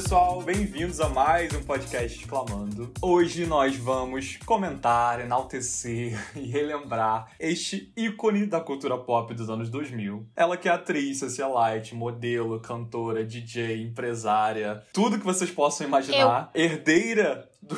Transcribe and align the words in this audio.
pessoal, 0.00 0.40
bem-vindos 0.42 1.00
a 1.00 1.08
mais 1.08 1.52
um 1.52 1.62
podcast 1.64 2.20
Exclamando. 2.20 2.92
Hoje 3.02 3.44
nós 3.46 3.74
vamos 3.74 4.36
comentar, 4.46 5.20
enaltecer 5.20 6.16
e 6.36 6.46
relembrar 6.46 7.32
este 7.36 7.92
ícone 7.96 8.46
da 8.46 8.60
cultura 8.60 8.96
pop 8.96 9.34
dos 9.34 9.50
anos 9.50 9.68
2000. 9.68 10.24
Ela 10.36 10.56
que 10.56 10.68
é 10.68 10.72
atriz, 10.72 11.18
socialite, 11.18 11.96
modelo, 11.96 12.60
cantora, 12.60 13.24
DJ, 13.24 13.82
empresária, 13.82 14.84
tudo 14.92 15.18
que 15.18 15.24
vocês 15.24 15.50
possam 15.50 15.84
imaginar. 15.84 16.52
Herdeira 16.54 17.50
do 17.60 17.74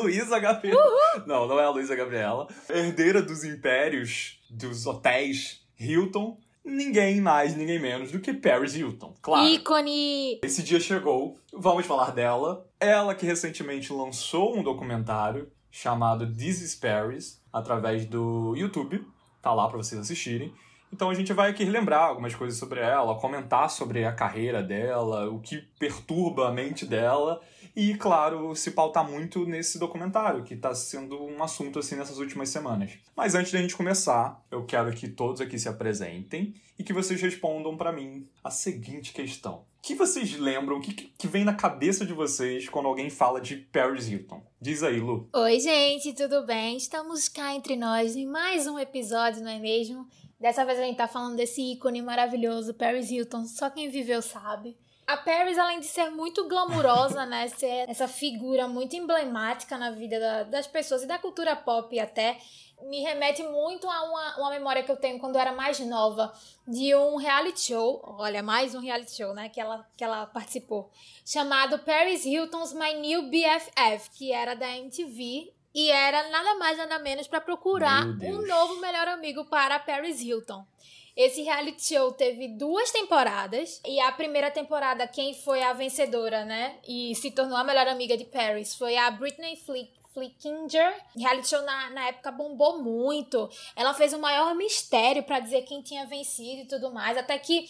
Luísa 0.00 0.38
Gabriela. 0.38 0.82
Não, 1.26 1.46
não 1.46 1.60
é 1.60 1.64
a 1.64 1.70
Luísa 1.70 1.94
Gabriela. 1.94 2.48
Herdeira 2.70 3.20
dos 3.20 3.44
impérios, 3.44 4.40
dos 4.48 4.86
hotéis 4.86 5.60
Hilton 5.78 6.38
ninguém 6.64 7.20
mais, 7.20 7.56
ninguém 7.56 7.78
menos 7.78 8.10
do 8.12 8.20
que 8.20 8.32
Paris 8.32 8.74
Hilton. 8.74 9.14
Claro. 9.20 9.46
Ícone! 9.46 10.40
Esse 10.42 10.62
dia 10.62 10.80
chegou, 10.80 11.38
vamos 11.52 11.86
falar 11.86 12.10
dela. 12.12 12.66
Ela 12.78 13.14
que 13.14 13.26
recentemente 13.26 13.92
lançou 13.92 14.56
um 14.56 14.62
documentário 14.62 15.50
chamado 15.70 16.26
This 16.26 16.60
is 16.60 16.74
Paris, 16.74 17.42
através 17.52 18.06
do 18.06 18.54
YouTube. 18.56 19.04
Tá 19.40 19.52
lá 19.52 19.68
para 19.68 19.78
vocês 19.78 20.00
assistirem. 20.00 20.52
Então 20.92 21.08
a 21.08 21.14
gente 21.14 21.32
vai 21.32 21.50
aqui 21.50 21.64
relembrar 21.64 22.08
algumas 22.08 22.34
coisas 22.34 22.58
sobre 22.58 22.80
ela, 22.80 23.18
comentar 23.18 23.70
sobre 23.70 24.04
a 24.04 24.12
carreira 24.12 24.62
dela, 24.62 25.30
o 25.30 25.40
que 25.40 25.62
perturba 25.78 26.48
a 26.48 26.52
mente 26.52 26.84
dela 26.84 27.40
e, 27.74 27.94
claro, 27.94 28.54
se 28.54 28.70
pautar 28.72 29.08
muito 29.08 29.46
nesse 29.46 29.78
documentário, 29.78 30.44
que 30.44 30.54
está 30.54 30.74
sendo 30.74 31.22
um 31.22 31.42
assunto 31.42 31.78
assim 31.78 31.96
nessas 31.96 32.18
últimas 32.18 32.50
semanas. 32.50 32.92
Mas 33.16 33.34
antes 33.34 33.52
da 33.52 33.60
gente 33.60 33.76
começar, 33.76 34.42
eu 34.50 34.64
quero 34.64 34.92
que 34.92 35.08
todos 35.08 35.40
aqui 35.40 35.58
se 35.58 35.68
apresentem 35.68 36.54
e 36.78 36.84
que 36.84 36.92
vocês 36.92 37.20
respondam 37.20 37.76
para 37.76 37.92
mim 37.92 38.28
a 38.44 38.50
seguinte 38.50 39.12
questão. 39.12 39.64
O 39.78 39.82
que 39.82 39.94
vocês 39.94 40.38
lembram, 40.38 40.76
o 40.76 40.80
que, 40.80 40.92
que 40.92 41.26
vem 41.26 41.44
na 41.44 41.54
cabeça 41.54 42.06
de 42.06 42.12
vocês 42.12 42.68
quando 42.68 42.86
alguém 42.86 43.10
fala 43.10 43.40
de 43.40 43.56
Paris 43.56 44.08
Hilton? 44.08 44.44
Diz 44.60 44.82
aí, 44.82 45.00
Lu. 45.00 45.28
Oi, 45.34 45.58
gente, 45.58 46.12
tudo 46.12 46.46
bem? 46.46 46.76
Estamos 46.76 47.28
cá 47.28 47.54
entre 47.54 47.74
nós 47.74 48.14
em 48.14 48.26
mais 48.26 48.66
um 48.66 48.78
episódio, 48.78 49.42
não 49.42 49.50
é 49.50 49.58
mesmo? 49.58 50.06
Dessa 50.38 50.64
vez 50.64 50.78
a 50.78 50.82
gente 50.82 50.96
tá 50.96 51.08
falando 51.08 51.36
desse 51.36 51.62
ícone 51.62 52.02
maravilhoso, 52.02 52.74
Paris 52.74 53.10
Hilton, 53.10 53.46
só 53.46 53.70
quem 53.70 53.88
viveu 53.88 54.20
sabe. 54.20 54.76
A 55.06 55.16
Paris, 55.16 55.58
além 55.58 55.80
de 55.80 55.86
ser 55.86 56.10
muito 56.10 56.48
glamurosa, 56.48 57.26
né, 57.26 57.48
ser 57.56 57.88
essa 57.88 58.06
figura 58.08 58.68
muito 58.68 58.94
emblemática 58.94 59.76
na 59.76 59.90
vida 59.90 60.18
da, 60.18 60.42
das 60.44 60.66
pessoas 60.66 61.02
e 61.02 61.06
da 61.06 61.18
cultura 61.18 61.56
pop 61.56 61.98
até, 61.98 62.38
me 62.82 63.00
remete 63.00 63.42
muito 63.42 63.88
a 63.88 64.02
uma, 64.02 64.36
uma 64.38 64.50
memória 64.50 64.82
que 64.82 64.90
eu 64.90 64.96
tenho 64.96 65.18
quando 65.18 65.36
eu 65.36 65.40
era 65.40 65.52
mais 65.52 65.78
nova, 65.80 66.32
de 66.66 66.94
um 66.94 67.16
reality 67.16 67.68
show, 67.68 68.00
olha, 68.18 68.42
mais 68.42 68.74
um 68.74 68.80
reality 68.80 69.16
show, 69.16 69.32
né, 69.34 69.48
que 69.48 69.60
ela, 69.60 69.86
que 69.96 70.02
ela 70.02 70.26
participou, 70.26 70.90
chamado 71.24 71.78
Paris 71.80 72.24
Hilton's 72.24 72.72
My 72.72 72.94
New 72.94 73.30
BFF, 73.30 74.10
que 74.10 74.32
era 74.32 74.54
da 74.54 74.68
MTV, 74.76 75.52
e 75.74 75.90
era 75.90 76.28
nada 76.28 76.54
mais 76.56 76.76
nada 76.76 76.98
menos 76.98 77.26
para 77.26 77.40
procurar 77.40 78.04
um 78.04 78.46
novo 78.46 78.80
melhor 78.80 79.08
amigo 79.08 79.44
para 79.46 79.78
Paris 79.78 80.20
Hilton. 80.20 80.66
Esse 81.16 81.42
reality 81.42 81.94
show 81.94 82.12
teve 82.12 82.48
duas 82.48 82.90
temporadas 82.90 83.80
e 83.86 84.00
a 84.00 84.12
primeira 84.12 84.50
temporada 84.50 85.06
quem 85.06 85.34
foi 85.34 85.62
a 85.62 85.72
vencedora, 85.72 86.44
né, 86.44 86.78
e 86.86 87.14
se 87.14 87.30
tornou 87.30 87.56
a 87.56 87.64
melhor 87.64 87.86
amiga 87.86 88.16
de 88.16 88.24
Paris 88.24 88.74
foi 88.74 88.96
a 88.96 89.10
Britney 89.10 89.56
Flick 89.56 90.02
Flickinger. 90.12 90.94
Reality 91.16 91.48
show 91.48 91.62
na, 91.62 91.90
na 91.90 92.08
época 92.08 92.30
bombou 92.30 92.82
muito. 92.82 93.48
Ela 93.74 93.94
fez 93.94 94.12
o 94.12 94.18
maior 94.18 94.54
mistério 94.54 95.22
para 95.22 95.40
dizer 95.40 95.62
quem 95.62 95.80
tinha 95.80 96.04
vencido 96.04 96.62
e 96.62 96.66
tudo 96.66 96.92
mais. 96.92 97.16
Até 97.16 97.38
que 97.38 97.66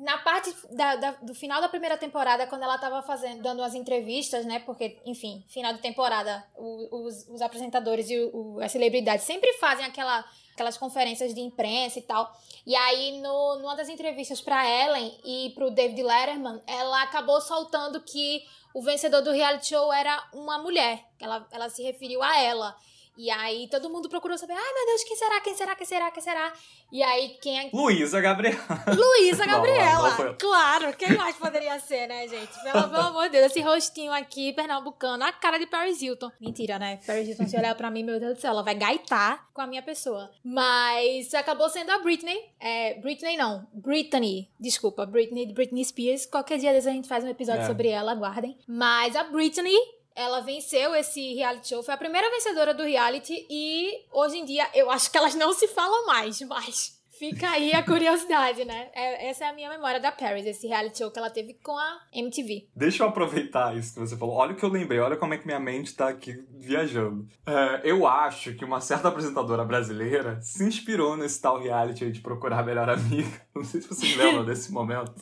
na 0.00 0.16
parte 0.18 0.54
da, 0.70 0.96
da, 0.96 1.10
do 1.12 1.34
final 1.34 1.60
da 1.60 1.68
primeira 1.68 1.96
temporada, 1.96 2.46
quando 2.46 2.62
ela 2.62 2.78
tava 2.78 3.02
fazendo, 3.02 3.42
dando 3.42 3.62
as 3.62 3.74
entrevistas, 3.74 4.46
né? 4.46 4.58
Porque, 4.60 4.98
enfim, 5.04 5.44
final 5.48 5.74
de 5.74 5.80
temporada, 5.80 6.44
o, 6.56 7.04
os, 7.06 7.28
os 7.28 7.42
apresentadores 7.42 8.08
e 8.08 8.18
o, 8.18 8.56
o, 8.56 8.60
as 8.60 8.72
celebridades 8.72 9.26
sempre 9.26 9.52
fazem 9.54 9.84
aquela, 9.84 10.24
aquelas 10.60 10.76
conferências 10.76 11.34
de 11.34 11.40
imprensa 11.40 11.98
e 11.98 12.02
tal. 12.02 12.30
E 12.66 12.76
aí, 12.76 13.18
no, 13.20 13.56
numa 13.56 13.74
das 13.74 13.88
entrevistas 13.88 14.42
para 14.42 14.68
Ellen 14.68 15.18
e 15.24 15.50
pro 15.54 15.70
David 15.70 16.02
Letterman, 16.02 16.60
ela 16.66 17.02
acabou 17.02 17.40
soltando 17.40 17.98
que 18.02 18.44
o 18.74 18.82
vencedor 18.82 19.22
do 19.22 19.32
reality 19.32 19.68
show 19.68 19.90
era 19.90 20.22
uma 20.34 20.58
mulher. 20.58 21.02
Ela, 21.18 21.46
ela 21.50 21.70
se 21.70 21.82
referiu 21.82 22.22
a 22.22 22.38
ela. 22.38 22.76
E 23.16 23.30
aí 23.30 23.68
todo 23.68 23.90
mundo 23.90 24.08
procurou 24.08 24.38
saber, 24.38 24.54
ai 24.54 24.74
meu 24.74 24.86
Deus, 24.86 25.04
quem 25.04 25.16
será, 25.16 25.40
quem 25.40 25.54
será, 25.54 25.74
quem 25.76 25.86
será, 25.86 26.10
quem 26.10 26.22
será? 26.22 26.52
E 26.92 27.02
aí 27.02 27.36
quem 27.40 27.58
é... 27.58 27.70
Luísa 27.72 28.20
Gabriela. 28.20 28.58
Luísa 28.96 29.44
Gabriela, 29.46 30.10
não, 30.10 30.24
não 30.26 30.36
claro, 30.38 30.96
quem 30.96 31.16
mais 31.16 31.36
poderia 31.36 31.78
ser, 31.80 32.06
né, 32.08 32.26
gente? 32.26 32.52
Pelo, 32.62 32.88
pelo 32.88 33.02
amor 33.08 33.24
de 33.24 33.30
Deus, 33.30 33.46
esse 33.46 33.60
rostinho 33.60 34.12
aqui, 34.12 34.52
pernambucano, 34.52 35.24
a 35.24 35.32
cara 35.32 35.58
de 35.58 35.66
Paris 35.66 36.00
Hilton. 36.00 36.30
Mentira, 36.40 36.78
né? 36.78 36.98
Paris 37.06 37.28
Hilton, 37.28 37.46
se 37.46 37.56
olhar 37.56 37.74
pra 37.74 37.90
mim, 37.90 38.02
meu 38.02 38.18
Deus 38.18 38.34
do 38.34 38.40
céu, 38.40 38.50
ela 38.50 38.62
vai 38.62 38.74
gaitar 38.74 39.48
com 39.52 39.60
a 39.60 39.66
minha 39.66 39.82
pessoa. 39.82 40.30
Mas 40.42 41.32
acabou 41.34 41.68
sendo 41.68 41.90
a 41.90 41.98
Britney, 41.98 42.38
é, 42.58 42.94
Britney 43.00 43.36
não, 43.36 43.66
Britney, 43.72 44.50
desculpa, 44.58 45.06
Britney, 45.06 45.52
Britney 45.52 45.84
Spears. 45.84 46.26
Qualquer 46.26 46.58
dia 46.58 46.72
desse 46.72 46.88
a 46.88 46.92
gente 46.92 47.08
faz 47.08 47.24
um 47.24 47.28
episódio 47.28 47.62
é. 47.62 47.66
sobre 47.66 47.88
ela, 47.88 48.12
aguardem. 48.12 48.56
Mas 48.66 49.14
a 49.14 49.24
Britney 49.24 49.76
ela 50.14 50.40
venceu 50.40 50.94
esse 50.94 51.34
reality 51.34 51.68
show, 51.68 51.82
foi 51.82 51.94
a 51.94 51.98
primeira 51.98 52.30
vencedora 52.30 52.74
do 52.74 52.82
reality 52.82 53.46
e 53.48 54.04
hoje 54.12 54.38
em 54.38 54.44
dia 54.44 54.68
eu 54.74 54.90
acho 54.90 55.10
que 55.10 55.16
elas 55.16 55.34
não 55.34 55.52
se 55.52 55.68
falam 55.68 56.06
mais, 56.06 56.40
mas 56.48 56.99
Fica 57.20 57.50
aí 57.50 57.74
a 57.74 57.82
curiosidade, 57.82 58.64
né? 58.64 58.88
É, 58.94 59.28
essa 59.28 59.44
é 59.44 59.50
a 59.50 59.52
minha 59.52 59.68
memória 59.68 60.00
da 60.00 60.10
Paris, 60.10 60.46
esse 60.46 60.66
reality 60.66 60.96
show 60.96 61.10
que 61.10 61.18
ela 61.18 61.28
teve 61.28 61.52
com 61.62 61.76
a 61.76 62.00
MTV. 62.14 62.68
Deixa 62.74 63.02
eu 63.02 63.08
aproveitar 63.10 63.76
isso 63.76 63.92
que 63.92 64.00
você 64.00 64.16
falou. 64.16 64.36
Olha 64.36 64.52
o 64.52 64.56
que 64.56 64.64
eu 64.64 64.70
lembrei, 64.70 64.98
olha 65.00 65.18
como 65.18 65.34
é 65.34 65.36
que 65.36 65.44
minha 65.44 65.60
mente 65.60 65.94
tá 65.94 66.08
aqui 66.08 66.42
viajando. 66.58 67.28
É, 67.46 67.82
eu 67.84 68.06
acho 68.06 68.54
que 68.54 68.64
uma 68.64 68.80
certa 68.80 69.08
apresentadora 69.08 69.66
brasileira 69.66 70.40
se 70.40 70.64
inspirou 70.64 71.14
nesse 71.14 71.38
tal 71.42 71.60
reality 71.60 72.10
de 72.10 72.22
procurar 72.22 72.60
a 72.60 72.62
melhor 72.62 72.88
amiga. 72.88 73.30
Não 73.54 73.64
sei 73.64 73.82
se 73.82 73.88
vocês 73.88 74.16
lembram 74.16 74.46
desse 74.46 74.72
momento 74.72 75.12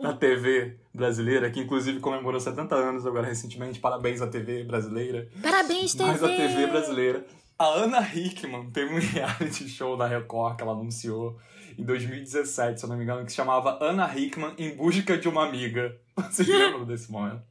na 0.00 0.14
TV 0.14 0.80
brasileira, 0.92 1.48
que 1.48 1.60
inclusive 1.60 2.00
comemorou 2.00 2.40
70 2.40 2.74
anos 2.74 3.06
agora 3.06 3.24
recentemente. 3.24 3.78
Parabéns 3.78 4.20
à 4.20 4.26
TV 4.26 4.64
brasileira. 4.64 5.28
Parabéns, 5.40 5.94
TV! 5.94 6.06
Mais 6.06 6.24
a 6.24 6.28
TV 6.28 6.66
brasileira. 6.66 7.24
A 7.58 7.64
Ana 7.64 8.00
Hickman 8.00 8.70
teve 8.70 8.94
um 8.94 8.98
reality 9.00 9.68
show 9.68 9.96
da 9.96 10.06
Record 10.06 10.56
que 10.56 10.62
ela 10.62 10.72
anunciou 10.72 11.38
em 11.78 11.84
2017, 11.84 12.80
se 12.80 12.84
eu 12.84 12.90
não 12.90 12.96
me 12.96 13.04
engano, 13.04 13.24
que 13.24 13.30
se 13.30 13.36
chamava 13.36 13.78
Ana 13.82 14.06
Hickman 14.14 14.54
em 14.58 14.76
busca 14.76 15.16
de 15.16 15.28
uma 15.28 15.46
amiga. 15.46 15.96
Vocês 16.16 16.46
lembram 16.46 16.84
desse 16.84 17.10
momento? 17.10 17.42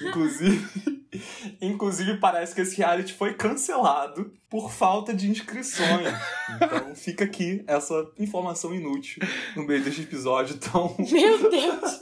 Inclusive, 0.00 0.97
inclusive 1.60 2.18
parece 2.18 2.54
que 2.54 2.60
esse 2.60 2.76
reality 2.76 3.12
foi 3.12 3.34
cancelado 3.34 4.32
por 4.48 4.72
falta 4.72 5.12
de 5.14 5.28
inscrições. 5.30 6.08
Então 6.50 6.94
fica 6.96 7.24
aqui 7.24 7.62
essa 7.66 8.10
informação 8.18 8.74
inútil 8.74 9.22
no 9.54 9.64
meio 9.64 9.84
deste 9.84 10.00
episódio 10.00 10.56
tão. 10.56 10.96
Meu 10.98 11.50
Deus! 11.50 11.98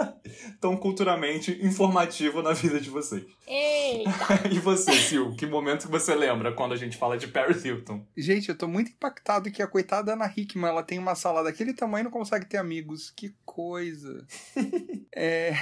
tão 0.60 0.76
culturalmente 0.76 1.58
informativo 1.62 2.42
na 2.42 2.52
vida 2.52 2.80
de 2.80 2.88
vocês. 2.88 3.24
Eita! 3.46 4.48
e 4.50 4.58
você, 4.58 4.92
Sil, 4.94 5.34
que 5.36 5.46
momento 5.46 5.86
que 5.86 5.92
você 5.92 6.14
lembra 6.14 6.52
quando 6.52 6.72
a 6.72 6.76
gente 6.76 6.96
fala 6.96 7.18
de 7.18 7.28
Paris 7.28 7.64
Hilton? 7.64 8.06
Gente, 8.16 8.48
eu 8.48 8.56
tô 8.56 8.68
muito 8.68 8.90
impactado 8.90 9.50
que 9.50 9.62
a 9.62 9.66
coitada 9.66 10.12
Ana 10.12 10.32
Hickman, 10.34 10.70
ela 10.70 10.82
tem 10.82 10.98
uma 10.98 11.14
sala 11.14 11.42
daquele 11.42 11.74
tamanho 11.74 12.02
e 12.02 12.04
não 12.04 12.10
consegue 12.10 12.47
ter 12.47 12.59
amigos. 12.59 13.10
Que 13.10 13.34
coisa! 13.44 14.26
é. 15.14 15.56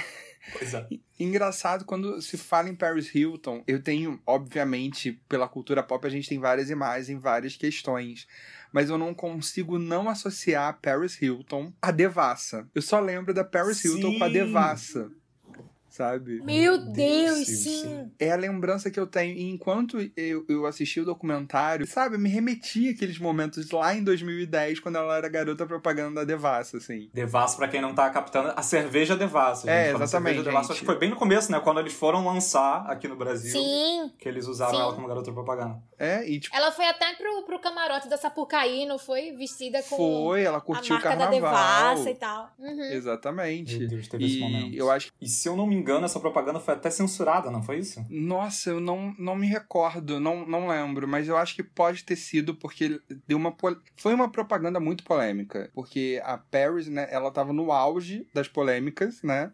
Pois 0.53 0.73
é. 0.73 0.87
Engraçado, 1.19 1.85
quando 1.85 2.21
se 2.21 2.37
fala 2.37 2.69
em 2.69 2.75
Paris 2.75 3.13
Hilton, 3.13 3.63
eu 3.67 3.81
tenho, 3.81 4.21
obviamente, 4.25 5.19
pela 5.27 5.47
cultura 5.47 5.81
pop, 5.81 6.05
a 6.05 6.09
gente 6.09 6.29
tem 6.29 6.39
várias 6.39 6.69
imagens, 6.69 7.09
em 7.09 7.17
várias 7.17 7.55
questões. 7.55 8.27
Mas 8.71 8.89
eu 8.89 8.97
não 8.97 9.13
consigo 9.13 9.79
não 9.79 10.09
associar 10.09 10.79
Paris 10.81 11.21
Hilton 11.21 11.73
à 11.81 11.91
devassa. 11.91 12.67
Eu 12.75 12.81
só 12.81 12.99
lembro 12.99 13.33
da 13.33 13.43
Paris 13.43 13.77
Sim. 13.77 13.95
Hilton 13.95 14.19
com 14.19 14.23
a 14.23 14.29
devassa 14.29 15.11
sabe? 15.95 16.41
Meu 16.43 16.77
Deus, 16.77 17.45
sim. 17.45 17.55
sim. 17.55 18.11
É 18.19 18.31
a 18.31 18.35
lembrança 18.35 18.91
que 18.91 18.99
eu 18.99 19.07
tenho. 19.07 19.35
E 19.35 19.49
enquanto 19.49 19.97
eu, 20.15 20.45
eu 20.49 20.65
assisti 20.65 20.99
o 20.99 21.05
documentário, 21.05 21.87
sabe, 21.87 22.17
me 22.17 22.29
remetia 22.29 22.91
aqueles 22.91 23.17
momentos 23.17 23.71
lá 23.71 23.95
em 23.95 24.03
2010, 24.03 24.81
quando 24.81 24.97
ela 24.97 25.17
era 25.17 25.29
garota 25.29 25.65
propaganda 25.65 26.21
da 26.21 26.23
Devassa, 26.25 26.77
assim. 26.77 27.09
Devassa, 27.13 27.57
pra 27.57 27.67
quem 27.67 27.81
não 27.81 27.95
tá 27.95 28.09
captando, 28.09 28.53
a 28.55 28.61
cerveja 28.61 29.15
Devassa. 29.15 29.69
É, 29.69 29.91
exatamente. 29.91 30.09
Cerveja 30.09 30.43
Devassa, 30.43 30.71
acho 30.73 30.81
que 30.81 30.85
foi 30.85 30.97
bem 30.97 31.09
no 31.09 31.15
começo, 31.15 31.51
né? 31.51 31.59
Quando 31.59 31.79
eles 31.79 31.93
foram 31.93 32.25
lançar 32.25 32.85
aqui 32.87 33.07
no 33.07 33.15
Brasil. 33.15 33.51
Sim. 33.51 34.11
Que 34.19 34.27
eles 34.27 34.47
usaram 34.47 34.75
sim. 34.75 34.81
ela 34.81 34.93
como 34.93 35.07
garota 35.07 35.31
propaganda. 35.31 35.81
É, 35.97 36.27
e 36.27 36.39
tipo. 36.39 36.55
Ela 36.55 36.71
foi 36.71 36.85
até 36.85 37.13
pro, 37.15 37.43
pro 37.43 37.59
camarote 37.59 38.07
da 38.09 38.17
Sapucaí, 38.17 38.85
não 38.85 38.97
foi? 38.97 39.31
Vestida 39.31 39.81
com. 39.83 39.95
Foi, 39.95 40.43
ela 40.43 40.59
curtiu 40.59 40.95
a 40.95 40.99
marca 40.99 41.07
o 41.07 41.17
carnaval. 41.17 41.41
da 41.41 41.47
Devassa 41.47 42.09
e 42.09 42.15
tal. 42.15 42.51
Uhum. 42.59 42.83
Exatamente. 42.91 43.79
Meu 43.79 43.87
Deus, 43.87 44.07
teve 44.07 44.23
e 44.23 44.27
esse 44.27 44.39
momento. 44.39 44.75
Eu 44.75 44.91
acho... 44.91 45.11
E 45.21 45.27
se 45.27 45.47
eu 45.47 45.55
não 45.55 45.65
me 45.65 45.75
engano, 45.75 46.05
essa 46.05 46.19
propaganda 46.19 46.59
foi 46.59 46.73
até 46.73 46.89
censurada, 46.89 47.49
não 47.49 47.63
foi 47.63 47.79
isso? 47.79 48.05
Nossa, 48.09 48.69
eu 48.69 48.79
não, 48.79 49.15
não 49.17 49.35
me 49.35 49.47
recordo, 49.47 50.19
não, 50.19 50.45
não 50.45 50.67
lembro, 50.67 51.07
mas 51.07 51.27
eu 51.27 51.37
acho 51.37 51.55
que 51.55 51.63
pode 51.63 52.03
ter 52.03 52.15
sido 52.15 52.55
porque 52.55 52.99
deu 53.27 53.37
uma 53.37 53.55
foi 53.95 54.13
uma 54.13 54.29
propaganda 54.29 54.79
muito 54.79 55.03
polêmica, 55.03 55.69
porque 55.73 56.21
a 56.23 56.37
Paris, 56.37 56.87
né, 56.87 57.07
ela 57.09 57.31
tava 57.31 57.53
no 57.53 57.71
auge 57.71 58.27
das 58.33 58.47
polêmicas, 58.47 59.21
né? 59.23 59.51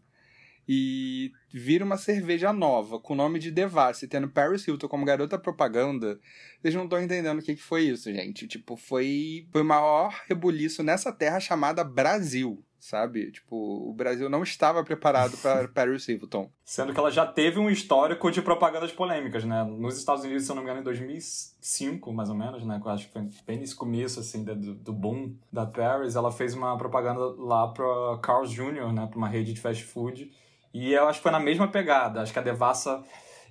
E 0.68 1.32
vira 1.52 1.84
uma 1.84 1.98
cerveja 1.98 2.54
nova, 2.54 3.00
com 3.00 3.14
o 3.14 3.16
nome 3.16 3.40
de 3.40 3.52
Devassi, 3.52 4.08
tendo 4.08 4.30
Paris 4.30 4.66
Hilton 4.68 4.88
como 4.88 5.06
garota 5.06 5.38
propaganda. 5.38 6.20
Vocês 6.62 6.76
não 6.76 6.86
estão 6.86 7.02
entendendo 7.02 7.40
o 7.40 7.42
que, 7.42 7.56
que 7.56 7.62
foi 7.62 7.84
isso, 7.84 8.12
gente. 8.14 8.48
Tipo, 8.48 8.78
foi, 8.78 9.48
foi 9.52 9.62
o 9.62 9.66
maior 9.66 10.22
rebuliço 10.28 10.84
nessa 10.84 11.12
terra 11.12 11.40
chamada 11.40 11.84
Brasil 11.84 12.64
sabe? 12.82 13.32
Tipo, 13.32 13.56
o 13.56 13.94
Brasil 13.94 14.28
não 14.28 14.42
estava 14.42 14.84
preparado 14.84 15.38
para 15.38 15.68
Paris 15.70 16.08
Hilton. 16.08 16.50
Sendo 16.66 16.94
que 16.94 17.00
ela 17.00 17.12
já 17.12 17.26
teve 17.26 17.60
um 17.60 17.70
histórico 17.70 18.30
de 18.32 18.42
propagandas 18.42 18.92
polêmicas, 18.92 19.46
né? 19.46 19.64
Nos 19.64 19.98
Estados 19.98 20.24
Unidos, 20.24 20.44
se 20.44 20.52
eu 20.52 20.56
não 20.56 20.64
me 20.64 20.68
engano, 20.68 20.82
em 20.82 20.84
2005, 20.84 22.12
mais 22.12 22.30
ou 22.30 22.36
menos, 22.36 22.66
né? 22.66 22.82
Eu 22.84 22.92
acho 22.92 23.08
que 23.08 23.14
foi 23.14 23.30
bem 23.46 23.60
nesse 23.60 23.76
começo, 23.76 24.20
assim, 24.20 24.44
do, 24.44 24.74
do 24.74 24.92
boom 24.92 25.36
da 25.54 25.66
Paris, 25.66 26.16
ela 26.16 26.32
fez 26.32 26.56
uma 26.56 26.76
propaganda 26.78 27.20
lá 27.38 27.68
para 27.68 28.18
Carl's 28.22 28.52
Jr., 28.52 28.92
né? 28.92 29.06
Para 29.08 29.18
uma 29.18 29.30
rede 29.30 29.54
de 29.54 29.62
fast 29.62 29.84
food. 29.84 30.32
E 30.74 30.94
eu 30.94 31.08
acho 31.08 31.20
que 31.20 31.24
foi 31.24 31.32
na 31.32 31.40
mesma 31.40 31.68
pegada. 31.68 32.22
Acho 32.22 32.34
que 32.34 32.40
a 32.40 32.44
Devassa 32.44 33.04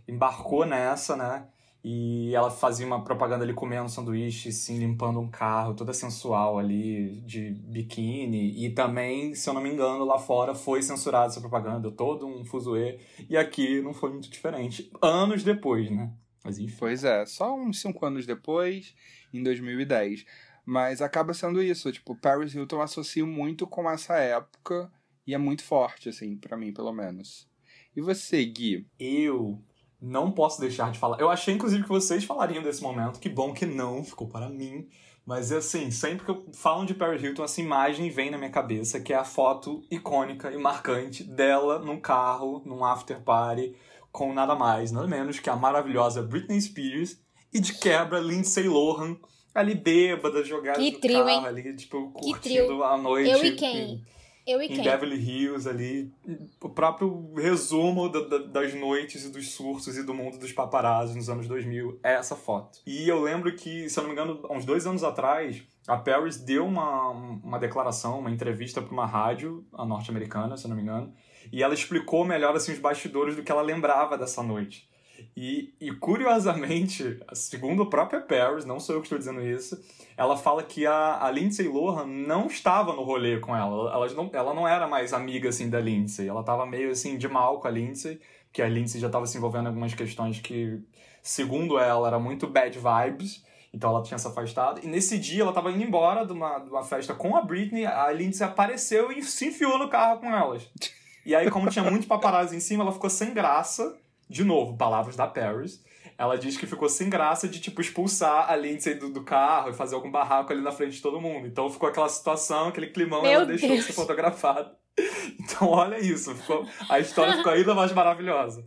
embarcou 0.08 0.64
nessa, 0.64 1.16
né? 1.16 1.46
E 1.82 2.34
ela 2.34 2.50
fazia 2.50 2.86
uma 2.86 3.02
propaganda 3.02 3.42
ali 3.42 3.54
comendo 3.54 3.88
sanduíche, 3.88 4.50
assim, 4.50 4.78
limpando 4.78 5.18
um 5.18 5.30
carro, 5.30 5.74
toda 5.74 5.94
sensual 5.94 6.58
ali, 6.58 7.22
de 7.22 7.50
biquíni. 7.50 8.64
E 8.64 8.70
também, 8.70 9.34
se 9.34 9.48
eu 9.48 9.54
não 9.54 9.62
me 9.62 9.70
engano, 9.70 10.04
lá 10.04 10.18
fora 10.18 10.54
foi 10.54 10.82
censurada 10.82 11.28
essa 11.28 11.40
propaganda, 11.40 11.90
todo 11.90 12.26
um 12.26 12.44
fuzuê. 12.44 12.98
E 13.28 13.36
aqui 13.36 13.80
não 13.80 13.94
foi 13.94 14.10
muito 14.10 14.28
diferente. 14.28 14.90
Anos 15.00 15.42
depois, 15.42 15.90
né? 15.90 16.12
Mas 16.44 16.58
enfim. 16.58 16.76
Pois 16.78 17.02
é, 17.02 17.24
só 17.24 17.54
uns 17.54 17.80
cinco 17.80 18.04
anos 18.04 18.26
depois, 18.26 18.94
em 19.32 19.42
2010. 19.42 20.26
Mas 20.66 21.00
acaba 21.00 21.32
sendo 21.32 21.62
isso, 21.62 21.90
tipo, 21.90 22.14
Paris 22.14 22.54
Hilton 22.54 22.82
associa 22.82 23.24
muito 23.24 23.66
com 23.66 23.90
essa 23.90 24.18
época 24.18 24.90
e 25.26 25.34
é 25.34 25.38
muito 25.38 25.64
forte, 25.64 26.08
assim, 26.08 26.36
para 26.36 26.56
mim, 26.56 26.72
pelo 26.72 26.92
menos. 26.92 27.48
E 27.94 28.00
você, 28.00 28.44
Gui? 28.44 28.86
Eu 28.98 29.62
não 30.00 30.30
posso 30.30 30.60
deixar 30.60 30.90
de 30.90 30.98
falar. 30.98 31.20
Eu 31.20 31.30
achei, 31.30 31.54
inclusive, 31.54 31.82
que 31.82 31.88
vocês 31.88 32.24
falariam 32.24 32.62
desse 32.62 32.82
momento. 32.82 33.20
Que 33.20 33.28
bom 33.28 33.52
que 33.52 33.66
não, 33.66 34.02
ficou 34.04 34.28
para 34.28 34.48
mim. 34.48 34.88
Mas, 35.26 35.52
assim, 35.52 35.90
sempre 35.90 36.24
que 36.24 36.30
eu 36.30 36.46
falo 36.52 36.84
de 36.84 36.94
Paris 36.94 37.22
Hilton, 37.22 37.44
essa 37.44 37.60
imagem 37.60 38.10
vem 38.10 38.30
na 38.30 38.38
minha 38.38 38.50
cabeça, 38.50 39.00
que 39.00 39.12
é 39.12 39.16
a 39.16 39.24
foto 39.24 39.84
icônica 39.90 40.50
e 40.50 40.56
marcante 40.56 41.22
dela 41.22 41.78
num 41.78 42.00
carro, 42.00 42.62
num 42.64 42.84
after 42.84 43.20
party, 43.20 43.76
com 44.10 44.32
nada 44.32 44.56
mais, 44.56 44.90
nada 44.90 45.06
menos 45.06 45.38
que 45.38 45.50
a 45.50 45.54
maravilhosa 45.54 46.22
Britney 46.22 46.60
Spears 46.60 47.20
e, 47.52 47.60
de 47.60 47.74
quebra, 47.74 48.18
Lindsay 48.18 48.66
Lohan, 48.66 49.16
ali 49.54 49.74
bêbada, 49.74 50.42
jogada 50.42 50.78
que 50.78 50.92
no 50.92 51.00
trio, 51.00 51.18
carro, 51.18 51.28
hein? 51.28 51.46
ali, 51.46 51.76
tipo, 51.76 52.10
curtindo 52.10 52.82
a 52.82 52.96
noite. 52.96 53.30
Eu 53.30 53.44
e 53.44 53.56
quem? 53.56 54.04
Eu 54.50 54.60
e 54.60 54.66
em 54.66 54.68
quem? 54.68 54.82
Beverly 54.82 55.16
Hills 55.16 55.68
ali, 55.68 56.12
o 56.60 56.68
próprio 56.68 57.32
resumo 57.34 58.08
da, 58.08 58.20
da, 58.20 58.38
das 58.38 58.74
noites 58.74 59.24
e 59.24 59.30
dos 59.30 59.52
surtos 59.52 59.96
e 59.96 60.02
do 60.02 60.12
mundo 60.12 60.38
dos 60.38 60.52
paparazzi 60.52 61.16
nos 61.16 61.28
anos 61.30 61.46
2000 61.46 62.00
é 62.02 62.14
essa 62.14 62.34
foto. 62.34 62.80
E 62.84 63.08
eu 63.08 63.22
lembro 63.22 63.54
que, 63.54 63.88
se 63.88 63.98
eu 63.98 64.02
não 64.02 64.10
me 64.10 64.14
engano, 64.14 64.40
há 64.44 64.52
uns 64.52 64.64
dois 64.64 64.86
anos 64.86 65.04
atrás, 65.04 65.62
a 65.86 65.96
Paris 65.96 66.36
deu 66.36 66.66
uma, 66.66 67.10
uma 67.10 67.58
declaração, 67.58 68.18
uma 68.18 68.30
entrevista 68.30 68.82
para 68.82 68.92
uma 68.92 69.06
rádio, 69.06 69.64
a 69.72 69.84
norte-americana, 69.84 70.56
se 70.56 70.64
eu 70.64 70.68
não 70.70 70.76
me 70.76 70.82
engano, 70.82 71.12
e 71.52 71.62
ela 71.62 71.74
explicou 71.74 72.24
melhor 72.24 72.54
assim, 72.56 72.72
os 72.72 72.78
bastidores 72.78 73.36
do 73.36 73.42
que 73.42 73.52
ela 73.52 73.62
lembrava 73.62 74.18
dessa 74.18 74.42
noite. 74.42 74.89
E, 75.36 75.74
e 75.80 75.90
curiosamente, 75.92 77.18
segundo 77.32 77.82
a 77.82 77.90
própria 77.90 78.20
Paris, 78.20 78.64
não 78.64 78.78
sou 78.78 78.94
eu 78.94 79.00
que 79.00 79.06
estou 79.06 79.18
dizendo 79.18 79.42
isso, 79.42 79.80
ela 80.16 80.36
fala 80.36 80.62
que 80.62 80.86
a, 80.86 81.24
a 81.24 81.30
Lindsay 81.30 81.68
Lohan 81.68 82.06
não 82.06 82.46
estava 82.46 82.92
no 82.92 83.02
rolê 83.02 83.38
com 83.38 83.56
ela. 83.56 83.92
Ela 83.92 84.08
não, 84.14 84.30
ela 84.32 84.54
não 84.54 84.68
era 84.68 84.86
mais 84.86 85.12
amiga 85.12 85.48
assim 85.48 85.70
da 85.70 85.80
Lindsay. 85.80 86.28
Ela 86.28 86.40
estava 86.40 86.66
meio 86.66 86.90
assim 86.90 87.16
de 87.16 87.28
mal 87.28 87.60
com 87.60 87.68
a 87.68 87.70
Lindsay, 87.70 88.20
que 88.52 88.62
a 88.62 88.68
Lindsay 88.68 89.00
já 89.00 89.06
estava 89.06 89.26
se 89.26 89.38
envolvendo 89.38 89.64
em 89.64 89.68
algumas 89.68 89.94
questões 89.94 90.40
que, 90.40 90.80
segundo 91.22 91.78
ela, 91.78 92.08
era 92.08 92.18
muito 92.18 92.46
bad 92.46 92.78
vibes. 92.78 93.44
Então 93.72 93.90
ela 93.90 94.02
tinha 94.02 94.18
se 94.18 94.26
afastado. 94.26 94.80
E 94.82 94.86
nesse 94.86 95.18
dia 95.18 95.42
ela 95.42 95.52
estava 95.52 95.70
indo 95.70 95.82
embora 95.82 96.26
de 96.26 96.32
uma, 96.32 96.58
de 96.58 96.68
uma 96.68 96.82
festa 96.82 97.14
com 97.14 97.36
a 97.36 97.42
Britney. 97.42 97.86
A 97.86 98.10
Lindsay 98.12 98.46
apareceu 98.46 99.12
e 99.12 99.22
se 99.22 99.46
enfiou 99.46 99.78
no 99.78 99.88
carro 99.88 100.20
com 100.20 100.26
elas. 100.26 100.68
E 101.22 101.34
aí, 101.34 101.50
como 101.50 101.68
tinha 101.68 101.84
muitos 101.84 102.08
paparazzi 102.08 102.56
em 102.56 102.60
cima, 102.60 102.82
ela 102.82 102.92
ficou 102.92 103.10
sem 103.10 103.34
graça 103.34 103.94
de 104.30 104.44
novo, 104.44 104.76
palavras 104.76 105.16
da 105.16 105.26
Paris. 105.26 105.84
Ela 106.16 106.38
diz 106.38 106.56
que 106.56 106.66
ficou 106.66 106.88
sem 106.88 107.10
graça 107.10 107.48
de, 107.48 107.60
tipo, 107.60 107.80
expulsar 107.80 108.48
a 108.48 108.54
Lindsay 108.54 108.94
do, 108.94 109.10
do 109.10 109.24
carro 109.24 109.70
e 109.70 109.74
fazer 109.74 109.96
algum 109.96 110.10
barraco 110.10 110.52
ali 110.52 110.62
na 110.62 110.70
frente 110.70 110.92
de 110.92 111.02
todo 111.02 111.20
mundo. 111.20 111.46
Então 111.46 111.68
ficou 111.68 111.88
aquela 111.88 112.08
situação, 112.08 112.68
aquele 112.68 112.88
climão, 112.88 113.22
Meu 113.22 113.30
ela 113.32 113.46
deixou 113.46 113.68
Deus. 113.68 113.80
de 113.80 113.86
ser 113.86 113.92
fotografada. 113.92 114.78
Então, 115.40 115.68
olha 115.68 115.98
isso. 115.98 116.34
Ficou, 116.34 116.66
a 116.88 117.00
história 117.00 117.34
ficou 117.36 117.50
ainda 117.50 117.74
mais 117.74 117.90
maravilhosa. 117.92 118.62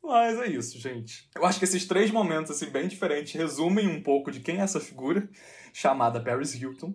Mas 0.00 0.38
é 0.38 0.46
isso, 0.46 0.78
gente. 0.78 1.28
Eu 1.34 1.44
acho 1.44 1.58
que 1.58 1.64
esses 1.64 1.86
três 1.86 2.10
momentos, 2.10 2.52
assim, 2.52 2.70
bem 2.70 2.86
diferentes, 2.86 3.32
resumem 3.32 3.88
um 3.88 4.00
pouco 4.00 4.30
de 4.30 4.40
quem 4.40 4.58
é 4.58 4.60
essa 4.60 4.78
figura, 4.78 5.28
chamada 5.72 6.22
Paris 6.22 6.54
Hilton, 6.54 6.94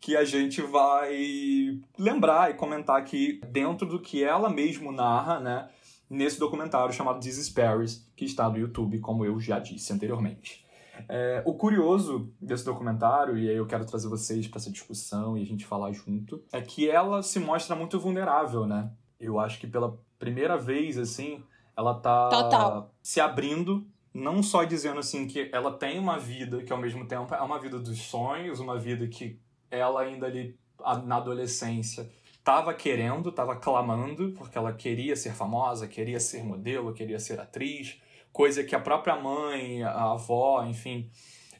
que 0.00 0.16
a 0.16 0.24
gente 0.24 0.60
vai 0.60 1.80
lembrar 1.96 2.50
e 2.50 2.54
comentar 2.54 2.96
aqui 2.96 3.40
dentro 3.48 3.86
do 3.86 4.00
que 4.00 4.22
ela 4.22 4.50
mesmo 4.50 4.92
narra, 4.92 5.40
né? 5.40 5.68
Nesse 6.08 6.38
documentário 6.38 6.92
chamado 6.92 7.20
This 7.20 7.38
is 7.38 7.50
Paris, 7.50 8.08
que 8.16 8.24
está 8.24 8.48
no 8.48 8.58
YouTube, 8.58 8.98
como 9.00 9.24
eu 9.24 9.38
já 9.38 9.58
disse 9.58 9.92
anteriormente. 9.92 10.66
É, 11.08 11.42
o 11.46 11.54
curioso 11.54 12.32
desse 12.40 12.64
documentário, 12.64 13.38
e 13.38 13.48
aí 13.48 13.56
eu 13.56 13.66
quero 13.66 13.84
trazer 13.84 14.08
vocês 14.08 14.48
para 14.48 14.58
essa 14.58 14.70
discussão 14.70 15.36
e 15.36 15.42
a 15.42 15.46
gente 15.46 15.66
falar 15.66 15.92
junto, 15.92 16.42
é 16.52 16.60
que 16.60 16.90
ela 16.90 17.22
se 17.22 17.38
mostra 17.38 17.76
muito 17.76 18.00
vulnerável, 18.00 18.66
né? 18.66 18.90
Eu 19.20 19.38
acho 19.38 19.60
que 19.60 19.66
pela 19.66 19.98
primeira 20.18 20.56
vez, 20.56 20.98
assim, 20.98 21.42
ela 21.76 21.94
tá 21.94 22.28
Total. 22.28 22.94
se 23.02 23.20
abrindo, 23.20 23.86
não 24.12 24.42
só 24.42 24.64
dizendo 24.64 24.98
assim 24.98 25.26
que 25.26 25.48
ela 25.52 25.72
tem 25.72 25.98
uma 25.98 26.18
vida 26.18 26.62
que 26.62 26.72
ao 26.72 26.78
mesmo 26.78 27.06
tempo 27.06 27.32
é 27.34 27.40
uma 27.40 27.58
vida 27.58 27.78
dos 27.78 27.98
sonhos, 28.02 28.58
uma 28.58 28.78
vida 28.78 29.06
que 29.06 29.38
ela 29.70 30.00
ainda 30.00 30.26
ali 30.26 30.58
na 31.04 31.16
adolescência 31.16 32.10
tava 32.48 32.72
querendo, 32.72 33.30
tava 33.30 33.54
clamando, 33.56 34.32
porque 34.32 34.56
ela 34.56 34.72
queria 34.72 35.14
ser 35.14 35.34
famosa, 35.34 35.86
queria 35.86 36.18
ser 36.18 36.42
modelo, 36.42 36.94
queria 36.94 37.18
ser 37.18 37.38
atriz, 37.38 38.00
coisa 38.32 38.64
que 38.64 38.74
a 38.74 38.80
própria 38.80 39.16
mãe, 39.16 39.82
a 39.82 40.12
avó, 40.12 40.64
enfim, 40.64 41.10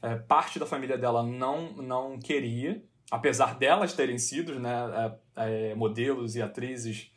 é, 0.00 0.16
parte 0.16 0.58
da 0.58 0.64
família 0.64 0.96
dela 0.96 1.22
não, 1.22 1.74
não 1.74 2.18
queria, 2.18 2.82
apesar 3.10 3.58
delas 3.58 3.92
terem 3.92 4.16
sido 4.16 4.58
né, 4.58 5.18
é, 5.36 5.72
é, 5.72 5.74
modelos 5.74 6.36
e 6.36 6.40
atrizes 6.40 7.12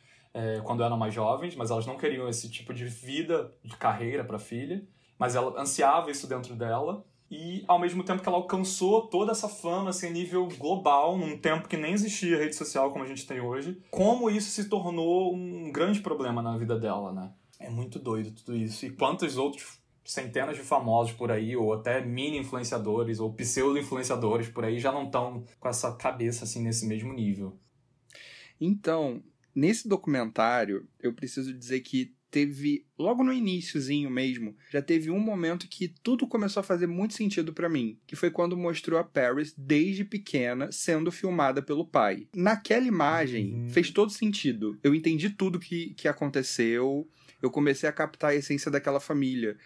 quando 0.64 0.82
eram 0.82 0.96
mais 0.96 1.12
jovens, 1.12 1.54
mas 1.54 1.70
elas 1.70 1.84
não 1.84 1.98
queriam 1.98 2.26
esse 2.26 2.50
tipo 2.50 2.72
de 2.72 2.86
vida, 2.86 3.52
de 3.62 3.76
carreira 3.76 4.24
para 4.24 4.36
a 4.36 4.40
filha, 4.40 4.82
mas 5.18 5.34
ela 5.34 5.60
ansiava 5.60 6.10
isso 6.10 6.26
dentro 6.26 6.54
dela 6.54 7.04
e 7.32 7.64
ao 7.66 7.78
mesmo 7.78 8.04
tempo 8.04 8.22
que 8.22 8.28
ela 8.28 8.36
alcançou 8.36 9.08
toda 9.08 9.32
essa 9.32 9.48
fama 9.48 9.88
assim, 9.88 10.08
a 10.08 10.10
nível 10.10 10.46
global, 10.58 11.16
num 11.16 11.38
tempo 11.38 11.66
que 11.66 11.78
nem 11.78 11.94
existia 11.94 12.36
rede 12.36 12.54
social 12.54 12.92
como 12.92 13.02
a 13.02 13.08
gente 13.08 13.26
tem 13.26 13.40
hoje, 13.40 13.80
como 13.90 14.28
isso 14.28 14.50
se 14.50 14.68
tornou 14.68 15.34
um 15.34 15.72
grande 15.72 16.00
problema 16.00 16.42
na 16.42 16.58
vida 16.58 16.78
dela, 16.78 17.10
né? 17.10 17.32
É 17.58 17.70
muito 17.70 17.98
doido 17.98 18.32
tudo 18.32 18.54
isso. 18.54 18.84
E 18.84 18.90
quantos 18.90 19.38
outros 19.38 19.80
centenas 20.04 20.56
de 20.56 20.62
famosos 20.62 21.14
por 21.14 21.30
aí, 21.30 21.56
ou 21.56 21.72
até 21.72 22.04
mini 22.04 22.36
influenciadores, 22.36 23.18
ou 23.18 23.32
pseudo-influenciadores 23.32 24.50
por 24.50 24.66
aí, 24.66 24.78
já 24.78 24.92
não 24.92 25.04
estão 25.04 25.42
com 25.58 25.68
essa 25.68 25.90
cabeça 25.92 26.44
assim 26.44 26.62
nesse 26.62 26.86
mesmo 26.86 27.14
nível. 27.14 27.56
Então, 28.60 29.22
nesse 29.54 29.88
documentário, 29.88 30.86
eu 31.00 31.14
preciso 31.14 31.54
dizer 31.54 31.80
que 31.80 32.14
teve, 32.32 32.86
logo 32.98 33.22
no 33.22 33.30
iníciozinho 33.32 34.10
mesmo, 34.10 34.56
já 34.70 34.80
teve 34.80 35.10
um 35.10 35.20
momento 35.20 35.68
que 35.68 35.86
tudo 36.02 36.26
começou 36.26 36.62
a 36.62 36.64
fazer 36.64 36.86
muito 36.86 37.12
sentido 37.14 37.52
pra 37.52 37.68
mim, 37.68 37.98
que 38.06 38.16
foi 38.16 38.30
quando 38.30 38.56
mostrou 38.56 38.98
a 38.98 39.04
Paris 39.04 39.54
desde 39.56 40.02
pequena 40.04 40.72
sendo 40.72 41.12
filmada 41.12 41.60
pelo 41.62 41.86
pai. 41.86 42.26
Naquela 42.34 42.86
imagem 42.86 43.52
Uhum. 43.54 43.68
fez 43.68 43.90
todo 43.90 44.10
sentido. 44.10 44.78
Eu 44.82 44.94
entendi 44.94 45.28
tudo 45.30 45.58
que, 45.60 45.92
que 45.94 46.08
aconteceu, 46.08 47.06
eu 47.42 47.50
comecei 47.50 47.88
a 47.88 47.92
captar 47.92 48.30
a 48.30 48.34
essência 48.34 48.70
daquela 48.70 48.98
família, 48.98 49.56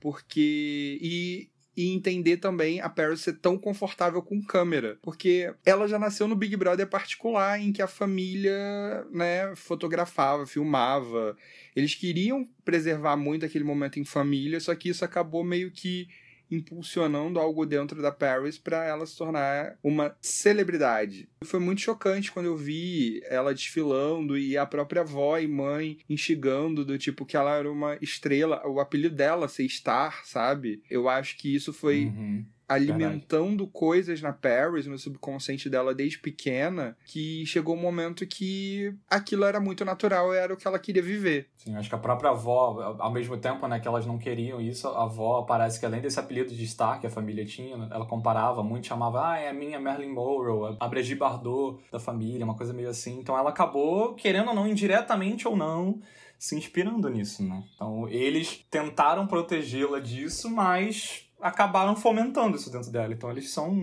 porque 0.00 0.98
e 1.00 1.48
e 1.76 1.92
entender 1.92 2.38
também 2.38 2.80
a 2.80 2.88
Paris 2.88 3.20
ser 3.20 3.34
tão 3.34 3.58
confortável 3.58 4.22
com 4.22 4.42
câmera, 4.42 4.98
porque 5.02 5.52
ela 5.64 5.86
já 5.86 5.98
nasceu 5.98 6.26
no 6.26 6.34
Big 6.34 6.56
Brother 6.56 6.86
particular 6.86 7.60
em 7.60 7.72
que 7.72 7.82
a 7.82 7.86
família, 7.86 9.04
né, 9.12 9.54
fotografava, 9.54 10.46
filmava. 10.46 11.36
Eles 11.74 11.94
queriam 11.94 12.48
preservar 12.64 13.16
muito 13.16 13.44
aquele 13.44 13.64
momento 13.64 14.00
em 14.00 14.04
família, 14.04 14.58
só 14.58 14.74
que 14.74 14.88
isso 14.88 15.04
acabou 15.04 15.44
meio 15.44 15.70
que 15.70 16.08
impulsionando 16.50 17.38
algo 17.38 17.66
dentro 17.66 18.00
da 18.00 18.12
Paris 18.12 18.58
para 18.58 18.84
ela 18.84 19.06
se 19.06 19.16
tornar 19.16 19.76
uma 19.82 20.16
celebridade. 20.20 21.28
Foi 21.44 21.60
muito 21.60 21.80
chocante 21.80 22.30
quando 22.30 22.46
eu 22.46 22.56
vi 22.56 23.20
ela 23.24 23.54
desfilando 23.54 24.36
e 24.38 24.56
a 24.56 24.66
própria 24.66 25.02
avó 25.02 25.38
e 25.38 25.46
mãe 25.46 25.98
instigando 26.08 26.84
do 26.84 26.98
tipo 26.98 27.26
que 27.26 27.36
ela 27.36 27.56
era 27.56 27.70
uma 27.70 27.96
estrela, 28.00 28.66
o 28.66 28.80
apelido 28.80 29.14
dela 29.14 29.48
ser 29.48 29.68
Star, 29.68 30.24
sabe? 30.24 30.82
Eu 30.88 31.08
acho 31.08 31.36
que 31.36 31.54
isso 31.54 31.72
foi 31.72 32.06
Uhum. 32.06 32.44
Alimentando 32.68 33.66
coisas 33.66 34.20
na 34.20 34.32
Paris, 34.32 34.86
no 34.86 34.98
subconsciente 34.98 35.70
dela 35.70 35.94
desde 35.94 36.18
pequena, 36.18 36.96
que 37.04 37.44
chegou 37.46 37.74
um 37.74 37.80
momento 37.80 38.26
que 38.26 38.94
aquilo 39.08 39.44
era 39.44 39.60
muito 39.60 39.84
natural, 39.84 40.32
era 40.34 40.52
o 40.52 40.56
que 40.56 40.66
ela 40.66 40.78
queria 40.78 41.02
viver. 41.02 41.48
Sim, 41.56 41.76
acho 41.76 41.88
que 41.88 41.94
a 41.94 41.98
própria 41.98 42.30
avó, 42.30 42.96
ao 42.98 43.12
mesmo 43.12 43.36
tempo 43.36 43.66
né, 43.66 43.78
que 43.78 43.86
elas 43.86 44.06
não 44.06 44.18
queriam 44.18 44.60
isso, 44.60 44.88
a 44.88 45.04
avó 45.04 45.42
parece 45.42 45.78
que 45.78 45.86
além 45.86 46.00
desse 46.00 46.18
apelido 46.18 46.54
de 46.54 46.66
Star 46.66 47.00
que 47.00 47.06
a 47.06 47.10
família 47.10 47.44
tinha, 47.44 47.88
ela 47.90 48.06
comparava 48.06 48.62
muito, 48.62 48.86
chamava, 48.86 49.32
ah, 49.32 49.38
é 49.38 49.48
a 49.48 49.54
minha 49.54 49.78
Marilyn 49.78 50.12
Monroe, 50.12 50.76
a 50.80 50.88
Brigitte 50.88 51.18
Bardot 51.18 51.82
da 51.90 52.00
família, 52.00 52.44
uma 52.44 52.56
coisa 52.56 52.72
meio 52.72 52.88
assim. 52.88 53.18
Então 53.18 53.38
ela 53.38 53.50
acabou, 53.50 54.14
querendo 54.14 54.48
ou 54.48 54.54
não, 54.54 54.66
indiretamente 54.66 55.46
ou 55.46 55.56
não, 55.56 56.00
se 56.38 56.56
inspirando 56.56 57.08
nisso, 57.08 57.42
né? 57.42 57.62
Então 57.74 58.08
eles 58.08 58.64
tentaram 58.70 59.26
protegê-la 59.26 60.00
disso, 60.00 60.50
mas 60.50 61.25
acabaram 61.40 61.96
fomentando 61.96 62.56
isso 62.56 62.70
dentro 62.70 62.90
dela. 62.90 63.12
Então 63.12 63.30
eles 63.30 63.50
são, 63.50 63.74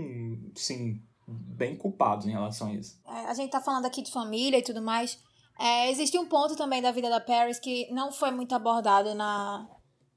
sim, 0.56 1.02
bem 1.28 1.76
culpados 1.76 2.26
em 2.26 2.32
relação 2.32 2.70
a 2.70 2.74
isso. 2.74 3.00
É, 3.08 3.26
a 3.26 3.34
gente 3.34 3.52
tá 3.52 3.62
falando 3.62 3.86
aqui 3.86 4.02
de 4.02 4.12
família 4.12 4.58
e 4.58 4.64
tudo 4.64 4.82
mais. 4.82 5.20
É, 5.60 5.92
existe 5.92 6.18
um 6.18 6.26
ponto 6.26 6.56
também 6.56 6.82
da 6.82 6.92
vida 6.92 7.10
da 7.10 7.20
Paris 7.20 7.60
que 7.60 7.92
não 7.92 8.12
foi 8.12 8.32
muito 8.32 8.56
abordado 8.56 9.14
na, 9.14 9.68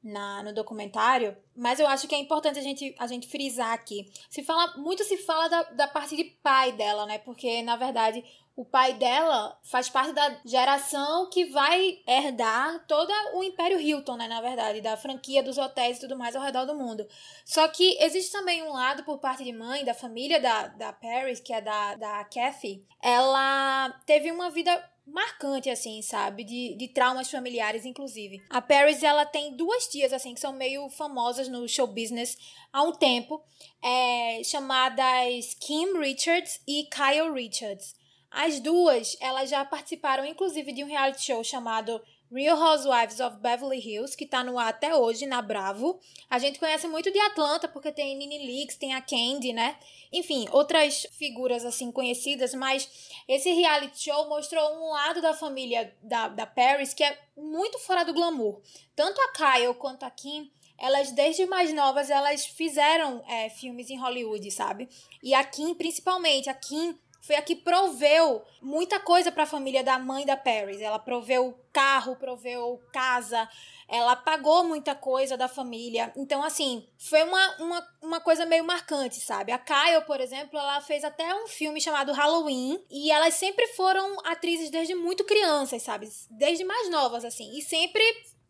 na, 0.02 0.43
no 0.43 0.55
documentário, 0.55 1.37
mas 1.55 1.78
eu 1.78 1.87
acho 1.87 2.09
que 2.09 2.14
é 2.14 2.19
importante 2.19 2.59
a 2.59 2.62
gente, 2.62 2.95
a 2.99 3.07
gente 3.07 3.28
frisar 3.28 3.73
aqui. 3.73 4.11
Se 4.31 4.43
fala, 4.43 4.76
muito 4.78 5.05
se 5.05 5.16
fala 5.19 5.49
da, 5.49 5.62
da 5.64 5.88
parte 5.88 6.16
de 6.16 6.25
pai 6.25 6.73
dela, 6.73 7.05
né? 7.07 7.19
Porque, 7.19 7.62
na 7.62 7.76
verdade, 7.76 8.25
o 8.56 8.64
pai 8.64 8.94
dela 8.94 9.56
faz 9.62 9.90
parte 9.90 10.14
da 10.14 10.40
geração 10.42 11.28
que 11.28 11.44
vai 11.44 11.98
herdar 12.08 12.86
todo 12.86 13.12
o 13.34 13.44
Império 13.44 13.78
Hilton, 13.78 14.16
né? 14.16 14.26
Na 14.26 14.40
verdade, 14.40 14.80
da 14.80 14.96
franquia 14.96 15.42
dos 15.42 15.58
hotéis 15.58 15.98
e 15.98 16.00
tudo 16.00 16.16
mais 16.16 16.34
ao 16.34 16.42
redor 16.42 16.64
do 16.64 16.75
mundo. 16.75 17.06
Só 17.44 17.68
que 17.68 17.98
existe 18.00 18.32
também 18.32 18.62
um 18.62 18.72
lado 18.72 19.04
por 19.04 19.18
parte 19.18 19.44
de 19.44 19.52
mãe, 19.52 19.84
da 19.84 19.92
família 19.92 20.40
da, 20.40 20.68
da 20.68 20.90
Paris, 20.90 21.38
que 21.38 21.52
é 21.52 21.60
da, 21.60 21.96
da 21.96 22.25
Kathy. 22.25 22.82
Ela 23.02 23.90
teve 24.06 24.32
uma 24.32 24.48
vida 24.48 24.82
marcante, 25.06 25.68
assim, 25.68 26.00
sabe? 26.00 26.42
De, 26.42 26.75
de 26.76 26.88
traumas 26.88 27.30
familiares, 27.30 27.84
inclusive. 27.84 28.42
A 28.48 28.62
Paris, 28.62 29.02
ela 29.02 29.26
tem 29.26 29.54
duas 29.54 29.86
tias, 29.86 30.14
assim, 30.14 30.32
que 30.32 30.40
são 30.40 30.54
meio 30.54 30.88
famosas 30.88 31.46
no 31.46 31.68
show 31.68 31.86
business 31.86 32.38
há 32.72 32.82
um 32.82 32.92
tempo, 32.92 33.44
é, 33.82 34.42
chamadas 34.42 35.54
Kim 35.60 35.98
Richards 35.98 36.58
e 36.66 36.84
Kyle 36.84 37.32
Richards. 37.34 37.94
As 38.37 38.61
duas, 38.61 39.16
elas 39.19 39.49
já 39.49 39.64
participaram, 39.64 40.23
inclusive, 40.23 40.71
de 40.71 40.85
um 40.85 40.87
reality 40.87 41.23
show 41.23 41.43
chamado 41.43 42.02
Real 42.31 42.61
Housewives 42.61 43.19
of 43.19 43.38
Beverly 43.38 43.78
Hills, 43.78 44.14
que 44.14 44.26
tá 44.26 44.45
no 44.45 44.59
ar 44.59 44.69
até 44.69 44.95
hoje, 44.95 45.25
na 45.25 45.40
Bravo. 45.40 45.99
A 46.28 46.38
gente 46.38 46.59
conhece 46.59 46.87
muito 46.87 47.11
de 47.11 47.19
Atlanta, 47.19 47.66
porque 47.66 47.90
tem 47.90 48.14
Nene 48.14 48.37
Leakes, 48.47 48.76
tem 48.76 48.95
a 48.95 49.00
Candy, 49.00 49.55
né? 49.55 49.78
Enfim, 50.12 50.47
outras 50.52 51.07
figuras, 51.12 51.64
assim, 51.64 51.90
conhecidas, 51.90 52.52
mas 52.52 52.87
esse 53.26 53.50
reality 53.55 54.05
show 54.05 54.28
mostrou 54.28 54.71
um 54.71 54.90
lado 54.90 55.23
da 55.23 55.33
família 55.33 55.97
da, 56.02 56.28
da 56.28 56.45
Paris 56.45 56.93
que 56.93 57.05
é 57.05 57.19
muito 57.35 57.78
fora 57.78 58.05
do 58.05 58.12
glamour. 58.12 58.61
Tanto 58.95 59.19
a 59.19 59.33
Kyle 59.33 59.73
quanto 59.76 60.02
a 60.02 60.11
Kim 60.11 60.50
elas 60.78 61.11
desde 61.12 61.47
mais 61.47 61.73
novas 61.73 62.11
elas 62.11 62.45
fizeram 62.45 63.25
é, 63.26 63.49
filmes 63.49 63.88
em 63.88 63.99
Hollywood, 63.99 64.50
sabe? 64.50 64.88
E 65.23 65.33
a 65.33 65.43
Kim 65.43 65.75
principalmente, 65.75 66.50
a 66.50 66.55
Kim 66.55 66.99
foi 67.26 67.35
a 67.35 67.42
que 67.42 67.56
proveu 67.56 68.45
muita 68.62 69.00
coisa 69.00 69.33
para 69.33 69.42
a 69.42 69.47
família 69.47 69.83
da 69.83 69.99
mãe 69.99 70.25
da 70.25 70.37
Paris. 70.37 70.80
Ela 70.80 70.99
proveu 70.99 71.59
carro, 71.73 72.14
proveu 72.14 72.80
casa, 72.92 73.49
ela 73.88 74.14
pagou 74.14 74.62
muita 74.62 74.95
coisa 74.95 75.37
da 75.37 75.49
família. 75.49 76.12
Então, 76.16 76.42
assim, 76.42 76.87
foi 76.97 77.25
uma, 77.25 77.56
uma, 77.56 77.88
uma 78.00 78.21
coisa 78.21 78.47
meio 78.47 78.64
marcante, 78.64 79.16
sabe? 79.16 79.50
A 79.50 79.59
Kyle, 79.59 80.04
por 80.06 80.21
exemplo, 80.21 80.56
ela 80.56 80.80
fez 80.80 81.02
até 81.02 81.35
um 81.35 81.49
filme 81.49 81.80
chamado 81.80 82.12
Halloween 82.12 82.80
e 82.88 83.11
elas 83.11 83.35
sempre 83.35 83.66
foram 83.75 84.18
atrizes 84.25 84.71
desde 84.71 84.95
muito 84.95 85.25
crianças, 85.25 85.83
sabe? 85.83 86.09
Desde 86.30 86.64
mais 86.64 86.88
novas, 86.90 87.25
assim. 87.25 87.59
E 87.59 87.62
sempre 87.62 88.04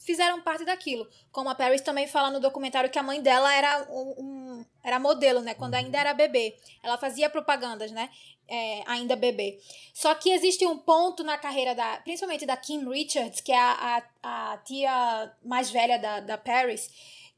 fizeram 0.06 0.40
parte 0.40 0.64
daquilo. 0.64 1.06
Como 1.32 1.48
a 1.48 1.54
Paris 1.54 1.80
também 1.80 2.06
fala 2.06 2.30
no 2.30 2.38
documentário 2.38 2.88
que 2.88 2.98
a 2.98 3.02
mãe 3.02 3.20
dela 3.20 3.52
era 3.52 3.86
um, 3.90 4.14
um 4.16 4.64
era 4.82 5.00
modelo, 5.00 5.40
né? 5.40 5.52
Quando 5.52 5.74
ainda 5.74 5.98
era 5.98 6.14
bebê. 6.14 6.56
Ela 6.82 6.96
fazia 6.96 7.28
propagandas, 7.28 7.90
né? 7.90 8.08
É, 8.48 8.84
ainda 8.86 9.16
bebê. 9.16 9.58
Só 9.92 10.14
que 10.14 10.30
existe 10.30 10.64
um 10.64 10.78
ponto 10.78 11.24
na 11.24 11.36
carreira 11.36 11.74
da, 11.74 11.96
principalmente 11.98 12.46
da 12.46 12.56
Kim 12.56 12.88
Richards, 12.88 13.40
que 13.40 13.50
é 13.50 13.58
a, 13.58 14.02
a, 14.22 14.52
a 14.52 14.58
tia 14.58 15.32
mais 15.44 15.68
velha 15.68 15.98
da, 15.98 16.20
da 16.20 16.38
Paris, 16.38 16.88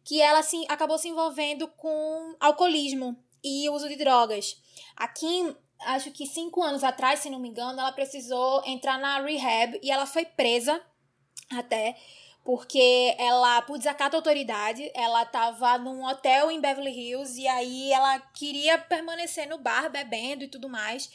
que 0.05 0.21
ela 0.21 0.41
assim, 0.41 0.67
acabou 0.69 0.99
se 0.99 1.09
envolvendo 1.09 1.67
com 1.69 2.37
alcoolismo 2.39 3.17
e 3.43 3.71
uso 3.71 3.89
de 3.89 3.97
drogas. 3.97 4.61
A 4.95 5.09
Kim 5.09 5.57
acho 5.87 6.11
que 6.11 6.27
cinco 6.27 6.63
anos 6.63 6.85
atrás, 6.85 7.21
se 7.21 7.31
não 7.31 7.39
me 7.39 7.49
engano, 7.49 7.81
ela 7.81 7.93
precisou 7.93 8.63
entrar 8.67 8.99
na 8.99 9.23
rehab 9.23 9.81
e 9.83 9.91
ela 9.91 10.05
foi 10.05 10.27
presa 10.27 10.83
até 11.51 11.97
porque 12.49 13.15
ela, 13.19 13.61
por 13.61 13.77
desacato 13.77 14.17
à 14.17 14.19
autoridade, 14.21 14.91
ela 14.95 15.23
tava 15.27 15.77
num 15.77 16.03
hotel 16.03 16.51
em 16.51 16.59
Beverly 16.59 16.91
Hills 16.91 17.39
e 17.39 17.47
aí 17.47 17.93
ela 17.93 18.19
queria 18.33 18.79
permanecer 18.79 19.47
no 19.47 19.59
bar 19.59 19.91
bebendo 19.91 20.45
e 20.45 20.49
tudo 20.49 20.67
mais. 20.67 21.11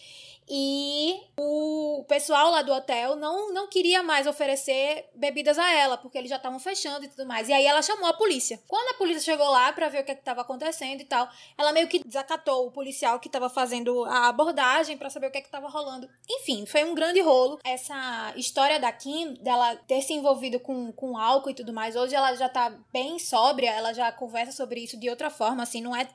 E 0.50 1.21
o 1.38 2.03
pessoal 2.07 2.51
lá 2.51 2.62
do 2.62 2.73
hotel 2.73 3.15
não, 3.15 3.53
não 3.53 3.67
queria 3.67 4.03
mais 4.03 4.27
oferecer 4.27 5.09
bebidas 5.15 5.57
a 5.57 5.73
ela, 5.73 5.97
porque 5.97 6.17
eles 6.17 6.29
já 6.29 6.35
estavam 6.38 6.59
fechando 6.59 7.05
e 7.05 7.07
tudo 7.07 7.25
mais. 7.25 7.50
E 7.50 7.53
aí 7.53 7.65
ela 7.65 7.81
chamou 7.81 8.07
a 8.07 8.13
polícia. 8.13 8.62
Quando 8.67 8.93
a 8.95 8.97
polícia 8.97 9.21
chegou 9.21 9.50
lá 9.50 9.71
para 9.71 9.89
ver 9.89 10.01
o 10.01 10.05
que 10.05 10.12
é 10.12 10.13
estava 10.13 10.41
acontecendo 10.41 11.01
e 11.01 11.05
tal, 11.05 11.27
ela 11.57 11.71
meio 11.71 11.88
que 11.88 12.03
desacatou 12.03 12.67
o 12.67 12.71
policial 12.71 13.19
que 13.19 13.27
estava 13.27 13.50
fazendo 13.50 14.03
a 14.05 14.27
abordagem 14.27 14.97
para 14.97 15.09
saber 15.09 15.27
o 15.27 15.31
que 15.31 15.38
é 15.38 15.41
estava 15.41 15.67
rolando. 15.67 16.09
Enfim, 16.29 16.65
foi 16.65 16.83
um 16.83 16.95
grande 16.95 17.21
rolo. 17.21 17.59
Essa 17.63 18.33
história 18.35 18.79
da 18.79 18.91
Kim, 18.91 19.35
dela 19.35 19.75
ter 19.88 20.01
se 20.01 20.13
envolvido 20.13 20.59
com, 20.59 20.91
com 20.91 21.17
álcool 21.17 21.51
e 21.51 21.55
tudo 21.55 21.73
mais, 21.73 21.95
hoje 21.95 22.15
ela 22.15 22.33
já 22.35 22.50
tá 22.50 22.69
bem 22.91 23.19
sóbria, 23.19 23.71
ela 23.71 23.93
já 23.93 24.12
conversa 24.12 24.51
sobre 24.51 24.81
isso 24.81 25.00
de 25.00 25.09
outra 25.09 25.29
forma, 25.29 25.63
assim, 25.63 25.81
não 25.81 25.95
é. 25.95 26.07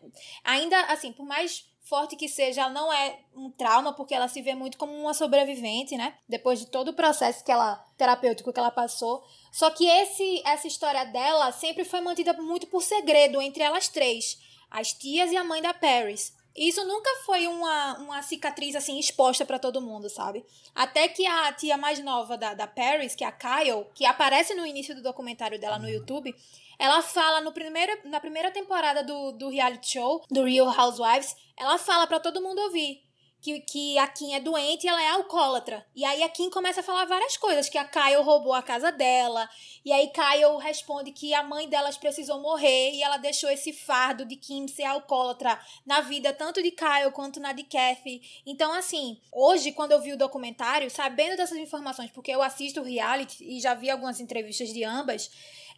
Ainda, 0.45 0.81
assim, 0.83 1.13
por 1.13 1.25
mais 1.25 1.65
forte 1.89 2.17
que 2.17 2.29
seja, 2.29 2.63
ela 2.63 2.71
não 2.71 2.93
é 2.93 3.19
um 3.35 3.51
trauma, 3.51 3.93
porque 3.93 4.15
ela 4.15 4.29
se 4.29 4.43
vê 4.43 4.55
muito 4.55 4.77
como 4.77 4.93
uma 4.93 5.15
sobrevivente, 5.15 5.97
né? 5.97 6.15
Depois 6.29 6.61
de 6.61 6.67
todo 6.67 6.89
o 6.89 6.95
processo 6.95 7.45
que 7.45 7.51
ela 7.51 7.77
terapêutico 7.97 8.53
que 8.53 8.59
ela 8.59 8.71
passou. 8.71 9.25
Só 9.51 9.71
que 9.71 9.87
esse 9.89 10.43
essa 10.45 10.67
história 10.67 11.05
dela 11.05 11.51
sempre 11.53 11.85
foi 11.85 12.01
mantida 12.01 12.33
muito 12.35 12.67
por 12.67 12.83
segredo 12.83 13.41
entre 13.41 13.63
elas 13.63 13.89
três, 13.89 14.39
as 14.71 14.93
tias 14.93 15.33
e 15.33 15.37
a 15.37 15.45
mãe 15.45 15.63
da 15.63 15.73
Paris. 15.73 16.37
Isso 16.59 16.85
nunca 16.85 17.09
foi 17.25 17.47
uma, 17.47 17.99
uma 17.99 18.23
cicatriz 18.23 18.75
assim 18.75 18.99
exposta 18.99 19.47
para 19.47 19.61
todo 19.61 19.81
mundo, 19.81 20.11
sabe? 20.11 20.45
Até 20.75 21.07
que 21.07 21.25
a 21.25 21.53
tia 21.53 21.77
mais 21.77 22.01
nova 22.01 22.37
da, 22.37 22.53
da 22.53 22.67
Paris, 22.67 23.15
que 23.15 23.23
é 23.23 23.29
a 23.29 23.33
Kyle, 23.33 23.87
que 23.95 24.05
aparece 24.05 24.55
no 24.55 24.67
início 24.67 24.95
do 24.95 25.03
documentário 25.03 25.61
dela 25.61 25.79
no 25.79 25.89
YouTube, 25.89 26.35
ela 26.79 27.03
fala 27.03 27.41
no 27.41 27.53
primeiro, 27.53 27.93
na 28.05 28.21
primeira 28.21 28.51
temporada 28.51 29.03
do, 29.03 29.33
do 29.33 29.49
reality 29.49 29.93
show, 29.93 30.25
do 30.31 30.45
Real 30.45 30.69
Housewives, 30.69 31.35
ela 31.57 31.79
fala 31.79 32.07
para 32.07 32.21
todo 32.21 32.41
mundo 32.41 32.61
ouvir 32.61 33.09
que, 33.41 33.61
que 33.61 33.99
a 33.99 34.07
Kim 34.07 34.35
é 34.35 34.41
doente 34.41 34.85
e 34.85 34.89
ela 34.89 35.03
é 35.03 35.11
alcoólatra. 35.11 35.85
E 35.95 36.05
aí 36.05 36.23
a 36.23 36.29
Kim 36.29 36.51
começa 36.51 36.81
a 36.81 36.83
falar 36.83 37.05
várias 37.05 37.37
coisas, 37.37 37.69
que 37.69 37.79
a 37.79 37.85
Kyle 37.85 38.23
roubou 38.23 38.53
a 38.53 38.63
casa 38.63 38.91
dela, 38.91 39.49
e 39.85 39.93
aí 39.93 40.09
Kyle 40.09 40.59
responde 40.61 41.13
que 41.13 41.33
a 41.35 41.43
mãe 41.43 41.69
delas 41.69 41.97
precisou 41.97 42.41
morrer 42.41 42.93
e 42.93 43.03
ela 43.03 43.17
deixou 43.17 43.51
esse 43.51 43.73
fardo 43.73 44.25
de 44.25 44.37
Kim 44.37 44.67
ser 44.67 44.85
alcoólatra 44.85 45.59
na 45.87 46.01
vida 46.01 46.33
tanto 46.33 46.63
de 46.63 46.71
Kyle 46.71 47.13
quanto 47.13 47.41
na 47.41 47.53
de 47.53 47.65
Kathy. 47.65 48.21
Então, 48.45 48.73
assim, 48.73 49.21
hoje, 49.33 49.73
quando 49.73 49.93
eu 49.93 50.01
vi 50.01 50.13
o 50.13 50.19
documentário, 50.19 50.91
sabendo 50.91 51.37
dessas 51.37 51.59
informações, 51.59 52.11
porque 52.11 52.31
eu 52.31 52.43
assisto 52.43 52.83
reality 52.83 53.45
e 53.45 53.61
já 53.61 53.75
vi 53.75 53.89
algumas 53.89 54.21
entrevistas 54.21 54.73
de 54.73 54.85
ambas, 54.85 55.31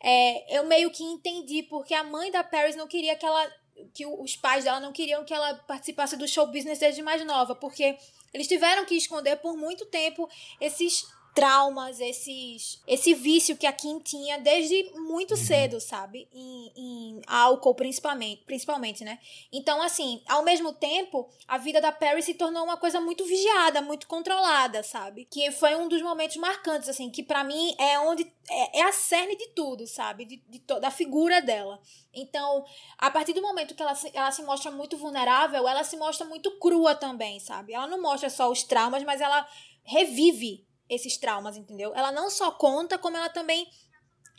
é, 0.02 0.58
eu 0.58 0.64
meio 0.64 0.90
que 0.90 1.02
entendi 1.02 1.62
porque 1.64 1.94
a 1.94 2.04
mãe 2.04 2.30
da 2.30 2.42
Paris 2.42 2.76
não 2.76 2.86
queria 2.86 3.16
que 3.16 3.26
ela 3.26 3.50
que 3.94 4.04
os 4.04 4.36
pais 4.36 4.64
dela 4.64 4.78
não 4.78 4.92
queriam 4.92 5.24
que 5.24 5.32
ela 5.32 5.54
participasse 5.54 6.14
do 6.14 6.28
show 6.28 6.46
business 6.46 6.78
desde 6.78 7.00
mais 7.00 7.24
nova, 7.24 7.54
porque 7.54 7.96
eles 8.32 8.46
tiveram 8.46 8.84
que 8.84 8.94
esconder 8.94 9.36
por 9.36 9.56
muito 9.56 9.86
tempo 9.86 10.28
esses 10.60 11.06
traumas, 11.34 12.00
esses, 12.00 12.82
esse 12.86 13.14
vício 13.14 13.56
que 13.56 13.66
a 13.66 13.72
Kim 13.72 13.98
tinha 14.00 14.38
desde 14.38 14.82
muito 14.96 15.32
Uhum. 15.32 15.36
cedo, 15.36 15.80
sabe? 15.80 16.28
Em, 16.32 16.72
em 16.76 17.22
álcool, 17.26 17.74
principalmente, 17.74 18.42
principalmente, 18.44 19.04
né? 19.04 19.18
Então, 19.52 19.80
assim, 19.82 20.22
ao 20.28 20.42
mesmo 20.42 20.72
tempo, 20.72 21.28
a 21.46 21.56
vida 21.58 21.80
da 21.80 21.92
Perry 21.92 22.22
se 22.22 22.34
tornou 22.34 22.64
uma 22.64 22.76
coisa 22.76 23.00
muito 23.00 23.24
vigiada, 23.24 23.80
muito 23.80 24.06
controlada, 24.06 24.82
sabe? 24.82 25.24
Que 25.24 25.50
foi 25.52 25.74
um 25.76 25.88
dos 25.88 26.02
momentos 26.02 26.36
marcantes, 26.36 26.88
assim, 26.88 27.10
que 27.10 27.22
pra 27.22 27.44
mim 27.44 27.74
é 27.78 27.98
onde 28.00 28.22
é, 28.48 28.80
é 28.80 28.82
a 28.82 28.92
cerne 28.92 29.36
de 29.36 29.48
tudo, 29.48 29.86
sabe? 29.86 30.24
De, 30.24 30.36
de 30.48 30.58
to- 30.60 30.80
da 30.80 30.90
figura 30.90 31.40
dela. 31.40 31.80
Então, 32.12 32.64
a 32.98 33.10
partir 33.10 33.32
do 33.32 33.42
momento 33.42 33.74
que 33.74 33.82
ela 33.82 33.94
se, 33.94 34.10
ela 34.12 34.32
se 34.32 34.42
mostra 34.42 34.70
muito 34.70 34.96
vulnerável, 34.96 35.66
ela 35.68 35.84
se 35.84 35.96
mostra 35.96 36.26
muito 36.26 36.58
crua 36.58 36.94
também, 36.94 37.38
sabe? 37.38 37.72
Ela 37.72 37.86
não 37.86 38.02
mostra 38.02 38.28
só 38.28 38.50
os 38.50 38.62
traumas, 38.64 39.04
mas 39.04 39.20
ela 39.20 39.46
revive 39.84 40.66
esses 40.90 41.16
traumas, 41.16 41.56
entendeu? 41.56 41.94
Ela 41.94 42.12
não 42.12 42.28
só 42.28 42.50
conta, 42.50 42.98
como 42.98 43.16
ela 43.16 43.30
também 43.30 43.66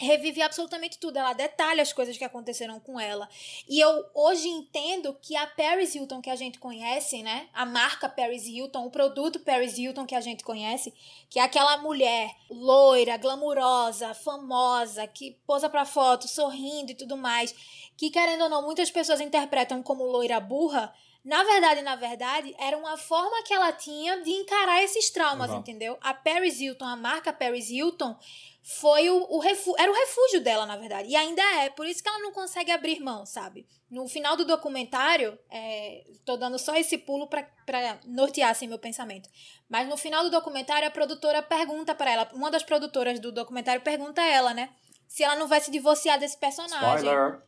revive 0.02 0.42
absolutamente 0.42 0.98
tudo. 0.98 1.18
Ela 1.18 1.34
detalha 1.34 1.82
as 1.82 1.94
coisas 1.94 2.18
que 2.18 2.24
aconteceram 2.24 2.80
com 2.80 3.00
ela. 3.00 3.30
E 3.70 3.80
eu 3.80 4.06
hoje 4.16 4.48
entendo 4.48 5.16
que 5.22 5.36
a 5.36 5.46
Paris 5.46 5.94
Hilton 5.94 6.22
que 6.22 6.30
a 6.30 6.36
gente 6.36 6.60
conhece, 6.60 7.22
né? 7.22 7.48
A 7.54 7.66
marca 7.66 8.10
Paris 8.10 8.48
Hilton, 8.48 8.86
o 8.86 8.92
produto 8.92 9.40
Paris 9.40 9.78
Hilton 9.78 10.06
que 10.06 10.16
a 10.16 10.22
gente 10.22 10.44
conhece, 10.44 10.94
que 11.30 11.40
é 11.40 11.44
aquela 11.44 11.78
mulher 11.78 12.36
loira, 12.50 13.18
glamurosa, 13.18 14.14
famosa, 14.14 15.06
que 15.08 15.38
posa 15.46 15.70
pra 15.70 15.86
foto, 15.86 16.28
sorrindo 16.28 16.92
e 16.92 16.96
tudo 16.96 17.16
mais, 17.16 17.54
que 17.96 18.10
querendo 18.10 18.44
ou 18.44 18.50
não, 18.50 18.64
muitas 18.64 18.90
pessoas 18.90 19.22
interpretam 19.22 19.84
como 19.84 20.04
loira 20.04 20.40
burra. 20.40 20.94
Na 21.24 21.44
verdade, 21.44 21.82
na 21.84 21.96
verdade, 21.96 22.56
era 22.58 22.76
uma 22.76 22.98
forma 22.98 23.44
que 23.44 23.54
ela 23.54 23.72
tinha 23.72 24.22
de 24.24 24.32
encarar 24.32 24.84
esses 24.84 25.12
traumas, 25.12 25.50
Exato. 25.50 25.60
entendeu? 25.60 25.98
A 26.02 26.16
Paris 26.16 26.60
Hilton, 26.60 26.86
a 26.86 26.96
marca 26.96 27.32
Paris 27.32 27.70
Hilton, 27.70 28.18
foi 28.64 29.10
o, 29.10 29.28
o 29.30 29.44
era 29.78 29.92
o 29.92 29.96
refúgio 29.96 30.42
dela, 30.42 30.66
na 30.66 30.78
verdade. 30.78 31.10
E 31.10 31.16
ainda 31.16 31.42
é, 31.62 31.70
por 31.70 31.86
isso 31.86 32.02
que 32.02 32.10
ela 32.10 32.20
não 32.20 32.32
consegue 32.32 32.72
abrir 32.72 33.00
mão, 33.00 33.24
sabe? 33.26 33.68
No 33.90 34.08
final 34.08 34.36
do 34.36 34.46
documentário, 34.46 35.38
é, 35.50 36.04
tô 36.26 36.38
dando 36.38 36.58
só 36.58 36.76
esse 36.76 36.98
pulo 36.98 37.28
pra, 37.28 37.44
pra 37.66 38.00
nortear 38.06 38.50
assim, 38.50 38.68
meu 38.68 38.80
pensamento. 38.80 39.30
Mas 39.70 39.88
no 39.88 39.98
final 39.98 40.24
do 40.24 40.32
documentário, 40.32 40.88
a 40.88 40.92
produtora 40.92 41.44
pergunta 41.44 41.94
pra 41.94 42.12
ela, 42.12 42.30
uma 42.34 42.50
das 42.50 42.64
produtoras 42.64 43.20
do 43.20 43.32
documentário 43.32 43.82
pergunta 43.82 44.22
a 44.22 44.28
ela, 44.28 44.54
né? 44.54 44.70
Se 45.08 45.24
ela 45.24 45.36
não 45.36 45.48
vai 45.48 45.62
se 45.62 45.70
divorciar 45.70 46.20
desse 46.20 46.38
personagem. 46.38 46.98
Spoiler! 46.98 47.42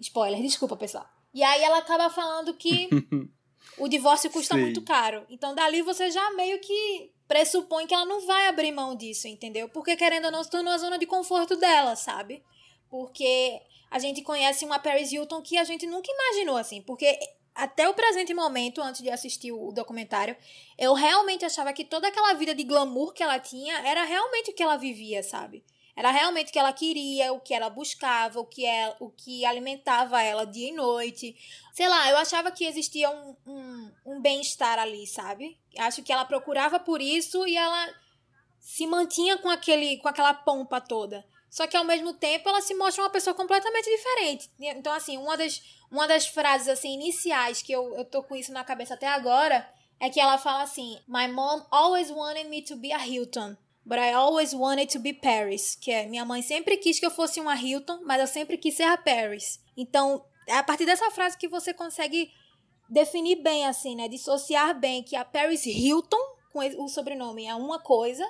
Spoiler, 0.00 0.42
desculpa, 0.42 0.76
pessoal. 0.76 1.13
E 1.34 1.42
aí 1.42 1.62
ela 1.62 1.78
acaba 1.78 2.08
falando 2.08 2.54
que 2.54 2.88
o 3.76 3.88
divórcio 3.88 4.30
custa 4.30 4.54
Sei. 4.54 4.62
muito 4.62 4.80
caro. 4.82 5.26
Então 5.28 5.54
dali 5.54 5.82
você 5.82 6.10
já 6.10 6.30
meio 6.32 6.60
que 6.60 7.12
pressupõe 7.26 7.86
que 7.86 7.94
ela 7.94 8.06
não 8.06 8.24
vai 8.26 8.46
abrir 8.46 8.70
mão 8.70 8.94
disso, 8.94 9.26
entendeu? 9.26 9.68
Porque 9.68 9.96
querendo 9.96 10.26
ou 10.26 10.30
não, 10.30 10.44
se 10.44 10.50
tornou 10.50 10.72
a 10.72 10.78
zona 10.78 10.98
de 10.98 11.06
conforto 11.06 11.56
dela, 11.56 11.96
sabe? 11.96 12.42
Porque 12.88 13.60
a 13.90 13.98
gente 13.98 14.22
conhece 14.22 14.64
uma 14.64 14.78
Paris 14.78 15.10
Hilton 15.10 15.42
que 15.42 15.56
a 15.56 15.64
gente 15.64 15.86
nunca 15.86 16.08
imaginou 16.10 16.56
assim. 16.56 16.80
Porque 16.80 17.18
até 17.54 17.88
o 17.88 17.94
presente 17.94 18.34
momento, 18.34 18.82
antes 18.82 19.00
de 19.00 19.10
assistir 19.10 19.52
o 19.52 19.72
documentário, 19.72 20.36
eu 20.78 20.92
realmente 20.92 21.44
achava 21.44 21.72
que 21.72 21.84
toda 21.84 22.08
aquela 22.08 22.34
vida 22.34 22.54
de 22.54 22.64
glamour 22.64 23.12
que 23.12 23.22
ela 23.22 23.38
tinha 23.38 23.78
era 23.86 24.04
realmente 24.04 24.50
o 24.50 24.54
que 24.54 24.62
ela 24.62 24.76
vivia, 24.76 25.22
sabe? 25.22 25.64
Era 25.96 26.10
realmente 26.10 26.48
o 26.48 26.52
que 26.52 26.58
ela 26.58 26.72
queria, 26.72 27.32
o 27.32 27.40
que 27.40 27.54
ela 27.54 27.70
buscava, 27.70 28.40
o 28.40 28.44
que, 28.44 28.66
ela, 28.66 28.96
o 28.98 29.10
que 29.10 29.44
alimentava 29.44 30.20
ela 30.22 30.44
dia 30.44 30.70
e 30.70 30.72
noite. 30.72 31.36
Sei 31.72 31.88
lá, 31.88 32.10
eu 32.10 32.16
achava 32.16 32.50
que 32.50 32.64
existia 32.64 33.08
um, 33.10 33.36
um, 33.46 33.92
um 34.04 34.20
bem-estar 34.20 34.78
ali, 34.78 35.06
sabe? 35.06 35.56
Acho 35.78 36.02
que 36.02 36.12
ela 36.12 36.24
procurava 36.24 36.80
por 36.80 37.00
isso 37.00 37.46
e 37.46 37.56
ela 37.56 37.94
se 38.58 38.86
mantinha 38.86 39.38
com, 39.38 39.48
aquele, 39.48 39.98
com 39.98 40.08
aquela 40.08 40.34
pompa 40.34 40.80
toda. 40.80 41.24
Só 41.48 41.68
que 41.68 41.76
ao 41.76 41.84
mesmo 41.84 42.12
tempo 42.12 42.48
ela 42.48 42.60
se 42.60 42.74
mostra 42.74 43.04
uma 43.04 43.10
pessoa 43.10 43.32
completamente 43.32 43.88
diferente. 43.88 44.50
Então, 44.58 44.92
assim, 44.92 45.16
uma 45.16 45.36
das, 45.36 45.62
uma 45.88 46.08
das 46.08 46.26
frases 46.26 46.66
assim, 46.66 46.94
iniciais 46.94 47.62
que 47.62 47.70
eu, 47.70 47.94
eu 47.94 48.04
tô 48.04 48.24
com 48.24 48.34
isso 48.34 48.52
na 48.52 48.64
cabeça 48.64 48.94
até 48.94 49.06
agora 49.06 49.64
é 50.00 50.10
que 50.10 50.18
ela 50.18 50.36
fala 50.38 50.62
assim: 50.62 50.98
My 51.06 51.28
mom 51.28 51.64
always 51.70 52.10
wanted 52.10 52.48
me 52.48 52.62
to 52.62 52.74
be 52.74 52.92
a 52.92 53.06
Hilton. 53.06 53.56
But 53.86 53.98
I 53.98 54.12
always 54.12 54.54
wanted 54.54 54.90
to 54.92 54.98
be 54.98 55.12
Paris. 55.12 55.74
Que 55.74 55.90
é, 55.90 56.06
minha 56.06 56.24
mãe 56.24 56.42
sempre 56.42 56.76
quis 56.76 56.98
que 56.98 57.06
eu 57.06 57.10
fosse 57.10 57.40
uma 57.40 57.54
Hilton, 57.54 58.00
mas 58.04 58.20
eu 58.20 58.26
sempre 58.26 58.56
quis 58.56 58.74
ser 58.74 58.84
a 58.84 58.96
Paris. 58.96 59.60
Então, 59.76 60.24
é 60.46 60.56
a 60.56 60.62
partir 60.62 60.86
dessa 60.86 61.10
frase 61.10 61.36
que 61.36 61.48
você 61.48 61.74
consegue 61.74 62.30
definir 62.88 63.42
bem, 63.42 63.66
assim, 63.66 63.94
né? 63.94 64.08
Dissociar 64.08 64.78
bem 64.78 65.02
que 65.02 65.16
a 65.16 65.24
Paris 65.24 65.66
Hilton, 65.66 66.20
com 66.52 66.60
o 66.82 66.88
sobrenome, 66.88 67.46
é 67.46 67.54
uma 67.54 67.78
coisa, 67.78 68.24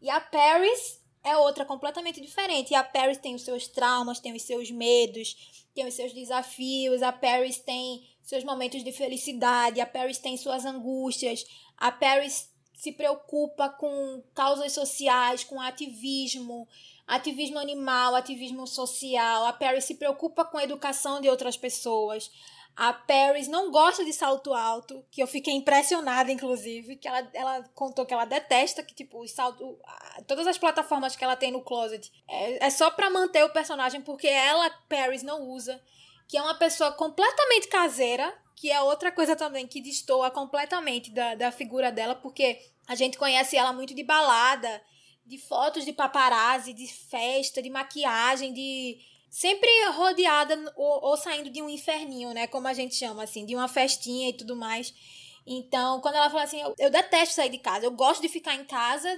e 0.00 0.10
a 0.10 0.20
Paris 0.20 1.00
é 1.24 1.36
outra 1.36 1.64
completamente 1.64 2.20
diferente. 2.20 2.72
E 2.72 2.74
a 2.74 2.82
Paris 2.82 3.18
tem 3.18 3.34
os 3.34 3.42
seus 3.42 3.68
traumas, 3.68 4.20
tem 4.20 4.34
os 4.34 4.42
seus 4.42 4.70
medos, 4.70 5.64
tem 5.74 5.86
os 5.86 5.94
seus 5.94 6.12
desafios, 6.12 7.02
a 7.02 7.12
Paris 7.12 7.58
tem 7.58 8.02
seus 8.22 8.44
momentos 8.44 8.84
de 8.84 8.92
felicidade, 8.92 9.80
a 9.80 9.86
Paris 9.86 10.18
tem 10.18 10.36
suas 10.36 10.64
angústias, 10.64 11.44
a 11.76 11.90
Paris 11.90 12.51
se 12.82 12.90
preocupa 12.90 13.68
com 13.68 14.24
causas 14.34 14.72
sociais, 14.72 15.44
com 15.44 15.60
ativismo, 15.60 16.66
ativismo 17.06 17.60
animal, 17.60 18.16
ativismo 18.16 18.66
social. 18.66 19.46
A 19.46 19.52
Paris 19.52 19.84
se 19.84 19.94
preocupa 19.94 20.44
com 20.44 20.58
a 20.58 20.64
educação 20.64 21.20
de 21.20 21.28
outras 21.28 21.56
pessoas. 21.56 22.28
A 22.74 22.92
Paris 22.92 23.46
não 23.46 23.70
gosta 23.70 24.04
de 24.04 24.12
salto 24.12 24.52
alto, 24.52 25.06
que 25.12 25.22
eu 25.22 25.28
fiquei 25.28 25.54
impressionada, 25.54 26.32
inclusive, 26.32 26.96
que 26.96 27.06
ela, 27.06 27.30
ela 27.32 27.62
contou 27.72 28.04
que 28.04 28.14
ela 28.14 28.24
detesta 28.24 28.82
que, 28.82 28.96
tipo, 28.96 29.28
salto, 29.28 29.78
todas 30.26 30.48
as 30.48 30.58
plataformas 30.58 31.14
que 31.14 31.22
ela 31.22 31.36
tem 31.36 31.52
no 31.52 31.62
closet 31.62 32.10
é, 32.26 32.66
é 32.66 32.70
só 32.70 32.90
pra 32.90 33.08
manter 33.08 33.44
o 33.44 33.52
personagem, 33.52 34.00
porque 34.00 34.26
ela, 34.26 34.68
Paris, 34.88 35.22
não 35.22 35.42
usa. 35.50 35.80
Que 36.26 36.36
é 36.36 36.42
uma 36.42 36.54
pessoa 36.54 36.90
completamente 36.90 37.68
caseira, 37.68 38.34
que 38.56 38.70
é 38.70 38.80
outra 38.80 39.10
coisa 39.10 39.34
também 39.34 39.66
que 39.66 39.80
destoa 39.80 40.30
completamente 40.30 41.10
da, 41.10 41.34
da 41.34 41.50
figura 41.50 41.90
dela, 41.90 42.14
porque 42.14 42.60
a 42.86 42.94
gente 42.94 43.18
conhece 43.18 43.56
ela 43.56 43.72
muito 43.72 43.94
de 43.94 44.02
balada, 44.02 44.82
de 45.24 45.38
fotos 45.38 45.84
de 45.84 45.92
paparazzi, 45.92 46.72
de 46.72 46.86
festa, 46.86 47.62
de 47.62 47.70
maquiagem, 47.70 48.52
de 48.52 48.98
sempre 49.30 49.68
rodeada 49.92 50.54
ou, 50.76 51.04
ou, 51.04 51.16
saindo 51.16 51.50
de 51.50 51.62
um 51.62 51.68
inferninho, 51.68 52.34
né? 52.34 52.46
Como 52.46 52.68
a 52.68 52.74
gente 52.74 52.94
chama, 52.94 53.22
assim, 53.22 53.46
de 53.46 53.54
uma 53.54 53.68
festinha 53.68 54.28
e 54.28 54.32
tudo 54.32 54.54
mais. 54.56 54.92
Então, 55.46 56.00
quando 56.00 56.16
ela 56.16 56.28
fala 56.30 56.42
assim, 56.42 56.60
eu, 56.60 56.74
eu 56.78 56.90
detesto 56.90 57.34
sair 57.34 57.50
de 57.50 57.58
casa, 57.58 57.86
eu 57.86 57.90
gosto 57.92 58.20
de 58.20 58.28
ficar 58.28 58.54
em 58.54 58.64
casa 58.64 59.08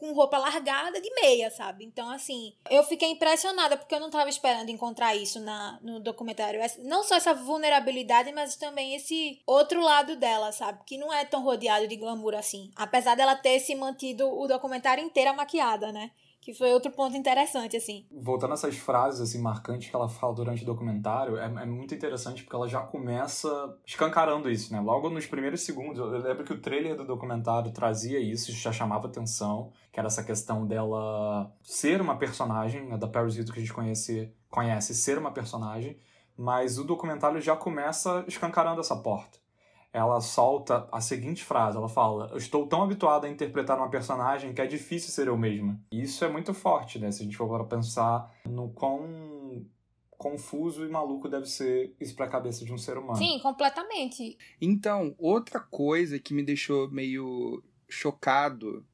com 0.00 0.12
roupa 0.14 0.38
largada 0.38 0.98
de 0.98 1.10
meia, 1.20 1.50
sabe? 1.50 1.84
Então, 1.84 2.08
assim, 2.08 2.54
eu 2.70 2.82
fiquei 2.82 3.10
impressionada 3.10 3.76
porque 3.76 3.94
eu 3.94 4.00
não 4.00 4.08
tava 4.10 4.30
esperando 4.30 4.70
encontrar 4.70 5.14
isso 5.14 5.38
na, 5.38 5.78
no 5.82 6.00
documentário. 6.00 6.58
Não 6.78 7.04
só 7.04 7.16
essa 7.16 7.34
vulnerabilidade, 7.34 8.32
mas 8.32 8.56
também 8.56 8.94
esse 8.94 9.38
outro 9.46 9.82
lado 9.82 10.16
dela, 10.16 10.50
sabe? 10.52 10.80
Que 10.86 10.96
não 10.96 11.12
é 11.12 11.24
tão 11.26 11.44
rodeado 11.44 11.86
de 11.86 11.96
glamour 11.96 12.34
assim. 12.34 12.72
Apesar 12.74 13.14
dela 13.14 13.36
ter 13.36 13.60
se 13.60 13.74
mantido 13.74 14.26
o 14.26 14.48
documentário 14.48 15.04
inteira 15.04 15.34
maquiada, 15.34 15.92
né? 15.92 16.10
Que 16.50 16.54
foi 16.58 16.72
outro 16.72 16.90
ponto 16.90 17.16
interessante, 17.16 17.76
assim. 17.76 18.04
Voltando 18.10 18.50
a 18.50 18.54
essas 18.54 18.76
frases, 18.76 19.20
assim, 19.20 19.40
marcantes 19.40 19.88
que 19.88 19.94
ela 19.94 20.08
fala 20.08 20.34
durante 20.34 20.64
o 20.64 20.66
documentário, 20.66 21.36
é, 21.36 21.44
é, 21.44 21.64
muito 21.64 21.94
interessante 21.94 22.42
porque 22.42 22.56
ela 22.56 22.66
já 22.66 22.80
começa 22.80 23.48
escancarando 23.86 24.50
isso, 24.50 24.72
né? 24.72 24.80
Logo 24.80 25.08
nos 25.08 25.26
primeiros 25.26 25.60
segundos, 25.60 26.00
eu 26.00 26.06
lembro 26.06 26.42
que 26.42 26.52
o 26.52 26.60
trailer 26.60 26.96
do 26.96 27.04
documentário 27.04 27.70
trazia 27.70 28.18
isso, 28.18 28.50
já 28.50 28.72
chamava 28.72 29.06
atenção, 29.06 29.70
que 29.92 30.00
era 30.00 30.08
essa 30.08 30.24
questão 30.24 30.66
dela 30.66 31.52
ser 31.62 32.00
uma 32.00 32.16
personagem, 32.16 32.84
né, 32.84 32.96
da 32.96 33.06
Paris 33.06 33.36
Hilton 33.36 33.52
que 33.52 33.58
a 33.60 33.62
gente 33.62 33.72
conhece, 33.72 34.34
conhece 34.50 34.92
ser 34.92 35.18
uma 35.18 35.30
personagem, 35.30 35.96
mas 36.36 36.78
o 36.78 36.84
documentário 36.84 37.40
já 37.40 37.54
começa 37.54 38.24
escancarando 38.26 38.80
essa 38.80 38.96
porta 38.96 39.38
ela 39.92 40.20
solta 40.20 40.88
a 40.92 41.00
seguinte 41.00 41.44
frase: 41.44 41.76
ela 41.76 41.88
fala, 41.88 42.28
Eu 42.30 42.38
estou 42.38 42.66
tão 42.66 42.82
habituada 42.82 43.26
a 43.26 43.30
interpretar 43.30 43.76
uma 43.76 43.90
personagem 43.90 44.52
que 44.52 44.60
é 44.60 44.66
difícil 44.66 45.10
ser 45.10 45.28
eu 45.28 45.36
mesma. 45.36 45.80
E 45.92 46.02
isso 46.02 46.24
é 46.24 46.28
muito 46.28 46.54
forte, 46.54 46.98
né? 46.98 47.10
Se 47.10 47.22
a 47.22 47.24
gente 47.24 47.36
for 47.36 47.48
para 47.48 47.64
pensar 47.64 48.32
no 48.48 48.70
quão 48.70 49.66
confuso 50.10 50.84
e 50.84 50.88
maluco 50.88 51.28
deve 51.28 51.46
ser 51.46 51.94
isso 51.98 52.14
para 52.14 52.26
a 52.26 52.28
cabeça 52.28 52.64
de 52.64 52.72
um 52.72 52.78
ser 52.78 52.98
humano. 52.98 53.16
Sim, 53.16 53.38
completamente. 53.40 54.36
Então, 54.60 55.14
outra 55.18 55.58
coisa 55.58 56.18
que 56.18 56.34
me 56.34 56.42
deixou 56.42 56.90
meio 56.90 57.64
chocado 57.88 58.84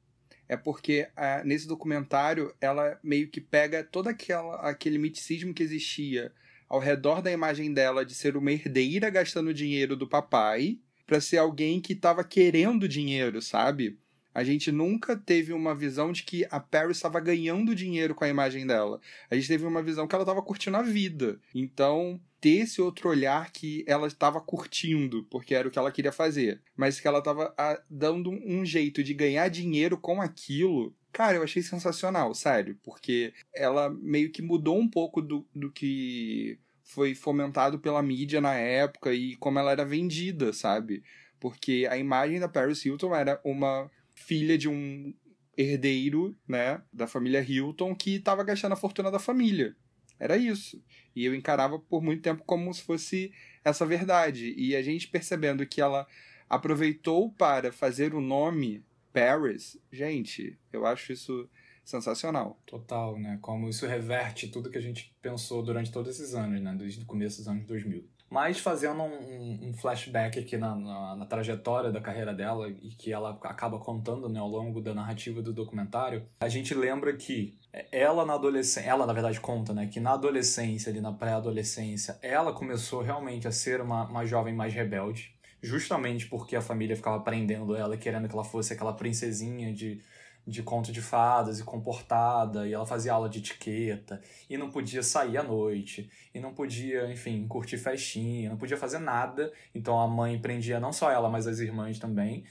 é 0.47 0.55
porque 0.55 1.09
ah, 1.17 1.43
nesse 1.43 1.67
documentário 1.67 2.55
ela 2.61 2.97
meio 3.03 3.29
que 3.29 3.41
pega 3.41 3.83
todo 3.83 4.07
aquela, 4.07 4.55
aquele 4.61 4.97
miticismo 4.97 5.53
que 5.53 5.61
existia 5.61 6.33
ao 6.69 6.79
redor 6.79 7.21
da 7.21 7.31
imagem 7.31 7.73
dela 7.73 8.05
de 8.05 8.15
ser 8.15 8.37
uma 8.37 8.51
herdeira 8.51 9.09
gastando 9.09 9.53
dinheiro 9.53 9.97
do 9.97 10.07
papai 10.07 10.79
para 11.07 11.21
ser 11.21 11.37
alguém 11.37 11.79
que 11.79 11.93
estava 11.93 12.23
querendo 12.23 12.87
dinheiro, 12.87 13.41
sabe? 13.41 13.97
A 14.37 14.43
gente 14.43 14.71
nunca 14.71 15.17
teve 15.17 15.51
uma 15.51 15.73
visão 15.73 16.11
de 16.11 16.21
que 16.21 16.45
a 16.51 16.59
Paris 16.59 16.97
estava 16.97 17.19
ganhando 17.19 17.73
dinheiro 17.73 18.13
com 18.13 18.23
a 18.23 18.29
imagem 18.29 18.67
dela. 18.67 19.01
A 19.31 19.35
gente 19.35 19.47
teve 19.47 19.65
uma 19.65 19.81
visão 19.81 20.07
que 20.07 20.13
ela 20.13 20.21
estava 20.21 20.43
curtindo 20.43 20.77
a 20.77 20.83
vida. 20.83 21.39
Então, 21.55 22.21
ter 22.39 22.59
esse 22.59 22.79
outro 22.79 23.09
olhar 23.09 23.51
que 23.51 23.83
ela 23.87 24.05
estava 24.05 24.39
curtindo, 24.39 25.23
porque 25.23 25.55
era 25.55 25.67
o 25.67 25.71
que 25.71 25.79
ela 25.79 25.91
queria 25.91 26.11
fazer, 26.11 26.61
mas 26.75 26.99
que 26.99 27.07
ela 27.07 27.17
estava 27.17 27.51
dando 27.89 28.29
um 28.29 28.63
jeito 28.63 29.03
de 29.03 29.13
ganhar 29.13 29.47
dinheiro 29.47 29.97
com 29.97 30.21
aquilo. 30.21 30.93
Cara, 31.11 31.37
eu 31.37 31.43
achei 31.43 31.63
sensacional, 31.63 32.35
sério, 32.35 32.77
porque 32.83 33.33
ela 33.55 33.89
meio 33.89 34.31
que 34.31 34.43
mudou 34.43 34.77
um 34.77 34.87
pouco 34.87 35.19
do, 35.19 35.47
do 35.55 35.71
que 35.71 36.59
foi 36.87 37.13
fomentado 37.13 37.77
pela 37.79 38.01
mídia 38.01 38.39
na 38.39 38.55
época 38.55 39.13
e 39.13 39.35
como 39.35 39.59
ela 39.59 39.71
era 39.71 39.83
vendida, 39.85 40.53
sabe? 40.53 41.03
Porque 41.37 41.85
a 41.91 41.97
imagem 41.97 42.39
da 42.39 42.47
Paris 42.47 42.83
Hilton 42.83 43.13
era 43.13 43.39
uma 43.43 43.91
filha 44.15 44.57
de 44.57 44.69
um 44.69 45.13
herdeiro, 45.57 46.35
né, 46.47 46.81
da 46.93 47.05
família 47.05 47.41
Hilton 47.41 47.93
que 47.93 48.15
estava 48.15 48.43
gastando 48.43 48.71
a 48.71 48.77
fortuna 48.77 49.11
da 49.11 49.19
família. 49.19 49.75
Era 50.17 50.37
isso. 50.37 50.81
E 51.13 51.25
eu 51.25 51.35
encarava 51.35 51.77
por 51.77 52.01
muito 52.01 52.21
tempo 52.21 52.43
como 52.45 52.73
se 52.73 52.81
fosse 52.81 53.33
essa 53.65 53.85
verdade. 53.85 54.53
E 54.57 54.75
a 54.75 54.81
gente 54.81 55.09
percebendo 55.09 55.67
que 55.67 55.81
ela 55.81 56.07
aproveitou 56.49 57.31
para 57.33 57.71
fazer 57.71 58.15
o 58.15 58.21
nome 58.21 58.83
Paris, 59.11 59.77
gente, 59.91 60.57
eu 60.71 60.85
acho 60.85 61.11
isso 61.11 61.49
sensacional. 61.87 62.59
Total, 62.65 63.17
né? 63.17 63.39
Como 63.41 63.69
isso 63.69 63.87
reverte 63.87 64.49
tudo 64.49 64.69
que 64.69 64.77
a 64.77 64.81
gente 64.81 65.15
pensou 65.21 65.63
durante 65.63 65.89
todos 65.89 66.13
esses 66.13 66.35
anos, 66.35 66.61
né? 66.61 66.75
Desde 66.77 67.01
o 67.01 67.05
começo 67.05 67.37
dos 67.37 67.47
anos 67.47 67.65
2000. 67.65 68.05
Mas 68.29 68.59
fazendo 68.59 69.01
um, 69.01 69.69
um 69.69 69.73
flashback 69.73 70.37
aqui 70.37 70.57
na, 70.57 70.75
na, 70.75 71.15
na, 71.15 71.25
trajetória 71.25 71.89
da 71.93 72.01
carreira 72.01 72.33
dela 72.33 72.69
e 72.69 72.89
que 72.89 73.13
ela 73.13 73.39
acaba 73.41 73.79
contando 73.79 74.27
né, 74.27 74.37
ao 74.37 74.49
longo 74.49 74.81
da 74.81 74.93
narrativa 74.93 75.41
do 75.41 75.53
documentário, 75.53 76.27
a 76.41 76.49
gente 76.49 76.73
lembra 76.73 77.15
que 77.15 77.57
ela 77.89 78.25
na 78.25 78.33
adolescência, 78.33 78.89
ela 78.89 79.05
na 79.05 79.13
verdade 79.13 79.39
conta, 79.39 79.73
né, 79.73 79.87
que 79.87 80.01
na 80.01 80.11
adolescência, 80.11 80.89
ali 80.89 80.99
na 80.99 81.13
pré-adolescência, 81.13 82.19
ela 82.21 82.51
começou 82.51 83.01
realmente 83.01 83.47
a 83.47 83.51
ser 83.51 83.79
uma, 83.79 84.03
uma 84.09 84.25
jovem 84.25 84.53
mais 84.53 84.73
rebelde, 84.73 85.33
justamente 85.61 86.27
porque 86.27 86.57
a 86.57 86.61
família 86.61 86.97
ficava 86.97 87.21
prendendo 87.21 87.77
ela, 87.77 87.95
querendo 87.95 88.27
que 88.27 88.35
ela 88.35 88.43
fosse 88.43 88.73
aquela 88.73 88.91
princesinha 88.91 89.73
de 89.73 90.01
de 90.47 90.63
conto 90.63 90.91
de 90.91 91.01
fadas 91.01 91.59
e 91.59 91.63
comportada, 91.63 92.65
e 92.65 92.73
ela 92.73 92.85
fazia 92.85 93.11
aula 93.11 93.27
de 93.27 93.39
etiqueta, 93.39 94.21
e 94.49 94.57
não 94.57 94.71
podia 94.71 95.03
sair 95.03 95.37
à 95.37 95.43
noite, 95.43 96.09
e 96.33 96.39
não 96.39 96.53
podia, 96.53 97.11
enfim, 97.11 97.45
curtir 97.47 97.77
festinha, 97.77 98.49
não 98.49 98.57
podia 98.57 98.77
fazer 98.77 98.99
nada. 98.99 99.51
Então 99.75 99.99
a 99.99 100.07
mãe 100.07 100.39
prendia 100.39 100.79
não 100.79 100.93
só 100.93 101.11
ela, 101.11 101.29
mas 101.29 101.47
as 101.47 101.59
irmãs 101.59 101.99
também. 101.99 102.45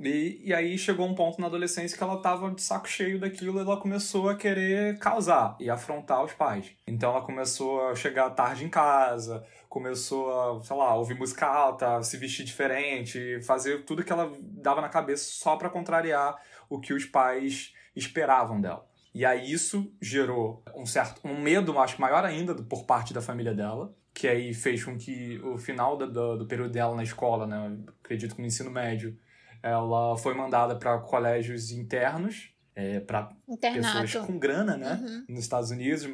E, 0.00 0.40
e 0.42 0.54
aí 0.54 0.78
chegou 0.78 1.06
um 1.06 1.14
ponto 1.14 1.38
na 1.40 1.46
adolescência 1.46 1.96
que 1.96 2.02
ela 2.02 2.16
tava 2.22 2.50
de 2.50 2.62
saco 2.62 2.88
cheio 2.88 3.20
daquilo 3.20 3.58
e 3.58 3.60
ela 3.60 3.76
começou 3.76 4.30
a 4.30 4.34
querer 4.34 4.98
causar 4.98 5.56
e 5.60 5.68
afrontar 5.68 6.24
os 6.24 6.32
pais. 6.32 6.72
Então 6.86 7.10
ela 7.10 7.20
começou 7.20 7.86
a 7.88 7.94
chegar 7.94 8.30
tarde 8.30 8.64
em 8.64 8.70
casa, 8.70 9.44
começou 9.68 10.32
a, 10.32 10.62
sei 10.62 10.76
lá, 10.76 10.94
ouvir 10.94 11.14
música 11.14 11.46
alta, 11.46 12.02
se 12.02 12.16
vestir 12.16 12.44
diferente, 12.44 13.42
fazer 13.42 13.84
tudo 13.84 14.02
que 14.02 14.12
ela 14.12 14.32
dava 14.40 14.80
na 14.80 14.88
cabeça 14.88 15.30
só 15.32 15.56
para 15.56 15.68
contrariar 15.68 16.34
o 16.70 16.80
que 16.80 16.94
os 16.94 17.04
pais 17.04 17.74
esperavam 17.94 18.58
dela. 18.58 18.88
E 19.14 19.26
aí 19.26 19.52
isso 19.52 19.92
gerou 20.00 20.62
um 20.74 20.86
certo 20.86 21.20
um 21.28 21.38
medo, 21.38 21.78
acho 21.78 22.00
maior 22.00 22.24
ainda, 22.24 22.54
por 22.54 22.84
parte 22.84 23.12
da 23.12 23.20
família 23.20 23.52
dela, 23.52 23.94
que 24.14 24.26
aí 24.26 24.54
fez 24.54 24.82
com 24.82 24.96
que 24.96 25.38
o 25.40 25.58
final 25.58 25.96
do, 25.96 26.10
do, 26.10 26.38
do 26.38 26.46
período 26.46 26.72
dela 26.72 26.94
na 26.94 27.02
escola, 27.02 27.46
né, 27.46 27.76
acredito 28.02 28.34
que 28.34 28.40
no 28.40 28.46
ensino 28.46 28.70
médio, 28.70 29.18
ela 29.62 30.16
foi 30.16 30.34
mandada 30.34 30.76
para 30.76 30.98
colégios 30.98 31.70
internos, 31.70 32.50
é, 32.74 33.00
para 33.00 33.30
pessoas 33.60 34.26
com 34.26 34.38
grana, 34.38 34.76
né, 34.76 35.00
uhum. 35.02 35.24
nos 35.28 35.40
Estados 35.40 35.70
Unidos, 35.70 36.04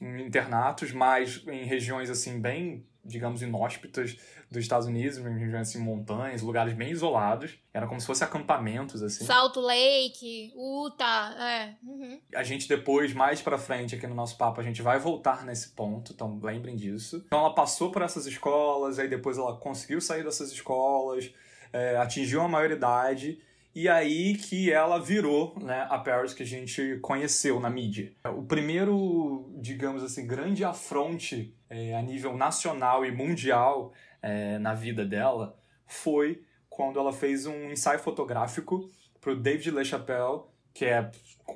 em 0.00 0.26
internatos, 0.26 0.92
mas 0.92 1.42
em 1.46 1.64
regiões 1.64 2.10
assim 2.10 2.40
bem 2.40 2.84
digamos, 3.04 3.42
inóspitas 3.42 4.16
dos 4.50 4.62
Estados 4.62 4.86
Unidos, 4.86 5.18
em 5.18 5.38
regiões 5.38 5.68
assim, 5.68 5.78
montanhas, 5.78 6.42
lugares 6.42 6.74
bem 6.74 6.90
isolados. 6.90 7.58
Era 7.72 7.86
como 7.86 8.00
se 8.00 8.06
fossem 8.06 8.26
acampamentos, 8.26 9.02
assim. 9.02 9.24
Salt 9.24 9.56
Lake, 9.56 10.52
Utah, 10.54 11.34
é. 11.38 11.76
Uhum. 11.82 12.20
A 12.34 12.42
gente 12.42 12.68
depois, 12.68 13.12
mais 13.12 13.40
pra 13.40 13.56
frente 13.56 13.94
aqui 13.94 14.06
no 14.06 14.14
nosso 14.14 14.36
papo, 14.36 14.60
a 14.60 14.64
gente 14.64 14.82
vai 14.82 14.98
voltar 14.98 15.44
nesse 15.44 15.70
ponto, 15.70 16.12
então 16.12 16.38
lembrem 16.42 16.76
disso. 16.76 17.22
Então 17.26 17.38
ela 17.40 17.54
passou 17.54 17.90
por 17.90 18.02
essas 18.02 18.26
escolas, 18.26 18.98
aí 18.98 19.08
depois 19.08 19.38
ela 19.38 19.56
conseguiu 19.56 20.00
sair 20.00 20.24
dessas 20.24 20.50
escolas, 20.52 21.32
é, 21.72 21.96
atingiu 21.96 22.42
a 22.42 22.48
maioridade 22.48 23.40
e 23.74 23.88
aí 23.88 24.34
que 24.34 24.72
ela 24.72 24.98
virou 24.98 25.56
né, 25.60 25.86
a 25.88 25.98
Paris 25.98 26.34
que 26.34 26.42
a 26.42 26.46
gente 26.46 26.98
conheceu 27.00 27.60
na 27.60 27.70
mídia. 27.70 28.12
O 28.36 28.42
primeiro, 28.42 29.48
digamos 29.58 30.02
assim, 30.02 30.26
grande 30.26 30.64
afronte 30.64 31.54
é, 31.68 31.94
a 31.94 32.02
nível 32.02 32.36
nacional 32.36 33.06
e 33.06 33.12
mundial 33.12 33.92
é, 34.20 34.58
na 34.58 34.74
vida 34.74 35.04
dela 35.04 35.56
foi 35.86 36.42
quando 36.68 36.98
ela 36.98 37.12
fez 37.12 37.46
um 37.46 37.70
ensaio 37.70 38.00
fotográfico 38.00 38.90
para 39.20 39.32
o 39.32 39.36
David 39.36 39.70
LaChapelle, 39.70 40.42
que 40.74 40.84
é 40.84 41.10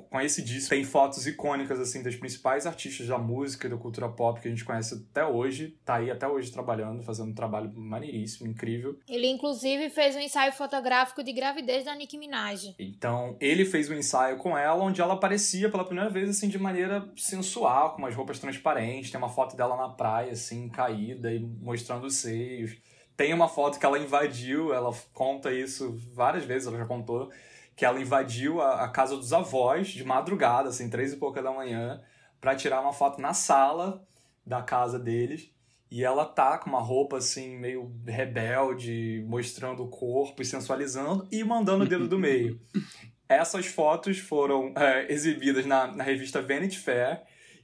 conhecidíssimo. 0.09 0.69
Tem 0.69 0.83
fotos 0.83 1.25
icônicas 1.27 1.79
assim 1.79 2.01
das 2.01 2.15
principais 2.15 2.65
artistas 2.65 3.07
da 3.07 3.17
música 3.17 3.67
e 3.67 3.69
da 3.69 3.77
cultura 3.77 4.09
pop 4.09 4.39
que 4.39 4.47
a 4.47 4.51
gente 4.51 4.65
conhece 4.65 5.05
até 5.11 5.25
hoje. 5.25 5.77
Tá 5.83 5.95
aí 5.95 6.09
até 6.09 6.27
hoje 6.27 6.51
trabalhando, 6.51 7.03
fazendo 7.03 7.29
um 7.29 7.33
trabalho 7.33 7.71
maneiríssimo, 7.75 8.49
incrível. 8.49 8.97
Ele 9.07 9.27
inclusive 9.27 9.89
fez 9.89 10.15
um 10.15 10.19
ensaio 10.19 10.51
fotográfico 10.53 11.23
de 11.23 11.33
gravidez 11.33 11.85
da 11.85 11.95
Nicki 11.95 12.17
Minaj. 12.17 12.75
Então, 12.79 13.35
ele 13.39 13.65
fez 13.65 13.89
um 13.89 13.93
ensaio 13.93 14.37
com 14.37 14.57
ela 14.57 14.83
onde 14.83 15.01
ela 15.01 15.13
aparecia 15.13 15.69
pela 15.69 15.85
primeira 15.85 16.09
vez 16.09 16.29
assim 16.29 16.47
de 16.47 16.57
maneira 16.57 17.07
sensual, 17.15 17.91
com 17.91 17.99
umas 17.99 18.15
roupas 18.15 18.39
transparentes. 18.39 19.11
Tem 19.11 19.17
uma 19.17 19.29
foto 19.29 19.55
dela 19.55 19.75
na 19.75 19.89
praia 19.89 20.31
assim, 20.31 20.69
caída 20.69 21.33
e 21.33 21.39
mostrando 21.39 22.05
os 22.05 22.15
seios. 22.15 22.77
Tem 23.15 23.33
uma 23.33 23.47
foto 23.47 23.79
que 23.79 23.85
ela 23.85 23.97
invadiu, 23.97 24.73
ela 24.73 24.93
conta 25.13 25.53
isso 25.53 25.97
várias 26.13 26.43
vezes, 26.43 26.67
ela 26.67 26.77
já 26.77 26.85
contou 26.85 27.31
que 27.75 27.85
ela 27.85 27.99
invadiu 27.99 28.61
a, 28.61 28.85
a, 28.85 28.87
casa 28.87 29.17
dos 29.17 29.33
avós 29.33 29.87
de 29.89 30.03
madrugada, 30.03 30.69
assim, 30.69 30.89
três 30.89 31.13
e 31.13 31.17
pouca 31.17 31.43
da 31.43 31.51
manhã, 31.51 32.01
para 32.39 32.55
tirar 32.55 32.81
uma 32.81 32.93
foto 32.93 33.19
na 33.19 33.33
sala 33.33 34.05
da 34.45 34.61
casa 34.61 34.97
deles. 34.97 35.51
E 35.91 36.03
ela 36.03 36.25
tá 36.25 36.57
com 36.57 36.69
uma 36.69 36.81
roupa 36.81 37.17
assim, 37.17 37.57
meio 37.57 37.91
rebelde, 38.05 39.23
mostrando 39.27 39.83
o 39.83 39.89
corpo 39.89 40.41
e 40.41 40.45
sensualizando 40.45 41.27
e 41.31 41.43
mandando 41.43 41.83
o 41.83 41.87
dedo 41.87 42.07
do 42.07 42.17
meio. 42.17 42.59
Essas 43.27 43.65
fotos 43.65 44.19
foram 44.19 44.73
é, 44.75 45.11
exibidas 45.11 45.65
na, 45.65 45.87
na 45.87 46.03
revista 46.03 46.41
Vanity 46.41 46.77
Fair. 46.77 47.21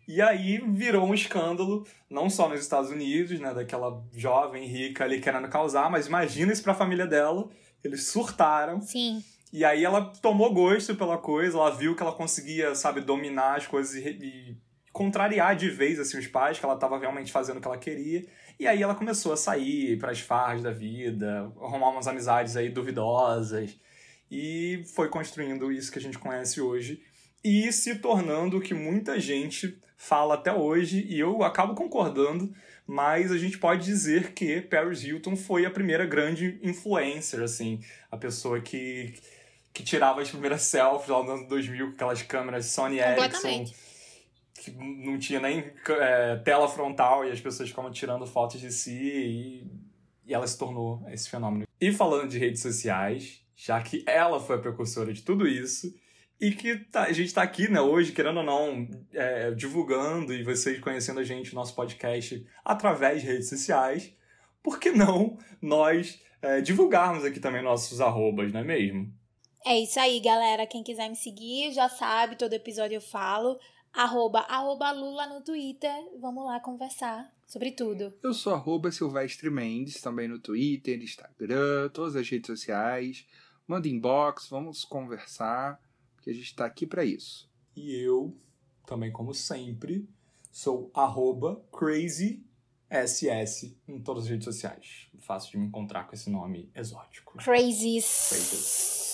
E 0.08 0.22
aí 0.22 0.58
virou 0.58 1.06
um 1.06 1.14
escândalo, 1.14 1.86
não 2.10 2.30
só 2.30 2.50
nos 2.50 2.60
Estados 2.60 2.90
Unidos, 2.90 3.40
né, 3.40 3.54
daquela 3.54 4.04
jovem 4.14 4.66
rica 4.66 5.04
ali 5.04 5.22
querendo 5.22 5.48
causar, 5.48 5.90
mas 5.90 6.08
imagina 6.08 6.52
isso 6.52 6.64
para 6.64 6.74
a 6.74 6.76
família 6.76 7.06
dela. 7.06 7.48
Eles 7.84 8.08
surtaram. 8.08 8.82
Sim. 8.82 9.24
E 9.52 9.66
aí 9.66 9.84
ela 9.84 10.14
tomou 10.22 10.54
gosto 10.54 10.96
pela 10.96 11.18
coisa, 11.18 11.58
ela 11.58 11.76
viu 11.76 11.96
que 11.96 12.02
ela 12.02 12.14
conseguia, 12.14 12.74
sabe, 12.74 13.02
dominar 13.02 13.58
as 13.58 13.68
coisas 13.68 13.94
e, 13.96 14.10
e 14.10 14.58
contrariar 14.94 15.56
de 15.56 15.70
vez 15.70 16.00
assim 16.00 16.18
os 16.18 16.28
pais, 16.28 16.60
que 16.60 16.66
ela 16.66 16.76
estava 16.76 16.98
realmente 16.98 17.32
fazendo 17.32 17.58
o 17.58 17.62
que 17.62 17.68
ela 17.68 17.78
queria. 17.78 18.26
E 18.60 18.68
aí 18.68 18.82
ela 18.82 18.96
começou 18.96 19.34
a 19.34 19.38
sair 19.38 19.98
para 19.98 20.12
as 20.12 20.20
farras 20.20 20.62
da 20.62 20.72
vida, 20.72 21.52
arrumar 21.62 21.90
umas 21.90 22.08
amizades 22.08 22.56
aí 22.56 22.70
duvidosas. 22.70 23.78
E 24.30 24.84
foi 24.96 25.10
construindo 25.10 25.72
isso 25.72 25.92
que 25.92 26.00
a 26.00 26.02
gente 26.02 26.18
conhece 26.18 26.62
hoje. 26.62 27.02
E 27.44 27.72
se 27.74 27.96
tornando 27.96 28.58
o 28.58 28.62
que 28.62 28.74
muita 28.74 29.20
gente 29.20 29.82
fala 29.98 30.36
até 30.36 30.54
hoje 30.54 31.06
e 31.08 31.20
eu 31.20 31.44
acabo 31.44 31.76
concordando, 31.76 32.52
mas 32.88 33.32
a 33.32 33.38
gente 33.38 33.58
pode 33.58 33.86
dizer 33.86 34.34
que 34.34 34.62
Paris 34.62 35.04
Hilton 35.04 35.36
foi 35.36 35.66
a 35.66 35.72
primeira 35.72 36.06
grande 36.06 36.60
influencer, 36.64 37.42
assim, 37.42 37.80
a 38.10 38.18
pessoa 38.18 38.60
que 38.60 39.14
que 39.74 39.84
tirava 39.84 40.22
as 40.22 40.30
primeiras 40.30 40.64
selfies 40.64 41.10
lá 41.10 41.24
no 41.24 41.32
ano 41.32 41.48
2000 41.48 41.88
com 41.88 41.94
aquelas 41.94 42.22
câmeras 42.22 42.66
Sony 42.68 43.00
Ericsson 43.00 43.66
que 44.62 44.72
não 44.72 45.18
tinha 45.18 45.40
nem 45.40 45.72
é, 46.00 46.36
tela 46.38 46.68
frontal 46.68 47.26
e 47.26 47.32
as 47.32 47.42
pessoas 47.42 47.70
ficavam 47.70 47.92
tirando 47.92 48.28
fotos 48.28 48.62
de 48.62 48.72
si 48.72 48.92
e, 48.94 49.68
e 50.26 50.34
ela 50.34 50.46
se 50.46 50.58
tornou 50.58 51.04
esse 51.10 51.28
fenômeno. 51.30 51.66
E 51.80 51.92
falando 51.92 52.30
de 52.30 52.38
redes 52.38 52.62
sociais, 52.62 53.44
já 53.56 53.82
que 53.82 54.04
ela 54.08 54.40
foi 54.40 54.58
a 54.58 54.60
precursora 54.60 55.12
de 55.12 55.24
tudo 55.24 55.48
isso 55.48 55.92
e 56.40 56.52
que 56.52 56.76
tá, 56.76 57.04
a 57.04 57.12
gente 57.12 57.28
está 57.28 57.42
aqui, 57.42 57.70
né, 57.70 57.82
hoje, 57.82 58.12
querendo 58.12 58.38
ou 58.38 58.44
não, 58.44 58.88
é, 59.14 59.52
divulgando 59.52 60.32
e 60.34 60.44
vocês 60.44 60.80
conhecendo 60.80 61.20
a 61.20 61.24
gente, 61.24 61.56
nosso 61.56 61.76
podcast, 61.76 62.46
através 62.64 63.22
de 63.22 63.28
redes 63.28 63.50
sociais, 63.50 64.14
por 64.62 64.80
que 64.80 64.92
não 64.92 65.40
nós 65.60 66.22
é, 66.40 66.62
divulgarmos 66.62 67.26
aqui 67.26 67.40
também 67.40 67.64
nossos 67.64 68.00
arrobas, 68.00 68.52
não 68.52 68.60
é 68.60 68.64
mesmo? 68.64 69.12
É 69.66 69.80
isso 69.80 70.00
aí, 70.00 70.20
galera. 70.20 70.66
Quem 70.66 70.84
quiser 70.84 71.10
me 71.10 71.16
seguir 71.16 71.72
já 71.72 71.88
sabe, 71.88 72.36
todo 72.36 72.54
episódio 72.54 72.96
eu 72.96 73.02
falo. 73.02 73.60
Arroba, 73.94 74.40
arroba 74.42 74.92
Lula 74.92 75.28
no 75.28 75.42
Twitter. 75.42 75.94
Vamos 76.20 76.46
lá 76.46 76.60
conversar 76.60 77.32
sobre 77.46 77.72
tudo. 77.72 78.14
Eu 78.24 78.34
sou 78.34 78.54
arroba 78.54 78.92
Silvestre 78.92 79.50
Mendes, 79.50 80.02
também 80.02 80.28
no 80.28 80.40
Twitter, 80.40 81.02
Instagram, 81.02 81.90
todas 81.90 82.16
as 82.16 82.28
redes 82.28 82.48
sociais. 82.48 83.28
Manda 83.68 83.88
inbox, 83.88 84.48
vamos 84.50 84.84
conversar, 84.84 85.80
porque 86.16 86.30
a 86.30 86.34
gente 86.34 86.46
está 86.46 86.66
aqui 86.66 86.88
para 86.88 87.06
isso. 87.06 87.50
E 87.76 87.94
eu, 87.96 88.36
também 88.86 89.12
como 89.12 89.34
sempre, 89.34 90.10
sou 90.52 90.90
arroba 90.94 91.64
crazyss 91.72 92.40
em 93.88 94.02
todas 94.02 94.24
as 94.24 94.30
redes 94.30 94.46
sociais. 94.46 95.08
Fácil 95.20 95.52
de 95.52 95.58
me 95.58 95.68
encontrar 95.68 96.08
com 96.08 96.16
esse 96.16 96.30
nome 96.30 96.72
exótico. 96.74 97.38
Crazies. 97.38 98.30
Crazies. 98.30 99.11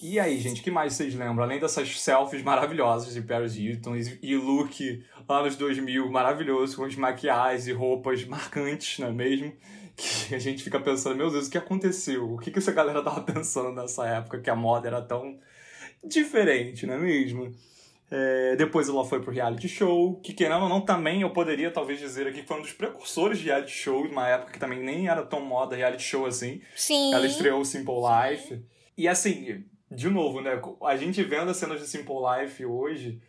E 0.00 0.20
aí, 0.20 0.38
gente, 0.38 0.62
que 0.62 0.70
mais 0.70 0.92
vocês 0.92 1.12
lembram? 1.14 1.42
Além 1.42 1.58
dessas 1.58 2.00
selfies 2.00 2.42
maravilhosas 2.42 3.14
de 3.14 3.20
Paris 3.20 3.56
Hilton 3.56 3.96
e 4.22 4.36
look 4.36 5.04
anos 5.28 5.56
2000 5.56 6.08
maravilhoso, 6.08 6.76
com 6.76 6.84
as 6.84 6.94
maquiagens 6.94 7.66
e 7.66 7.72
roupas 7.72 8.24
marcantes, 8.24 9.00
não 9.00 9.08
é 9.08 9.12
mesmo? 9.12 9.52
Que 9.96 10.34
a 10.36 10.38
gente 10.38 10.62
fica 10.62 10.78
pensando, 10.78 11.16
meu 11.16 11.30
Deus, 11.30 11.48
o 11.48 11.50
que 11.50 11.58
aconteceu? 11.58 12.32
O 12.32 12.38
que, 12.38 12.52
que 12.52 12.60
essa 12.60 12.70
galera 12.70 13.02
tava 13.02 13.22
pensando 13.22 13.72
nessa 13.72 14.06
época 14.06 14.40
que 14.40 14.48
a 14.48 14.54
moda 14.54 14.86
era 14.86 15.02
tão 15.02 15.36
diferente, 16.04 16.86
não 16.86 16.94
é 16.94 16.98
mesmo? 16.98 17.52
É, 18.08 18.54
depois 18.56 18.88
ela 18.88 19.04
foi 19.04 19.20
pro 19.20 19.32
reality 19.32 19.68
show, 19.68 20.14
que 20.20 20.32
querendo 20.32 20.62
ou 20.62 20.68
não, 20.68 20.80
também 20.80 21.22
eu 21.22 21.30
poderia 21.30 21.72
talvez 21.72 21.98
dizer 21.98 22.28
aqui 22.28 22.42
que 22.42 22.48
foi 22.48 22.58
um 22.58 22.62
dos 22.62 22.72
precursores 22.72 23.38
de 23.38 23.46
reality 23.46 23.72
show, 23.72 24.06
numa 24.06 24.28
época 24.28 24.52
que 24.52 24.60
também 24.60 24.80
nem 24.80 25.08
era 25.08 25.26
tão 25.26 25.40
moda 25.40 25.74
reality 25.74 26.04
show 26.04 26.24
assim. 26.24 26.62
Sim. 26.76 27.12
Ela 27.12 27.26
estreou 27.26 27.60
o 27.60 27.64
Simple 27.64 27.96
Life. 27.96 28.62
E 28.96 29.06
assim, 29.06 29.64
de 29.90 30.08
novo, 30.08 30.40
né? 30.40 30.60
A 30.84 30.96
gente 30.96 31.22
vendo 31.22 31.50
as 31.50 31.56
cenas 31.56 31.80
de 31.80 31.86
Simple 31.86 32.14
Life 32.14 32.64
hoje, 32.64 33.20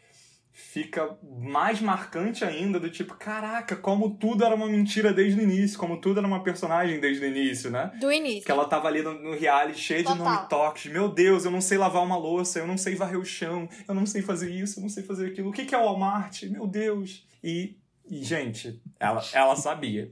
fica 0.52 1.18
mais 1.40 1.80
marcante 1.80 2.44
ainda 2.44 2.80
do 2.80 2.90
tipo, 2.90 3.16
caraca, 3.16 3.76
como 3.76 4.16
tudo 4.18 4.44
era 4.44 4.54
uma 4.54 4.68
mentira 4.68 5.14
desde 5.14 5.40
o 5.40 5.44
início, 5.44 5.80
como 5.80 6.00
tudo 6.00 6.20
era 6.20 6.28
uma 6.28 6.44
personagem 6.44 7.00
desde 7.00 7.24
o 7.24 7.28
início, 7.28 7.72
né? 7.72 7.92
Do 8.00 8.12
início. 8.12 8.44
Que 8.44 8.52
ela 8.52 8.66
tava 8.66 8.88
ali 8.88 9.02
no, 9.02 9.14
no 9.14 9.38
reality 9.38 9.80
cheio 9.80 10.04
Total. 10.04 10.18
de 10.18 10.24
nome 10.24 10.50
toques. 10.50 10.92
Meu 10.92 11.08
Deus, 11.08 11.46
eu 11.46 11.52
não 11.52 11.62
sei 11.62 11.78
lavar 11.78 12.04
uma 12.04 12.18
louça, 12.18 12.60
eu 12.60 12.68
não 12.68 12.78
sei 12.78 12.94
varrer 12.96 13.20
o 13.20 13.26
chão, 13.26 13.70
eu 13.88 13.96
não 13.96 14.06
sei 14.06 14.22
fazer 14.22 14.52
isso, 14.52 14.80
eu 14.80 14.82
não 14.82 14.90
sei 14.90 15.04
fazer 15.04 15.28
aquilo. 15.28 15.50
O 15.50 15.54
que 15.54 15.66
que 15.66 15.74
é 15.74 15.78
o 15.78 15.86
Walmart? 15.86 16.44
Meu 16.44 16.68
Deus. 16.68 17.26
E, 17.44 17.78
e 18.08 18.22
gente, 18.24 18.82
ela, 19.00 19.24
ela 19.34 19.56
sabia. 19.56 20.12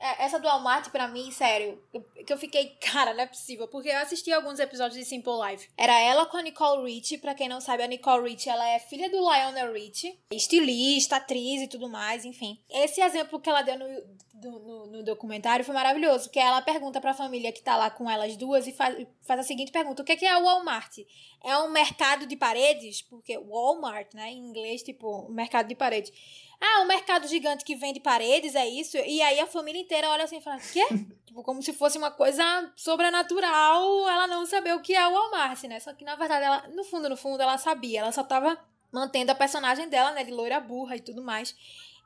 É, 0.00 0.24
essa 0.24 0.38
do 0.40 0.48
Walmart, 0.48 0.88
pra 0.88 1.06
mim, 1.08 1.30
sério, 1.30 1.78
que 2.26 2.32
eu 2.32 2.38
fiquei, 2.38 2.70
cara, 2.80 3.12
não 3.12 3.20
é 3.22 3.26
possível. 3.26 3.68
Porque 3.68 3.90
eu 3.90 3.98
assisti 3.98 4.32
alguns 4.32 4.58
episódios 4.58 4.98
de 4.98 5.04
Simple 5.04 5.32
Life. 5.50 5.68
Era 5.76 5.98
ela 6.00 6.24
com 6.24 6.38
a 6.38 6.42
Nicole 6.42 6.90
Richie. 6.90 7.18
Pra 7.18 7.34
quem 7.34 7.48
não 7.48 7.60
sabe, 7.60 7.82
a 7.82 7.86
Nicole 7.86 8.30
Richie, 8.30 8.48
ela 8.48 8.66
é 8.70 8.78
filha 8.78 9.10
do 9.10 9.18
Lionel 9.18 9.72
Richie. 9.74 10.18
Estilista, 10.32 11.16
atriz 11.16 11.60
e 11.62 11.68
tudo 11.68 11.88
mais, 11.88 12.24
enfim. 12.24 12.58
Esse 12.70 13.00
exemplo 13.02 13.38
que 13.38 13.50
ela 13.50 13.60
deu 13.62 13.78
no, 13.78 13.86
do- 14.32 14.58
no, 14.60 14.86
no 14.86 15.02
documentário 15.04 15.64
foi 15.64 15.74
maravilhoso. 15.74 16.30
Que 16.30 16.38
ela 16.38 16.62
pergunta 16.62 17.00
pra 17.00 17.12
família 17.12 17.52
que 17.52 17.62
tá 17.62 17.76
lá 17.76 17.90
com 17.90 18.10
elas 18.10 18.36
duas 18.38 18.66
e 18.66 18.72
faz, 18.72 19.06
faz 19.26 19.40
a 19.40 19.42
seguinte 19.42 19.70
pergunta. 19.70 20.00
O 20.00 20.04
que 20.04 20.12
é 20.12 20.16
que 20.16 20.24
é 20.26 20.36
o 20.38 20.44
Walmart? 20.44 20.98
É 21.44 21.58
um 21.58 21.70
mercado 21.70 22.26
de 22.26 22.36
paredes? 22.36 23.02
Porque 23.02 23.36
Walmart, 23.38 24.14
né, 24.14 24.30
em 24.30 24.38
inglês, 24.38 24.82
tipo, 24.82 25.28
mercado 25.30 25.68
de 25.68 25.74
paredes. 25.74 26.10
Ah, 26.60 26.82
um 26.82 26.86
mercado 26.86 27.26
gigante 27.26 27.64
que 27.64 27.74
vende 27.74 28.00
paredes, 28.00 28.54
é 28.54 28.68
isso? 28.68 28.98
E 28.98 29.22
aí 29.22 29.40
a 29.40 29.46
família 29.46 29.80
inteira 29.80 30.10
olha 30.10 30.24
assim 30.24 30.36
e 30.36 30.42
fala, 30.42 30.58
quê? 30.58 30.84
tipo, 31.24 31.42
como 31.42 31.62
se 31.62 31.72
fosse 31.72 31.96
uma 31.96 32.10
coisa 32.10 32.44
sobrenatural 32.76 34.06
ela 34.08 34.26
não 34.26 34.44
saber 34.44 34.74
o 34.74 34.82
que 34.82 34.94
é 34.94 35.08
o 35.08 35.12
Walmart, 35.12 35.62
né? 35.64 35.80
Só 35.80 35.94
que, 35.94 36.04
na 36.04 36.16
verdade, 36.16 36.44
ela, 36.44 36.68
no 36.68 36.84
fundo, 36.84 37.08
no 37.08 37.16
fundo, 37.16 37.42
ela 37.42 37.56
sabia. 37.56 38.00
Ela 38.00 38.12
só 38.12 38.22
tava 38.22 38.58
mantendo 38.92 39.32
a 39.32 39.34
personagem 39.34 39.88
dela, 39.88 40.12
né? 40.12 40.22
De 40.22 40.30
loira 40.30 40.60
burra 40.60 40.96
e 40.96 41.00
tudo 41.00 41.22
mais. 41.22 41.56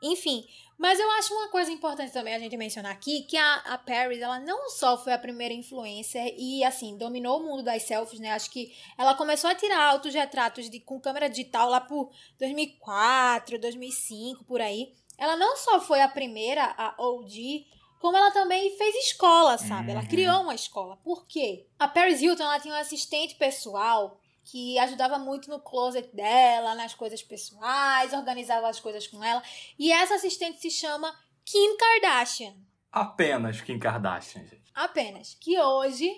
Enfim, 0.07 0.47
mas 0.77 1.01
eu 1.01 1.11
acho 1.13 1.33
uma 1.33 1.49
coisa 1.49 1.71
importante 1.73 2.13
também 2.13 2.35
a 2.35 2.39
gente 2.39 2.57
mencionar 2.57 2.93
aqui, 2.93 3.23
que 3.23 3.37
a, 3.37 3.55
a 3.57 3.79
Paris, 3.79 4.21
ela 4.21 4.39
não 4.41 4.69
só 4.69 4.99
foi 5.03 5.13
a 5.13 5.19
primeira 5.19 5.55
influencer 5.55 6.35
e, 6.37 6.63
assim, 6.63 6.97
dominou 6.99 7.41
o 7.41 7.45
mundo 7.45 7.63
das 7.63 7.85
selfies, 7.85 8.21
né? 8.21 8.33
Acho 8.33 8.51
que 8.51 8.75
ela 8.99 9.15
começou 9.15 9.49
a 9.49 9.55
tirar 9.55 9.83
autorretratos 9.91 10.69
de, 10.69 10.81
com 10.81 11.01
câmera 11.01 11.31
digital 11.31 11.71
lá 11.71 11.81
por 11.81 12.11
2004, 12.39 13.59
2005, 13.59 14.45
por 14.45 14.61
aí. 14.61 14.93
Ela 15.17 15.37
não 15.37 15.57
só 15.57 15.81
foi 15.81 16.01
a 16.03 16.09
primeira, 16.09 16.65
a 16.77 16.95
OG, 16.99 17.67
como 18.01 18.17
ela 18.17 18.31
também 18.33 18.77
fez 18.77 18.95
escola, 19.07 19.57
sabe? 19.57 19.93
Ela 19.93 20.01
Uhum. 20.03 20.07
criou 20.09 20.43
uma 20.43 20.55
escola. 20.55 20.97
Por 20.99 21.27
quê? 21.27 21.67
A 21.79 21.89
Paris 21.89 22.21
Hilton, 22.21 22.43
ela 22.43 22.61
tinha 22.61 22.75
um 22.75 22.79
assistente 22.79 23.37
pessoal 23.37 24.19
que 24.45 24.79
ajudava 24.79 25.19
muito 25.19 25.49
no 25.49 25.59
closet 25.59 26.15
dela, 26.15 26.75
nas 26.75 26.95
coisas 26.95 27.23
pessoais, 27.23 28.13
organizava 28.13 28.69
as 28.69 28.79
coisas 28.79 29.07
com 29.07 29.23
ela. 29.25 29.43
E 29.79 29.91
essa 29.91 30.15
assistente 30.15 30.61
se 30.61 30.71
chama 30.71 31.15
Kim 31.45 31.77
Kardashian. 31.77 32.55
Apenas 32.93 33.61
Kim 33.61 33.79
Kardashian, 33.79 34.45
gente. 34.47 34.71
Apenas. 34.75 35.35
Que 35.41 35.59
hoje, 35.59 36.09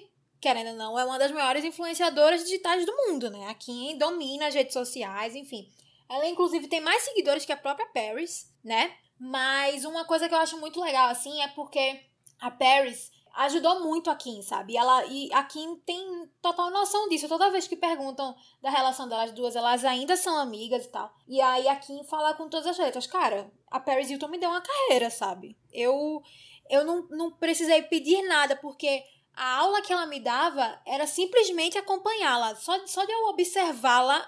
querendo 0.41 0.71
ou 0.71 0.77
não, 0.77 0.99
é 0.99 1.05
uma 1.05 1.19
das 1.19 1.31
maiores 1.31 1.65
influenciadoras 1.65 2.45
digitais 2.45 2.85
do 2.85 2.97
mundo, 2.97 3.31
né? 3.31 3.47
A 3.49 3.55
Kim 3.55 3.97
domina 3.97 4.49
as 4.49 4.55
redes 4.55 4.73
sociais, 4.73 5.35
enfim. 5.35 5.71
Ela, 6.09 6.27
inclusive, 6.27 6.69
tem 6.69 6.81
mais 6.81 7.03
seguidores 7.03 7.45
que 7.45 7.53
a 7.53 7.57
própria 7.57 7.87
Paris, 7.87 8.53
né? 8.63 8.95
Mas 9.19 9.85
uma 9.85 10.05
coisa 10.05 10.29
que 10.29 10.35
eu 10.35 10.39
acho 10.39 10.59
muito 10.61 10.81
legal, 10.81 11.09
assim, 11.09 11.41
é 11.43 11.49
porque 11.49 12.01
a 12.41 12.51
Paris 12.51 13.11
ajudou 13.37 13.81
muito 13.81 14.11
a 14.11 14.17
Kim, 14.17 14.41
sabe? 14.43 14.73
E, 14.73 14.77
ela, 14.77 15.05
e 15.07 15.33
a 15.33 15.43
Kim 15.45 15.77
tem 15.85 16.29
total 16.41 16.71
noção 16.71 17.09
disso. 17.09 17.29
Toda 17.29 17.51
vez 17.51 17.69
que 17.69 17.77
perguntam 17.77 18.35
da 18.63 18.71
relação 18.71 19.09
delas 19.09 19.33
duas, 19.33 19.55
elas 19.55 19.85
ainda 19.85 20.17
são 20.17 20.37
amigas 20.37 20.87
e 20.87 20.89
tal. 20.89 21.15
E 21.29 21.41
aí 21.41 21.69
a 21.69 21.77
Kim 21.77 22.03
fala 22.05 22.35
com 22.35 22.49
todas 22.49 22.67
as 22.67 22.79
letras, 22.79 23.07
cara, 23.07 23.51
a 23.71 23.79
Paris 23.79 24.11
Hilton 24.11 24.29
me 24.29 24.39
deu 24.39 24.49
uma 24.49 24.63
carreira, 24.63 25.11
sabe? 25.11 25.57
Eu, 25.71 26.23
eu 26.71 26.85
não, 26.85 27.07
não 27.11 27.31
precisei 27.31 27.83
pedir 27.83 28.23
nada, 28.27 28.57
porque 28.57 29.05
a 29.37 29.59
aula 29.59 29.83
que 29.83 29.93
ela 29.93 30.07
me 30.07 30.19
dava 30.19 30.81
era 30.87 31.07
simplesmente 31.07 31.77
acompanhá-la. 31.77 32.57
Só, 32.57 32.87
só 32.87 33.05
de 33.05 33.13
eu 33.13 33.27
observá-la 33.27 34.27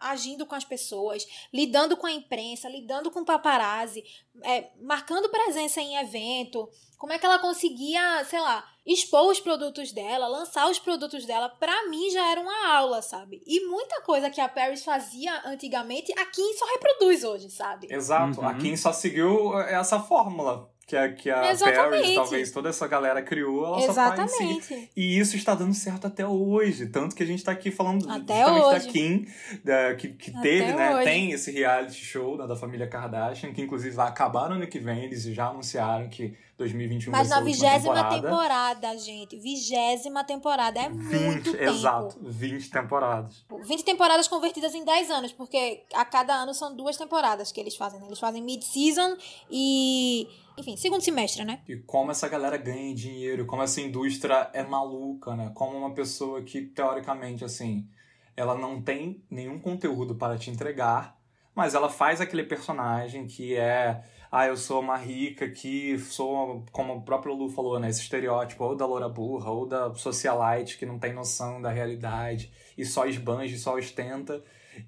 agindo 0.00 0.44
com 0.44 0.56
as 0.56 0.64
pessoas, 0.64 1.24
lidando 1.54 1.96
com 1.96 2.06
a 2.06 2.12
imprensa, 2.12 2.68
lidando 2.68 3.12
com 3.12 3.24
paparazzi, 3.24 4.02
é, 4.42 4.70
marcando 4.82 5.28
presença 5.28 5.80
em 5.80 5.96
evento. 5.96 6.68
Como 6.98 7.12
é 7.12 7.18
que 7.18 7.24
ela 7.24 7.38
conseguia, 7.38 8.24
sei 8.24 8.40
lá, 8.40 8.66
expor 8.84 9.30
os 9.30 9.38
produtos 9.38 9.92
dela, 9.92 10.26
lançar 10.26 10.68
os 10.68 10.78
produtos 10.78 11.24
dela, 11.24 11.48
pra 11.48 11.88
mim 11.88 12.10
já 12.10 12.30
era 12.30 12.40
uma 12.40 12.74
aula, 12.74 13.00
sabe? 13.02 13.40
E 13.46 13.64
muita 13.68 14.02
coisa 14.02 14.30
que 14.30 14.40
a 14.40 14.48
Paris 14.48 14.84
fazia 14.84 15.40
antigamente, 15.46 16.12
a 16.18 16.26
Kim 16.26 16.52
só 16.54 16.66
reproduz 16.66 17.22
hoje, 17.22 17.50
sabe? 17.50 17.86
Exato. 17.88 18.40
Uhum. 18.40 18.48
A 18.48 18.54
Kim 18.54 18.76
só 18.76 18.92
seguiu 18.92 19.58
essa 19.60 20.00
fórmula 20.00 20.68
que 20.90 20.96
a, 20.96 21.12
que 21.12 21.30
a 21.30 21.52
Exatamente. 21.52 22.02
Paris, 22.02 22.14
talvez 22.16 22.50
toda 22.50 22.68
essa 22.68 22.88
galera 22.88 23.22
criou, 23.22 23.64
ela 23.64 23.80
só 23.82 23.94
faz 23.94 24.18
em 24.18 24.28
seguir. 24.28 24.56
Exatamente. 24.58 24.90
E 24.96 25.18
isso 25.20 25.36
está 25.36 25.54
dando 25.54 25.72
certo 25.72 26.08
até 26.08 26.26
hoje. 26.26 26.86
Tanto 26.86 27.14
que 27.14 27.22
a 27.22 27.26
gente 27.26 27.44
tá 27.44 27.52
aqui 27.52 27.70
falando 27.70 28.10
Até 28.10 28.40
justamente 28.44 28.64
hoje. 28.64 28.86
da 28.86 28.92
Kim, 28.92 29.26
da, 29.62 29.94
que, 29.94 30.08
que 30.08 30.30
Até 30.32 30.42
teve, 30.42 30.72
né? 30.72 30.96
hoje. 30.96 31.04
Tem 31.04 31.30
esse 31.30 31.52
reality 31.52 32.04
show 32.04 32.36
né, 32.36 32.44
da 32.44 32.56
família 32.56 32.88
Kardashian, 32.88 33.52
que 33.52 33.62
inclusive 33.62 33.94
vai 33.94 34.08
acabar 34.08 34.48
no 34.48 34.56
ano 34.56 34.66
que 34.66 34.80
vem. 34.80 35.04
Eles 35.04 35.22
já 35.22 35.46
anunciaram 35.46 36.08
que 36.08 36.36
2021 36.58 37.12
Mas 37.12 37.28
vai 37.28 37.28
na 37.28 37.28
ser 37.28 37.34
a 37.34 37.46
última 37.46 37.70
vigésima 37.70 37.94
temporada. 38.10 38.22
temporada, 38.22 38.98
gente. 38.98 39.36
Vigésima 39.38 40.24
temporada. 40.24 40.80
É 40.80 40.88
20, 40.88 41.20
muito 41.24 41.52
tempo. 41.52 41.64
exato, 41.64 42.18
20 42.20 42.68
temporadas. 42.70 43.44
20 43.64 43.84
temporadas 43.84 44.26
convertidas 44.28 44.74
em 44.74 44.84
10 44.84 45.10
anos, 45.10 45.32
porque 45.32 45.84
a 45.94 46.04
cada 46.04 46.34
ano 46.34 46.52
são 46.52 46.74
duas 46.74 46.96
temporadas 46.96 47.52
que 47.52 47.60
eles 47.60 47.76
fazem. 47.76 48.00
né? 48.00 48.06
Eles 48.08 48.18
fazem 48.18 48.42
mid-season 48.42 49.16
e. 49.48 50.26
Enfim, 50.60 50.76
segundo 50.76 51.00
semestre, 51.00 51.42
né? 51.42 51.60
E 51.66 51.76
como 51.76 52.10
essa 52.10 52.28
galera 52.28 52.58
ganha 52.58 52.94
dinheiro, 52.94 53.46
como 53.46 53.62
essa 53.62 53.80
indústria 53.80 54.50
é 54.52 54.62
maluca, 54.62 55.34
né? 55.34 55.50
Como 55.54 55.74
uma 55.74 55.94
pessoa 55.94 56.42
que, 56.42 56.60
teoricamente, 56.60 57.42
assim, 57.42 57.88
ela 58.36 58.54
não 58.54 58.82
tem 58.82 59.24
nenhum 59.30 59.58
conteúdo 59.58 60.14
para 60.14 60.36
te 60.36 60.50
entregar, 60.50 61.18
mas 61.54 61.74
ela 61.74 61.88
faz 61.88 62.20
aquele 62.20 62.44
personagem 62.44 63.26
que 63.26 63.56
é. 63.56 64.04
Ah, 64.30 64.46
eu 64.46 64.56
sou 64.56 64.80
uma 64.80 64.98
rica 64.98 65.48
que 65.48 65.98
sou, 65.98 66.64
como 66.70 66.94
o 66.94 67.02
próprio 67.02 67.34
Lu 67.34 67.48
falou, 67.48 67.80
né? 67.80 67.88
Esse 67.88 68.02
estereótipo 68.02 68.62
ou 68.62 68.76
da 68.76 68.84
loura 68.86 69.08
burra 69.08 69.50
ou 69.50 69.66
da 69.66 69.94
socialite 69.94 70.76
que 70.76 70.84
não 70.86 70.98
tem 70.98 71.14
noção 71.14 71.60
da 71.60 71.70
realidade 71.70 72.52
e 72.76 72.84
só 72.84 73.06
esbanja 73.06 73.56
e 73.56 73.58
só 73.58 73.76
ostenta. 73.76 74.44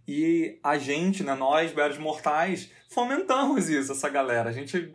E 0.06 0.60
a 0.62 0.76
gente, 0.76 1.24
né, 1.24 1.34
nós, 1.34 1.72
belos 1.72 1.98
mortais, 1.98 2.70
fomentamos 2.88 3.68
isso, 3.68 3.90
essa 3.90 4.08
galera. 4.08 4.50
A 4.50 4.52
gente 4.52 4.94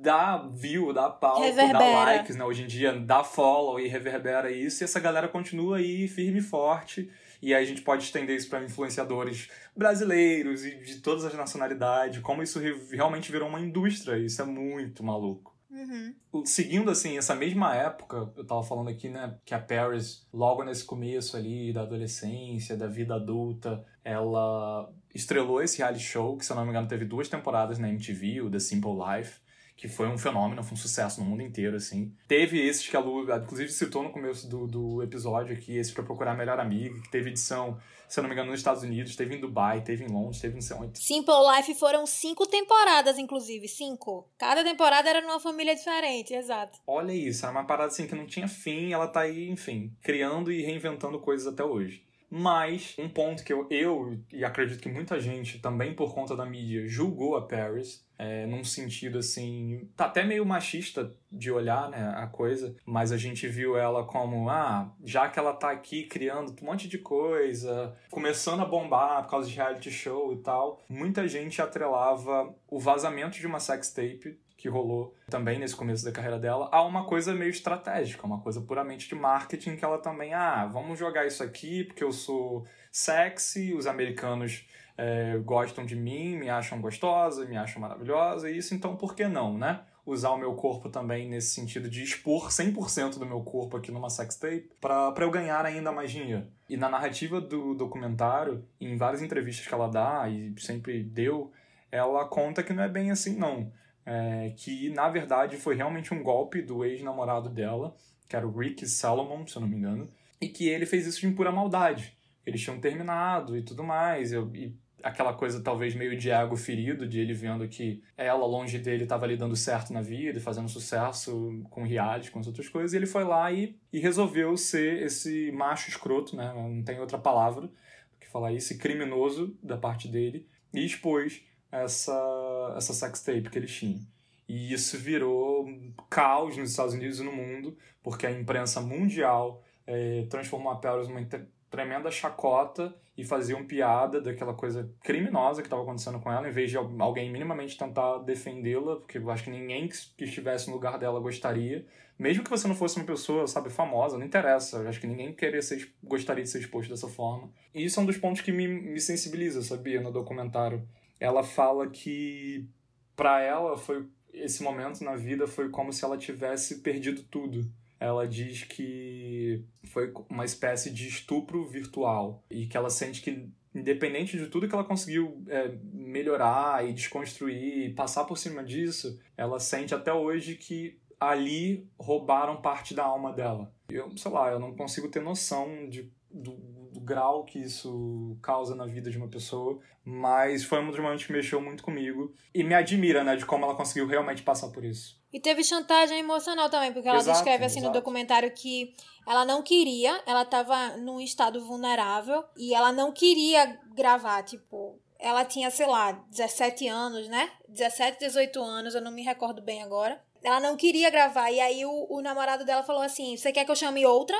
dá 0.00 0.48
view, 0.52 0.92
dá 0.92 1.10
palco, 1.10 1.40
dá 1.40 1.46
Reverbera. 1.46 2.04
likes, 2.16 2.36
né? 2.36 2.44
Hoje 2.44 2.62
em 2.62 2.66
dia 2.66 2.92
dá 2.98 3.22
follow 3.22 3.78
e 3.78 3.86
reverbera 3.88 4.50
isso, 4.50 4.82
e 4.82 4.84
essa 4.84 4.98
galera 5.00 5.28
continua 5.28 5.76
aí 5.78 6.08
firme 6.08 6.38
e 6.38 6.42
forte. 6.42 7.10
E 7.42 7.54
aí 7.54 7.62
a 7.62 7.66
gente 7.66 7.80
pode 7.82 8.02
estender 8.04 8.36
isso 8.36 8.50
para 8.50 8.62
influenciadores 8.62 9.48
brasileiros 9.74 10.64
e 10.64 10.76
de 10.76 10.96
todas 11.00 11.24
as 11.24 11.34
nacionalidades, 11.34 12.20
como 12.20 12.42
isso 12.42 12.58
re- 12.58 12.76
realmente 12.92 13.32
virou 13.32 13.48
uma 13.48 13.60
indústria, 13.60 14.18
isso 14.18 14.42
é 14.42 14.44
muito 14.44 15.02
maluco. 15.02 15.50
Uhum. 15.70 16.44
Seguindo, 16.44 16.90
assim, 16.90 17.16
essa 17.16 17.34
mesma 17.34 17.74
época, 17.74 18.30
eu 18.36 18.44
tava 18.44 18.62
falando 18.62 18.88
aqui, 18.90 19.08
né, 19.08 19.36
que 19.44 19.54
a 19.54 19.58
Paris, 19.58 20.26
logo 20.32 20.64
nesse 20.64 20.84
começo 20.84 21.36
ali 21.36 21.72
da 21.72 21.82
adolescência, 21.82 22.76
da 22.76 22.88
vida 22.88 23.14
adulta, 23.14 23.84
ela 24.04 24.92
estrelou 25.14 25.62
esse 25.62 25.78
reality 25.78 26.02
show, 26.02 26.36
que 26.36 26.44
se 26.44 26.52
eu 26.52 26.56
não 26.56 26.64
me 26.64 26.70
engano 26.70 26.88
teve 26.88 27.04
duas 27.04 27.28
temporadas 27.28 27.78
na 27.78 27.88
MTV, 27.88 28.42
o 28.42 28.50
The 28.50 28.58
Simple 28.58 28.90
Life, 28.92 29.38
que 29.80 29.88
foi 29.88 30.08
um 30.08 30.18
fenômeno, 30.18 30.62
foi 30.62 30.74
um 30.74 30.76
sucesso 30.76 31.20
no 31.20 31.26
mundo 31.26 31.42
inteiro, 31.42 31.74
assim. 31.74 32.12
Teve 32.28 32.60
esses 32.60 32.86
que 32.86 32.94
a 32.94 33.00
Lu, 33.00 33.22
inclusive, 33.34 33.70
citou 33.70 34.02
no 34.02 34.10
começo 34.10 34.46
do, 34.46 34.66
do 34.66 35.02
episódio 35.02 35.56
aqui, 35.56 35.78
esse 35.78 35.90
pra 35.90 36.04
procurar 36.04 36.32
a 36.32 36.36
melhor 36.36 36.60
amiga, 36.60 37.00
que 37.00 37.10
teve 37.10 37.30
edição, 37.30 37.78
se 38.06 38.20
eu 38.20 38.22
não 38.22 38.28
me 38.28 38.34
engano, 38.34 38.50
nos 38.50 38.60
Estados 38.60 38.82
Unidos, 38.82 39.16
teve 39.16 39.34
em 39.34 39.40
Dubai, 39.40 39.80
teve 39.80 40.04
em 40.04 40.08
Londres, 40.08 40.38
teve 40.38 40.52
não 40.52 40.60
sei 40.60 40.76
onde. 40.76 40.98
Simple 40.98 41.32
Life 41.56 41.74
foram 41.76 42.04
cinco 42.06 42.46
temporadas, 42.46 43.16
inclusive, 43.18 43.66
cinco. 43.68 44.28
Cada 44.36 44.62
temporada 44.62 45.08
era 45.08 45.22
numa 45.22 45.40
família 45.40 45.74
diferente, 45.74 46.34
exato. 46.34 46.78
Olha 46.86 47.12
isso, 47.12 47.46
era 47.46 47.52
uma 47.52 47.64
parada 47.64 47.88
assim 47.88 48.06
que 48.06 48.14
não 48.14 48.26
tinha 48.26 48.46
fim, 48.46 48.92
ela 48.92 49.08
tá 49.08 49.20
aí, 49.20 49.48
enfim, 49.48 49.96
criando 50.02 50.52
e 50.52 50.60
reinventando 50.60 51.18
coisas 51.18 51.46
até 51.46 51.64
hoje. 51.64 52.04
Mas 52.30 52.94
um 52.96 53.08
ponto 53.08 53.42
que 53.42 53.52
eu, 53.52 53.66
eu 53.68 54.16
e 54.32 54.44
acredito 54.44 54.80
que 54.80 54.88
muita 54.88 55.18
gente, 55.18 55.58
também 55.58 55.94
por 55.94 56.14
conta 56.14 56.36
da 56.36 56.46
mídia, 56.46 56.86
julgou 56.86 57.36
a 57.36 57.46
Paris, 57.46 58.06
é, 58.16 58.46
num 58.46 58.62
sentido 58.62 59.18
assim, 59.18 59.88
tá 59.96 60.04
até 60.04 60.22
meio 60.22 60.46
machista 60.46 61.12
de 61.32 61.50
olhar 61.50 61.88
né, 61.88 62.14
a 62.16 62.26
coisa, 62.26 62.76
mas 62.84 63.10
a 63.10 63.16
gente 63.16 63.48
viu 63.48 63.76
ela 63.76 64.04
como, 64.04 64.48
ah, 64.48 64.94
já 65.02 65.28
que 65.28 65.38
ela 65.38 65.54
tá 65.54 65.70
aqui 65.70 66.04
criando 66.04 66.54
um 66.60 66.66
monte 66.66 66.86
de 66.86 66.98
coisa, 66.98 67.96
começando 68.10 68.60
a 68.60 68.66
bombar 68.66 69.22
por 69.24 69.30
causa 69.30 69.48
de 69.48 69.56
reality 69.56 69.90
show 69.90 70.32
e 70.32 70.36
tal, 70.36 70.80
muita 70.88 71.26
gente 71.26 71.60
atrelava 71.60 72.54
o 72.68 72.78
vazamento 72.78 73.38
de 73.38 73.46
uma 73.46 73.58
sex 73.58 73.90
tape 73.92 74.38
que 74.60 74.68
rolou 74.68 75.14
também 75.28 75.58
nesse 75.58 75.74
começo 75.74 76.04
da 76.04 76.12
carreira 76.12 76.38
dela, 76.38 76.68
a 76.70 76.82
uma 76.82 77.04
coisa 77.04 77.34
meio 77.34 77.48
estratégica, 77.48 78.26
uma 78.26 78.40
coisa 78.40 78.60
puramente 78.60 79.08
de 79.08 79.14
marketing 79.14 79.74
que 79.74 79.84
ela 79.84 79.98
também, 79.98 80.34
ah, 80.34 80.66
vamos 80.66 80.98
jogar 80.98 81.26
isso 81.26 81.42
aqui 81.42 81.84
porque 81.84 82.04
eu 82.04 82.12
sou 82.12 82.66
sexy, 82.92 83.72
os 83.72 83.86
americanos 83.86 84.66
é, 84.98 85.38
gostam 85.38 85.86
de 85.86 85.96
mim, 85.96 86.36
me 86.36 86.50
acham 86.50 86.78
gostosa, 86.78 87.46
me 87.46 87.56
acham 87.56 87.80
maravilhosa, 87.80 88.50
e 88.50 88.58
isso 88.58 88.74
então 88.74 88.96
por 88.96 89.14
que 89.14 89.26
não, 89.26 89.56
né? 89.56 89.80
Usar 90.04 90.30
o 90.30 90.36
meu 90.36 90.54
corpo 90.54 90.90
também 90.90 91.26
nesse 91.26 91.54
sentido 91.54 91.88
de 91.88 92.02
expor 92.02 92.50
100% 92.50 93.18
do 93.18 93.24
meu 93.24 93.40
corpo 93.40 93.78
aqui 93.78 93.90
numa 93.90 94.10
sextape 94.10 94.70
para 94.78 95.14
eu 95.20 95.30
ganhar 95.30 95.64
ainda 95.64 95.90
mais 95.90 96.10
dinheiro. 96.10 96.46
E 96.68 96.76
na 96.76 96.88
narrativa 96.88 97.40
do 97.40 97.74
documentário, 97.74 98.64
em 98.78 98.96
várias 98.96 99.22
entrevistas 99.22 99.66
que 99.66 99.72
ela 99.72 99.88
dá, 99.88 100.28
e 100.28 100.52
sempre 100.58 101.02
deu, 101.02 101.50
ela 101.90 102.26
conta 102.26 102.62
que 102.62 102.72
não 102.72 102.82
é 102.82 102.88
bem 102.88 103.10
assim 103.10 103.36
não 103.36 103.72
é, 104.04 104.52
que 104.56 104.90
na 104.90 105.08
verdade 105.08 105.56
foi 105.56 105.76
realmente 105.76 106.12
um 106.12 106.22
golpe 106.22 106.62
do 106.62 106.84
ex-namorado 106.84 107.48
dela, 107.48 107.96
que 108.28 108.36
era 108.36 108.46
o 108.46 108.56
Rick 108.56 108.86
Salomon, 108.86 109.46
se 109.46 109.56
eu 109.56 109.60
não 109.60 109.68
me 109.68 109.76
engano, 109.76 110.08
e 110.40 110.48
que 110.48 110.68
ele 110.68 110.86
fez 110.86 111.06
isso 111.06 111.20
de 111.20 111.34
pura 111.34 111.52
maldade. 111.52 112.16
Eles 112.46 112.62
tinham 112.62 112.80
terminado 112.80 113.56
e 113.56 113.62
tudo 113.62 113.84
mais, 113.84 114.32
e 114.32 114.74
aquela 115.02 115.32
coisa 115.32 115.62
talvez 115.62 115.94
meio 115.94 116.16
de 116.16 116.30
ego 116.30 116.56
ferido, 116.56 117.06
de 117.06 117.20
ele 117.20 117.32
vendo 117.32 117.66
que 117.68 118.02
ela, 118.16 118.46
longe 118.46 118.78
dele, 118.78 119.04
estava 119.04 119.24
ali 119.24 119.36
dando 119.36 119.56
certo 119.56 119.92
na 119.92 120.02
vida 120.02 120.38
e 120.38 120.42
fazendo 120.42 120.68
sucesso 120.68 121.62
com 121.70 121.82
reality, 121.82 122.30
com 122.30 122.38
as 122.38 122.46
outras 122.46 122.68
coisas, 122.68 122.92
e 122.92 122.96
ele 122.96 123.06
foi 123.06 123.24
lá 123.24 123.50
e, 123.52 123.76
e 123.92 123.98
resolveu 123.98 124.56
ser 124.56 125.02
esse 125.02 125.50
macho 125.52 125.88
escroto, 125.88 126.36
né? 126.36 126.52
Não 126.54 126.82
tem 126.82 127.00
outra 127.00 127.18
palavra 127.18 127.62
do 127.62 128.18
que 128.18 128.28
falar 128.28 128.52
isso, 128.52 128.76
criminoso 128.78 129.56
da 129.62 129.76
parte 129.76 130.08
dele, 130.08 130.46
e 130.72 130.84
expôs 130.84 131.42
essa, 131.70 132.74
essa 132.76 132.92
sextape 132.92 133.50
que 133.50 133.58
eles 133.58 133.72
tinham. 133.72 134.00
E 134.48 134.72
isso 134.72 134.98
virou 134.98 135.68
caos 136.08 136.56
nos 136.56 136.70
Estados 136.70 136.94
Unidos 136.94 137.20
e 137.20 137.22
no 137.22 137.32
mundo, 137.32 137.76
porque 138.02 138.26
a 138.26 138.30
imprensa 138.32 138.80
mundial 138.80 139.62
é, 139.86 140.26
transformou 140.28 140.72
a 140.72 140.76
Paris 140.76 141.06
numa 141.06 141.24
tremenda 141.70 142.10
chacota 142.10 142.92
e 143.16 143.24
faziam 143.24 143.64
piada 143.64 144.20
daquela 144.20 144.54
coisa 144.54 144.90
criminosa 145.02 145.62
que 145.62 145.66
estava 145.66 145.82
acontecendo 145.82 146.18
com 146.18 146.32
ela, 146.32 146.48
em 146.48 146.52
vez 146.52 146.70
de 146.70 146.76
alguém 146.76 147.30
minimamente 147.30 147.78
tentar 147.78 148.18
defendê-la, 148.18 148.96
porque 148.96 149.18
eu 149.18 149.30
acho 149.30 149.44
que 149.44 149.50
ninguém 149.50 149.88
que 149.88 150.24
estivesse 150.24 150.68
no 150.68 150.74
lugar 150.74 150.98
dela 150.98 151.20
gostaria. 151.20 151.86
Mesmo 152.18 152.42
que 152.42 152.50
você 152.50 152.66
não 152.66 152.74
fosse 152.74 152.96
uma 152.96 153.06
pessoa, 153.06 153.46
sabe, 153.46 153.70
famosa, 153.70 154.18
não 154.18 154.26
interessa. 154.26 154.78
Eu 154.78 154.88
acho 154.88 155.00
que 155.00 155.06
ninguém 155.06 155.32
queria 155.32 155.62
ser, 155.62 155.90
gostaria 156.02 156.42
de 156.42 156.50
ser 156.50 156.58
exposto 156.58 156.90
dessa 156.90 157.08
forma. 157.08 157.48
E 157.74 157.84
isso 157.84 157.98
é 157.98 158.02
um 158.02 158.06
dos 158.06 158.18
pontos 158.18 158.42
que 158.42 158.52
me, 158.52 158.66
me 158.66 159.00
sensibiliza, 159.00 159.62
sabia, 159.62 160.00
no 160.00 160.12
documentário 160.12 160.86
ela 161.20 161.42
fala 161.44 161.88
que 161.88 162.66
para 163.14 163.40
ela 163.42 163.76
foi 163.76 164.08
esse 164.32 164.62
momento 164.62 165.04
na 165.04 165.14
vida 165.14 165.46
foi 165.46 165.68
como 165.68 165.92
se 165.92 166.04
ela 166.04 166.16
tivesse 166.16 166.80
perdido 166.80 167.22
tudo. 167.24 167.70
Ela 167.98 168.26
diz 168.26 168.64
que 168.64 169.62
foi 169.84 170.12
uma 170.30 170.44
espécie 170.44 170.90
de 170.90 171.06
estupro 171.06 171.66
virtual 171.66 172.42
e 172.50 172.66
que 172.66 172.76
ela 172.76 172.88
sente 172.88 173.20
que 173.20 173.50
independente 173.74 174.36
de 174.36 174.46
tudo 174.48 174.66
que 174.66 174.74
ela 174.74 174.84
conseguiu 174.84 175.44
é, 175.46 175.76
melhorar 175.92 176.88
e 176.88 176.92
desconstruir 176.92 177.86
e 177.86 177.94
passar 177.94 178.24
por 178.24 178.36
cima 178.36 178.64
disso, 178.64 179.20
ela 179.36 179.60
sente 179.60 179.94
até 179.94 180.12
hoje 180.12 180.56
que 180.56 180.98
ali 181.20 181.86
roubaram 181.98 182.60
parte 182.60 182.94
da 182.94 183.04
alma 183.04 183.32
dela. 183.32 183.72
Eu, 183.88 184.16
sei 184.16 184.30
lá, 184.30 184.50
eu 184.50 184.58
não 184.58 184.74
consigo 184.74 185.08
ter 185.08 185.20
noção 185.20 185.88
de, 185.88 186.10
do, 186.30 186.52
do 186.92 187.00
grau 187.00 187.44
que 187.44 187.58
isso 187.58 188.36
causa 188.42 188.74
na 188.74 188.86
vida 188.86 189.10
de 189.10 189.16
uma 189.16 189.28
pessoa, 189.28 189.78
mas 190.04 190.64
foi 190.64 190.80
um 190.80 190.90
dos 190.90 190.98
momentos 190.98 191.24
que 191.24 191.32
mexeu 191.32 191.60
muito 191.60 191.82
comigo 191.82 192.34
e 192.54 192.64
me 192.64 192.74
admira, 192.74 193.22
né, 193.22 193.36
de 193.36 193.46
como 193.46 193.64
ela 193.64 193.74
conseguiu 193.74 194.06
realmente 194.06 194.42
passar 194.42 194.68
por 194.68 194.84
isso. 194.84 195.20
E 195.32 195.38
teve 195.38 195.62
chantagem 195.62 196.18
emocional 196.18 196.68
também, 196.68 196.92
porque 196.92 197.08
ela 197.08 197.18
exato, 197.18 197.38
descreve 197.38 197.64
assim 197.64 197.78
exato. 197.78 197.94
no 197.94 198.00
documentário 198.00 198.50
que 198.52 198.94
ela 199.26 199.44
não 199.44 199.62
queria, 199.62 200.20
ela 200.26 200.42
estava 200.42 200.96
num 200.96 201.20
estado 201.20 201.64
vulnerável 201.64 202.44
e 202.56 202.74
ela 202.74 202.92
não 202.92 203.12
queria 203.12 203.78
gravar, 203.94 204.42
tipo, 204.42 204.98
ela 205.20 205.44
tinha, 205.44 205.70
sei 205.70 205.86
lá, 205.86 206.12
17 206.30 206.88
anos, 206.88 207.28
né? 207.28 207.50
17, 207.68 208.18
18 208.18 208.60
anos, 208.60 208.94
eu 208.94 209.00
não 209.00 209.12
me 209.12 209.22
recordo 209.22 209.62
bem 209.62 209.82
agora. 209.82 210.20
Ela 210.42 210.58
não 210.58 210.76
queria 210.76 211.10
gravar, 211.10 211.50
e 211.50 211.60
aí 211.60 211.84
o, 211.84 212.06
o 212.08 212.22
namorado 212.22 212.64
dela 212.64 212.82
falou 212.82 213.02
assim: 213.02 213.36
Você 213.36 213.52
quer 213.52 213.64
que 213.64 213.70
eu 213.70 213.76
chame 213.76 214.06
outra 214.06 214.36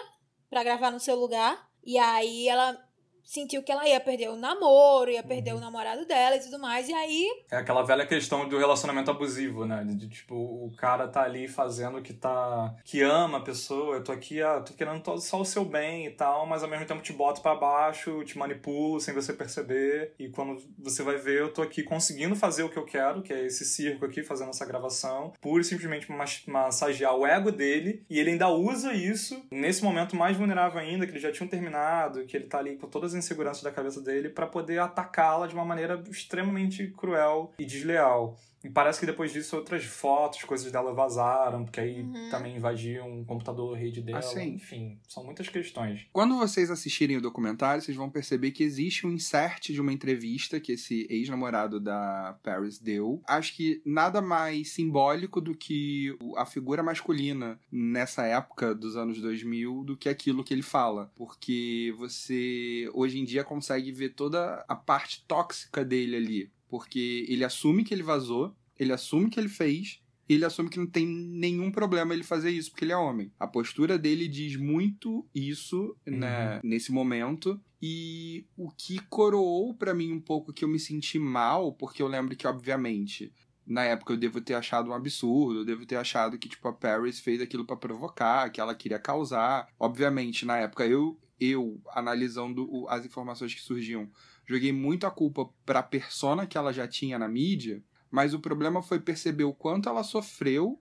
para 0.48 0.64
gravar 0.64 0.90
no 0.90 0.98
seu 0.98 1.14
lugar? 1.14 1.69
E 1.84 1.98
aí 1.98 2.48
ela 2.48 2.78
sentiu 3.24 3.62
que 3.62 3.70
ela 3.70 3.86
ia 3.88 4.00
perder 4.00 4.28
o 4.28 4.36
namoro, 4.36 5.10
ia 5.10 5.22
perder 5.22 5.52
uhum. 5.52 5.58
o 5.58 5.60
namorado 5.60 6.06
dela 6.06 6.36
e 6.36 6.40
tudo 6.40 6.58
mais, 6.58 6.88
e 6.88 6.92
aí... 6.92 7.28
É 7.50 7.56
aquela 7.56 7.82
velha 7.82 8.06
questão 8.06 8.48
do 8.48 8.58
relacionamento 8.58 9.10
abusivo, 9.10 9.64
né? 9.64 9.84
De, 9.84 10.08
tipo, 10.08 10.34
o 10.34 10.72
cara 10.76 11.08
tá 11.08 11.22
ali 11.22 11.48
fazendo 11.48 12.02
que 12.02 12.12
tá... 12.12 12.74
que 12.84 13.02
ama 13.02 13.38
a 13.38 13.42
pessoa, 13.42 13.96
eu 13.96 14.04
tô 14.04 14.12
aqui, 14.12 14.42
ah, 14.42 14.60
tô 14.60 14.72
querendo 14.74 15.02
só 15.20 15.40
o 15.40 15.44
seu 15.44 15.64
bem 15.64 16.06
e 16.06 16.10
tal, 16.10 16.46
mas 16.46 16.62
ao 16.62 16.68
mesmo 16.68 16.86
tempo 16.86 17.02
te 17.02 17.12
boto 17.12 17.40
para 17.40 17.54
baixo, 17.54 18.24
te 18.24 18.38
manipulo 18.38 19.00
sem 19.00 19.14
você 19.14 19.32
perceber, 19.32 20.14
e 20.18 20.28
quando 20.28 20.62
você 20.78 21.02
vai 21.02 21.16
ver, 21.16 21.40
eu 21.40 21.52
tô 21.52 21.62
aqui 21.62 21.82
conseguindo 21.82 22.34
fazer 22.36 22.62
o 22.62 22.68
que 22.68 22.78
eu 22.78 22.84
quero, 22.84 23.22
que 23.22 23.32
é 23.32 23.44
esse 23.44 23.64
circo 23.64 24.04
aqui, 24.04 24.22
fazendo 24.22 24.50
essa 24.50 24.66
gravação, 24.66 25.32
pura 25.40 25.62
e 25.62 25.64
simplesmente 25.64 26.10
massagear 26.46 27.14
o 27.14 27.26
ego 27.26 27.50
dele, 27.50 28.04
e 28.08 28.18
ele 28.18 28.30
ainda 28.30 28.48
usa 28.48 28.92
isso 28.92 29.42
nesse 29.50 29.82
momento 29.82 30.16
mais 30.16 30.36
vulnerável 30.36 30.80
ainda, 30.80 31.06
que 31.06 31.12
eles 31.12 31.22
já 31.22 31.32
tinham 31.32 31.48
terminado, 31.48 32.24
que 32.24 32.36
ele 32.36 32.46
tá 32.46 32.58
ali 32.58 32.76
com 32.76 32.86
todas 32.86 33.09
as 33.10 33.24
inseguranças 33.24 33.62
da 33.62 33.70
cabeça 33.70 34.00
dele 34.00 34.28
para 34.28 34.46
poder 34.46 34.78
atacá-la 34.78 35.46
de 35.46 35.54
uma 35.54 35.64
maneira 35.64 36.02
extremamente 36.08 36.88
cruel 36.88 37.52
e 37.58 37.64
desleal. 37.64 38.38
E 38.62 38.68
parece 38.68 39.00
que 39.00 39.06
depois 39.06 39.32
disso 39.32 39.56
outras 39.56 39.84
fotos, 39.84 40.44
coisas 40.44 40.70
dela 40.70 40.92
vazaram, 40.92 41.64
porque 41.64 41.80
aí 41.80 42.02
uhum. 42.02 42.28
também 42.30 42.56
invadiam 42.56 43.20
o 43.20 43.24
computador, 43.24 43.74
a 43.74 43.78
rede 43.78 44.02
dela. 44.02 44.18
Assim, 44.18 44.54
Enfim, 44.54 44.98
são 45.08 45.24
muitas 45.24 45.48
questões. 45.48 46.06
Quando 46.12 46.36
vocês 46.36 46.70
assistirem 46.70 47.16
o 47.16 47.22
documentário, 47.22 47.82
vocês 47.82 47.96
vão 47.96 48.10
perceber 48.10 48.50
que 48.50 48.62
existe 48.62 49.06
um 49.06 49.12
insert 49.12 49.72
de 49.72 49.80
uma 49.80 49.92
entrevista 49.92 50.60
que 50.60 50.72
esse 50.72 51.06
ex-namorado 51.08 51.80
da 51.80 52.38
Paris 52.42 52.78
deu. 52.78 53.22
Acho 53.26 53.56
que 53.56 53.80
nada 53.84 54.20
mais 54.20 54.72
simbólico 54.72 55.40
do 55.40 55.54
que 55.54 56.16
a 56.36 56.44
figura 56.44 56.82
masculina 56.82 57.58
nessa 57.72 58.26
época 58.26 58.74
dos 58.74 58.96
anos 58.96 59.20
2000 59.20 59.84
do 59.84 59.96
que 59.96 60.08
aquilo 60.08 60.44
que 60.44 60.52
ele 60.52 60.62
fala. 60.62 61.10
Porque 61.16 61.94
você 61.96 62.90
hoje 62.92 63.18
em 63.18 63.24
dia 63.24 63.42
consegue 63.42 63.90
ver 63.90 64.10
toda 64.10 64.64
a 64.68 64.74
parte 64.74 65.24
tóxica 65.26 65.84
dele 65.84 66.16
ali 66.16 66.50
porque 66.70 67.26
ele 67.28 67.44
assume 67.44 67.84
que 67.84 67.92
ele 67.92 68.02
vazou, 68.02 68.56
ele 68.78 68.92
assume 68.92 69.28
que 69.28 69.38
ele 69.38 69.48
fez, 69.48 70.00
e 70.30 70.34
ele 70.34 70.44
assume 70.44 70.70
que 70.70 70.78
não 70.78 70.86
tem 70.86 71.04
nenhum 71.04 71.72
problema 71.72 72.14
ele 72.14 72.22
fazer 72.22 72.50
isso, 72.50 72.70
porque 72.70 72.84
ele 72.84 72.92
é 72.92 72.96
homem. 72.96 73.32
A 73.36 73.48
postura 73.48 73.98
dele 73.98 74.28
diz 74.28 74.54
muito 74.54 75.28
isso 75.34 75.96
uhum. 76.06 76.18
né, 76.18 76.60
nesse 76.62 76.92
momento. 76.92 77.60
E 77.82 78.46
o 78.56 78.70
que 78.70 79.00
coroou 79.08 79.74
para 79.74 79.92
mim 79.92 80.12
um 80.12 80.20
pouco 80.20 80.52
que 80.52 80.64
eu 80.64 80.68
me 80.68 80.78
senti 80.78 81.18
mal, 81.18 81.72
porque 81.72 82.00
eu 82.00 82.06
lembro 82.06 82.36
que, 82.36 82.46
obviamente, 82.46 83.32
na 83.66 83.82
época 83.82 84.12
eu 84.12 84.16
devo 84.16 84.40
ter 84.40 84.54
achado 84.54 84.90
um 84.90 84.94
absurdo, 84.94 85.60
eu 85.60 85.64
devo 85.64 85.84
ter 85.84 85.96
achado 85.96 86.38
que, 86.38 86.48
tipo, 86.48 86.68
a 86.68 86.72
Paris 86.72 87.18
fez 87.18 87.40
aquilo 87.40 87.64
para 87.64 87.76
provocar, 87.76 88.50
que 88.50 88.60
ela 88.60 88.74
queria 88.74 89.00
causar. 89.00 89.66
Obviamente, 89.80 90.46
na 90.46 90.58
época 90.58 90.86
eu, 90.86 91.18
eu 91.40 91.80
analisando 91.90 92.86
as 92.88 93.04
informações 93.04 93.52
que 93.52 93.60
surgiam, 93.60 94.08
joguei 94.50 94.72
muito 94.72 95.06
a 95.06 95.10
culpa 95.10 95.48
pra 95.64 95.80
persona 95.80 96.44
que 96.44 96.58
ela 96.58 96.72
já 96.72 96.88
tinha 96.88 97.18
na 97.18 97.28
mídia, 97.28 97.82
mas 98.10 98.34
o 98.34 98.40
problema 98.40 98.82
foi 98.82 98.98
perceber 98.98 99.44
o 99.44 99.54
quanto 99.54 99.88
ela 99.88 100.02
sofreu 100.02 100.76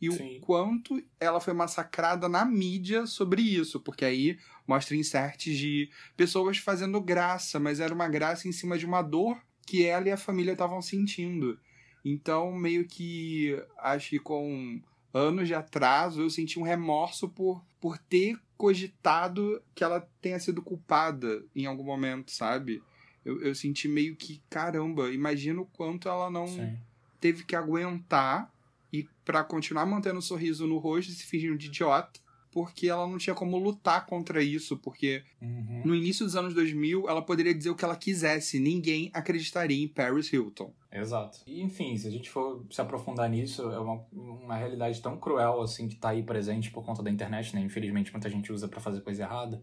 e 0.00 0.10
Sim. 0.12 0.36
o 0.36 0.40
quanto 0.40 1.02
ela 1.18 1.40
foi 1.40 1.52
massacrada 1.52 2.28
na 2.28 2.44
mídia 2.44 3.06
sobre 3.06 3.42
isso, 3.42 3.80
porque 3.80 4.04
aí 4.04 4.38
mostra 4.66 4.94
inserts 4.94 5.58
de 5.58 5.90
pessoas 6.16 6.58
fazendo 6.58 7.00
graça, 7.00 7.58
mas 7.58 7.80
era 7.80 7.92
uma 7.92 8.08
graça 8.08 8.46
em 8.46 8.52
cima 8.52 8.78
de 8.78 8.86
uma 8.86 9.02
dor 9.02 9.36
que 9.66 9.84
ela 9.84 10.08
e 10.08 10.12
a 10.12 10.16
família 10.16 10.52
estavam 10.52 10.80
sentindo. 10.80 11.58
Então, 12.04 12.52
meio 12.52 12.86
que 12.86 13.60
acho 13.78 14.10
que 14.10 14.20
com 14.20 14.80
anos 15.12 15.48
de 15.48 15.54
atraso 15.54 16.22
eu 16.22 16.30
senti 16.30 16.60
um 16.60 16.62
remorso 16.62 17.28
por, 17.28 17.64
por 17.80 17.98
ter 17.98 18.38
cogitado 18.56 19.60
que 19.74 19.82
ela 19.82 20.08
tenha 20.20 20.38
sido 20.38 20.62
culpada 20.62 21.44
em 21.54 21.66
algum 21.66 21.84
momento, 21.84 22.30
sabe? 22.30 22.80
Eu, 23.28 23.42
eu 23.42 23.54
senti 23.54 23.86
meio 23.86 24.16
que, 24.16 24.40
caramba, 24.48 25.12
imagino 25.12 25.62
o 25.62 25.66
quanto 25.66 26.08
ela 26.08 26.30
não 26.30 26.46
Sim. 26.46 26.78
teve 27.20 27.44
que 27.44 27.54
aguentar 27.54 28.50
e 28.90 29.06
para 29.22 29.44
continuar 29.44 29.84
mantendo 29.84 30.18
o 30.18 30.22
sorriso 30.22 30.66
no 30.66 30.78
rosto 30.78 31.12
e 31.12 31.14
se 31.14 31.24
fingindo 31.24 31.58
de 31.58 31.66
idiota, 31.66 32.18
porque 32.50 32.88
ela 32.88 33.06
não 33.06 33.18
tinha 33.18 33.34
como 33.34 33.58
lutar 33.58 34.06
contra 34.06 34.42
isso, 34.42 34.78
porque 34.78 35.22
Uhum. 35.42 35.82
no 35.84 35.94
início 35.94 36.24
dos 36.24 36.34
anos 36.34 36.54
2000 36.54 37.06
ela 37.06 37.20
poderia 37.20 37.54
dizer 37.54 37.68
o 37.68 37.74
que 37.74 37.84
ela 37.84 37.94
quisesse, 37.94 38.58
ninguém 38.58 39.10
acreditaria 39.12 39.84
em 39.84 39.86
Paris 39.86 40.32
Hilton. 40.32 40.72
Exato. 40.90 41.40
E, 41.46 41.60
enfim, 41.60 41.94
se 41.98 42.08
a 42.08 42.10
gente 42.10 42.30
for 42.30 42.64
se 42.70 42.80
aprofundar 42.80 43.28
nisso, 43.28 43.60
é 43.70 43.78
uma, 43.78 44.02
uma 44.10 44.56
realidade 44.56 45.02
tão 45.02 45.18
cruel, 45.18 45.60
assim, 45.60 45.86
que 45.86 45.96
tá 45.96 46.08
aí 46.08 46.22
presente 46.22 46.70
por 46.70 46.82
conta 46.82 47.02
da 47.02 47.10
internet, 47.10 47.54
né? 47.54 47.60
Infelizmente, 47.60 48.10
muita 48.10 48.30
gente 48.30 48.50
usa 48.50 48.66
pra 48.66 48.80
fazer 48.80 49.02
coisa 49.02 49.22
errada. 49.24 49.62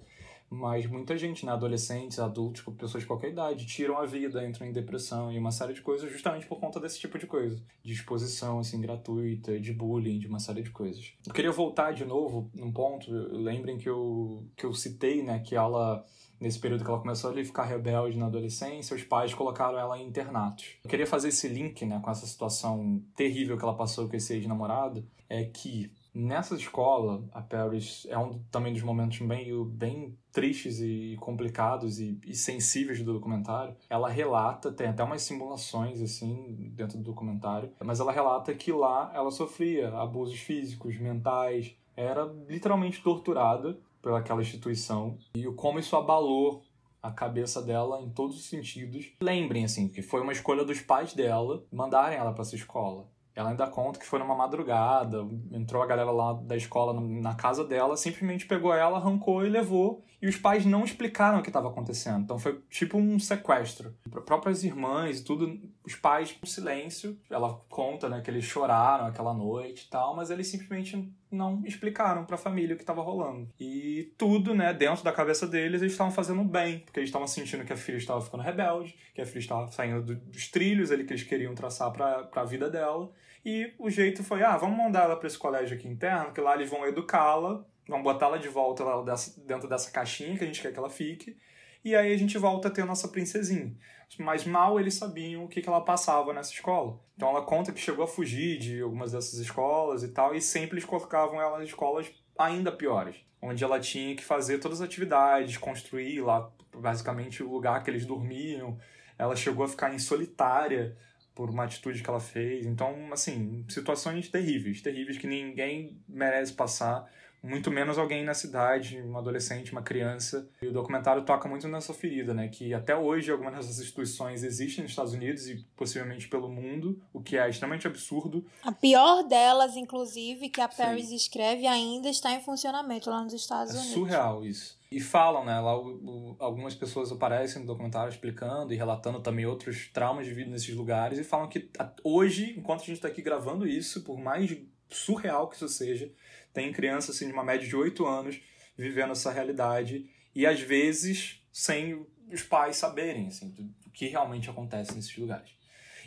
Mas 0.49 0.85
muita 0.85 1.17
gente, 1.17 1.45
né? 1.45 1.51
Adolescentes, 1.51 2.19
adultos, 2.19 2.61
tipo, 2.61 2.71
pessoas 2.71 3.03
de 3.03 3.07
qualquer 3.07 3.31
idade, 3.31 3.65
tiram 3.65 3.97
a 3.97 4.05
vida, 4.05 4.45
entram 4.47 4.67
em 4.67 4.71
depressão 4.71 5.31
e 5.31 5.37
uma 5.37 5.51
série 5.51 5.73
de 5.73 5.81
coisas 5.81 6.11
justamente 6.11 6.45
por 6.45 6.59
conta 6.59 6.79
desse 6.79 6.99
tipo 6.99 7.17
de 7.17 7.25
coisa. 7.25 7.61
De 7.83 7.93
exposição, 7.93 8.59
assim, 8.59 8.79
gratuita, 8.79 9.59
de 9.59 9.73
bullying, 9.73 10.19
de 10.19 10.27
uma 10.27 10.39
série 10.39 10.61
de 10.61 10.69
coisas. 10.69 11.13
Eu 11.25 11.33
queria 11.33 11.51
voltar 11.51 11.91
de 11.93 12.05
novo 12.05 12.49
num 12.53 12.71
ponto. 12.71 13.11
Lembrem 13.11 13.77
que 13.77 13.89
eu, 13.89 14.45
que 14.55 14.65
eu 14.65 14.73
citei, 14.73 15.23
né? 15.23 15.39
Que 15.39 15.55
ela 15.55 16.05
nesse 16.39 16.59
período 16.59 16.83
que 16.83 16.89
ela 16.89 16.99
começou 16.99 17.31
a 17.31 17.33
ficar 17.33 17.63
rebelde 17.63 18.17
na 18.17 18.25
adolescência, 18.25 18.95
os 18.95 19.03
pais 19.03 19.33
colocaram 19.33 19.79
ela 19.79 19.97
em 19.97 20.05
internatos. 20.05 20.75
Eu 20.83 20.89
queria 20.89 21.07
fazer 21.07 21.29
esse 21.29 21.47
link, 21.47 21.85
né, 21.85 21.99
com 22.03 22.11
essa 22.11 22.25
situação 22.25 23.01
terrível 23.15 23.57
que 23.57 23.63
ela 23.63 23.75
passou 23.75 24.07
com 24.07 24.15
esse 24.15 24.33
ex-namorado, 24.33 25.05
é 25.29 25.45
que 25.45 25.91
nessa 26.15 26.55
escola, 26.55 27.23
a 27.33 27.41
Paris 27.41 28.07
é 28.09 28.17
um 28.17 28.39
também 28.49 28.71
dos 28.71 28.81
momentos 28.81 29.19
bem, 29.19 29.65
bem 29.65 30.17
tristes 30.31 30.79
e 30.79 31.17
complicados 31.19 31.99
e, 31.99 32.17
e 32.25 32.33
sensíveis 32.33 33.03
do 33.03 33.13
documentário. 33.13 33.75
Ela 33.89 34.09
relata, 34.09 34.71
tem 34.71 34.87
até 34.87 35.03
umas 35.03 35.21
simulações 35.21 36.01
assim 36.01 36.71
dentro 36.73 36.97
do 36.97 37.03
documentário, 37.03 37.69
mas 37.83 37.99
ela 37.99 38.13
relata 38.13 38.53
que 38.55 38.71
lá 38.71 39.11
ela 39.13 39.29
sofria 39.29 39.89
abusos 39.89 40.39
físicos, 40.39 40.97
mentais, 40.97 41.75
era 41.95 42.23
literalmente 42.47 43.03
torturada 43.03 43.77
pelaquela 44.01 44.41
instituição 44.41 45.17
e 45.35 45.45
como 45.53 45.79
isso 45.79 45.95
abalou 45.95 46.63
a 47.01 47.11
cabeça 47.11 47.61
dela 47.61 48.01
em 48.01 48.09
todos 48.09 48.35
os 48.35 48.45
sentidos. 48.45 49.11
Lembrem 49.21 49.63
assim 49.63 49.87
que 49.87 50.01
foi 50.01 50.21
uma 50.21 50.31
escolha 50.31 50.65
dos 50.65 50.81
pais 50.81 51.13
dela 51.13 51.63
mandarem 51.71 52.17
ela 52.17 52.33
para 52.33 52.41
essa 52.41 52.55
escola. 52.55 53.07
Ela 53.35 53.49
ainda 53.49 53.67
conta 53.67 53.99
que 53.99 54.05
foi 54.05 54.17
numa 54.17 54.33
madrugada, 54.33 55.27
entrou 55.51 55.83
a 55.83 55.85
galera 55.85 56.09
lá 56.09 56.33
da 56.33 56.55
escola 56.55 56.99
na 56.99 57.35
casa 57.35 57.65
dela, 57.65 57.97
simplesmente 57.97 58.45
pegou 58.45 58.73
ela, 58.73 58.97
arrancou 58.97 59.45
e 59.45 59.49
levou. 59.49 60.05
E 60.21 60.27
os 60.27 60.37
pais 60.37 60.65
não 60.65 60.85
explicaram 60.85 61.39
o 61.39 61.43
que 61.43 61.49
estava 61.49 61.67
acontecendo. 61.67 62.23
Então 62.23 62.39
foi 62.39 62.61
tipo 62.69 62.97
um 62.97 63.19
sequestro. 63.19 63.93
Para 64.09 64.21
próprias 64.21 64.63
irmãs 64.63 65.19
e 65.19 65.23
tudo, 65.23 65.59
os 65.85 65.95
pais, 65.95 66.35
em 66.41 66.47
silêncio, 66.47 67.19
ela 67.29 67.61
conta 67.69 68.07
né, 68.07 68.21
que 68.21 68.31
eles 68.31 68.45
choraram 68.45 69.05
aquela 69.05 69.33
noite 69.33 69.85
e 69.85 69.89
tal, 69.89 70.15
mas 70.15 70.31
eles 70.31 70.47
simplesmente 70.47 71.13
não 71.29 71.61
explicaram 71.65 72.25
para 72.25 72.35
a 72.35 72.39
família 72.39 72.73
o 72.73 72.77
que 72.77 72.83
estava 72.83 73.01
rolando. 73.01 73.49
E 73.59 74.13
tudo, 74.17 74.55
né, 74.55 74.73
dentro 74.73 75.03
da 75.03 75.11
cabeça 75.11 75.45
deles, 75.45 75.81
eles 75.81 75.93
estavam 75.93 76.13
fazendo 76.13 76.43
bem, 76.43 76.79
porque 76.79 76.99
eles 76.99 77.09
estavam 77.09 77.27
sentindo 77.27 77.65
que 77.65 77.73
a 77.73 77.77
filha 77.77 77.97
estava 77.97 78.21
ficando 78.21 78.41
rebelde, 78.41 78.95
que 79.13 79.21
a 79.21 79.25
filha 79.25 79.39
estava 79.39 79.67
saindo 79.67 80.15
dos 80.15 80.47
trilhos 80.49 80.91
ali 80.91 81.03
que 81.03 81.11
eles 81.11 81.23
queriam 81.23 81.53
traçar 81.53 81.91
para 81.91 82.29
a 82.33 82.45
vida 82.45 82.69
dela. 82.69 83.11
E 83.45 83.71
o 83.77 83.91
jeito 83.91 84.23
foi, 84.23 84.41
ah, 84.41 84.57
vamos 84.57 84.75
mandar 84.75 85.03
ela 85.03 85.15
para 85.15 85.27
esse 85.27 85.37
colégio 85.37 85.77
aqui 85.77 85.87
interno, 85.87 86.33
que 86.33 86.41
lá 86.41 86.55
eles 86.55 86.67
vão 86.67 86.83
educá-la, 86.87 87.63
vão 87.87 88.01
botá-la 88.01 88.37
de 88.37 88.49
volta 88.49 88.83
lá 88.83 89.03
dentro 89.45 89.69
dessa 89.69 89.91
caixinha 89.91 90.35
que 90.35 90.43
a 90.43 90.47
gente 90.47 90.59
quer 90.59 90.73
que 90.73 90.79
ela 90.79 90.89
fique, 90.89 91.37
e 91.83 91.95
aí 91.95 92.11
a 92.11 92.17
gente 92.17 92.39
volta 92.39 92.69
a 92.69 92.71
ter 92.71 92.81
a 92.81 92.85
nossa 92.87 93.07
princesinha. 93.07 93.77
Mas 94.17 94.45
mal 94.45 94.79
eles 94.79 94.95
sabiam 94.95 95.43
o 95.43 95.47
que, 95.47 95.61
que 95.61 95.69
ela 95.69 95.81
passava 95.81 96.33
nessa 96.33 96.51
escola. 96.51 96.99
Então 97.15 97.29
ela 97.29 97.43
conta 97.43 97.71
que 97.71 97.79
chegou 97.79 98.03
a 98.03 98.07
fugir 98.07 98.57
de 98.57 98.81
algumas 98.81 99.11
dessas 99.11 99.35
escolas 99.35 100.01
e 100.01 100.07
tal, 100.07 100.33
e 100.33 100.41
sempre 100.41 100.77
eles 100.77 100.85
colocavam 100.85 101.39
ela 101.39 101.61
em 101.61 101.65
escolas 101.65 102.11
ainda 102.37 102.71
piores, 102.71 103.17
onde 103.39 103.63
ela 103.63 103.79
tinha 103.79 104.15
que 104.15 104.23
fazer 104.23 104.57
todas 104.57 104.81
as 104.81 104.87
atividades, 104.87 105.57
construir 105.57 106.21
lá 106.21 106.51
basicamente 106.75 107.43
o 107.43 107.51
lugar 107.51 107.83
que 107.83 107.91
eles 107.91 108.07
dormiam. 108.07 108.79
Ela 109.19 109.35
chegou 109.35 109.63
a 109.63 109.67
ficar 109.67 109.93
em 109.93 109.99
solitária 109.99 110.97
por 111.35 111.49
uma 111.49 111.65
atitude 111.65 112.01
que 112.01 112.09
ela 112.09 112.19
fez. 112.19 112.65
Então, 112.65 113.11
assim, 113.11 113.65
situações 113.67 114.29
terríveis, 114.29 114.81
terríveis 114.81 115.17
que 115.17 115.27
ninguém 115.27 116.01
merece 116.07 116.53
passar, 116.53 117.05
muito 117.45 117.69
menos 117.71 117.97
alguém 117.97 118.23
na 118.23 118.33
cidade, 118.33 119.01
um 119.01 119.17
adolescente, 119.17 119.71
uma 119.71 119.81
criança. 119.81 120.49
E 120.61 120.67
o 120.67 120.73
documentário 120.73 121.23
toca 121.23 121.47
muito 121.47 121.67
nessa 121.67 121.93
ferida, 121.93 122.33
né? 122.33 122.47
Que 122.47 122.73
até 122.73 122.95
hoje 122.95 123.31
algumas 123.31 123.55
dessas 123.55 123.79
instituições 123.79 124.43
existem 124.43 124.83
nos 124.83 124.91
Estados 124.91 125.13
Unidos 125.13 125.47
e 125.47 125.65
possivelmente 125.75 126.27
pelo 126.27 126.49
mundo, 126.49 126.99
o 127.13 127.21
que 127.21 127.37
é 127.37 127.47
extremamente 127.49 127.87
absurdo. 127.87 128.45
A 128.63 128.71
pior 128.71 129.23
delas, 129.23 129.75
inclusive, 129.75 130.49
que 130.49 130.59
a 130.59 130.67
Paris 130.67 131.09
Sim. 131.09 131.15
escreve, 131.15 131.67
ainda 131.67 132.09
está 132.09 132.31
em 132.31 132.41
funcionamento 132.41 133.09
lá 133.09 133.23
nos 133.23 133.33
Estados 133.33 133.73
é 133.75 133.77
Unidos. 133.77 133.93
surreal 133.93 134.45
isso. 134.45 134.77
E 134.91 134.99
falam, 134.99 135.43
né? 135.43 135.59
Lá 135.59 135.77
o, 135.77 135.87
o, 135.87 136.35
algumas 136.39 136.73
pessoas 136.73 137.11
aparecem 137.11 137.61
no 137.61 137.67
documentário 137.67 138.09
explicando 138.09 138.73
e 138.73 138.77
relatando 138.77 139.19
também 139.19 139.45
outros 139.45 139.89
traumas 139.93 140.25
de 140.25 140.33
vida 140.33 140.49
nesses 140.49 140.73
lugares 140.73 141.19
e 141.19 141.23
falam 141.23 141.47
que 141.47 141.69
hoje, 142.03 142.55
enquanto 142.57 142.81
a 142.81 142.85
gente 142.85 142.95
está 142.95 143.07
aqui 143.07 143.21
gravando 143.21 143.67
isso, 143.67 144.03
por 144.03 144.17
mais 144.17 144.55
surreal 144.89 145.49
que 145.49 145.55
isso 145.55 145.67
seja, 145.67 146.11
tem 146.55 146.71
crianças 146.71 147.15
assim, 147.17 147.27
de 147.27 147.33
uma 147.33 147.43
média 147.43 147.67
de 147.67 147.75
8 147.75 148.05
anos 148.07 148.41
vivendo 148.77 149.11
essa 149.11 149.29
realidade 149.29 150.09
e 150.33 150.47
às 150.47 150.61
vezes 150.61 151.45
sem 151.51 152.07
os 152.31 152.41
pais 152.41 152.77
saberem 152.77 153.27
assim, 153.27 153.53
o 153.85 153.89
que 153.91 154.07
realmente 154.07 154.49
acontece 154.49 154.95
nesses 154.95 155.15
lugares. 155.17 155.51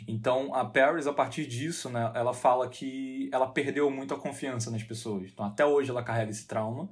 Então 0.07 0.53
a 0.53 0.65
Paris, 0.65 1.05
a 1.05 1.13
partir 1.13 1.45
disso, 1.45 1.89
né, 1.89 2.11
ela 2.15 2.33
fala 2.33 2.67
que 2.67 3.29
ela 3.31 3.47
perdeu 3.47 3.89
muito 3.91 4.13
a 4.13 4.19
confiança 4.19 4.71
nas 4.71 4.83
pessoas. 4.83 5.29
Então 5.31 5.45
até 5.45 5.63
hoje 5.63 5.91
ela 5.91 6.03
carrega 6.03 6.31
esse 6.31 6.47
trauma, 6.47 6.89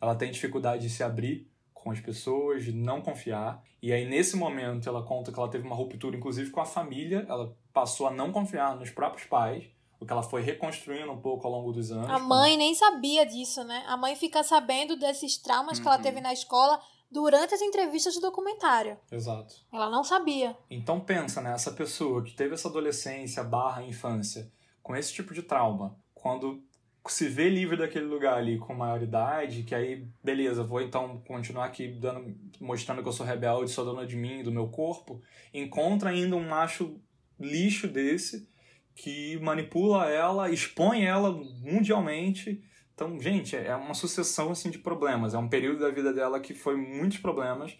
ela 0.00 0.16
tem 0.16 0.30
dificuldade 0.30 0.82
de 0.82 0.90
se 0.90 1.02
abrir 1.02 1.48
com 1.72 1.92
as 1.92 2.00
pessoas, 2.00 2.64
de 2.64 2.72
não 2.72 3.00
confiar. 3.00 3.62
E 3.80 3.92
aí 3.92 4.04
nesse 4.04 4.36
momento 4.36 4.88
ela 4.88 5.04
conta 5.04 5.30
que 5.30 5.38
ela 5.38 5.48
teve 5.48 5.64
uma 5.64 5.76
ruptura, 5.76 6.16
inclusive 6.16 6.50
com 6.50 6.60
a 6.60 6.66
família, 6.66 7.24
ela 7.28 7.56
passou 7.72 8.08
a 8.08 8.10
não 8.10 8.32
confiar 8.32 8.74
nos 8.76 8.90
próprios 8.90 9.28
pais 9.28 9.75
o 10.00 10.06
que 10.06 10.12
ela 10.12 10.22
foi 10.22 10.42
reconstruindo 10.42 11.10
um 11.10 11.20
pouco 11.20 11.46
ao 11.46 11.52
longo 11.52 11.72
dos 11.72 11.90
anos. 11.90 12.10
A 12.10 12.18
mãe 12.18 12.52
como... 12.52 12.58
nem 12.58 12.74
sabia 12.74 13.24
disso, 13.24 13.64
né? 13.64 13.84
A 13.86 13.96
mãe 13.96 14.14
fica 14.14 14.42
sabendo 14.42 14.96
desses 14.96 15.38
traumas 15.38 15.78
uhum. 15.78 15.82
que 15.82 15.88
ela 15.88 15.98
teve 15.98 16.20
na 16.20 16.32
escola 16.32 16.80
durante 17.10 17.54
as 17.54 17.62
entrevistas 17.62 18.14
do 18.14 18.20
documentário. 18.20 18.98
Exato. 19.10 19.54
Ela 19.72 19.88
não 19.88 20.04
sabia. 20.04 20.56
Então 20.70 21.00
pensa, 21.00 21.40
né? 21.40 21.52
Essa 21.52 21.70
pessoa 21.70 22.22
que 22.22 22.34
teve 22.34 22.54
essa 22.54 22.68
adolescência 22.68 23.42
barra 23.42 23.82
infância 23.82 24.50
com 24.82 24.94
esse 24.94 25.12
tipo 25.12 25.34
de 25.34 25.42
trauma, 25.42 25.96
quando 26.14 26.62
se 27.08 27.28
vê 27.28 27.48
livre 27.48 27.76
daquele 27.76 28.04
lugar 28.04 28.36
ali 28.36 28.58
com 28.58 28.74
maioridade, 28.74 29.62
que 29.62 29.74
aí, 29.74 30.06
beleza, 30.22 30.64
vou 30.64 30.80
então 30.80 31.22
continuar 31.26 31.66
aqui 31.66 31.88
dando, 31.88 32.36
mostrando 32.60 33.02
que 33.02 33.08
eu 33.08 33.12
sou 33.12 33.24
rebelde, 33.24 33.70
sou 33.70 33.84
dona 33.84 34.06
de 34.06 34.16
mim, 34.16 34.42
do 34.42 34.52
meu 34.52 34.68
corpo, 34.68 35.22
encontra 35.54 36.10
ainda 36.10 36.36
um 36.36 36.48
macho 36.48 37.00
lixo 37.38 37.86
desse 37.86 38.48
que 38.96 39.38
manipula 39.40 40.08
ela, 40.08 40.50
expõe 40.50 41.04
ela 41.04 41.30
mundialmente. 41.30 42.64
Então, 42.94 43.20
gente, 43.20 43.54
é 43.54 43.76
uma 43.76 43.92
sucessão 43.92 44.50
assim 44.50 44.70
de 44.70 44.78
problemas. 44.78 45.34
É 45.34 45.38
um 45.38 45.48
período 45.48 45.80
da 45.80 45.90
vida 45.90 46.14
dela 46.14 46.40
que 46.40 46.54
foi 46.54 46.76
muitos 46.76 47.18
problemas. 47.18 47.76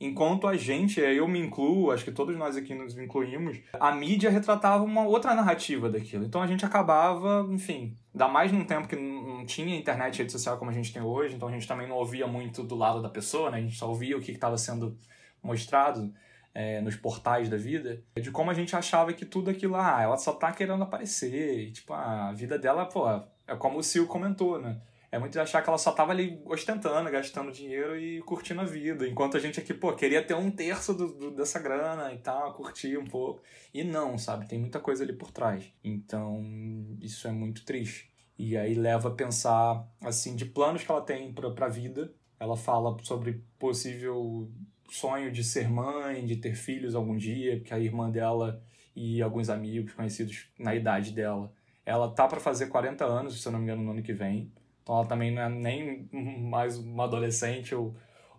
Enquanto 0.00 0.46
a 0.46 0.56
gente, 0.56 1.00
eu 1.00 1.26
me 1.26 1.40
incluo, 1.40 1.90
acho 1.90 2.04
que 2.04 2.12
todos 2.12 2.34
nós 2.36 2.56
aqui 2.56 2.72
nos 2.72 2.96
incluímos, 2.96 3.58
a 3.78 3.92
mídia 3.92 4.30
retratava 4.30 4.82
uma 4.84 5.02
outra 5.02 5.34
narrativa 5.34 5.90
daquilo. 5.90 6.24
Então 6.24 6.40
a 6.40 6.46
gente 6.46 6.64
acabava, 6.64 7.46
enfim, 7.50 7.94
ainda 8.14 8.28
mais 8.28 8.50
num 8.52 8.64
tempo 8.64 8.88
que 8.88 8.96
não 8.96 9.44
tinha 9.44 9.76
internet 9.76 10.14
e 10.14 10.18
rede 10.18 10.32
social 10.32 10.56
como 10.56 10.70
a 10.70 10.74
gente 10.74 10.92
tem 10.92 11.02
hoje, 11.02 11.34
então 11.34 11.48
a 11.48 11.52
gente 11.52 11.68
também 11.68 11.86
não 11.86 11.96
ouvia 11.96 12.26
muito 12.26 12.62
do 12.62 12.76
lado 12.76 13.02
da 13.02 13.10
pessoa, 13.10 13.50
né? 13.50 13.58
A 13.58 13.60
gente 13.60 13.76
só 13.76 13.88
ouvia 13.88 14.16
o 14.16 14.20
que 14.20 14.32
estava 14.32 14.56
sendo 14.56 14.96
mostrado 15.42 16.10
é, 16.54 16.80
nos 16.80 16.96
portais 16.96 17.48
da 17.48 17.56
vida, 17.56 18.02
de 18.16 18.30
como 18.30 18.50
a 18.50 18.54
gente 18.54 18.74
achava 18.74 19.12
que 19.12 19.24
tudo 19.24 19.50
aquilo, 19.50 19.76
ah, 19.76 20.00
ela 20.02 20.16
só 20.16 20.32
tá 20.32 20.52
querendo 20.52 20.82
aparecer. 20.82 21.68
E, 21.68 21.72
tipo, 21.72 21.92
a 21.92 22.32
vida 22.32 22.58
dela, 22.58 22.86
pô, 22.86 23.06
é 23.46 23.56
como 23.56 23.78
o 23.78 23.82
Sil 23.84 24.06
comentou, 24.06 24.60
né? 24.60 24.80
É 25.12 25.18
muito 25.18 25.32
de 25.32 25.40
achar 25.40 25.60
que 25.60 25.68
ela 25.68 25.78
só 25.78 25.90
tava 25.90 26.12
ali 26.12 26.40
ostentando, 26.44 27.10
gastando 27.10 27.50
dinheiro 27.50 27.98
e 27.98 28.22
curtindo 28.22 28.60
a 28.60 28.64
vida. 28.64 29.08
Enquanto 29.08 29.36
a 29.36 29.40
gente 29.40 29.58
aqui, 29.58 29.74
pô, 29.74 29.92
queria 29.92 30.22
ter 30.22 30.34
um 30.34 30.52
terço 30.52 30.94
do, 30.94 31.08
do, 31.12 31.30
dessa 31.32 31.58
grana 31.58 32.12
e 32.12 32.18
tal, 32.18 32.54
curtir 32.54 32.96
um 32.96 33.04
pouco. 33.04 33.42
E 33.74 33.82
não, 33.82 34.16
sabe? 34.16 34.46
Tem 34.46 34.58
muita 34.58 34.78
coisa 34.78 35.02
ali 35.02 35.12
por 35.12 35.32
trás. 35.32 35.64
Então, 35.82 36.96
isso 37.00 37.26
é 37.26 37.32
muito 37.32 37.64
triste. 37.64 38.08
E 38.38 38.56
aí 38.56 38.74
leva 38.74 39.08
a 39.08 39.12
pensar, 39.12 39.84
assim, 40.00 40.36
de 40.36 40.46
planos 40.46 40.84
que 40.84 40.90
ela 40.90 41.02
tem 41.02 41.32
pra, 41.32 41.50
pra 41.50 41.68
vida. 41.68 42.12
Ela 42.38 42.56
fala 42.56 42.96
sobre 43.02 43.44
possível 43.58 44.48
sonho 44.90 45.30
de 45.30 45.42
ser 45.44 45.68
mãe, 45.68 46.24
de 46.24 46.36
ter 46.36 46.54
filhos 46.54 46.94
algum 46.94 47.16
dia, 47.16 47.56
porque 47.56 47.72
a 47.72 47.78
irmã 47.78 48.10
dela 48.10 48.62
e 48.94 49.22
alguns 49.22 49.48
amigos 49.48 49.92
conhecidos 49.92 50.48
na 50.58 50.74
idade 50.74 51.12
dela. 51.12 51.52
Ela 51.86 52.10
tá 52.10 52.26
para 52.28 52.40
fazer 52.40 52.66
40 52.66 53.04
anos, 53.04 53.40
se 53.40 53.46
eu 53.46 53.52
não 53.52 53.58
me 53.58 53.64
engano, 53.64 53.82
no 53.82 53.92
ano 53.92 54.02
que 54.02 54.12
vem. 54.12 54.52
Então 54.82 54.96
ela 54.96 55.06
também 55.06 55.32
não 55.32 55.42
é 55.42 55.48
nem 55.48 56.08
mais 56.12 56.78
uma 56.78 57.04
adolescente 57.04 57.74
ou, 57.74 57.94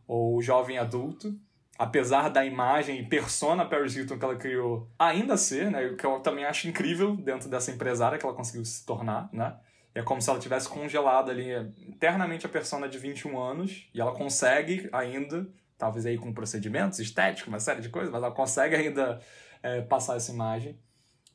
ou 0.08 0.41
jovem 0.41 0.78
adulto. 0.78 1.34
Apesar 1.78 2.30
da 2.30 2.45
imagem 2.45 2.99
e 2.99 3.06
persona 3.06 3.66
Paris 3.66 3.95
Hilton 3.95 4.20
que 4.20 4.26
ela 4.26 4.36
criou 4.36 4.88
ainda 4.99 5.36
ser, 5.36 5.72
né? 5.72 5.88
O 5.88 5.95
que 5.95 6.06
eu 6.06 6.20
também 6.20 6.45
acho 6.45 6.68
incrível 6.68 7.16
dentro 7.16 7.49
dessa 7.49 7.72
empresária 7.72 8.18
que 8.18 8.26
ela 8.26 8.36
conseguiu 8.36 8.64
se 8.64 8.86
tornar, 8.86 9.30
né? 9.34 9.56
É 9.93 10.02
como 10.02 10.22
se 10.22 10.30
ela 10.30 10.39
tivesse 10.39 10.70
congelado 10.70 11.32
ali 11.32 11.49
eternamente 11.89 12.45
a 12.45 12.49
persona 12.49 12.88
de 12.88 12.97
21 12.97 13.38
anos 13.38 13.89
e 13.93 13.99
ela 13.99 14.14
consegue 14.14 14.89
ainda, 14.91 15.47
talvez 15.82 16.05
aí 16.05 16.15
com 16.15 16.32
procedimentos 16.32 16.99
estéticos, 16.99 17.47
uma 17.47 17.59
série 17.59 17.82
de 17.82 17.89
coisas, 17.89 18.11
mas 18.11 18.21
ela 18.21 18.32
consegue 18.32 18.75
ainda 18.75 19.19
é, 19.63 19.82
passar 19.82 20.15
essa 20.15 20.32
imagem. 20.32 20.79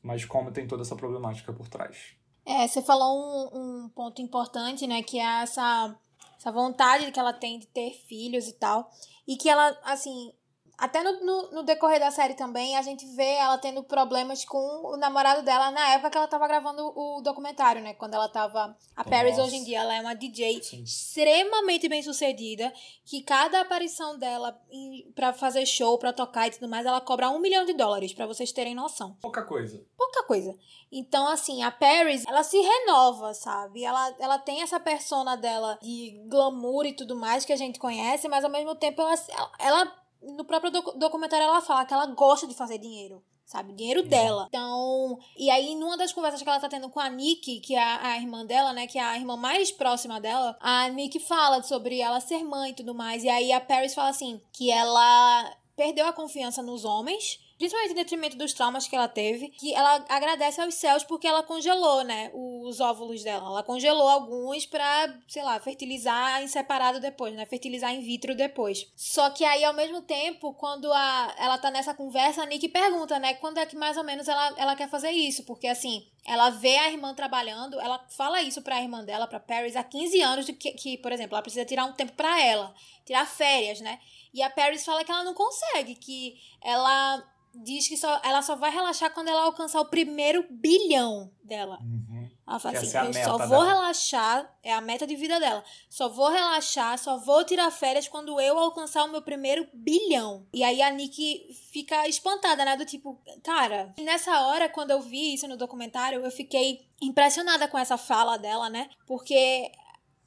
Mas 0.01 0.23
como 0.23 0.53
tem 0.53 0.65
toda 0.65 0.83
essa 0.83 0.95
problemática 0.95 1.51
por 1.51 1.67
trás. 1.67 2.15
É, 2.45 2.65
você 2.65 2.81
falou 2.81 3.51
um, 3.53 3.83
um 3.83 3.89
ponto 3.89 4.21
importante, 4.21 4.87
né? 4.87 5.03
Que 5.03 5.19
é 5.19 5.41
essa, 5.43 5.93
essa 6.39 6.49
vontade 6.49 7.11
que 7.11 7.19
ela 7.19 7.33
tem 7.33 7.59
de 7.59 7.67
ter 7.67 7.91
filhos 8.07 8.47
e 8.47 8.53
tal. 8.53 8.89
E 9.27 9.35
que 9.35 9.49
ela, 9.49 9.77
assim, 9.83 10.31
até 10.77 11.01
no, 11.01 11.19
no, 11.25 11.51
no, 11.51 11.63
decorrer 11.63 11.99
da 11.99 12.11
série 12.11 12.35
também, 12.35 12.77
a 12.77 12.83
gente 12.83 13.03
vê 13.15 13.33
ela 13.33 13.57
tendo 13.57 13.83
problemas 13.83 14.45
com 14.45 14.93
o 14.93 14.95
namorado 14.95 15.41
dela 15.41 15.71
na 15.71 15.93
época 15.93 16.11
que 16.11 16.17
ela 16.17 16.27
tava 16.27 16.47
gravando 16.47 16.93
o 16.95 17.19
documentário, 17.21 17.81
né? 17.81 17.95
Quando 17.95 18.13
ela 18.13 18.29
tava. 18.29 18.77
A 18.95 19.03
Paris 19.03 19.39
hoje 19.39 19.55
em 19.55 19.63
dia, 19.63 19.79
ela 19.79 19.95
é 19.95 20.01
uma 20.01 20.13
DJ 20.13 20.61
Sim. 20.61 20.83
extremamente 20.83 21.89
bem 21.89 22.03
sucedida. 22.03 22.71
Que 23.03 23.23
cada 23.23 23.61
aparição 23.61 24.19
dela 24.19 24.59
em, 24.69 25.11
pra 25.15 25.33
fazer 25.33 25.65
show, 25.65 25.97
pra 25.97 26.13
tocar 26.13 26.47
e 26.47 26.51
tudo 26.51 26.69
mais, 26.69 26.85
ela 26.85 27.01
cobra 27.01 27.29
um 27.29 27.39
milhão 27.39 27.65
de 27.65 27.73
dólares, 27.73 28.13
para 28.13 28.27
vocês 28.27 28.51
terem 28.51 28.75
noção. 28.75 29.17
Pouca 29.19 29.43
coisa. 29.43 29.83
Pouca 29.97 30.23
coisa. 30.25 30.55
Então, 30.91 31.27
assim, 31.27 31.63
a 31.63 31.71
Paris, 31.71 32.23
ela 32.27 32.43
se 32.43 32.57
renova, 32.59 33.33
sabe? 33.33 33.83
Ela, 33.83 34.15
ela 34.19 34.37
tem 34.37 34.61
essa 34.61 34.79
persona 34.79 35.35
dela 35.35 35.79
de 35.81 36.23
glamour 36.27 36.85
e 36.85 36.93
tudo 36.93 37.15
mais 37.15 37.45
que 37.45 37.53
a 37.53 37.57
gente 37.57 37.79
conhece, 37.79 38.27
mas 38.27 38.43
ao 38.43 38.51
mesmo 38.51 38.75
tempo 38.75 39.01
ela, 39.01 39.15
ela 39.59 40.06
no 40.21 40.43
próprio 40.45 40.71
documentário 40.71 41.45
ela 41.45 41.61
fala 41.61 41.85
que 41.85 41.93
ela 41.93 42.05
gosta 42.07 42.47
de 42.47 42.55
fazer 42.55 42.77
dinheiro 42.77 43.23
sabe? 43.47 43.71
Dinheiro 43.71 44.01
uhum. 44.01 44.07
dela. 44.07 44.45
Então, 44.49 45.17
e 45.37 45.49
aí 45.49 45.73
numa 45.73 45.97
das 45.97 46.11
conversas 46.11 46.41
que 46.41 46.49
ela 46.49 46.59
tá 46.59 46.67
tendo 46.67 46.89
com 46.89 46.99
a 46.99 47.09
Nick, 47.09 47.61
que 47.61 47.75
é 47.75 47.81
a, 47.81 48.09
a, 48.09 48.17
irmã 48.17 48.45
dela, 48.45 48.73
né, 48.73 48.85
que 48.85 48.99
é 48.99 49.01
a 49.01 49.15
irmã 49.17 49.37
mais 49.37 49.71
próxima 49.71 50.19
dela, 50.19 50.57
a 50.59 50.89
Nick 50.89 51.17
fala 51.19 51.63
sobre 51.63 52.01
ela 52.01 52.19
ser 52.19 52.43
mãe 52.43 52.71
e 52.71 52.75
tudo 52.75 52.93
mais. 52.93 53.23
E 53.23 53.29
aí 53.29 53.53
a 53.53 53.61
Paris 53.61 53.95
fala 53.95 54.09
assim, 54.09 54.41
que 54.51 54.69
ela 54.69 55.55
perdeu 55.77 56.05
a 56.05 56.13
confiança 56.13 56.61
nos 56.61 56.83
homens 56.83 57.39
principalmente 57.57 57.91
em 57.91 57.95
detrimento 57.95 58.37
dos 58.37 58.53
traumas 58.53 58.87
que 58.87 58.95
ela 58.95 59.07
teve, 59.07 59.49
que 59.49 59.73
ela 59.73 60.05
agradece 60.09 60.61
aos 60.61 60.75
céus 60.75 61.03
porque 61.03 61.27
ela 61.27 61.43
congelou, 61.43 62.03
né, 62.03 62.31
os 62.33 62.79
óvulos 62.79 63.23
dela. 63.23 63.47
Ela 63.47 63.63
congelou 63.63 64.07
alguns 64.07 64.65
pra, 64.65 65.13
sei 65.27 65.43
lá, 65.43 65.59
fertilizar 65.59 66.41
em 66.43 66.47
separado 66.47 66.99
depois, 66.99 67.33
né, 67.33 67.45
fertilizar 67.45 67.93
in 67.93 68.01
vitro 68.01 68.35
depois. 68.35 68.87
Só 68.95 69.29
que 69.29 69.43
aí, 69.43 69.63
ao 69.63 69.73
mesmo 69.73 70.01
tempo, 70.01 70.53
quando 70.53 70.91
a, 70.91 71.35
ela 71.37 71.57
tá 71.57 71.71
nessa 71.71 71.93
conversa, 71.93 72.43
a 72.43 72.45
Nick 72.45 72.67
pergunta, 72.69 73.17
né, 73.19 73.33
quando 73.35 73.57
é 73.57 73.65
que 73.65 73.75
mais 73.75 73.97
ou 73.97 74.03
menos 74.03 74.27
ela, 74.27 74.53
ela 74.57 74.75
quer 74.75 74.89
fazer 74.89 75.11
isso, 75.11 75.43
porque 75.43 75.67
assim, 75.67 76.07
ela 76.25 76.49
vê 76.49 76.75
a 76.77 76.91
irmã 76.91 77.13
trabalhando, 77.13 77.79
ela 77.79 78.05
fala 78.09 78.41
isso 78.41 78.61
pra 78.61 78.81
irmã 78.81 79.03
dela, 79.03 79.27
pra 79.27 79.39
Paris, 79.39 79.75
há 79.75 79.83
15 79.83 80.21
anos, 80.21 80.45
de 80.45 80.53
que, 80.53 80.71
que 80.71 80.97
por 80.97 81.11
exemplo, 81.11 81.35
ela 81.35 81.41
precisa 81.41 81.65
tirar 81.65 81.85
um 81.85 81.93
tempo 81.93 82.13
para 82.13 82.43
ela, 82.43 82.73
tirar 83.05 83.25
férias, 83.25 83.79
né? 83.79 83.99
E 84.33 84.41
a 84.43 84.49
Paris 84.49 84.85
fala 84.85 85.03
que 85.03 85.11
ela 85.11 85.23
não 85.23 85.33
consegue, 85.33 85.95
que 85.95 86.37
ela 86.61 87.23
diz 87.63 87.87
que 87.87 87.97
só, 87.97 88.19
ela 88.23 88.41
só 88.41 88.55
vai 88.55 88.71
relaxar 88.71 89.13
quando 89.13 89.29
ela 89.29 89.43
alcançar 89.43 89.81
o 89.81 89.85
primeiro 89.85 90.45
bilhão 90.49 91.31
dela. 91.43 91.79
Uhum. 91.81 92.29
Ela 92.47 92.59
fala 92.59 92.77
assim: 92.77 92.97
é 92.97 93.09
eu 93.09 93.13
só 93.13 93.37
vou 93.37 93.49
dela. 93.49 93.65
relaxar, 93.65 94.57
é 94.63 94.73
a 94.73 94.79
meta 94.79 95.05
de 95.05 95.15
vida 95.15 95.39
dela. 95.39 95.63
Só 95.89 96.07
vou 96.07 96.29
relaxar, 96.29 96.97
só 96.97 97.17
vou 97.17 97.43
tirar 97.43 97.69
férias 97.71 98.07
quando 98.07 98.39
eu 98.39 98.57
alcançar 98.57 99.03
o 99.03 99.11
meu 99.11 99.21
primeiro 99.21 99.67
bilhão. 99.73 100.47
E 100.53 100.63
aí 100.63 100.81
a 100.81 100.89
Nick 100.89 101.53
fica 101.71 102.07
espantada, 102.07 102.63
né? 102.63 102.77
Do 102.77 102.85
tipo, 102.85 103.19
cara, 103.43 103.93
nessa 103.99 104.47
hora, 104.47 104.69
quando 104.69 104.91
eu 104.91 105.01
vi 105.01 105.33
isso 105.33 105.47
no 105.47 105.57
documentário, 105.57 106.23
eu 106.23 106.31
fiquei 106.31 106.87
impressionada 107.01 107.67
com 107.67 107.77
essa 107.77 107.97
fala 107.97 108.37
dela, 108.37 108.69
né? 108.69 108.89
Porque 109.05 109.71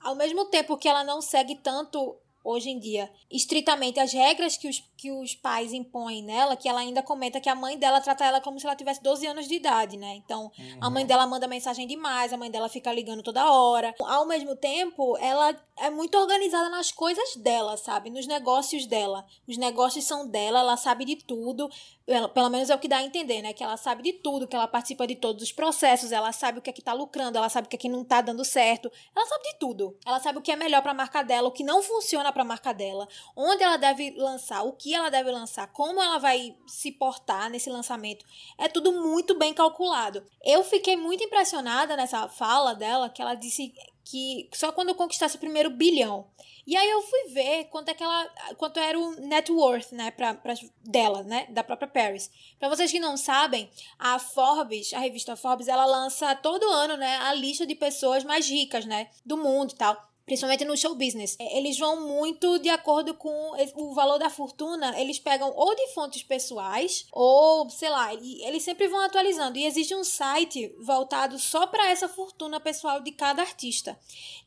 ao 0.01 0.15
mesmo 0.15 0.47
tempo 0.47 0.77
que 0.77 0.89
ela 0.89 1.05
não 1.05 1.21
segue 1.21 1.57
tanto 1.57 2.17
hoje 2.43 2.71
em 2.71 2.79
dia, 2.79 3.11
estritamente 3.31 4.01
as 4.01 4.13
regras 4.13 4.57
que 4.57 4.69
os, 4.69 4.83
que 4.97 5.11
os 5.11 5.35
pais 5.35 5.73
impõem 5.73 6.23
nela, 6.23 6.57
que 6.57 6.69
ela 6.69 6.81
ainda 6.81 7.03
comenta 7.03 7.41
que 7.41 7.49
a 7.49 7.55
mãe 7.55 7.79
dela 7.79 8.01
trata 8.01 8.25
ela 8.25 8.41
como 8.41 8.59
se 8.59 8.67
ela 8.67 8.77
tivesse 8.77 9.03
12 9.03 9.27
anos 9.27 9.49
de 9.49 9.55
idade, 9.55 9.97
né? 9.97 10.15
Então, 10.17 10.51
uhum. 10.59 10.79
a 10.81 10.91
mãe 10.91 11.05
dela 11.05 11.27
manda 11.27 11.47
mensagem 11.47 11.87
demais, 11.87 12.33
a 12.33 12.37
mãe 12.37 12.51
dela 12.51 12.69
fica 12.69 12.93
ligando 12.93 13.23
toda 13.23 13.53
hora. 13.53 13.95
Ao 14.01 14.27
mesmo 14.27 14.57
tempo, 14.57 15.17
ela 15.19 15.55
é 15.79 15.91
muito 15.91 16.17
organizada 16.17 16.69
nas 16.69 16.91
coisas 16.91 17.37
dela, 17.37 17.77
sabe? 17.77 18.11
Nos 18.11 18.27
negócios 18.27 18.87
dela. 18.87 19.25
Os 19.47 19.57
negócios 19.57 20.05
são 20.05 20.27
dela, 20.27 20.61
ela 20.61 20.77
sabe 20.77 21.05
de 21.05 21.17
tudo. 21.17 21.71
Ela, 22.11 22.29
pelo 22.29 22.51
menos 22.51 22.69
é 22.69 22.75
o 22.75 22.79
que 22.79 22.89
dá 22.89 22.97
a 22.97 23.05
entender, 23.05 23.41
né? 23.41 23.53
Que 23.53 23.63
ela 23.63 23.77
sabe 23.77 24.03
de 24.03 24.13
tudo, 24.13 24.49
que 24.49 24.57
ela 24.57 24.67
participa 24.67 25.07
de 25.07 25.15
todos 25.15 25.45
os 25.45 25.53
processos, 25.53 26.11
ela 26.11 26.33
sabe 26.33 26.59
o 26.59 26.63
que 26.63 26.69
é 26.69 26.73
que 26.73 26.83
tá 26.83 26.93
lucrando, 26.93 27.39
ela 27.39 27.49
sabe 27.49 27.67
o 27.67 27.71
que 27.71 27.77
é 27.77 27.79
que 27.79 27.89
não 27.89 28.05
tá 28.05 28.21
dando 28.21 28.45
certo. 28.45 28.91
Ela 29.15 29.27
sabe 29.27 29.45
de 29.45 29.59
tudo. 29.61 29.97
Ela 30.05 30.19
sabe 30.19 30.39
o 30.39 30.43
que 30.43 30.51
é 30.51 30.57
melhor 30.57 30.83
para 30.83 30.91
a 30.91 30.95
marca 30.95 31.23
dela, 31.23 31.49
o 31.49 31.53
que 31.53 31.63
não 31.63 31.83
funciona 31.83 32.33
para 32.33 32.43
a 32.43 32.45
marca 32.45 32.73
dela, 32.73 33.09
onde 33.37 33.63
ela 33.63 33.77
deve 33.77 34.11
lançar, 34.17 34.63
o 34.63 34.73
que 34.73 34.93
ela 34.93 35.09
deve 35.09 35.31
lançar, 35.31 35.69
como 35.69 36.03
ela 36.03 36.19
vai 36.19 36.57
se 36.67 36.91
portar 36.91 37.49
nesse 37.49 37.71
lançamento. 37.71 38.25
É 38.59 38.67
tudo 38.67 38.93
muito 38.93 39.39
bem 39.39 39.55
calculado. 39.55 40.25
Eu 40.43 40.65
fiquei 40.65 40.97
muito 40.97 41.23
impressionada 41.23 41.97
nessa 41.97 42.29
fala 42.29 42.75
dela, 42.75 43.09
que 43.09 43.23
ela 43.23 43.35
disse 43.35 43.73
que 44.05 44.49
só 44.53 44.73
quando 44.73 44.89
eu 44.89 44.95
conquistasse 44.95 45.37
o 45.37 45.41
primeiro 45.41 45.71
bilhão. 45.71 46.27
E 46.67 46.77
aí 46.77 46.89
eu 46.89 47.03
fui 47.03 47.29
ver 47.33 47.65
quanto 47.65 47.89
é 47.89 47.95
que 47.95 48.03
ela, 48.03 48.27
quanto 48.57 48.79
era 48.79 48.99
o 48.99 49.13
net 49.21 49.51
worth, 49.51 49.93
né, 49.93 50.11
pra, 50.11 50.35
pra, 50.35 50.55
dela, 50.85 51.23
né, 51.23 51.47
da 51.51 51.65
própria 51.65 51.89
Paris. 51.89 52.31
Para 52.59 52.69
vocês 52.69 52.93
que 52.93 53.01
não 53.01 53.17
sabem, 53.17 53.71
a 53.99 54.19
Forbes, 54.19 54.93
a 54.93 54.99
revista 54.99 55.37
Forbes, 55.37 55.69
ela 55.69 55.87
lança 55.87 56.35
todo 56.37 56.71
ano, 56.71 56.97
né, 56.97 57.17
a 57.17 57.35
lista 57.35 57.67
de 57.67 57.75
pessoas 57.75 58.25
mais 58.25 58.49
ricas, 58.49 58.85
né, 58.85 59.09
do 59.25 59.37
mundo 59.37 59.73
e 59.73 59.77
tal 59.77 60.10
principalmente 60.31 60.65
no 60.65 60.77
show 60.77 60.95
business. 60.95 61.37
É, 61.41 61.59
eles 61.59 61.77
vão 61.77 62.07
muito 62.07 62.61
de 62.61 62.69
acordo 62.69 63.15
com 63.15 63.53
o 63.75 63.93
valor 63.93 64.17
da 64.17 64.31
fortuna, 64.31 64.97
eles 64.97 65.19
pegam 65.19 65.53
ou 65.57 65.75
de 65.75 65.89
fontes 65.89 66.23
pessoais, 66.23 67.05
ou 67.11 67.69
sei 67.69 67.91
lá, 67.91 68.15
eles 68.15 68.63
sempre 68.63 68.87
vão 68.87 69.01
atualizando. 69.01 69.59
E 69.59 69.67
existe 69.67 69.93
um 69.93 70.05
site 70.05 70.73
voltado 70.79 71.37
só 71.37 71.67
para 71.67 71.91
essa 71.91 72.09
fortuna 72.09 72.61
pessoal 72.61 73.01
de 73.01 73.11
cada 73.11 73.43
artista, 73.43 73.99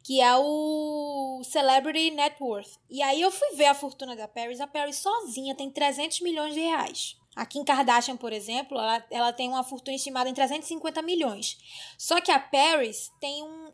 que 0.01 0.21
é 0.21 0.33
o 0.37 1.41
Celebrity 1.43 2.11
Net 2.11 2.41
Worth. 2.41 2.79
E 2.89 3.03
aí 3.03 3.21
eu 3.21 3.29
fui 3.29 3.49
ver 3.55 3.65
a 3.65 3.73
fortuna 3.73 4.15
da 4.15 4.25
Paris, 4.25 4.61
a 4.61 4.67
Paris 4.67 4.95
sozinha 4.95 5.53
tem 5.53 5.69
300 5.69 6.21
milhões 6.21 6.53
de 6.53 6.61
reais. 6.61 7.17
A 7.35 7.45
Kim 7.45 7.63
Kardashian, 7.63 8.15
por 8.15 8.31
exemplo, 8.31 8.77
ela, 8.77 9.05
ela 9.09 9.33
tem 9.33 9.49
uma 9.49 9.63
fortuna 9.63 9.95
estimada 9.95 10.29
em 10.29 10.33
350 10.33 11.01
milhões. 11.01 11.57
Só 11.97 12.21
que 12.21 12.31
a 12.31 12.39
Paris 12.39 13.11
tem 13.19 13.43
um. 13.43 13.71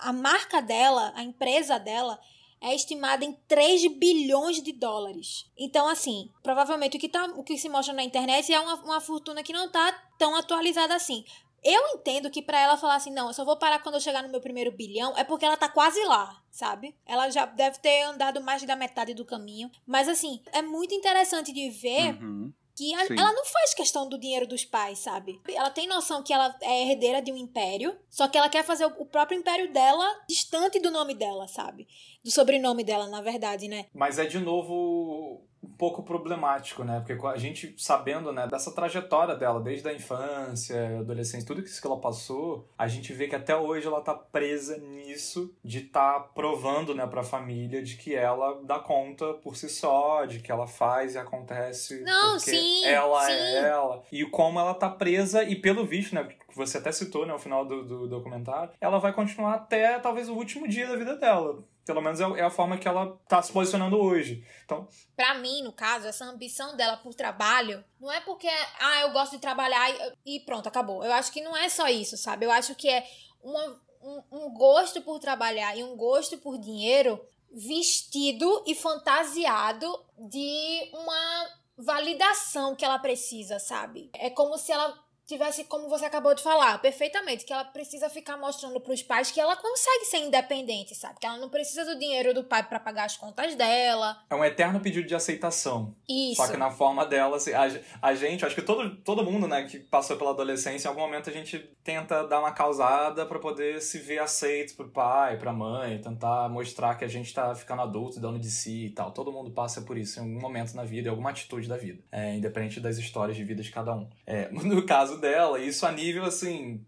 A 0.00 0.12
marca 0.12 0.60
dela, 0.62 1.12
a 1.14 1.22
empresa 1.22 1.78
dela, 1.78 2.18
é 2.60 2.74
estimada 2.74 3.24
em 3.24 3.32
3 3.46 3.86
bilhões 3.98 4.62
de 4.62 4.72
dólares. 4.72 5.50
Então, 5.56 5.86
assim, 5.88 6.30
provavelmente 6.42 6.96
o 6.96 7.00
que, 7.00 7.08
tá, 7.08 7.26
o 7.36 7.42
que 7.42 7.58
se 7.58 7.68
mostra 7.68 7.94
na 7.94 8.02
internet 8.02 8.52
é 8.52 8.60
uma, 8.60 8.74
uma 8.76 9.00
fortuna 9.00 9.42
que 9.42 9.52
não 9.52 9.70
tá 9.70 9.92
tão 10.18 10.34
atualizada 10.34 10.94
assim. 10.94 11.24
Eu 11.62 11.82
entendo 11.94 12.30
que 12.30 12.42
para 12.42 12.60
ela 12.60 12.76
falar 12.76 12.96
assim, 12.96 13.10
não, 13.10 13.28
eu 13.28 13.34
só 13.34 13.44
vou 13.44 13.56
parar 13.56 13.82
quando 13.82 13.96
eu 13.96 14.00
chegar 14.00 14.22
no 14.22 14.28
meu 14.28 14.40
primeiro 14.40 14.70
bilhão, 14.70 15.16
é 15.16 15.24
porque 15.24 15.44
ela 15.44 15.56
tá 15.56 15.68
quase 15.68 16.02
lá, 16.04 16.40
sabe? 16.50 16.94
Ela 17.04 17.28
já 17.28 17.44
deve 17.44 17.78
ter 17.78 18.02
andado 18.02 18.40
mais 18.40 18.62
da 18.62 18.76
metade 18.76 19.14
do 19.14 19.24
caminho. 19.24 19.70
Mas, 19.86 20.08
assim, 20.08 20.40
é 20.52 20.62
muito 20.62 20.94
interessante 20.94 21.52
de 21.52 21.68
ver. 21.70 22.22
Uhum 22.22 22.52
que 22.76 22.94
a, 22.94 23.04
ela 23.04 23.32
não 23.32 23.44
faz 23.46 23.72
questão 23.72 24.06
do 24.06 24.18
dinheiro 24.18 24.46
dos 24.46 24.64
pais, 24.64 24.98
sabe? 24.98 25.40
Ela 25.48 25.70
tem 25.70 25.88
noção 25.88 26.22
que 26.22 26.32
ela 26.32 26.54
é 26.60 26.90
herdeira 26.90 27.22
de 27.22 27.32
um 27.32 27.36
império, 27.36 27.96
só 28.10 28.28
que 28.28 28.36
ela 28.36 28.50
quer 28.50 28.62
fazer 28.62 28.84
o, 28.84 28.94
o 28.98 29.06
próprio 29.06 29.38
império 29.38 29.72
dela 29.72 30.06
distante 30.28 30.78
do 30.78 30.90
nome 30.90 31.14
dela, 31.14 31.48
sabe? 31.48 31.88
Do 32.22 32.30
sobrenome 32.30 32.84
dela, 32.84 33.08
na 33.08 33.22
verdade, 33.22 33.66
né? 33.66 33.86
Mas 33.94 34.18
é 34.18 34.26
de 34.26 34.38
novo 34.38 35.42
um 35.66 35.76
pouco 35.76 36.02
problemático, 36.02 36.84
né? 36.84 37.02
Porque 37.04 37.26
a 37.26 37.36
gente 37.36 37.74
sabendo, 37.76 38.32
né, 38.32 38.46
dessa 38.46 38.72
trajetória 38.72 39.34
dela, 39.34 39.60
desde 39.60 39.88
a 39.88 39.92
infância, 39.92 41.00
adolescência, 41.00 41.46
tudo 41.46 41.60
isso 41.60 41.80
que 41.80 41.86
ela 41.86 42.00
passou, 42.00 42.68
a 42.78 42.86
gente 42.86 43.12
vê 43.12 43.26
que 43.26 43.34
até 43.34 43.56
hoje 43.56 43.86
ela 43.86 44.00
tá 44.00 44.14
presa 44.14 44.78
nisso 44.78 45.54
de 45.62 45.82
tá 45.82 46.20
provando, 46.20 46.94
né, 46.94 47.06
pra 47.06 47.22
família 47.22 47.82
de 47.82 47.96
que 47.96 48.14
ela 48.14 48.60
dá 48.62 48.78
conta 48.78 49.34
por 49.34 49.56
si 49.56 49.68
só, 49.68 50.24
de 50.24 50.40
que 50.40 50.50
ela 50.50 50.66
faz 50.66 51.14
e 51.14 51.18
acontece 51.18 52.02
Não, 52.02 52.32
porque 52.32 52.50
sim, 52.50 52.84
ela 52.84 53.26
sim. 53.26 53.32
é 53.32 53.68
ela. 53.68 54.02
E 54.10 54.24
como 54.24 54.58
ela 54.58 54.74
tá 54.74 54.88
presa, 54.88 55.42
e 55.42 55.56
pelo 55.56 55.84
visto, 55.84 56.14
né, 56.14 56.24
que 56.24 56.56
você 56.56 56.78
até 56.78 56.92
citou, 56.92 57.26
né, 57.26 57.32
no 57.32 57.38
final 57.38 57.64
do, 57.64 57.84
do 57.84 58.08
documentário, 58.08 58.72
ela 58.80 58.98
vai 58.98 59.12
continuar 59.12 59.54
até 59.54 59.98
talvez 59.98 60.28
o 60.28 60.34
último 60.34 60.66
dia 60.68 60.86
da 60.86 60.96
vida 60.96 61.16
dela 61.16 61.64
Pelo 61.86 62.02
menos 62.02 62.20
é, 62.20 62.24
é 62.24 62.42
a 62.42 62.50
forma 62.50 62.76
que 62.76 62.88
ela 62.88 63.16
tá 63.28 63.40
se 63.40 63.52
posicionando 63.52 63.96
hoje. 63.96 64.44
Então, 64.64 64.88
Pra 65.14 65.34
mim, 65.34 65.62
no 65.62 65.72
caso, 65.72 66.08
essa 66.08 66.24
ambição 66.24 66.76
dela 66.76 66.96
por 66.96 67.14
trabalho, 67.14 67.82
não 68.00 68.10
é 68.10 68.20
porque, 68.20 68.48
ah, 68.80 69.02
eu 69.02 69.12
gosto 69.12 69.32
de 69.32 69.38
trabalhar 69.38 69.88
e, 70.24 70.36
e 70.36 70.40
pronto, 70.40 70.66
acabou. 70.68 71.04
Eu 71.04 71.12
acho 71.12 71.30
que 71.30 71.40
não 71.40 71.56
é 71.56 71.68
só 71.68 71.88
isso, 71.88 72.16
sabe? 72.16 72.44
Eu 72.44 72.50
acho 72.50 72.74
que 72.74 72.88
é 72.88 73.06
uma, 73.40 73.80
um, 74.02 74.22
um 74.32 74.52
gosto 74.52 75.00
por 75.00 75.20
trabalhar 75.20 75.76
e 75.76 75.84
um 75.84 75.96
gosto 75.96 76.36
por 76.38 76.58
dinheiro 76.58 77.24
vestido 77.52 78.64
e 78.66 78.74
fantasiado 78.74 79.86
de 80.18 80.90
uma 80.92 81.48
validação 81.78 82.74
que 82.74 82.84
ela 82.84 82.98
precisa, 82.98 83.60
sabe? 83.60 84.10
É 84.14 84.28
como 84.28 84.58
se 84.58 84.72
ela 84.72 84.98
tivesse, 85.26 85.64
como 85.64 85.88
você 85.88 86.04
acabou 86.04 86.34
de 86.34 86.42
falar, 86.42 86.78
perfeitamente, 86.80 87.44
que 87.44 87.52
ela 87.52 87.64
precisa 87.64 88.08
ficar 88.08 88.36
mostrando 88.36 88.80
pros 88.80 89.02
pais 89.02 89.30
que 89.30 89.40
ela 89.40 89.56
consegue 89.56 90.04
ser 90.04 90.18
independente, 90.18 90.94
sabe? 90.94 91.18
Que 91.20 91.26
ela 91.26 91.36
não 91.36 91.48
precisa 91.48 91.84
do 91.84 91.98
dinheiro 91.98 92.32
do 92.32 92.44
pai 92.44 92.62
para 92.62 92.78
pagar 92.78 93.04
as 93.04 93.16
contas 93.16 93.54
dela. 93.56 94.22
É 94.30 94.34
um 94.34 94.44
eterno 94.44 94.80
pedido 94.80 95.06
de 95.06 95.14
aceitação. 95.14 95.94
Isso. 96.08 96.36
Só 96.36 96.48
que 96.48 96.56
na 96.56 96.70
forma 96.70 97.04
dela, 97.04 97.36
assim, 97.36 97.52
a, 97.52 97.68
a 98.00 98.14
gente, 98.14 98.44
acho 98.44 98.54
que 98.54 98.62
todo, 98.62 98.96
todo 98.98 99.24
mundo, 99.24 99.48
né, 99.48 99.64
que 99.64 99.80
passou 99.80 100.16
pela 100.16 100.30
adolescência, 100.30 100.86
em 100.86 100.90
algum 100.90 101.00
momento 101.00 101.28
a 101.28 101.32
gente 101.32 101.58
tenta 101.82 102.26
dar 102.26 102.38
uma 102.38 102.52
causada 102.52 103.26
para 103.26 103.38
poder 103.40 103.82
se 103.82 103.98
ver 103.98 104.20
aceito 104.20 104.76
pro 104.76 104.88
pai, 104.88 105.36
pra 105.38 105.52
mãe, 105.52 106.00
tentar 106.00 106.48
mostrar 106.48 106.94
que 106.94 107.04
a 107.04 107.08
gente 107.08 107.34
tá 107.34 107.54
ficando 107.54 107.82
adulto, 107.82 108.20
dando 108.20 108.38
de 108.38 108.50
si 108.50 108.86
e 108.86 108.90
tal. 108.90 109.10
Todo 109.10 109.32
mundo 109.32 109.50
passa 109.50 109.82
por 109.82 109.98
isso 109.98 110.20
em 110.20 110.22
algum 110.22 110.40
momento 110.40 110.74
na 110.74 110.84
vida, 110.84 111.08
em 111.08 111.10
alguma 111.10 111.30
atitude 111.30 111.68
da 111.68 111.76
vida, 111.76 112.02
é, 112.12 112.36
independente 112.36 112.78
das 112.78 112.96
histórias 112.96 113.36
de 113.36 113.42
vida 113.42 113.62
de 113.62 113.70
cada 113.70 113.92
um. 113.92 114.08
É, 114.24 114.48
no 114.54 114.84
caso 114.86 115.15
dela, 115.18 115.58
isso 115.58 115.86
a 115.86 115.92
nível, 115.92 116.24
assim, 116.24 116.84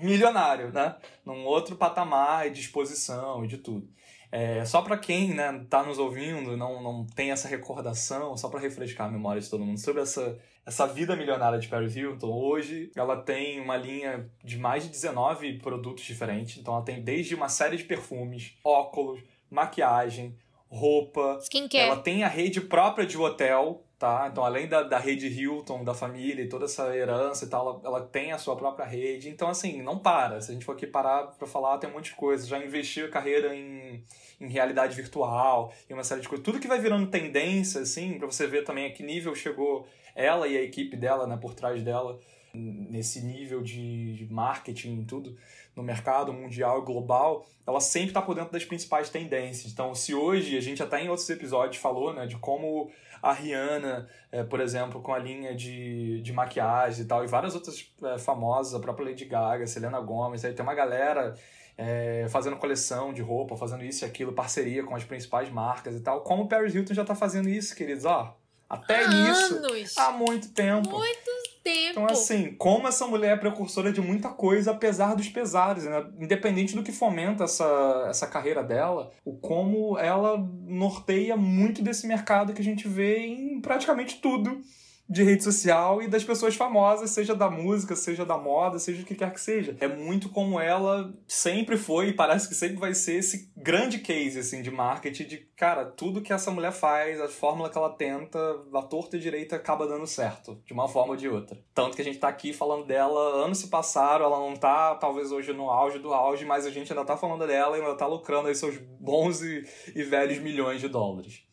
milionário, 0.00 0.72
né? 0.72 0.96
Num 1.24 1.44
outro 1.44 1.76
patamar 1.76 2.50
de 2.50 2.60
exposição 2.60 3.44
e 3.44 3.48
de 3.48 3.58
tudo. 3.58 3.88
É, 4.30 4.64
só 4.64 4.82
para 4.82 4.98
quem 4.98 5.32
né, 5.32 5.64
tá 5.70 5.82
nos 5.82 5.98
ouvindo 5.98 6.54
não, 6.54 6.82
não 6.82 7.06
tem 7.06 7.30
essa 7.30 7.48
recordação, 7.48 8.36
só 8.36 8.48
para 8.48 8.60
refrescar 8.60 9.08
a 9.08 9.10
memória 9.10 9.40
de 9.40 9.48
todo 9.48 9.64
mundo 9.64 9.80
sobre 9.80 10.02
essa, 10.02 10.38
essa 10.66 10.86
vida 10.86 11.16
milionária 11.16 11.58
de 11.58 11.66
Paris 11.66 11.96
Hilton, 11.96 12.30
hoje 12.30 12.92
ela 12.94 13.16
tem 13.16 13.58
uma 13.58 13.76
linha 13.76 14.30
de 14.44 14.58
mais 14.58 14.84
de 14.84 14.90
19 14.90 15.58
produtos 15.60 16.04
diferentes. 16.04 16.58
Então 16.58 16.74
ela 16.74 16.84
tem 16.84 17.02
desde 17.02 17.34
uma 17.34 17.48
série 17.48 17.78
de 17.78 17.84
perfumes, 17.84 18.54
óculos, 18.62 19.20
maquiagem, 19.50 20.36
roupa. 20.68 21.38
Skincare. 21.40 21.84
Ela 21.84 21.96
tem 21.96 22.22
a 22.22 22.28
rede 22.28 22.60
própria 22.60 23.06
de 23.06 23.16
hotel, 23.16 23.82
tá? 23.98 24.28
Então, 24.30 24.44
além 24.44 24.68
da, 24.68 24.82
da 24.82 24.98
rede 24.98 25.26
Hilton, 25.26 25.82
da 25.82 25.92
família 25.92 26.42
e 26.42 26.48
toda 26.48 26.66
essa 26.66 26.96
herança 26.96 27.44
e 27.44 27.48
tal, 27.48 27.68
ela, 27.68 27.80
ela 27.84 28.06
tem 28.06 28.32
a 28.32 28.38
sua 28.38 28.54
própria 28.56 28.86
rede. 28.86 29.28
Então, 29.28 29.48
assim, 29.48 29.82
não 29.82 29.98
para. 29.98 30.40
Se 30.40 30.50
a 30.50 30.54
gente 30.54 30.64
for 30.64 30.72
aqui 30.72 30.86
parar 30.86 31.24
pra 31.38 31.48
falar, 31.48 31.78
tem 31.78 31.90
um 31.90 31.94
monte 31.94 32.10
de 32.10 32.14
coisa. 32.14 32.46
Já 32.46 32.64
investiu 32.64 33.06
a 33.06 33.10
carreira 33.10 33.54
em, 33.54 34.04
em 34.40 34.48
realidade 34.48 34.94
virtual 34.94 35.72
e 35.90 35.92
uma 35.92 36.04
série 36.04 36.20
de 36.20 36.28
coisas. 36.28 36.44
Tudo 36.44 36.60
que 36.60 36.68
vai 36.68 36.78
virando 36.78 37.10
tendência, 37.10 37.80
assim, 37.80 38.18
pra 38.18 38.26
você 38.26 38.46
ver 38.46 38.62
também 38.62 38.86
a 38.86 38.92
que 38.92 39.02
nível 39.02 39.34
chegou 39.34 39.86
ela 40.14 40.46
e 40.46 40.56
a 40.56 40.62
equipe 40.62 40.96
dela, 40.96 41.26
né, 41.26 41.36
por 41.36 41.54
trás 41.54 41.82
dela, 41.82 42.20
nesse 42.54 43.20
nível 43.20 43.62
de, 43.62 44.14
de 44.14 44.32
marketing 44.32 45.00
e 45.00 45.04
tudo 45.04 45.36
no 45.76 45.82
mercado 45.84 46.32
mundial 46.32 46.82
global, 46.82 47.46
ela 47.64 47.80
sempre 47.80 48.08
está 48.08 48.20
por 48.20 48.34
dentro 48.34 48.52
das 48.52 48.64
principais 48.64 49.10
tendências. 49.10 49.72
Então, 49.72 49.94
se 49.94 50.12
hoje 50.12 50.56
a 50.56 50.60
gente 50.60 50.82
até 50.82 51.00
em 51.00 51.08
outros 51.08 51.30
episódios 51.30 51.80
falou, 51.80 52.12
né, 52.12 52.26
de 52.26 52.36
como 52.36 52.90
a 53.22 53.32
Rihanna, 53.32 54.08
é, 54.30 54.42
por 54.42 54.60
exemplo, 54.60 55.00
com 55.00 55.12
a 55.12 55.18
linha 55.18 55.54
de, 55.54 56.20
de 56.22 56.32
maquiagem 56.32 57.04
e 57.04 57.06
tal, 57.06 57.24
e 57.24 57.26
várias 57.26 57.54
outras 57.54 57.90
é, 58.02 58.18
famosas, 58.18 58.74
a 58.74 58.80
própria 58.80 59.08
Lady 59.08 59.24
Gaga, 59.24 59.66
Selena 59.66 60.00
Gomez, 60.00 60.44
aí 60.44 60.52
tem 60.52 60.62
uma 60.62 60.74
galera 60.74 61.34
é, 61.76 62.26
fazendo 62.28 62.56
coleção 62.56 63.12
de 63.12 63.22
roupa, 63.22 63.56
fazendo 63.56 63.84
isso 63.84 64.04
e 64.04 64.06
aquilo, 64.06 64.32
parceria 64.32 64.82
com 64.82 64.96
as 64.96 65.04
principais 65.04 65.48
marcas 65.48 65.94
e 65.94 66.00
tal. 66.00 66.22
Como 66.22 66.42
o 66.42 66.48
Paris 66.48 66.74
Hilton 66.74 66.94
já 66.94 67.02
está 67.02 67.14
fazendo 67.14 67.48
isso, 67.48 67.74
queridos, 67.76 68.04
ó. 68.04 68.36
Até 68.68 69.04
Há 69.04 69.08
nisso, 69.08 69.54
anos. 69.56 69.96
há 69.96 70.10
muito 70.10 70.52
tempo. 70.52 70.90
Muito 70.90 71.47
tempo. 71.68 71.90
Então, 71.90 72.06
assim, 72.06 72.54
como 72.54 72.88
essa 72.88 73.06
mulher 73.06 73.34
é 73.34 73.36
precursora 73.36 73.92
de 73.92 74.00
muita 74.00 74.30
coisa, 74.30 74.70
apesar 74.70 75.14
dos 75.14 75.28
pesares, 75.28 75.84
né? 75.84 76.06
Independente 76.18 76.74
do 76.74 76.82
que 76.82 76.92
fomenta 76.92 77.44
essa, 77.44 78.06
essa 78.08 78.26
carreira 78.26 78.62
dela, 78.62 79.10
o 79.24 79.34
como 79.34 79.98
ela 79.98 80.38
norteia 80.66 81.36
muito 81.36 81.82
desse 81.82 82.06
mercado 82.06 82.52
que 82.52 82.60
a 82.62 82.64
gente 82.64 82.88
vê 82.88 83.18
em 83.26 83.60
praticamente 83.60 84.20
tudo 84.20 84.62
de 85.08 85.22
rede 85.22 85.42
social 85.42 86.02
e 86.02 86.08
das 86.08 86.22
pessoas 86.22 86.54
famosas, 86.54 87.10
seja 87.10 87.34
da 87.34 87.50
música, 87.50 87.96
seja 87.96 88.26
da 88.26 88.36
moda, 88.36 88.78
seja 88.78 89.02
o 89.02 89.04
que 89.04 89.14
quer 89.14 89.32
que 89.32 89.40
seja. 89.40 89.76
É 89.80 89.88
muito 89.88 90.28
como 90.28 90.60
ela 90.60 91.12
sempre 91.26 91.76
foi 91.76 92.08
e 92.08 92.12
parece 92.12 92.48
que 92.48 92.54
sempre 92.54 92.76
vai 92.76 92.92
ser 92.94 93.16
esse 93.16 93.50
grande 93.56 93.98
case 93.98 94.38
assim 94.38 94.60
de 94.60 94.70
marketing 94.70 95.24
de, 95.24 95.38
cara, 95.56 95.86
tudo 95.86 96.20
que 96.20 96.32
essa 96.32 96.50
mulher 96.50 96.72
faz, 96.72 97.20
a 97.20 97.28
fórmula 97.28 97.70
que 97.70 97.78
ela 97.78 97.90
tenta, 97.90 98.38
a 98.74 98.82
torta 98.82 99.16
e 99.16 99.20
direita 99.20 99.56
acaba 99.56 99.86
dando 99.86 100.06
certo, 100.06 100.60
de 100.66 100.72
uma 100.72 100.88
forma 100.88 101.12
ou 101.12 101.16
de 101.16 101.28
outra. 101.28 101.58
Tanto 101.74 101.96
que 101.96 102.02
a 102.02 102.04
gente 102.04 102.18
tá 102.18 102.28
aqui 102.28 102.52
falando 102.52 102.84
dela, 102.84 103.44
anos 103.44 103.58
se 103.58 103.68
passaram, 103.68 104.26
ela 104.26 104.38
não 104.38 104.54
tá 104.54 104.94
talvez 104.96 105.32
hoje 105.32 105.52
no 105.52 105.70
auge 105.70 105.98
do 105.98 106.12
auge, 106.12 106.44
mas 106.44 106.66
a 106.66 106.70
gente 106.70 106.92
ainda 106.92 107.04
tá 107.04 107.16
falando 107.16 107.46
dela 107.46 107.78
e 107.78 107.80
ainda 107.80 107.96
tá 107.96 108.06
lucrando 108.06 108.48
aí 108.48 108.54
seus 108.54 108.76
bons 108.76 109.40
e, 109.40 109.64
e 109.94 110.02
velhos 110.02 110.38
milhões 110.38 110.80
de 110.80 110.88
dólares. 110.88 111.47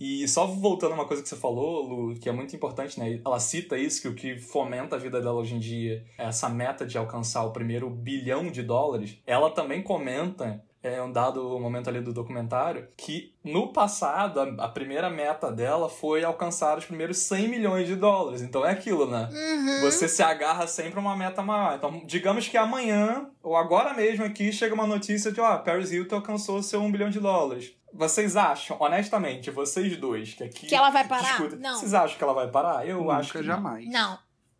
E 0.00 0.26
só 0.28 0.46
voltando 0.46 0.92
a 0.92 0.94
uma 0.94 1.06
coisa 1.06 1.22
que 1.22 1.28
você 1.28 1.36
falou, 1.36 1.82
Lu, 1.82 2.14
que 2.14 2.28
é 2.28 2.32
muito 2.32 2.54
importante, 2.54 2.98
né? 2.98 3.20
Ela 3.24 3.38
cita 3.38 3.78
isso, 3.78 4.02
que 4.02 4.08
o 4.08 4.14
que 4.14 4.38
fomenta 4.38 4.96
a 4.96 4.98
vida 4.98 5.20
dela 5.20 5.40
hoje 5.40 5.54
em 5.54 5.58
dia 5.58 6.04
é 6.18 6.24
essa 6.26 6.48
meta 6.48 6.86
de 6.86 6.98
alcançar 6.98 7.44
o 7.44 7.52
primeiro 7.52 7.88
bilhão 7.90 8.50
de 8.50 8.62
dólares. 8.62 9.18
Ela 9.26 9.50
também 9.50 9.82
comenta 9.82 10.62
é 10.84 11.02
um 11.02 11.10
dado 11.10 11.58
momento 11.58 11.88
ali 11.88 12.02
do 12.02 12.12
documentário, 12.12 12.86
que 12.94 13.34
no 13.42 13.72
passado 13.72 14.38
a, 14.38 14.66
a, 14.66 14.68
primeira 14.68 15.08
meta 15.08 15.50
dela 15.50 15.88
foi 15.88 16.22
alcançar 16.22 16.76
os 16.76 16.84
primeiros 16.84 17.16
100 17.18 17.48
milhões 17.48 17.86
de 17.86 17.96
dólares. 17.96 18.42
Então 18.42 18.66
é 18.66 18.70
aquilo, 18.70 19.10
né? 19.10 19.30
Uhum. 19.32 19.80
Você 19.80 20.06
se 20.06 20.22
agarra 20.22 20.66
sempre 20.66 20.98
a 20.98 21.02
uma 21.02 21.16
meta 21.16 21.42
maior. 21.42 21.74
Então, 21.74 22.02
digamos 22.04 22.46
que 22.46 22.58
amanhã, 22.58 23.30
ou 23.42 23.56
agora 23.56 23.94
mesmo 23.94 24.26
aqui, 24.26 24.52
chega 24.52 24.74
uma 24.74 24.86
notícia 24.86 25.32
de, 25.32 25.40
ó, 25.40 25.56
Paris 25.56 25.90
Hilton 25.90 26.16
alcançou 26.16 26.62
seu 26.62 26.82
1 26.82 26.92
bilhão 26.92 27.08
de 27.08 27.18
dólares. 27.18 27.74
Vocês 27.90 28.36
acham, 28.36 28.76
honestamente, 28.78 29.50
vocês 29.50 29.96
dois, 29.96 30.34
que 30.34 30.44
aqui. 30.44 30.66
Que 30.66 30.74
ela 30.74 30.90
vai 30.90 31.06
parar? 31.08 31.22
Discutem, 31.22 31.60
não. 31.60 31.78
Vocês 31.78 31.94
acham 31.94 32.18
que 32.18 32.24
ela 32.24 32.34
vai 32.34 32.48
parar? 32.48 32.86
Eu 32.86 32.98
Nunca, 32.98 33.14
acho 33.14 33.32
que. 33.32 33.42
jamais. 33.42 33.88
Não. 33.88 34.18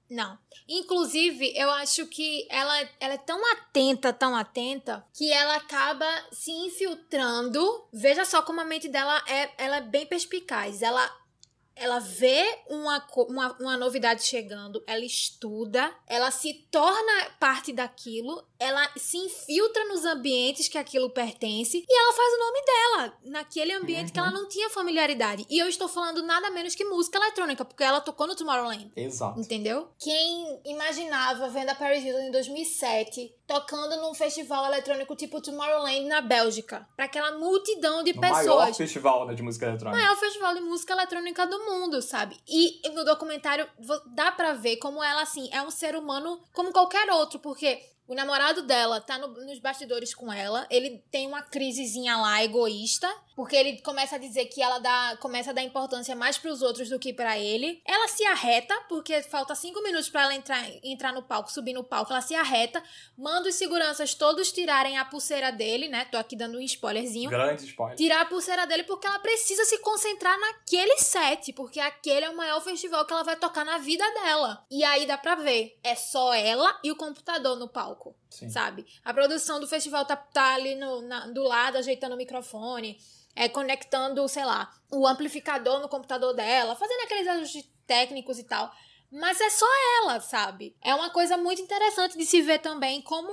Não. 0.09 0.39
Inclusive, 0.69 1.53
eu 1.57 1.71
acho 1.71 2.07
que 2.07 2.47
ela, 2.51 2.89
ela 3.01 3.15
é 3.15 3.19
tão 3.19 3.41
atenta, 3.53 4.13
tão 4.13 4.37
atenta, 4.37 5.05
que 5.13 5.33
ela 5.33 5.57
acaba 5.57 6.07
se 6.31 6.51
infiltrando. 6.51 7.87
Veja 7.93 8.25
só 8.25 8.43
como 8.43 8.61
a 8.61 8.65
mente 8.65 8.89
dela 8.89 9.23
é, 9.27 9.51
ela 9.59 9.77
é 9.77 9.81
bem 9.81 10.07
perspicaz. 10.07 10.83
Ela, 10.83 11.11
ela 11.77 11.99
vê 11.99 12.45
uma, 12.69 13.07
uma, 13.29 13.57
uma 13.61 13.77
novidade 13.77 14.25
chegando, 14.25 14.83
ela 14.87 15.05
estuda, 15.05 15.93
ela 16.07 16.31
se 16.31 16.55
torna 16.71 17.31
parte 17.41 17.73
daquilo, 17.73 18.45
ela 18.59 18.89
se 18.97 19.17
infiltra 19.17 19.85
nos 19.87 20.05
ambientes 20.05 20.69
que 20.69 20.79
aquilo 20.79 21.11
pertence 21.11 21.85
e 21.87 21.99
ela 21.99 22.13
faz 22.13 22.35
o 22.35 22.39
nome 22.39 22.65
dela 22.65 23.19
naquele 23.25 23.73
ambiente 23.73 24.13
que 24.13 24.19
ela 24.19 24.31
não 24.31 24.49
tinha 24.49 24.71
familiaridade. 24.71 25.47
E 25.51 25.59
eu 25.59 25.69
estou 25.69 25.89
falando 25.89 26.23
nada 26.23 26.51
menos 26.51 26.75
que 26.75 26.85
música 26.85 27.19
eletrônica, 27.19 27.65
porque 27.65 27.85
ela 27.85 28.01
tocou 28.01 28.27
no 28.27 28.37
Tomorrowland. 28.37 28.93
Exato. 28.97 29.39
Entendeu? 29.41 29.89
Quem 29.99 30.61
imaginava 30.65 31.49
vendo 31.49 31.71
a 31.71 31.75
Paris 31.75 32.05
Hilton 32.05 32.23
em 32.23 32.31
2007 32.31 33.35
tocando 33.47 33.97
num 33.97 34.15
festival 34.15 34.65
eletrônico 34.67 35.15
tipo 35.15 35.41
Tomorrowland 35.41 36.07
na 36.07 36.21
Bélgica, 36.21 36.89
para 36.97 37.05
aquela 37.05 37.33
multidão 37.39 38.03
de 38.03 38.15
No 38.15 38.21
maior 38.21 38.39
pessoas. 38.39 38.77
festival 38.77 39.27
né, 39.27 39.35
de 39.35 39.43
música 39.43 39.67
eletrônica. 39.67 40.01
maior 40.03 40.17
festival 40.17 40.55
de 40.55 40.61
música 40.61 40.93
eletrônica 40.95 41.47
do 41.47 41.64
mundo, 41.65 42.01
sabe? 42.03 42.37
E 42.49 42.81
no 42.91 43.05
documentário 43.05 43.69
dá 44.15 44.31
pra 44.33 44.53
ver 44.55 44.77
como 44.77 45.03
ela, 45.03 45.23
assim, 45.23 45.49
é 45.53 45.63
um 45.63 45.71
ser 45.71 45.97
humano 45.97 46.41
como 46.53 46.73
qualquer 46.73 47.11
outro, 47.11 47.39
porque 47.39 47.81
o 48.07 48.15
namorado 48.15 48.63
dela 48.63 49.01
tá 49.01 49.17
no- 49.19 49.29
nos 49.47 49.59
bastidores 49.59 50.15
com 50.15 50.31
ela, 50.33 50.67
ele 50.71 51.03
tem 51.11 51.27
uma 51.27 51.43
crisezinha 51.43 52.17
lá 52.19 52.43
egoísta, 52.45 53.09
porque 53.37 53.57
ele 53.57 53.81
começa 53.83 54.17
a 54.17 54.19
dizer 54.19 54.47
que 54.47 54.63
ela 54.63 54.79
dá, 54.79 55.17
começa 55.21 55.51
a 55.51 55.53
dar 55.53 55.63
importância 55.63 56.15
mais 56.15 56.39
pros 56.39 56.63
outros 56.63 56.89
do 56.89 56.99
que 56.99 57.13
pra 57.13 57.39
ele. 57.39 57.83
Ela 57.85 58.07
se 58.09 58.25
arreta, 58.25 58.75
porque 58.89 59.23
falta 59.23 59.55
cinco 59.55 59.83
minutos 59.83 60.09
pra 60.09 60.23
ela 60.23 60.35
entrar, 60.35 60.65
entrar 60.85 61.13
no 61.13 61.23
palco, 61.23 61.51
subir 61.53 61.73
no 61.73 61.83
palco, 61.83 62.13
ela 62.13 62.21
se 62.21 62.35
arreta, 62.35 62.83
manda 63.19 63.49
os 63.49 63.55
seguranças 63.57 64.15
todos 64.15 64.53
tirarem 64.53 64.97
a 64.99 65.05
pulseira 65.05 65.51
dele, 65.51 65.89
né? 65.89 66.05
Tô 66.07 66.17
aqui 66.17 66.37
dando 66.37 66.59
um 66.59 66.61
spoilerzinho 66.61 67.31
Grande 67.31 67.65
spoiler. 67.67 67.97
tirar 67.97 68.21
a 68.21 68.25
pulseira 68.27 68.67
dele 68.67 68.85
porque 68.85 69.07
ela 69.07 69.19
precisa 69.19 69.65
se 69.65 69.79
concentrar 69.79 70.39
naquele 70.39 70.97
set, 70.99 71.53
porque 71.53 71.81
aquele 71.81 72.27
é 72.27 72.31
o 72.31 72.37
maior 72.37 72.61
festival 72.61 73.05
que 73.05 73.13
ela 73.13 73.25
vai 73.25 73.37
tocar 73.37 73.65
na 73.65 73.79
vida 73.79 74.05
dela. 74.13 74.65
E 74.71 74.85
aí 74.85 75.07
dá 75.07 75.19
pra 75.19 75.35
ver, 75.35 75.77
é 75.83 75.95
só 75.95 76.33
ela 76.33 76.79
e 76.85 76.91
o 76.93 76.97
computador 76.97 77.57
no 77.59 77.69
palco, 77.69 78.15
Sim. 78.31 78.49
sabe? 78.49 78.87
A 79.05 79.13
produção 79.13 79.59
do 79.59 79.67
festival 79.67 80.05
tá, 80.05 80.15
tá 80.17 80.55
ali 80.55 80.75
no, 80.77 81.03
na- 81.03 81.27
do 81.27 81.43
lado, 81.43 81.79
ajeitando 81.79 82.15
o 82.15 82.19
microfone, 82.19 82.97
é, 83.35 83.49
conectando, 83.49 84.27
sei 84.29 84.45
lá, 84.45 84.73
o 84.91 85.07
amplificador 85.07 85.81
no 85.81 85.89
computador 85.89 86.35
dela, 86.35 86.77
fazendo 86.77 87.01
aqueles 87.03 87.29
ajustes 87.29 87.69
técnicos 87.87 88.39
e 88.39 88.45
tal. 88.45 88.73
Mas 89.11 89.41
é 89.41 89.49
só 89.49 89.67
ela, 90.03 90.19
sabe? 90.21 90.77
É 90.83 90.93
uma 90.93 91.09
coisa 91.11 91.37
muito 91.37 91.63
interessante 91.63 92.19
de 92.19 92.27
se 92.27 92.43
ver 92.43 92.59
também 92.59 93.01
como 93.01 93.31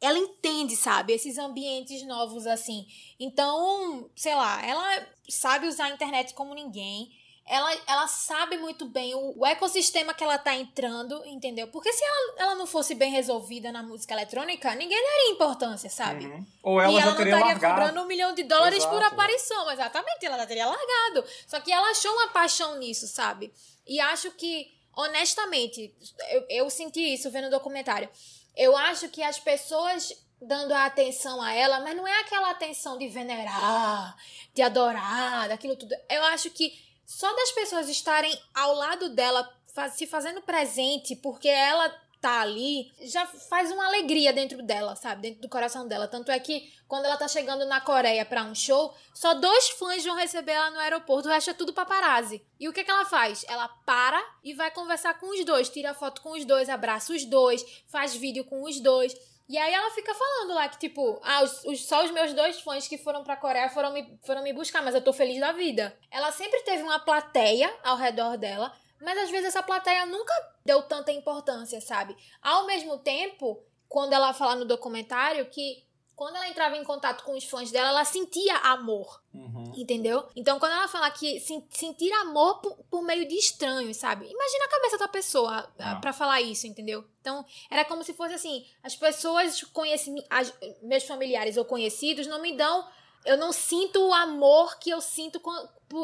ela 0.00 0.18
entende, 0.18 0.74
sabe? 0.74 1.12
Esses 1.12 1.36
ambientes 1.36 2.06
novos 2.06 2.46
assim. 2.46 2.86
Então, 3.20 4.08
sei 4.16 4.34
lá, 4.34 4.64
ela 4.64 5.06
sabe 5.28 5.66
usar 5.66 5.86
a 5.86 5.90
internet 5.90 6.32
como 6.32 6.54
ninguém 6.54 7.10
ela, 7.48 7.74
ela 7.86 8.06
sabe 8.06 8.58
muito 8.58 8.84
bem 8.84 9.14
o, 9.14 9.38
o, 9.38 9.46
ecossistema 9.46 10.12
que 10.12 10.22
ela 10.22 10.36
tá 10.36 10.54
entrando, 10.54 11.24
entendeu? 11.24 11.66
Porque 11.68 11.90
se 11.92 12.04
ela, 12.04 12.34
ela 12.36 12.54
não 12.54 12.66
fosse 12.66 12.94
bem 12.94 13.10
resolvida 13.10 13.72
na 13.72 13.82
música 13.82 14.12
eletrônica, 14.12 14.74
ninguém 14.74 15.02
daria 15.02 15.32
importância, 15.32 15.88
sabe? 15.88 16.26
Uhum. 16.26 16.46
Ou 16.62 16.80
ela 16.80 16.92
e 16.92 16.96
ela 16.96 17.04
não 17.06 17.12
estaria 17.12 17.38
largado. 17.38 17.74
cobrando 17.74 18.02
um 18.02 18.06
milhão 18.06 18.34
de 18.34 18.42
dólares 18.42 18.78
Exato. 18.78 18.94
por 18.94 19.02
aparição, 19.02 19.70
exatamente, 19.70 20.26
ela 20.26 20.36
já 20.36 20.46
teria 20.46 20.66
largado. 20.66 21.24
Só 21.46 21.58
que 21.60 21.72
ela 21.72 21.90
achou 21.90 22.12
uma 22.12 22.28
paixão 22.28 22.78
nisso, 22.78 23.06
sabe? 23.06 23.52
E 23.86 23.98
acho 23.98 24.30
que, 24.32 24.70
honestamente, 24.94 25.94
eu, 26.30 26.46
eu 26.50 26.70
senti 26.70 27.00
isso 27.00 27.30
vendo 27.30 27.46
o 27.46 27.50
documentário. 27.50 28.10
Eu 28.54 28.76
acho 28.76 29.08
que 29.08 29.22
as 29.22 29.38
pessoas 29.38 30.12
dando 30.40 30.72
a 30.72 30.84
atenção 30.84 31.40
a 31.42 31.52
ela, 31.52 31.80
mas 31.80 31.96
não 31.96 32.06
é 32.06 32.20
aquela 32.20 32.50
atenção 32.50 32.96
de 32.98 33.08
venerar, 33.08 34.16
de 34.54 34.62
adorar, 34.62 35.48
daquilo 35.48 35.76
tudo. 35.76 35.94
Eu 36.08 36.22
acho 36.24 36.50
que 36.50 36.87
só 37.08 37.34
das 37.34 37.50
pessoas 37.52 37.88
estarem 37.88 38.38
ao 38.54 38.74
lado 38.74 39.08
dela, 39.08 39.50
se 39.94 40.06
fazendo 40.06 40.42
presente, 40.42 41.16
porque 41.16 41.48
ela 41.48 41.88
tá 42.20 42.42
ali, 42.42 42.92
já 43.00 43.24
faz 43.24 43.70
uma 43.70 43.86
alegria 43.86 44.30
dentro 44.30 44.62
dela, 44.62 44.94
sabe? 44.94 45.22
Dentro 45.22 45.40
do 45.40 45.48
coração 45.48 45.88
dela. 45.88 46.06
Tanto 46.06 46.30
é 46.30 46.38
que 46.38 46.70
quando 46.86 47.06
ela 47.06 47.16
tá 47.16 47.26
chegando 47.26 47.64
na 47.64 47.80
Coreia 47.80 48.26
para 48.26 48.44
um 48.44 48.54
show, 48.54 48.94
só 49.14 49.32
dois 49.32 49.70
fãs 49.70 50.04
vão 50.04 50.16
receber 50.16 50.52
ela 50.52 50.70
no 50.70 50.80
aeroporto, 50.80 51.28
o 51.28 51.32
resto 51.32 51.48
é 51.48 51.54
tudo 51.54 51.72
paparazzi. 51.72 52.44
E 52.60 52.68
o 52.68 52.74
que 52.74 52.84
que 52.84 52.90
ela 52.90 53.06
faz? 53.06 53.42
Ela 53.48 53.68
para 53.86 54.22
e 54.44 54.52
vai 54.52 54.70
conversar 54.70 55.18
com 55.18 55.30
os 55.30 55.42
dois, 55.46 55.70
tira 55.70 55.94
foto 55.94 56.20
com 56.20 56.32
os 56.32 56.44
dois, 56.44 56.68
abraça 56.68 57.14
os 57.14 57.24
dois, 57.24 57.64
faz 57.86 58.14
vídeo 58.14 58.44
com 58.44 58.64
os 58.64 58.80
dois. 58.80 59.14
E 59.48 59.56
aí 59.56 59.72
ela 59.72 59.90
fica 59.92 60.14
falando 60.14 60.54
lá 60.54 60.68
que, 60.68 60.78
tipo, 60.78 61.18
ah, 61.24 61.42
os, 61.42 61.64
os, 61.64 61.86
só 61.86 62.04
os 62.04 62.10
meus 62.10 62.34
dois 62.34 62.60
fãs 62.60 62.86
que 62.86 62.98
foram 62.98 63.24
pra 63.24 63.36
Coreia 63.36 63.70
foram 63.70 63.92
me, 63.92 64.18
foram 64.22 64.42
me 64.42 64.52
buscar, 64.52 64.82
mas 64.82 64.94
eu 64.94 65.02
tô 65.02 65.10
feliz 65.10 65.40
da 65.40 65.52
vida. 65.52 65.98
Ela 66.10 66.30
sempre 66.30 66.60
teve 66.62 66.82
uma 66.82 66.98
plateia 66.98 67.74
ao 67.82 67.96
redor 67.96 68.36
dela, 68.36 68.70
mas 69.00 69.16
às 69.16 69.30
vezes 69.30 69.46
essa 69.46 69.62
plateia 69.62 70.04
nunca 70.04 70.34
deu 70.66 70.82
tanta 70.82 71.12
importância, 71.12 71.80
sabe? 71.80 72.14
Ao 72.42 72.66
mesmo 72.66 72.98
tempo, 72.98 73.62
quando 73.88 74.12
ela 74.12 74.34
fala 74.34 74.54
no 74.54 74.66
documentário 74.66 75.46
que 75.46 75.87
quando 76.18 76.34
ela 76.34 76.48
entrava 76.48 76.76
em 76.76 76.82
contato 76.82 77.22
com 77.22 77.36
os 77.36 77.44
fãs 77.44 77.70
dela, 77.70 77.90
ela 77.90 78.04
sentia 78.04 78.56
amor. 78.56 79.22
Uhum. 79.32 79.72
Entendeu? 79.76 80.26
Então, 80.34 80.58
quando 80.58 80.72
ela 80.72 80.88
fala 80.88 81.08
que 81.12 81.38
sentir 81.70 82.12
amor 82.14 82.60
por, 82.60 82.76
por, 82.90 83.02
meio 83.02 83.26
de 83.28 83.36
estranhos, 83.36 83.98
sabe? 83.98 84.26
Imagina 84.28 84.64
a 84.64 84.68
cabeça 84.68 84.98
da 84.98 85.06
pessoa 85.06 85.72
ah. 85.78 85.94
para 85.94 86.12
falar 86.12 86.40
isso, 86.40 86.66
entendeu? 86.66 87.04
Então, 87.20 87.46
era 87.70 87.84
como 87.84 88.02
se 88.02 88.12
fosse 88.14 88.34
assim: 88.34 88.66
as 88.82 88.96
pessoas 88.96 89.62
conhecem, 89.72 90.16
as, 90.28 90.52
meus 90.82 91.04
familiares 91.04 91.56
ou 91.56 91.64
conhecidos 91.64 92.26
não 92.26 92.42
me 92.42 92.52
dão. 92.52 92.84
Eu 93.24 93.36
não 93.36 93.52
sinto 93.52 94.04
o 94.04 94.12
amor 94.12 94.76
que 94.80 94.90
eu 94.90 95.00
sinto 95.00 95.40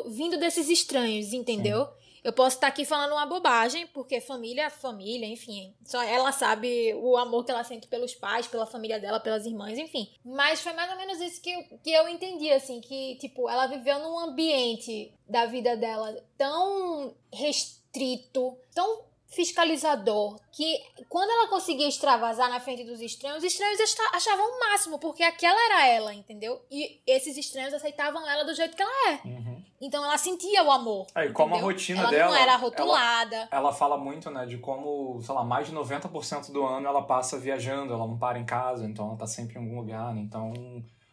vindo 0.07 0.39
desses 0.39 0.69
estranhos, 0.69 1.33
entendeu? 1.33 1.87
Sim. 1.87 2.04
Eu 2.25 2.33
posso 2.33 2.57
estar 2.57 2.69
aqui 2.69 2.87
falando 2.87 3.13
uma 3.13 3.27
bobagem, 3.27 3.87
porque 3.89 4.19
família, 4.19 4.71
família, 4.71 5.27
enfim. 5.27 5.75
Só 5.85 6.03
ela 6.03 6.33
sabe 6.33 6.95
o 6.95 7.19
amor 7.19 7.45
que 7.45 7.51
ela 7.51 7.63
sente 7.63 7.87
pelos 7.87 8.15
pais, 8.15 8.47
pela 8.47 8.65
família 8.65 8.99
dela, 8.99 9.21
pelas 9.21 9.45
irmãs, 9.45 9.79
enfim. 9.79 10.11
Mas 10.25 10.63
foi 10.63 10.73
mais 10.73 10.91
ou 10.91 10.97
menos 10.97 11.21
isso 11.21 11.43
que, 11.43 11.51
eu, 11.51 11.63
que 11.83 11.93
eu 11.93 12.09
entendi, 12.09 12.51
assim, 12.51 12.81
que, 12.81 13.17
tipo, 13.17 13.47
ela 13.47 13.67
viveu 13.67 13.99
num 13.99 14.19
ambiente 14.19 15.13
da 15.29 15.45
vida 15.45 15.77
dela 15.77 16.19
tão 16.39 17.15
restrito, 17.31 18.57
tão 18.75 19.05
fiscalizador, 19.35 20.41
que 20.53 20.81
quando 21.09 21.31
ela 21.31 21.49
conseguia 21.49 21.89
extravasar 21.89 22.49
na 22.49 22.61
frente 22.61 22.85
dos 22.85 23.01
estranhos, 23.01 23.39
os 23.39 23.45
estranhos 23.45 23.81
achavam 24.13 24.47
o 24.47 24.61
máximo, 24.61 24.99
porque 24.99 25.23
aquela 25.23 25.61
era 25.67 25.87
ela, 25.89 26.15
entendeu? 26.15 26.65
E 26.71 27.01
esses 27.07 27.37
estranhos 27.37 27.75
aceitavam 27.75 28.27
ela 28.29 28.45
do 28.45 28.55
jeito 28.55 28.77
que 28.77 28.83
ela 28.83 29.11
é. 29.11 29.27
Uhum. 29.27 29.54
Então 29.85 30.03
ela 30.03 30.17
sentia 30.17 30.65
o 30.65 30.71
amor. 30.73 31.07
É, 31.15 31.27
e 31.27 31.33
como 31.33 31.55
a 31.55 31.59
rotina 31.59 32.01
ela 32.01 32.11
dela. 32.11 32.31
não 32.31 32.37
era 32.37 32.57
rotulada. 32.57 33.37
Ela, 33.37 33.49
ela, 33.51 33.73
fala 33.73 33.99
muito, 33.99 34.31
né, 34.31 34.47
de 34.47 34.57
como, 34.57 35.21
sei 35.21 35.35
lá, 35.35 35.45
mais 35.45 35.67
de 35.67 35.75
90% 35.75 36.51
do 36.51 36.65
ano 36.65 36.87
ela 36.87 37.03
passa 37.03 37.39
viajando, 37.39 37.93
ela 37.93 38.07
não 38.07 38.17
para 38.17 38.39
em 38.39 38.47
casa, 38.47 38.87
então 38.87 39.09
ela 39.09 39.17
tá 39.17 39.27
sempre 39.27 39.57
em 39.57 39.63
algum 39.63 39.77
lugar, 39.77 40.15
né? 40.15 40.23
Então, 40.23 40.53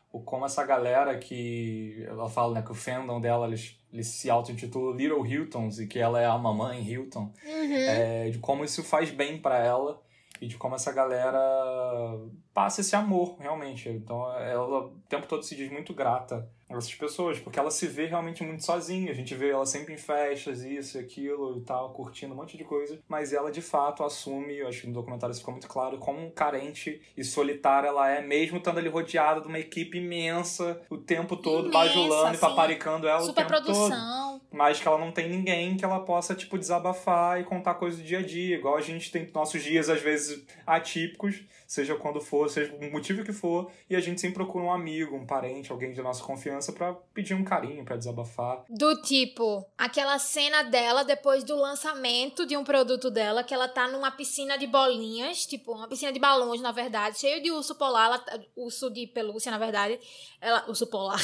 o 0.10 0.22
como 0.22 0.46
essa 0.46 0.66
galera 0.66 1.18
que. 1.18 2.06
Ela 2.08 2.30
fala, 2.30 2.54
né, 2.54 2.62
que 2.62 2.72
o 2.72 2.76
fandom 2.76 3.20
dela, 3.20 3.46
eles, 3.46 3.78
eles 3.92 4.08
se 4.08 4.30
auto-intitulam 4.30 4.96
Little 4.96 5.26
Hiltons 5.26 5.80
e 5.80 5.88
que 5.88 6.00
ela 6.00 6.22
é 6.22 6.26
a 6.26 6.38
mamãe 6.38 6.82
Hilton. 6.82 7.30
Uhum. 7.46 7.76
É, 7.76 8.30
de 8.30 8.40
como 8.40 8.64
isso 8.64 8.84
faz 8.84 9.12
bem 9.12 9.38
para 9.38 9.58
ela 9.60 10.02
e 10.40 10.48
de 10.48 10.58
como 10.58 10.76
essa 10.76 10.94
galera 10.94 11.40
passa 12.54 12.80
esse 12.80 12.96
amor, 12.96 13.36
realmente. 13.38 13.90
Então, 13.90 14.32
ela 14.38 14.86
o 14.86 14.90
tempo 15.10 15.28
todo 15.28 15.44
se 15.44 15.56
diz 15.58 15.70
muito 15.70 15.94
grata 15.94 16.50
essas 16.78 16.94
pessoas, 16.96 17.40
porque 17.40 17.60
ela 17.60 17.72
se 17.72 17.88
vê 17.88 18.06
realmente 18.06 18.44
muito 18.44 18.64
sozinha. 18.64 19.12
A 19.12 19.16
gente 19.16 19.34
vê 19.36 19.50
ela 19.50 19.66
sempre 19.66 19.94
em 19.94 19.98
festas, 19.98 20.64
isso 20.64 20.98
e 20.98 21.02
aquilo 21.02 21.58
e 21.58 21.62
tal, 21.62 21.92
curtindo 21.94 22.34
um 22.34 22.38
monte 22.38 22.58
de 22.58 22.64
coisa, 22.64 23.00
mas 23.08 23.34
ela 23.34 23.52
de 23.52 23.62
fato 23.62 24.04
assume, 24.04 24.58
eu 24.58 24.68
acho 24.68 24.82
que 24.82 24.88
no 24.88 24.94
documentário 24.94 25.32
isso 25.32 25.42
ficou 25.42 25.54
muito 25.54 25.68
claro, 25.68 25.98
como 25.98 26.32
carente 26.32 27.02
e 27.16 27.24
solitária 27.24 27.88
ela 27.88 28.10
é, 28.10 28.22
mesmo 28.22 28.58
estando 28.58 28.78
ali 28.78 28.90
rodeada 28.90 29.42
de 29.42 29.48
uma 29.48 29.60
equipe 29.60 29.98
imensa 29.98 30.82
o 30.90 30.98
tempo 30.98 31.36
todo, 31.38 31.68
Imensa, 31.70 31.78
bajulando 31.78 32.28
assim. 32.28 32.36
e 32.36 32.40
paparicando 32.40 33.08
ela 33.08 33.22
o 33.22 33.26
Super 33.26 33.46
tempo 33.48 33.54
todo 33.64 33.64
produção. 33.66 34.42
mas 34.52 34.80
que 34.80 34.88
ela 34.88 34.98
não 34.98 35.12
tem 35.12 35.30
ninguém 35.30 35.76
que 35.78 35.86
ela 35.86 36.00
possa, 36.02 36.36
tipo, 36.36 36.58
desabafar 36.58 37.40
e 37.40 37.44
contar 37.44 37.76
coisas 37.76 38.00
do 38.00 38.06
dia 38.06 38.20
a 38.20 38.22
dia. 38.22 38.56
Igual 38.58 38.76
a 38.76 38.82
gente 38.82 39.12
tem 39.12 39.30
nossos 39.34 39.64
dias, 39.64 39.90
às 39.90 40.02
vezes, 40.02 40.46
atípicos, 40.66 41.44
seja 41.72 41.96
quando 41.96 42.20
for, 42.20 42.50
seja 42.50 42.76
o 42.76 42.92
motivo 42.92 43.24
que 43.24 43.32
for, 43.32 43.72
e 43.90 43.96
a 43.96 44.02
gente 44.02 44.20
sempre 44.20 44.36
procura 44.36 44.66
um 44.66 44.74
amigo, 44.74 45.16
um 45.16 45.26
parente, 45.26 45.72
alguém 45.72 45.94
de 45.94 46.02
nossa 46.02 46.22
confiança 46.22 46.74
para 46.74 46.94
pedir 47.14 47.34
um 47.34 47.46
carinho, 47.46 47.86
para 47.86 47.96
desabafar. 47.96 48.66
Do 48.70 49.02
tipo, 49.02 49.66
aquela 49.78 50.20
cena 50.20 50.64
dela 50.64 51.06
depois 51.06 51.46
do 51.46 51.56
lançamento 51.56 52.46
de 52.46 52.58
um 52.58 52.64
produto 52.66 53.10
dela, 53.10 53.42
que 53.42 53.54
ela 53.54 53.70
tá 53.70 53.88
numa 53.88 54.12
piscina 54.12 54.58
de 54.58 54.68
bolinhas, 54.68 55.46
tipo, 55.46 55.72
uma 55.72 55.88
piscina 55.88 56.12
de 56.12 56.20
balões, 56.20 56.60
na 56.60 56.74
verdade, 56.74 57.18
cheio 57.18 57.42
de 57.42 57.50
urso 57.52 57.74
polar, 57.76 58.08
ela, 58.08 58.20
tá, 58.20 58.38
urso 58.54 58.90
de 58.90 59.08
pelúcia, 59.08 59.50
na 59.50 59.58
verdade. 59.58 59.98
Ela, 60.42 60.66
urso 60.68 60.88
polar. 60.88 61.22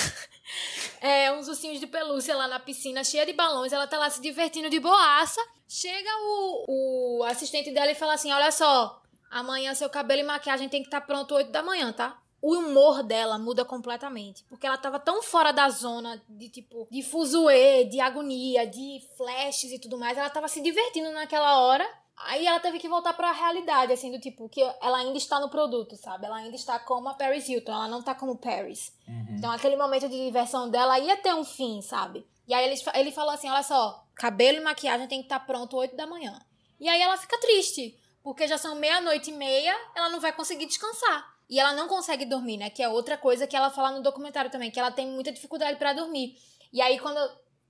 é, 1.02 1.30
uns 1.34 1.50
ursinhos 1.50 1.78
de 1.78 1.88
pelúcia 1.88 2.34
lá 2.34 2.48
na 2.48 2.58
piscina, 2.58 3.04
cheia 3.04 3.26
de 3.26 3.34
balões, 3.34 3.74
ela 3.74 3.86
tá 3.86 3.98
lá 3.98 4.10
se 4.10 4.22
divertindo 4.22 4.70
de 4.70 4.80
boaça. 4.80 5.42
Chega 5.68 6.10
o, 6.22 7.18
o 7.20 7.24
assistente 7.26 7.70
dela 7.72 7.92
e 7.92 7.96
fala 7.96 8.14
assim: 8.14 8.32
Olha 8.32 8.50
só, 8.54 9.02
amanhã 9.30 9.74
seu 9.74 9.90
cabelo 9.90 10.22
e 10.22 10.24
maquiagem 10.24 10.70
tem 10.70 10.82
que 10.82 10.88
estar 10.88 11.02
tá 11.02 11.08
pronto 11.08 11.34
8 11.36 11.52
da 11.52 11.64
manhã, 11.64 11.92
tá? 11.92 12.20
O 12.42 12.54
humor 12.56 13.02
dela 13.04 13.40
muda 13.40 13.66
completamente. 13.66 14.44
Porque 14.48 14.68
ela 14.68 14.78
tava 14.78 15.00
tão 15.00 15.24
fora 15.24 15.52
da 15.52 15.70
zona 15.70 16.22
de 16.30 16.50
tipo, 16.50 16.88
de 16.90 17.02
fuzuê, 17.02 17.86
de 17.86 18.00
agonia, 18.00 18.68
de 18.68 19.02
flashes 19.18 19.72
e 19.72 19.80
tudo 19.80 19.98
mais. 19.98 20.18
Ela 20.18 20.30
tava 20.30 20.48
se 20.48 20.62
divertindo 20.62 21.12
naquela 21.12 21.60
hora. 21.60 21.88
Aí 22.26 22.48
ela 22.48 22.60
teve 22.60 22.80
que 22.80 22.90
voltar 22.90 23.14
pra 23.14 23.32
realidade, 23.32 23.94
assim, 23.94 24.12
do 24.12 24.20
tipo, 24.20 24.50
que 24.50 24.62
ela 24.82 24.98
ainda 24.98 25.18
está 25.18 25.40
no 25.40 25.50
produto, 25.50 25.96
sabe? 25.96 26.26
Ela 26.26 26.38
ainda 26.38 26.56
está 26.56 26.80
como 26.80 27.10
a 27.10 27.14
Paris 27.14 27.48
Hilton, 27.48 27.72
ela 27.72 27.88
não 27.88 28.02
tá 28.02 28.16
como 28.16 28.38
Paris. 28.38 28.92
Uhum. 29.08 29.36
Então 29.38 29.52
aquele 29.52 29.76
momento 29.76 30.10
de 30.10 30.26
diversão 30.26 30.70
dela 30.70 30.98
ia 30.98 31.18
ter 31.18 31.36
um 31.36 31.44
fim, 31.44 31.80
sabe? 31.82 32.26
E 32.48 32.54
aí 32.54 32.66
ele, 32.66 32.82
ele 32.96 33.12
falou 33.12 33.32
assim: 33.32 33.50
olha 33.50 33.62
só, 33.62 34.04
cabelo 34.16 34.58
e 34.58 34.62
maquiagem 34.62 35.08
tem 35.08 35.20
que 35.20 35.26
estar 35.26 35.40
pronto 35.42 35.78
8 35.78 35.96
da 35.96 36.08
manhã. 36.08 36.40
E 36.80 36.90
aí 36.90 37.02
ela 37.02 37.18
fica 37.18 37.40
triste, 37.40 37.96
porque 38.28 38.46
já 38.46 38.58
são 38.58 38.76
meia-noite 38.76 39.32
e 39.32 39.34
meia, 39.34 39.74
ela 39.96 40.10
não 40.10 40.20
vai 40.20 40.34
conseguir 40.34 40.66
descansar. 40.66 41.34
E 41.50 41.58
ela 41.58 41.72
não 41.72 41.88
consegue 41.88 42.26
dormir, 42.26 42.58
né? 42.58 42.70
Que 42.70 42.84
é 42.84 42.90
outra 42.90 43.18
coisa 43.18 43.48
que 43.48 43.56
ela 43.56 43.70
fala 43.70 43.92
no 43.92 44.04
documentário 44.04 44.52
também, 44.52 44.70
que 44.70 44.78
ela 44.78 44.92
tem 44.92 45.08
muita 45.08 45.32
dificuldade 45.32 45.80
para 45.80 45.94
dormir. 45.94 46.38
E 46.74 46.82
aí 46.82 47.00
quando 47.00 47.18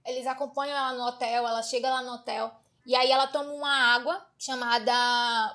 eles 0.03 0.25
acompanham 0.25 0.75
ela 0.75 0.93
no 0.93 1.03
hotel, 1.05 1.47
ela 1.47 1.61
chega 1.61 1.87
lá 1.91 2.01
no 2.01 2.13
hotel, 2.13 2.51
e 2.87 2.95
aí 2.95 3.11
ela 3.11 3.27
toma 3.27 3.51
uma 3.51 3.71
água 3.71 4.27
chamada 4.35 4.91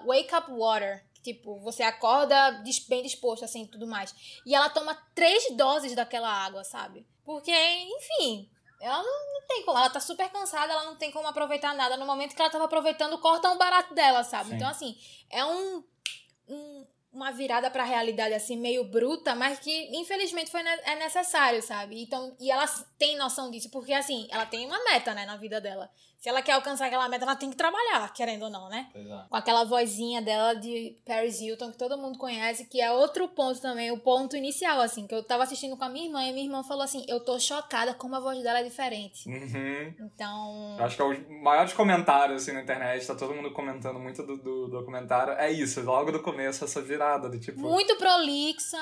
Wake 0.07 0.33
Up 0.37 0.53
Water. 0.53 1.05
Tipo, 1.21 1.59
você 1.59 1.83
acorda 1.83 2.63
bem 2.89 3.03
disposto, 3.03 3.45
assim, 3.45 3.67
tudo 3.67 3.89
mais. 3.89 4.15
E 4.47 4.55
ela 4.55 4.71
toma 4.71 4.95
três 5.17 5.51
doses 5.57 5.97
daquela 5.97 6.31
água, 6.31 6.63
sabe? 6.63 7.05
Porque, 7.25 7.51
enfim, 7.51 8.49
ela 8.83 9.03
não, 9.03 9.33
não, 9.35 9.47
tem 9.47 9.65
como. 9.65 9.79
Ela 9.79 9.91
tá 9.91 10.01
super 10.01 10.29
cansada, 10.31 10.73
ela 10.73 10.85
não 10.85 10.97
tem 10.97 11.11
como 11.11 11.29
aproveitar 11.29 11.75
nada. 11.75 11.97
No 11.97 12.05
momento 12.05 12.35
que 12.35 12.43
ela 12.43 12.51
tava 12.51 12.65
aproveitando, 12.65 13.19
corta 13.19 13.51
um 13.51 13.57
barato 13.57 13.95
dela, 13.95 14.25
sabe? 14.25 14.51
Sim. 14.51 14.57
Então, 14.57 14.69
assim, 14.69 14.99
é 15.31 15.45
um, 15.45 15.85
um 16.49 16.87
uma 17.13 17.31
virada 17.31 17.71
pra 17.71 17.85
realidade, 17.85 18.33
assim, 18.33 18.57
meio 18.57 18.85
bruta, 18.85 19.35
mas 19.35 19.59
que, 19.59 19.95
infelizmente, 19.95 20.51
foi 20.51 20.63
ne 20.63 20.71
é 20.85 20.97
necessário, 20.97 21.63
sabe? 21.63 22.03
Então, 22.03 22.35
e 22.41 22.51
ela 22.51 22.67
tem 22.99 23.17
noção 23.17 23.51
disso, 23.51 23.71
porque, 23.71 23.93
assim, 23.93 24.27
ela 24.31 24.47
tem 24.47 24.65
uma 24.65 24.83
meta, 24.85 25.13
né, 25.13 25.27
na 25.27 25.37
vida 25.37 25.61
dela. 25.61 25.91
Se 26.23 26.29
ela 26.29 26.41
quer 26.41 26.53
alcançar 26.53 26.87
aquela 26.87 27.09
meta, 27.09 27.25
ela 27.25 27.35
tem 27.35 27.51
que 27.51 27.57
trabalhar, 27.57 28.13
querendo 28.13 28.45
ou 28.45 28.49
não, 28.49 28.69
né? 28.69 28.89
Exato. 28.95 29.29
Com 29.29 29.37
aquela 29.37 29.65
vozinha 29.65 30.23
dela 30.23 30.55
de 30.55 30.97
Paris 31.05 31.41
Hilton, 31.41 31.73
que 31.73 31.77
todo 31.77 31.99
mundo 31.99 32.17
conhece, 32.17 32.67
que 32.67 32.81
é 32.81 32.93
outro 32.93 33.27
ponto 33.27 33.61
também, 33.61 33.91
o 33.91 33.99
ponto 33.99 34.37
inicial, 34.37 34.81
assim, 34.81 35.05
que 35.05 35.13
eu 35.17 35.25
tava 35.25 35.43
assistindo 35.43 35.77
com 35.77 35.83
a 35.83 35.89
minha 35.89 36.07
irmã, 36.07 36.23
e 36.23 36.33
minha 36.33 36.45
irmã 36.45 36.63
falou 36.63 36.85
assim, 36.85 37.05
eu 37.09 37.19
tô 37.19 37.41
chocada 37.41 37.93
como 37.93 38.15
a 38.15 38.21
voz 38.21 38.41
dela 38.41 38.61
é 38.61 38.63
diferente. 38.63 39.29
Uhum. 39.29 39.95
Então... 39.99 40.77
Eu 40.79 40.85
acho 40.85 40.95
que 40.95 41.03
é 41.03 41.05
os 41.05 41.43
maiores 41.43 41.73
comentários, 41.73 42.41
assim, 42.41 42.53
na 42.53 42.63
internet, 42.63 43.05
tá 43.05 43.17
todo 43.17 43.35
mundo 43.35 43.51
comentando 43.51 43.99
muito 43.99 44.23
do, 44.23 44.37
do 44.37 44.69
documentário, 44.69 45.33
é 45.33 45.51
isso, 45.51 45.83
logo 45.83 46.13
do 46.13 46.23
começo, 46.23 46.65
essa 46.65 46.81
virada 46.81 47.29
de 47.29 47.41
tipo... 47.41 47.59
Muito 47.59 47.97
prolixa, 47.97 48.79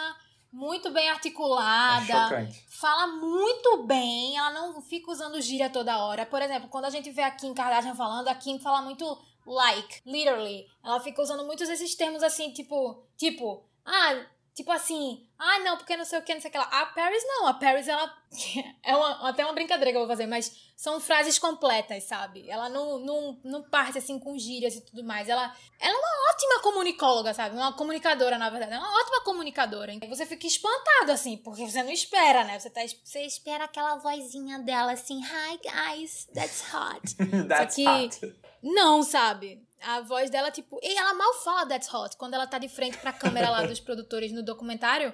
muito 0.52 0.90
bem 0.90 1.08
articulada. 1.08 2.36
É. 2.36 2.48
Fala 2.68 3.06
muito 3.08 3.84
bem, 3.84 4.36
ela 4.36 4.52
não 4.52 4.80
fica 4.80 5.10
usando 5.10 5.40
gíria 5.40 5.70
toda 5.70 5.98
hora. 5.98 6.26
Por 6.26 6.42
exemplo, 6.42 6.68
quando 6.68 6.86
a 6.86 6.90
gente 6.90 7.10
vê 7.10 7.22
a 7.22 7.30
Kim 7.30 7.54
Kardashian 7.54 7.94
falando, 7.94 8.28
a 8.28 8.34
Kim 8.34 8.58
fala 8.58 8.82
muito 8.82 9.04
like, 9.46 10.00
literally. 10.04 10.66
Ela 10.84 11.00
fica 11.00 11.22
usando 11.22 11.44
muitos 11.44 11.68
esses 11.68 11.94
termos 11.94 12.22
assim, 12.22 12.52
tipo, 12.52 13.02
tipo, 13.16 13.64
ah, 13.84 14.26
tipo 14.54 14.70
assim, 14.72 15.26
ah, 15.38 15.58
não, 15.60 15.76
porque 15.76 15.96
não 15.96 16.04
sei 16.04 16.18
o 16.18 16.22
que, 16.22 16.34
não 16.34 16.40
sei 16.40 16.48
o 16.48 16.52
que 16.52 16.58
lá. 16.58 16.64
A 16.64 16.86
Paris 16.86 17.22
não, 17.26 17.46
a 17.46 17.54
Paris 17.54 17.88
ela 17.88 18.14
é 18.84 18.94
uma, 18.96 19.28
até 19.28 19.44
uma 19.44 19.54
brincadeira 19.54 19.90
que 19.90 19.96
eu 19.96 20.00
vou 20.00 20.08
fazer, 20.08 20.26
mas 20.26 20.70
são 20.76 20.98
frases 21.00 21.38
completas, 21.38 22.04
sabe? 22.04 22.48
Ela 22.48 22.68
não, 22.68 22.98
não, 23.00 23.40
não 23.44 23.62
parte 23.62 23.98
assim 23.98 24.18
com 24.18 24.38
gírias 24.38 24.74
e 24.74 24.80
tudo 24.80 25.04
mais. 25.04 25.28
Ela, 25.28 25.54
ela 25.78 25.94
é 25.94 25.98
uma 25.98 26.32
ótima 26.32 26.62
comunicóloga, 26.62 27.34
sabe? 27.34 27.54
Uma 27.54 27.72
comunicadora, 27.74 28.38
na 28.38 28.48
verdade. 28.48 28.72
É 28.72 28.78
uma 28.78 29.00
ótima 29.00 29.22
comunicadora. 29.22 29.92
E 29.92 30.06
você 30.08 30.24
fica 30.24 30.46
espantado, 30.46 31.12
assim, 31.12 31.36
porque 31.36 31.68
você 31.68 31.82
não 31.82 31.90
espera, 31.90 32.44
né? 32.44 32.58
Você, 32.58 32.70
tá, 32.70 32.80
você 33.04 33.20
espera 33.26 33.64
aquela 33.64 33.96
vozinha 33.96 34.58
dela 34.60 34.92
assim, 34.92 35.20
hi 35.20 35.58
guys, 35.62 36.26
that's 36.34 36.64
hot. 36.72 37.16
That's 37.48 37.76
que- 37.76 37.86
hot. 37.86 38.40
Não, 38.62 39.02
sabe? 39.02 39.62
A 39.82 40.00
voz 40.00 40.30
dela, 40.30 40.50
tipo. 40.50 40.78
E 40.82 40.96
ela 40.96 41.14
mal 41.14 41.34
fala 41.34 41.66
That's 41.66 41.92
Hot 41.92 42.16
quando 42.16 42.34
ela 42.34 42.46
tá 42.46 42.58
de 42.58 42.68
frente 42.68 42.98
pra 42.98 43.12
câmera 43.12 43.50
lá 43.50 43.64
dos 43.66 43.80
produtores 43.80 44.32
no 44.32 44.42
documentário. 44.42 45.12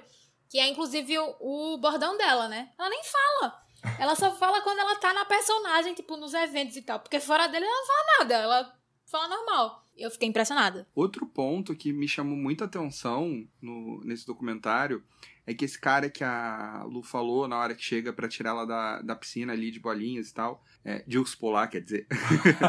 Que 0.49 0.59
é 0.59 0.67
inclusive 0.67 1.17
o, 1.19 1.35
o 1.73 1.77
bordão 1.77 2.17
dela, 2.17 2.47
né? 2.47 2.71
Ela 2.77 2.89
nem 2.89 3.01
fala. 3.03 3.61
Ela 3.99 4.15
só 4.15 4.33
fala 4.35 4.61
quando 4.61 4.79
ela 4.79 4.95
tá 4.95 5.13
na 5.13 5.25
personagem, 5.25 5.93
tipo, 5.93 6.17
nos 6.17 6.33
eventos 6.33 6.75
e 6.75 6.81
tal. 6.81 6.99
Porque 6.99 7.19
fora 7.19 7.47
dele 7.47 7.65
ela 7.65 7.75
não 7.75 7.85
fala 7.85 8.19
nada. 8.19 8.35
Ela 8.35 8.79
fala 9.05 9.27
normal. 9.27 9.83
Eu 9.95 10.11
fiquei 10.11 10.27
impressionada. 10.27 10.87
Outro 10.93 11.25
ponto 11.25 11.75
que 11.75 11.91
me 11.91 12.07
chamou 12.07 12.37
muita 12.37 12.65
atenção 12.65 13.47
no, 13.61 14.01
nesse 14.03 14.25
documentário 14.25 15.03
é 15.47 15.53
que 15.53 15.63
esse 15.63 15.79
cara 15.79 16.09
que 16.09 16.25
a 16.25 16.83
Lu 16.83 17.01
falou 17.01 17.47
na 17.47 17.57
hora 17.57 17.73
que 17.73 17.81
chega 17.81 18.11
pra 18.11 18.27
tirar 18.27 18.49
ela 18.49 18.65
da, 18.65 19.01
da 19.01 19.15
piscina 19.15 19.53
ali 19.53 19.71
de 19.71 19.79
bolinhas 19.79 20.29
e 20.29 20.33
tal, 20.33 20.61
é, 20.83 21.01
de 21.07 21.17
urso 21.17 21.39
polar, 21.39 21.69
quer 21.69 21.79
dizer, 21.79 22.05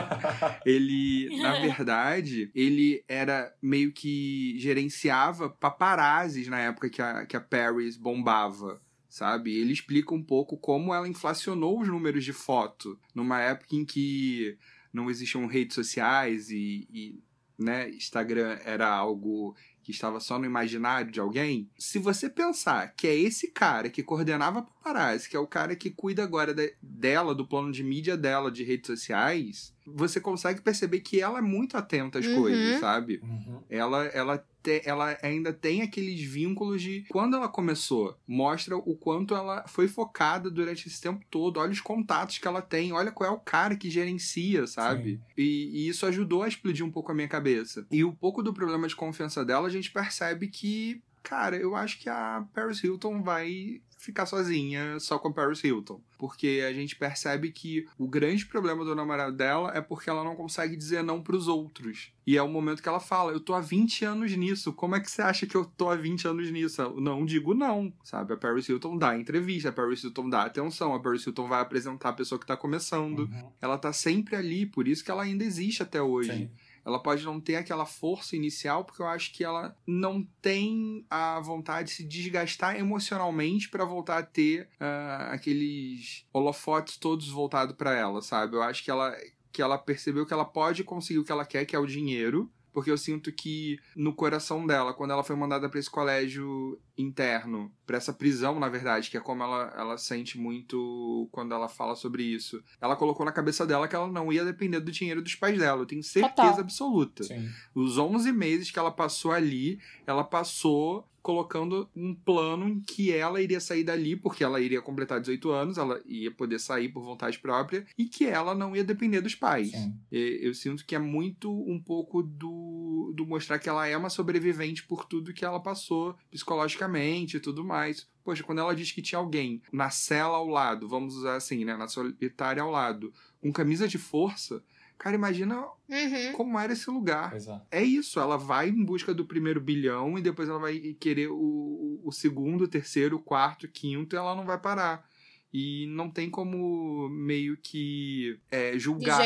ele, 0.64 1.28
na 1.42 1.58
verdade, 1.60 2.52
ele 2.54 3.04
era 3.08 3.52
meio 3.60 3.92
que 3.92 4.54
gerenciava 4.60 5.50
paparazzis 5.50 6.46
na 6.46 6.60
época 6.60 6.88
que 6.88 7.02
a, 7.02 7.26
que 7.26 7.36
a 7.36 7.40
Paris 7.40 7.96
bombava. 7.96 8.80
Sabe? 9.08 9.58
Ele 9.58 9.72
explica 9.72 10.14
um 10.14 10.22
pouco 10.22 10.56
como 10.56 10.94
ela 10.94 11.08
inflacionou 11.08 11.80
os 11.80 11.88
números 11.88 12.24
de 12.24 12.32
foto 12.32 13.00
numa 13.14 13.40
época 13.40 13.74
em 13.74 13.84
que 13.84 14.56
não 14.92 15.10
existiam 15.10 15.46
redes 15.46 15.74
sociais 15.74 16.50
e, 16.50 16.86
e 16.92 17.22
né, 17.58 17.88
Instagram 17.90 18.58
era 18.64 18.86
algo 18.86 19.56
que 19.88 19.92
estava 19.92 20.20
só 20.20 20.38
no 20.38 20.44
imaginário 20.44 21.10
de 21.10 21.18
alguém. 21.18 21.70
Se 21.78 21.98
você 21.98 22.28
pensar 22.28 22.92
que 22.94 23.06
é 23.08 23.14
esse 23.14 23.50
cara 23.50 23.88
que 23.88 24.02
coordenava 24.02 24.66
paparazzi, 24.88 25.28
que 25.28 25.36
é 25.36 25.40
o 25.40 25.46
cara 25.46 25.76
que 25.76 25.90
cuida 25.90 26.22
agora 26.22 26.54
de- 26.54 26.74
dela, 26.82 27.34
do 27.34 27.46
plano 27.46 27.70
de 27.70 27.82
mídia 27.84 28.16
dela, 28.16 28.50
de 28.50 28.62
redes 28.64 28.86
sociais, 28.86 29.74
você 29.86 30.20
consegue 30.20 30.60
perceber 30.60 31.00
que 31.00 31.20
ela 31.20 31.38
é 31.38 31.42
muito 31.42 31.76
atenta 31.76 32.18
às 32.18 32.26
Uhum. 32.26 32.34
coisas, 32.34 32.80
sabe? 32.80 33.20
Uhum. 33.22 33.62
ela, 33.70 34.04
ela, 34.06 34.44
te- 34.62 34.82
ela 34.84 35.16
ainda 35.22 35.52
tem 35.52 35.82
aqueles 35.82 36.20
vínculos 36.22 36.80
de 36.82 37.04
quando 37.10 37.36
ela 37.36 37.48
começou. 37.48 38.16
Mostra 38.26 38.76
o 38.76 38.96
quanto 38.96 39.34
ela 39.34 39.66
foi 39.68 39.88
focada 39.88 40.50
durante 40.50 40.88
esse 40.88 41.00
tempo 41.00 41.24
todo. 41.30 41.58
Olha 41.60 41.72
os 41.72 41.80
contatos 41.80 42.38
que 42.38 42.46
ela 42.48 42.62
tem. 42.62 42.92
Olha 42.92 43.10
qual 43.12 43.30
é 43.30 43.32
o 43.32 43.38
cara 43.38 43.76
que 43.76 43.90
gerencia, 43.90 44.66
sabe? 44.66 45.20
E, 45.36 45.70
e 45.84 45.88
isso 45.88 46.06
ajudou 46.06 46.42
a 46.42 46.48
explodir 46.48 46.84
um 46.84 46.90
pouco 46.90 47.12
a 47.12 47.14
minha 47.14 47.28
cabeça. 47.28 47.86
E 47.90 48.04
um 48.04 48.12
pouco 48.14 48.42
do 48.42 48.52
problema 48.54 48.88
de 48.88 48.96
confiança 48.96 49.44
dela, 49.44 49.66
a 49.66 49.70
gente 49.70 49.90
percebe 49.90 50.48
que, 50.48 51.00
cara, 51.22 51.56
eu 51.56 51.74
acho 51.76 51.98
que 51.98 52.08
a 52.08 52.44
Paris 52.54 52.82
Hilton 52.82 53.22
vai 53.22 53.80
ficar 53.98 54.26
sozinha 54.26 54.98
só 55.00 55.18
com 55.18 55.28
a 55.28 55.32
Paris 55.32 55.62
Hilton. 55.62 56.00
Porque 56.16 56.64
a 56.66 56.72
gente 56.72 56.96
percebe 56.96 57.50
que 57.50 57.86
o 57.98 58.08
grande 58.08 58.46
problema 58.46 58.84
do 58.84 58.94
namorado 58.94 59.36
dela 59.36 59.72
é 59.74 59.80
porque 59.80 60.08
ela 60.08 60.24
não 60.24 60.34
consegue 60.34 60.76
dizer 60.76 61.02
não 61.02 61.20
pros 61.20 61.48
outros. 61.48 62.12
E 62.26 62.36
é 62.36 62.42
o 62.42 62.48
momento 62.48 62.82
que 62.82 62.88
ela 62.88 63.00
fala: 63.00 63.32
Eu 63.32 63.40
tô 63.40 63.54
há 63.54 63.60
20 63.60 64.04
anos 64.04 64.36
nisso. 64.36 64.72
Como 64.72 64.94
é 64.94 65.00
que 65.00 65.10
você 65.10 65.22
acha 65.22 65.46
que 65.46 65.56
eu 65.56 65.64
tô 65.64 65.90
há 65.90 65.96
20 65.96 66.28
anos 66.28 66.50
nisso? 66.50 66.80
Eu 66.80 67.00
não 67.00 67.24
digo 67.24 67.54
não, 67.54 67.92
sabe? 68.02 68.32
A 68.32 68.36
Paris 68.36 68.68
Hilton 68.68 68.96
dá 68.96 69.16
entrevista, 69.16 69.68
a 69.68 69.72
Paris 69.72 70.02
Hilton 70.02 70.28
dá 70.28 70.42
atenção, 70.42 70.94
a 70.94 71.00
Paris 71.00 71.26
Hilton 71.26 71.48
vai 71.48 71.60
apresentar 71.60 72.10
a 72.10 72.12
pessoa 72.12 72.38
que 72.38 72.46
tá 72.46 72.56
começando. 72.56 73.20
Uhum. 73.20 73.50
Ela 73.60 73.78
tá 73.78 73.92
sempre 73.92 74.36
ali, 74.36 74.64
por 74.64 74.86
isso 74.86 75.04
que 75.04 75.10
ela 75.10 75.22
ainda 75.24 75.44
existe 75.44 75.82
até 75.82 76.00
hoje. 76.00 76.32
Sim. 76.32 76.50
Ela 76.88 76.98
pode 76.98 77.22
não 77.22 77.38
ter 77.38 77.56
aquela 77.56 77.84
força 77.84 78.34
inicial, 78.34 78.82
porque 78.82 79.02
eu 79.02 79.06
acho 79.06 79.32
que 79.32 79.44
ela 79.44 79.76
não 79.86 80.26
tem 80.40 81.04
a 81.10 81.38
vontade 81.38 81.88
de 81.88 81.94
se 81.94 82.02
desgastar 82.02 82.76
emocionalmente 82.78 83.68
pra 83.68 83.84
voltar 83.84 84.18
a 84.18 84.22
ter 84.22 84.68
ah, 84.80 85.28
aqueles 85.32 86.24
holofotes 86.32 86.96
todos 86.96 87.28
voltados 87.28 87.76
pra 87.76 87.94
ela, 87.94 88.22
sabe? 88.22 88.56
Eu 88.56 88.62
acho 88.62 88.82
que 88.82 88.90
ela, 88.90 89.14
que 89.52 89.60
ela 89.60 89.76
percebeu 89.76 90.24
que 90.24 90.32
ela 90.32 90.46
pode 90.46 90.82
conseguir 90.82 91.18
o 91.18 91.24
que 91.24 91.32
ela 91.32 91.44
quer, 91.44 91.66
que 91.66 91.76
é 91.76 91.78
o 91.78 91.86
dinheiro. 91.86 92.50
Porque 92.78 92.92
eu 92.92 92.96
sinto 92.96 93.32
que 93.32 93.80
no 93.96 94.14
coração 94.14 94.64
dela, 94.64 94.94
quando 94.94 95.10
ela 95.10 95.24
foi 95.24 95.34
mandada 95.34 95.68
pra 95.68 95.80
esse 95.80 95.90
colégio 95.90 96.80
interno, 96.96 97.72
pra 97.84 97.96
essa 97.96 98.12
prisão, 98.12 98.60
na 98.60 98.68
verdade, 98.68 99.10
que 99.10 99.16
é 99.16 99.20
como 99.20 99.42
ela, 99.42 99.74
ela 99.76 99.98
sente 99.98 100.38
muito 100.38 101.28
quando 101.32 101.52
ela 101.52 101.68
fala 101.68 101.96
sobre 101.96 102.22
isso, 102.22 102.62
ela 102.80 102.94
colocou 102.94 103.26
na 103.26 103.32
cabeça 103.32 103.66
dela 103.66 103.88
que 103.88 103.96
ela 103.96 104.06
não 104.06 104.32
ia 104.32 104.44
depender 104.44 104.78
do 104.78 104.92
dinheiro 104.92 105.20
dos 105.20 105.34
pais 105.34 105.58
dela. 105.58 105.82
Eu 105.82 105.86
tenho 105.86 106.04
certeza 106.04 106.36
Total. 106.36 106.60
absoluta. 106.60 107.24
Sim. 107.24 107.50
Os 107.74 107.98
11 107.98 108.30
meses 108.30 108.70
que 108.70 108.78
ela 108.78 108.92
passou 108.92 109.32
ali, 109.32 109.80
ela 110.06 110.22
passou 110.22 111.04
colocando 111.28 111.86
um 111.94 112.14
plano 112.14 112.66
em 112.66 112.80
que 112.80 113.12
ela 113.12 113.42
iria 113.42 113.60
sair 113.60 113.84
dali, 113.84 114.16
porque 114.16 114.42
ela 114.42 114.62
iria 114.62 114.80
completar 114.80 115.20
18 115.20 115.50
anos, 115.50 115.76
ela 115.76 116.00
ia 116.06 116.30
poder 116.30 116.58
sair 116.58 116.88
por 116.88 117.02
vontade 117.02 117.38
própria, 117.38 117.86
e 117.98 118.06
que 118.06 118.24
ela 118.24 118.54
não 118.54 118.74
ia 118.74 118.82
depender 118.82 119.20
dos 119.20 119.34
pais. 119.34 119.70
E 120.10 120.38
Eu 120.40 120.54
sinto 120.54 120.86
que 120.86 120.94
é 120.94 120.98
muito 120.98 121.52
um 121.52 121.78
pouco 121.78 122.22
do, 122.22 123.12
do 123.14 123.26
mostrar 123.26 123.58
que 123.58 123.68
ela 123.68 123.86
é 123.86 123.94
uma 123.94 124.08
sobrevivente 124.08 124.82
por 124.84 125.04
tudo 125.04 125.34
que 125.34 125.44
ela 125.44 125.60
passou 125.60 126.16
psicologicamente 126.30 127.36
e 127.36 127.40
tudo 127.40 127.62
mais. 127.62 128.08
Poxa, 128.24 128.42
quando 128.42 128.60
ela 128.60 128.74
diz 128.74 128.90
que 128.90 129.02
tinha 129.02 129.18
alguém 129.18 129.60
na 129.70 129.90
cela 129.90 130.38
ao 130.38 130.48
lado, 130.48 130.88
vamos 130.88 131.14
usar 131.14 131.36
assim, 131.36 131.62
né? 131.62 131.76
Na 131.76 131.88
solitária 131.88 132.62
ao 132.62 132.70
lado, 132.70 133.12
com 133.38 133.52
camisa 133.52 133.86
de 133.86 133.98
força, 133.98 134.62
cara, 134.98 135.14
imagina 135.16 135.64
Uhum. 135.88 136.32
como 136.32 136.58
era 136.58 136.72
esse 136.72 136.90
lugar. 136.90 137.34
É. 137.70 137.78
É 137.80 137.82
isso, 137.82 138.20
ela 138.20 138.36
vai 138.36 138.68
em 138.68 138.84
busca 138.84 139.14
do 139.14 139.24
primeiro 139.24 139.60
bilhão 139.60 140.18
e 140.18 140.22
depois 140.22 140.48
ela 140.48 140.58
vai 140.58 140.78
querer 141.00 141.28
o, 141.30 142.00
o 142.04 142.12
segundo, 142.12 142.64
o 142.64 142.68
terceiro, 142.68 143.16
o 143.16 143.22
quarto, 143.22 143.64
o 143.64 143.68
quinto 143.70 144.14
e 144.14 144.18
ela 144.18 144.34
não 144.34 144.44
vai 144.44 144.58
parar. 144.58 145.07
E 145.52 145.86
não 145.88 146.10
tem 146.10 146.28
como 146.28 147.08
meio 147.08 147.56
que 147.56 148.38
é, 148.50 148.78
julgar 148.78 149.22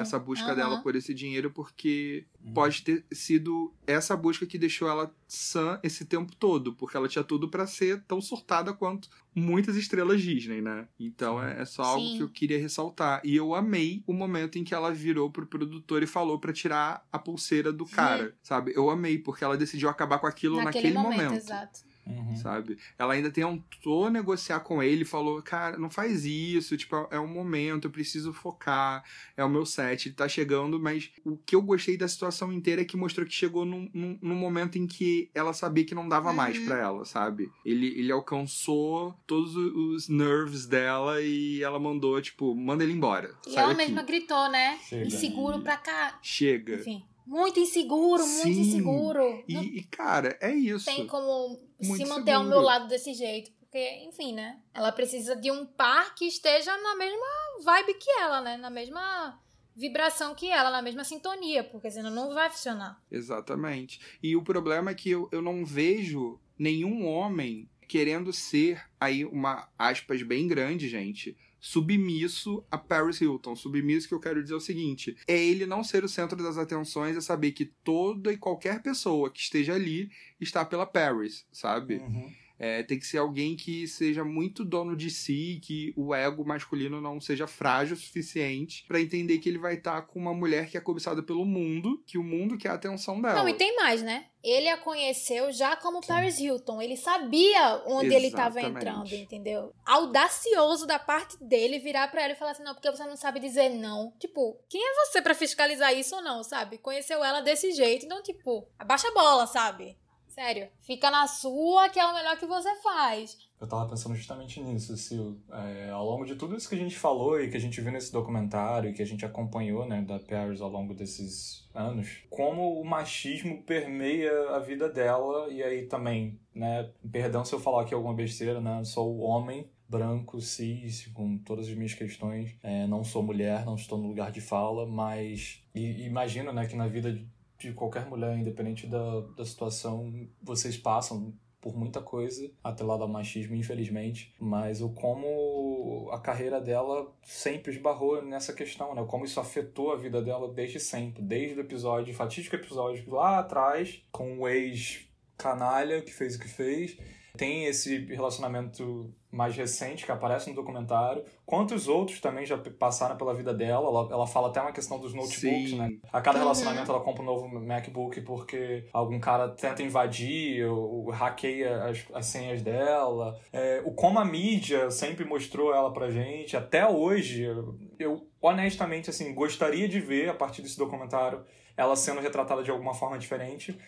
essa 0.00 0.18
busca 0.18 0.46
Aham. 0.48 0.54
dela 0.56 0.82
por 0.82 0.96
esse 0.96 1.12
dinheiro, 1.12 1.50
porque 1.50 2.24
Uhum. 2.42 2.54
pode 2.54 2.82
ter 2.82 3.04
sido 3.12 3.74
essa 3.86 4.16
busca 4.16 4.46
que 4.46 4.56
deixou 4.56 4.88
ela 4.88 5.12
sã 5.26 5.78
esse 5.82 6.04
tempo 6.04 6.34
todo, 6.36 6.72
porque 6.74 6.96
ela 6.96 7.08
tinha 7.08 7.24
tudo 7.24 7.48
pra 7.48 7.66
ser 7.66 8.02
tão 8.04 8.20
surtada 8.20 8.72
quanto 8.72 9.10
muitas 9.34 9.76
estrelas 9.76 10.22
Disney, 10.22 10.62
né? 10.62 10.86
Então 10.98 11.42
é, 11.42 11.60
é 11.60 11.64
só 11.64 11.82
algo 11.82 12.08
Sim. 12.08 12.16
que 12.16 12.22
eu 12.22 12.28
queria 12.30 12.58
ressaltar. 12.58 13.20
E 13.24 13.34
eu 13.36 13.54
amei 13.54 14.02
o 14.06 14.12
momento 14.14 14.58
em 14.58 14.64
que 14.64 14.72
ela 14.74 14.92
virou 14.94 15.30
pro 15.30 15.46
produtor 15.46 16.02
e 16.02 16.06
falou 16.06 16.38
pra 16.38 16.52
tirar 16.52 17.06
a 17.12 17.18
pulseira 17.18 17.70
do 17.72 17.84
cara, 17.84 18.34
sabe? 18.42 18.72
Eu 18.74 18.88
amei, 18.88 19.18
porque 19.18 19.44
ela 19.44 19.56
decidiu 19.58 19.88
acabar 19.88 20.18
com 20.20 20.26
aquilo 20.26 20.62
naquele, 20.62 20.96
momento. 20.96 21.34
exato. 21.34 21.80
Uhum. 22.06 22.36
Sabe? 22.36 22.78
Ela 22.98 23.14
ainda 23.14 23.30
tentou 23.30 24.08
negociar 24.10 24.60
com 24.60 24.82
ele, 24.82 25.04
falou: 25.04 25.42
Cara, 25.42 25.76
não 25.76 25.90
faz 25.90 26.24
isso, 26.24 26.76
tipo, 26.76 26.94
é 27.10 27.18
um 27.18 27.26
momento, 27.26 27.86
eu 27.86 27.90
preciso 27.90 28.32
focar, 28.32 29.02
é 29.36 29.44
o 29.44 29.48
meu 29.48 29.66
set, 29.66 30.06
ele 30.06 30.14
tá 30.14 30.28
chegando, 30.28 30.78
mas 30.78 31.10
o 31.24 31.36
que 31.36 31.56
eu 31.56 31.62
gostei 31.62 31.96
da 31.96 32.06
situação 32.06 32.52
inteira 32.52 32.82
é 32.82 32.84
que 32.84 32.96
mostrou 32.96 33.26
que 33.26 33.32
chegou 33.34 33.64
num, 33.64 33.90
num, 33.92 34.18
num 34.22 34.34
momento 34.36 34.78
em 34.78 34.86
que 34.86 35.28
ela 35.34 35.52
sabia 35.52 35.84
que 35.84 35.94
não 35.94 36.08
dava 36.08 36.32
mais 36.32 36.56
Uhum. 36.58 36.66
pra 36.66 36.78
ela, 36.78 37.04
sabe? 37.04 37.50
Ele, 37.64 37.88
ele 37.98 38.12
alcançou 38.12 39.12
todos 39.26 39.56
os 39.56 40.08
nerves 40.08 40.66
dela 40.66 41.20
e 41.20 41.62
ela 41.62 41.78
mandou, 41.80 42.20
tipo, 42.22 42.54
manda 42.54 42.84
ele 42.84 42.92
embora. 42.92 43.34
E 43.46 43.56
ela 43.56 43.68
daqui. 43.68 43.76
mesma 43.78 44.02
gritou, 44.02 44.48
né? 44.48 44.78
Chega. 44.88 45.06
Inseguro 45.06 45.60
pra 45.60 45.76
cá. 45.76 46.18
Chega. 46.22 46.76
Enfim. 46.76 47.04
Muito 47.26 47.58
inseguro, 47.60 48.22
Sim. 48.22 48.44
muito 48.44 48.58
inseguro. 48.60 49.44
E, 49.48 49.54
Não 49.54 49.62
e, 49.64 49.82
cara, 49.84 50.38
é 50.40 50.54
isso. 50.54 50.84
tem 50.84 51.06
como 51.06 51.58
Muito 51.82 51.96
se 51.96 52.08
manter 52.08 52.32
ao 52.32 52.42
seguro. 52.42 52.56
meu 52.58 52.60
lado 52.64 52.86
desse 52.88 53.12
jeito. 53.12 53.50
Porque, 53.60 54.04
enfim, 54.04 54.32
né? 54.32 54.60
Ela 54.72 54.92
precisa 54.92 55.34
de 55.34 55.50
um 55.50 55.66
par 55.66 56.14
que 56.14 56.24
esteja 56.26 56.74
na 56.78 56.94
mesma 56.94 57.26
vibe 57.64 57.94
que 57.94 58.10
ela, 58.12 58.40
né? 58.40 58.56
Na 58.56 58.70
mesma 58.70 59.38
vibração 59.74 60.34
que 60.34 60.48
ela, 60.48 60.70
na 60.70 60.80
mesma 60.80 61.04
sintonia, 61.04 61.62
porque 61.64 61.90
senão 61.90 62.10
não 62.10 62.32
vai 62.32 62.48
funcionar. 62.48 63.02
Exatamente. 63.10 64.00
E 64.22 64.34
o 64.36 64.42
problema 64.42 64.92
é 64.92 64.94
que 64.94 65.10
eu, 65.10 65.28
eu 65.30 65.42
não 65.42 65.64
vejo 65.66 66.40
nenhum 66.58 67.06
homem 67.06 67.68
querendo 67.86 68.32
ser 68.32 68.82
aí 68.98 69.24
uma 69.24 69.68
aspas 69.78 70.22
bem 70.22 70.48
grande, 70.48 70.88
gente. 70.88 71.36
Submisso 71.66 72.64
a 72.70 72.78
Paris 72.78 73.20
Hilton. 73.20 73.56
Submisso 73.56 74.06
que 74.06 74.14
eu 74.14 74.20
quero 74.20 74.40
dizer 74.40 74.54
é 74.54 74.56
o 74.56 74.60
seguinte: 74.60 75.16
é 75.26 75.36
ele 75.36 75.66
não 75.66 75.82
ser 75.82 76.04
o 76.04 76.08
centro 76.08 76.40
das 76.40 76.56
atenções, 76.56 77.16
é 77.16 77.20
saber 77.20 77.50
que 77.50 77.64
toda 77.64 78.32
e 78.32 78.36
qualquer 78.36 78.80
pessoa 78.80 79.28
que 79.28 79.40
esteja 79.40 79.74
ali 79.74 80.08
está 80.40 80.64
pela 80.64 80.86
Paris, 80.86 81.44
sabe? 81.50 81.96
Uhum. 81.96 82.32
É, 82.58 82.82
tem 82.82 82.98
que 82.98 83.06
ser 83.06 83.18
alguém 83.18 83.54
que 83.54 83.86
seja 83.86 84.24
muito 84.24 84.64
dono 84.64 84.96
de 84.96 85.10
si, 85.10 85.60
que 85.62 85.92
o 85.96 86.14
ego 86.14 86.44
masculino 86.44 87.00
não 87.00 87.20
seja 87.20 87.46
frágil 87.46 87.94
o 87.94 87.98
suficiente 87.98 88.84
pra 88.88 89.00
entender 89.00 89.38
que 89.38 89.48
ele 89.48 89.58
vai 89.58 89.74
estar 89.74 90.00
com 90.02 90.18
uma 90.18 90.32
mulher 90.32 90.68
que 90.70 90.76
é 90.76 90.80
cobiçada 90.80 91.22
pelo 91.22 91.44
mundo, 91.44 92.02
que 92.06 92.16
o 92.16 92.22
mundo 92.22 92.56
quer 92.56 92.70
a 92.70 92.74
atenção 92.74 93.20
dela. 93.20 93.34
Não, 93.34 93.48
e 93.48 93.54
tem 93.54 93.76
mais, 93.76 94.02
né? 94.02 94.26
Ele 94.42 94.68
a 94.68 94.76
conheceu 94.76 95.50
já 95.50 95.74
como 95.74 96.06
Paris 96.06 96.38
Hilton. 96.38 96.80
Ele 96.80 96.96
sabia 96.96 97.82
onde 97.84 98.14
ele 98.14 98.28
estava 98.28 98.60
Exatamente. 98.60 98.86
entrando, 98.86 99.12
entendeu? 99.12 99.74
Audacioso 99.84 100.86
da 100.86 101.00
parte 101.00 101.36
dele 101.42 101.80
virar 101.80 102.08
pra 102.12 102.22
ela 102.22 102.32
e 102.32 102.36
falar 102.36 102.52
assim: 102.52 102.62
não, 102.62 102.72
porque 102.72 102.88
você 102.88 103.04
não 103.04 103.16
sabe 103.16 103.40
dizer 103.40 103.70
não. 103.70 104.12
Tipo, 104.20 104.56
quem 104.68 104.80
é 104.80 104.94
você 105.04 105.20
pra 105.20 105.34
fiscalizar 105.34 105.92
isso 105.92 106.14
ou 106.14 106.22
não, 106.22 106.44
sabe? 106.44 106.78
Conheceu 106.78 107.24
ela 107.24 107.40
desse 107.40 107.72
jeito, 107.72 108.06
então, 108.06 108.22
tipo, 108.22 108.68
abaixa 108.78 109.08
a 109.08 109.14
bola, 109.14 109.48
sabe? 109.48 109.96
Sério. 110.36 110.68
Fica 110.82 111.10
na 111.10 111.26
sua, 111.26 111.88
que 111.88 111.98
é 111.98 112.04
o 112.04 112.14
melhor 112.14 112.36
que 112.36 112.44
você 112.44 112.68
faz. 112.82 113.38
Eu 113.58 113.66
tava 113.66 113.88
pensando 113.88 114.14
justamente 114.14 114.60
nisso, 114.60 114.94
Sil. 115.00 115.40
É, 115.50 115.88
ao 115.88 116.04
longo 116.04 116.26
de 116.26 116.36
tudo 116.36 116.54
isso 116.54 116.68
que 116.68 116.74
a 116.74 116.78
gente 116.78 116.94
falou 116.94 117.40
e 117.40 117.48
que 117.48 117.56
a 117.56 117.60
gente 117.60 117.80
viu 117.80 117.90
nesse 117.90 118.12
documentário 118.12 118.90
e 118.90 118.92
que 118.92 119.00
a 119.00 119.06
gente 119.06 119.24
acompanhou, 119.24 119.86
né, 119.86 120.02
da 120.02 120.18
Paris 120.18 120.60
ao 120.60 120.68
longo 120.68 120.92
desses 120.92 121.66
anos, 121.74 122.18
como 122.28 122.78
o 122.78 122.84
machismo 122.84 123.62
permeia 123.62 124.50
a 124.50 124.58
vida 124.58 124.90
dela 124.90 125.48
e 125.50 125.62
aí 125.62 125.86
também, 125.86 126.38
né, 126.54 126.90
perdão 127.10 127.42
se 127.42 127.54
eu 127.54 127.58
falar 127.58 127.82
aqui 127.82 127.94
alguma 127.94 128.12
besteira, 128.12 128.60
né, 128.60 128.84
sou 128.84 129.20
homem, 129.20 129.70
branco, 129.88 130.38
cis, 130.38 131.06
com 131.14 131.38
todas 131.38 131.66
as 131.66 131.74
minhas 131.74 131.94
questões, 131.94 132.54
é, 132.62 132.86
não 132.86 133.02
sou 133.02 133.22
mulher, 133.22 133.64
não 133.64 133.76
estou 133.76 133.96
no 133.96 134.08
lugar 134.08 134.30
de 134.30 134.42
fala, 134.42 134.84
mas 134.84 135.62
e, 135.74 136.04
imagino, 136.04 136.52
né, 136.52 136.66
que 136.66 136.76
na 136.76 136.88
vida 136.88 137.18
de, 137.58 137.72
qualquer 137.72 138.06
mulher, 138.06 138.36
independente 138.36 138.86
da, 138.86 139.20
da 139.36 139.44
situação, 139.44 140.28
vocês 140.42 140.76
passam 140.76 141.34
por 141.60 141.76
muita 141.76 142.00
coisa 142.00 142.48
atrelada 142.62 143.02
ao 143.02 143.08
machismo, 143.08 143.56
infelizmente, 143.56 144.32
mas 144.38 144.80
o 144.80 144.90
como 144.90 146.08
a 146.12 146.20
carreira 146.20 146.60
dela 146.60 147.12
sempre 147.24 147.72
esbarrou 147.72 148.22
nessa 148.22 148.52
questão, 148.52 148.94
né? 148.94 149.04
Como 149.08 149.24
isso 149.24 149.40
afetou 149.40 149.92
a 149.92 149.96
vida 149.96 150.22
dela 150.22 150.52
desde 150.52 150.78
sempre, 150.78 151.22
desde 151.22 151.58
o 151.58 151.62
episódio, 151.62 152.14
fatídico 152.14 152.54
episódio 152.54 153.10
lá 153.12 153.40
atrás, 153.40 154.00
com 154.12 154.38
o 154.38 154.48
ex 154.48 155.08
canalha 155.36 156.02
que 156.02 156.12
fez 156.12 156.36
o 156.36 156.38
que 156.38 156.48
fez. 156.48 156.96
Tem 157.36 157.66
esse 157.66 157.98
relacionamento 158.06 159.12
mais 159.30 159.54
recente 159.54 160.04
que 160.06 160.10
aparece 160.10 160.48
no 160.48 160.56
documentário. 160.56 161.22
Quantos 161.44 161.88
outros 161.88 162.20
também 162.20 162.46
já 162.46 162.56
passaram 162.56 163.16
pela 163.16 163.34
vida 163.34 163.52
dela? 163.52 163.86
Ela, 163.86 164.08
ela 164.10 164.26
fala 164.26 164.48
até 164.48 164.60
uma 164.60 164.72
questão 164.72 164.98
dos 164.98 165.12
notebooks, 165.12 165.70
Sim. 165.70 165.78
né? 165.78 165.90
A 166.12 166.20
cada 166.20 166.38
relacionamento 166.38 166.90
ela 166.90 167.00
compra 167.00 167.22
um 167.22 167.26
novo 167.26 167.48
MacBook 167.48 168.20
porque 168.22 168.86
algum 168.92 169.20
cara 169.20 169.48
tenta 169.50 169.82
invadir 169.82 170.64
ou, 170.66 171.06
ou 171.06 171.10
hackeia 171.10 171.84
as, 171.84 172.04
as 172.14 172.26
senhas 172.26 172.62
dela. 172.62 173.38
É, 173.52 173.82
o 173.84 173.92
como 173.92 174.18
a 174.18 174.24
mídia 174.24 174.90
sempre 174.90 175.24
mostrou 175.24 175.74
ela 175.74 175.92
pra 175.92 176.10
gente, 176.10 176.56
até 176.56 176.88
hoje, 176.88 177.42
eu, 177.42 177.78
eu 177.98 178.26
honestamente 178.40 179.10
assim 179.10 179.34
gostaria 179.34 179.88
de 179.88 180.00
ver 180.00 180.30
a 180.30 180.34
partir 180.34 180.62
desse 180.62 180.78
documentário 180.78 181.44
ela 181.76 181.94
sendo 181.94 182.20
retratada 182.20 182.62
de 182.62 182.70
alguma 182.70 182.94
forma 182.94 183.18
diferente, 183.18 183.78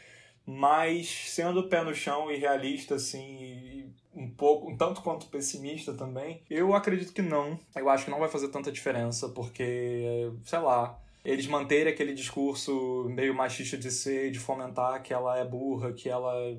mas 0.50 1.06
sendo 1.26 1.68
pé 1.68 1.82
no 1.84 1.94
chão 1.94 2.30
e 2.30 2.36
realista 2.38 2.94
assim, 2.94 3.92
um 4.14 4.30
pouco, 4.30 4.70
um 4.70 4.76
tanto 4.78 5.02
quanto 5.02 5.26
pessimista 5.26 5.92
também, 5.92 6.40
eu 6.48 6.72
acredito 6.74 7.12
que 7.12 7.20
não. 7.20 7.58
Eu 7.76 7.90
acho 7.90 8.06
que 8.06 8.10
não 8.10 8.18
vai 8.18 8.30
fazer 8.30 8.48
tanta 8.48 8.72
diferença 8.72 9.28
porque, 9.28 10.32
sei 10.44 10.58
lá, 10.60 10.98
eles 11.22 11.46
manterem 11.46 11.92
aquele 11.92 12.14
discurso 12.14 13.04
meio 13.10 13.34
machista 13.34 13.76
de 13.76 13.90
ser, 13.90 14.30
de 14.30 14.38
fomentar 14.38 15.02
que 15.02 15.12
ela 15.12 15.38
é 15.38 15.44
burra, 15.44 15.92
que 15.92 16.08
ela 16.08 16.34
é 16.34 16.56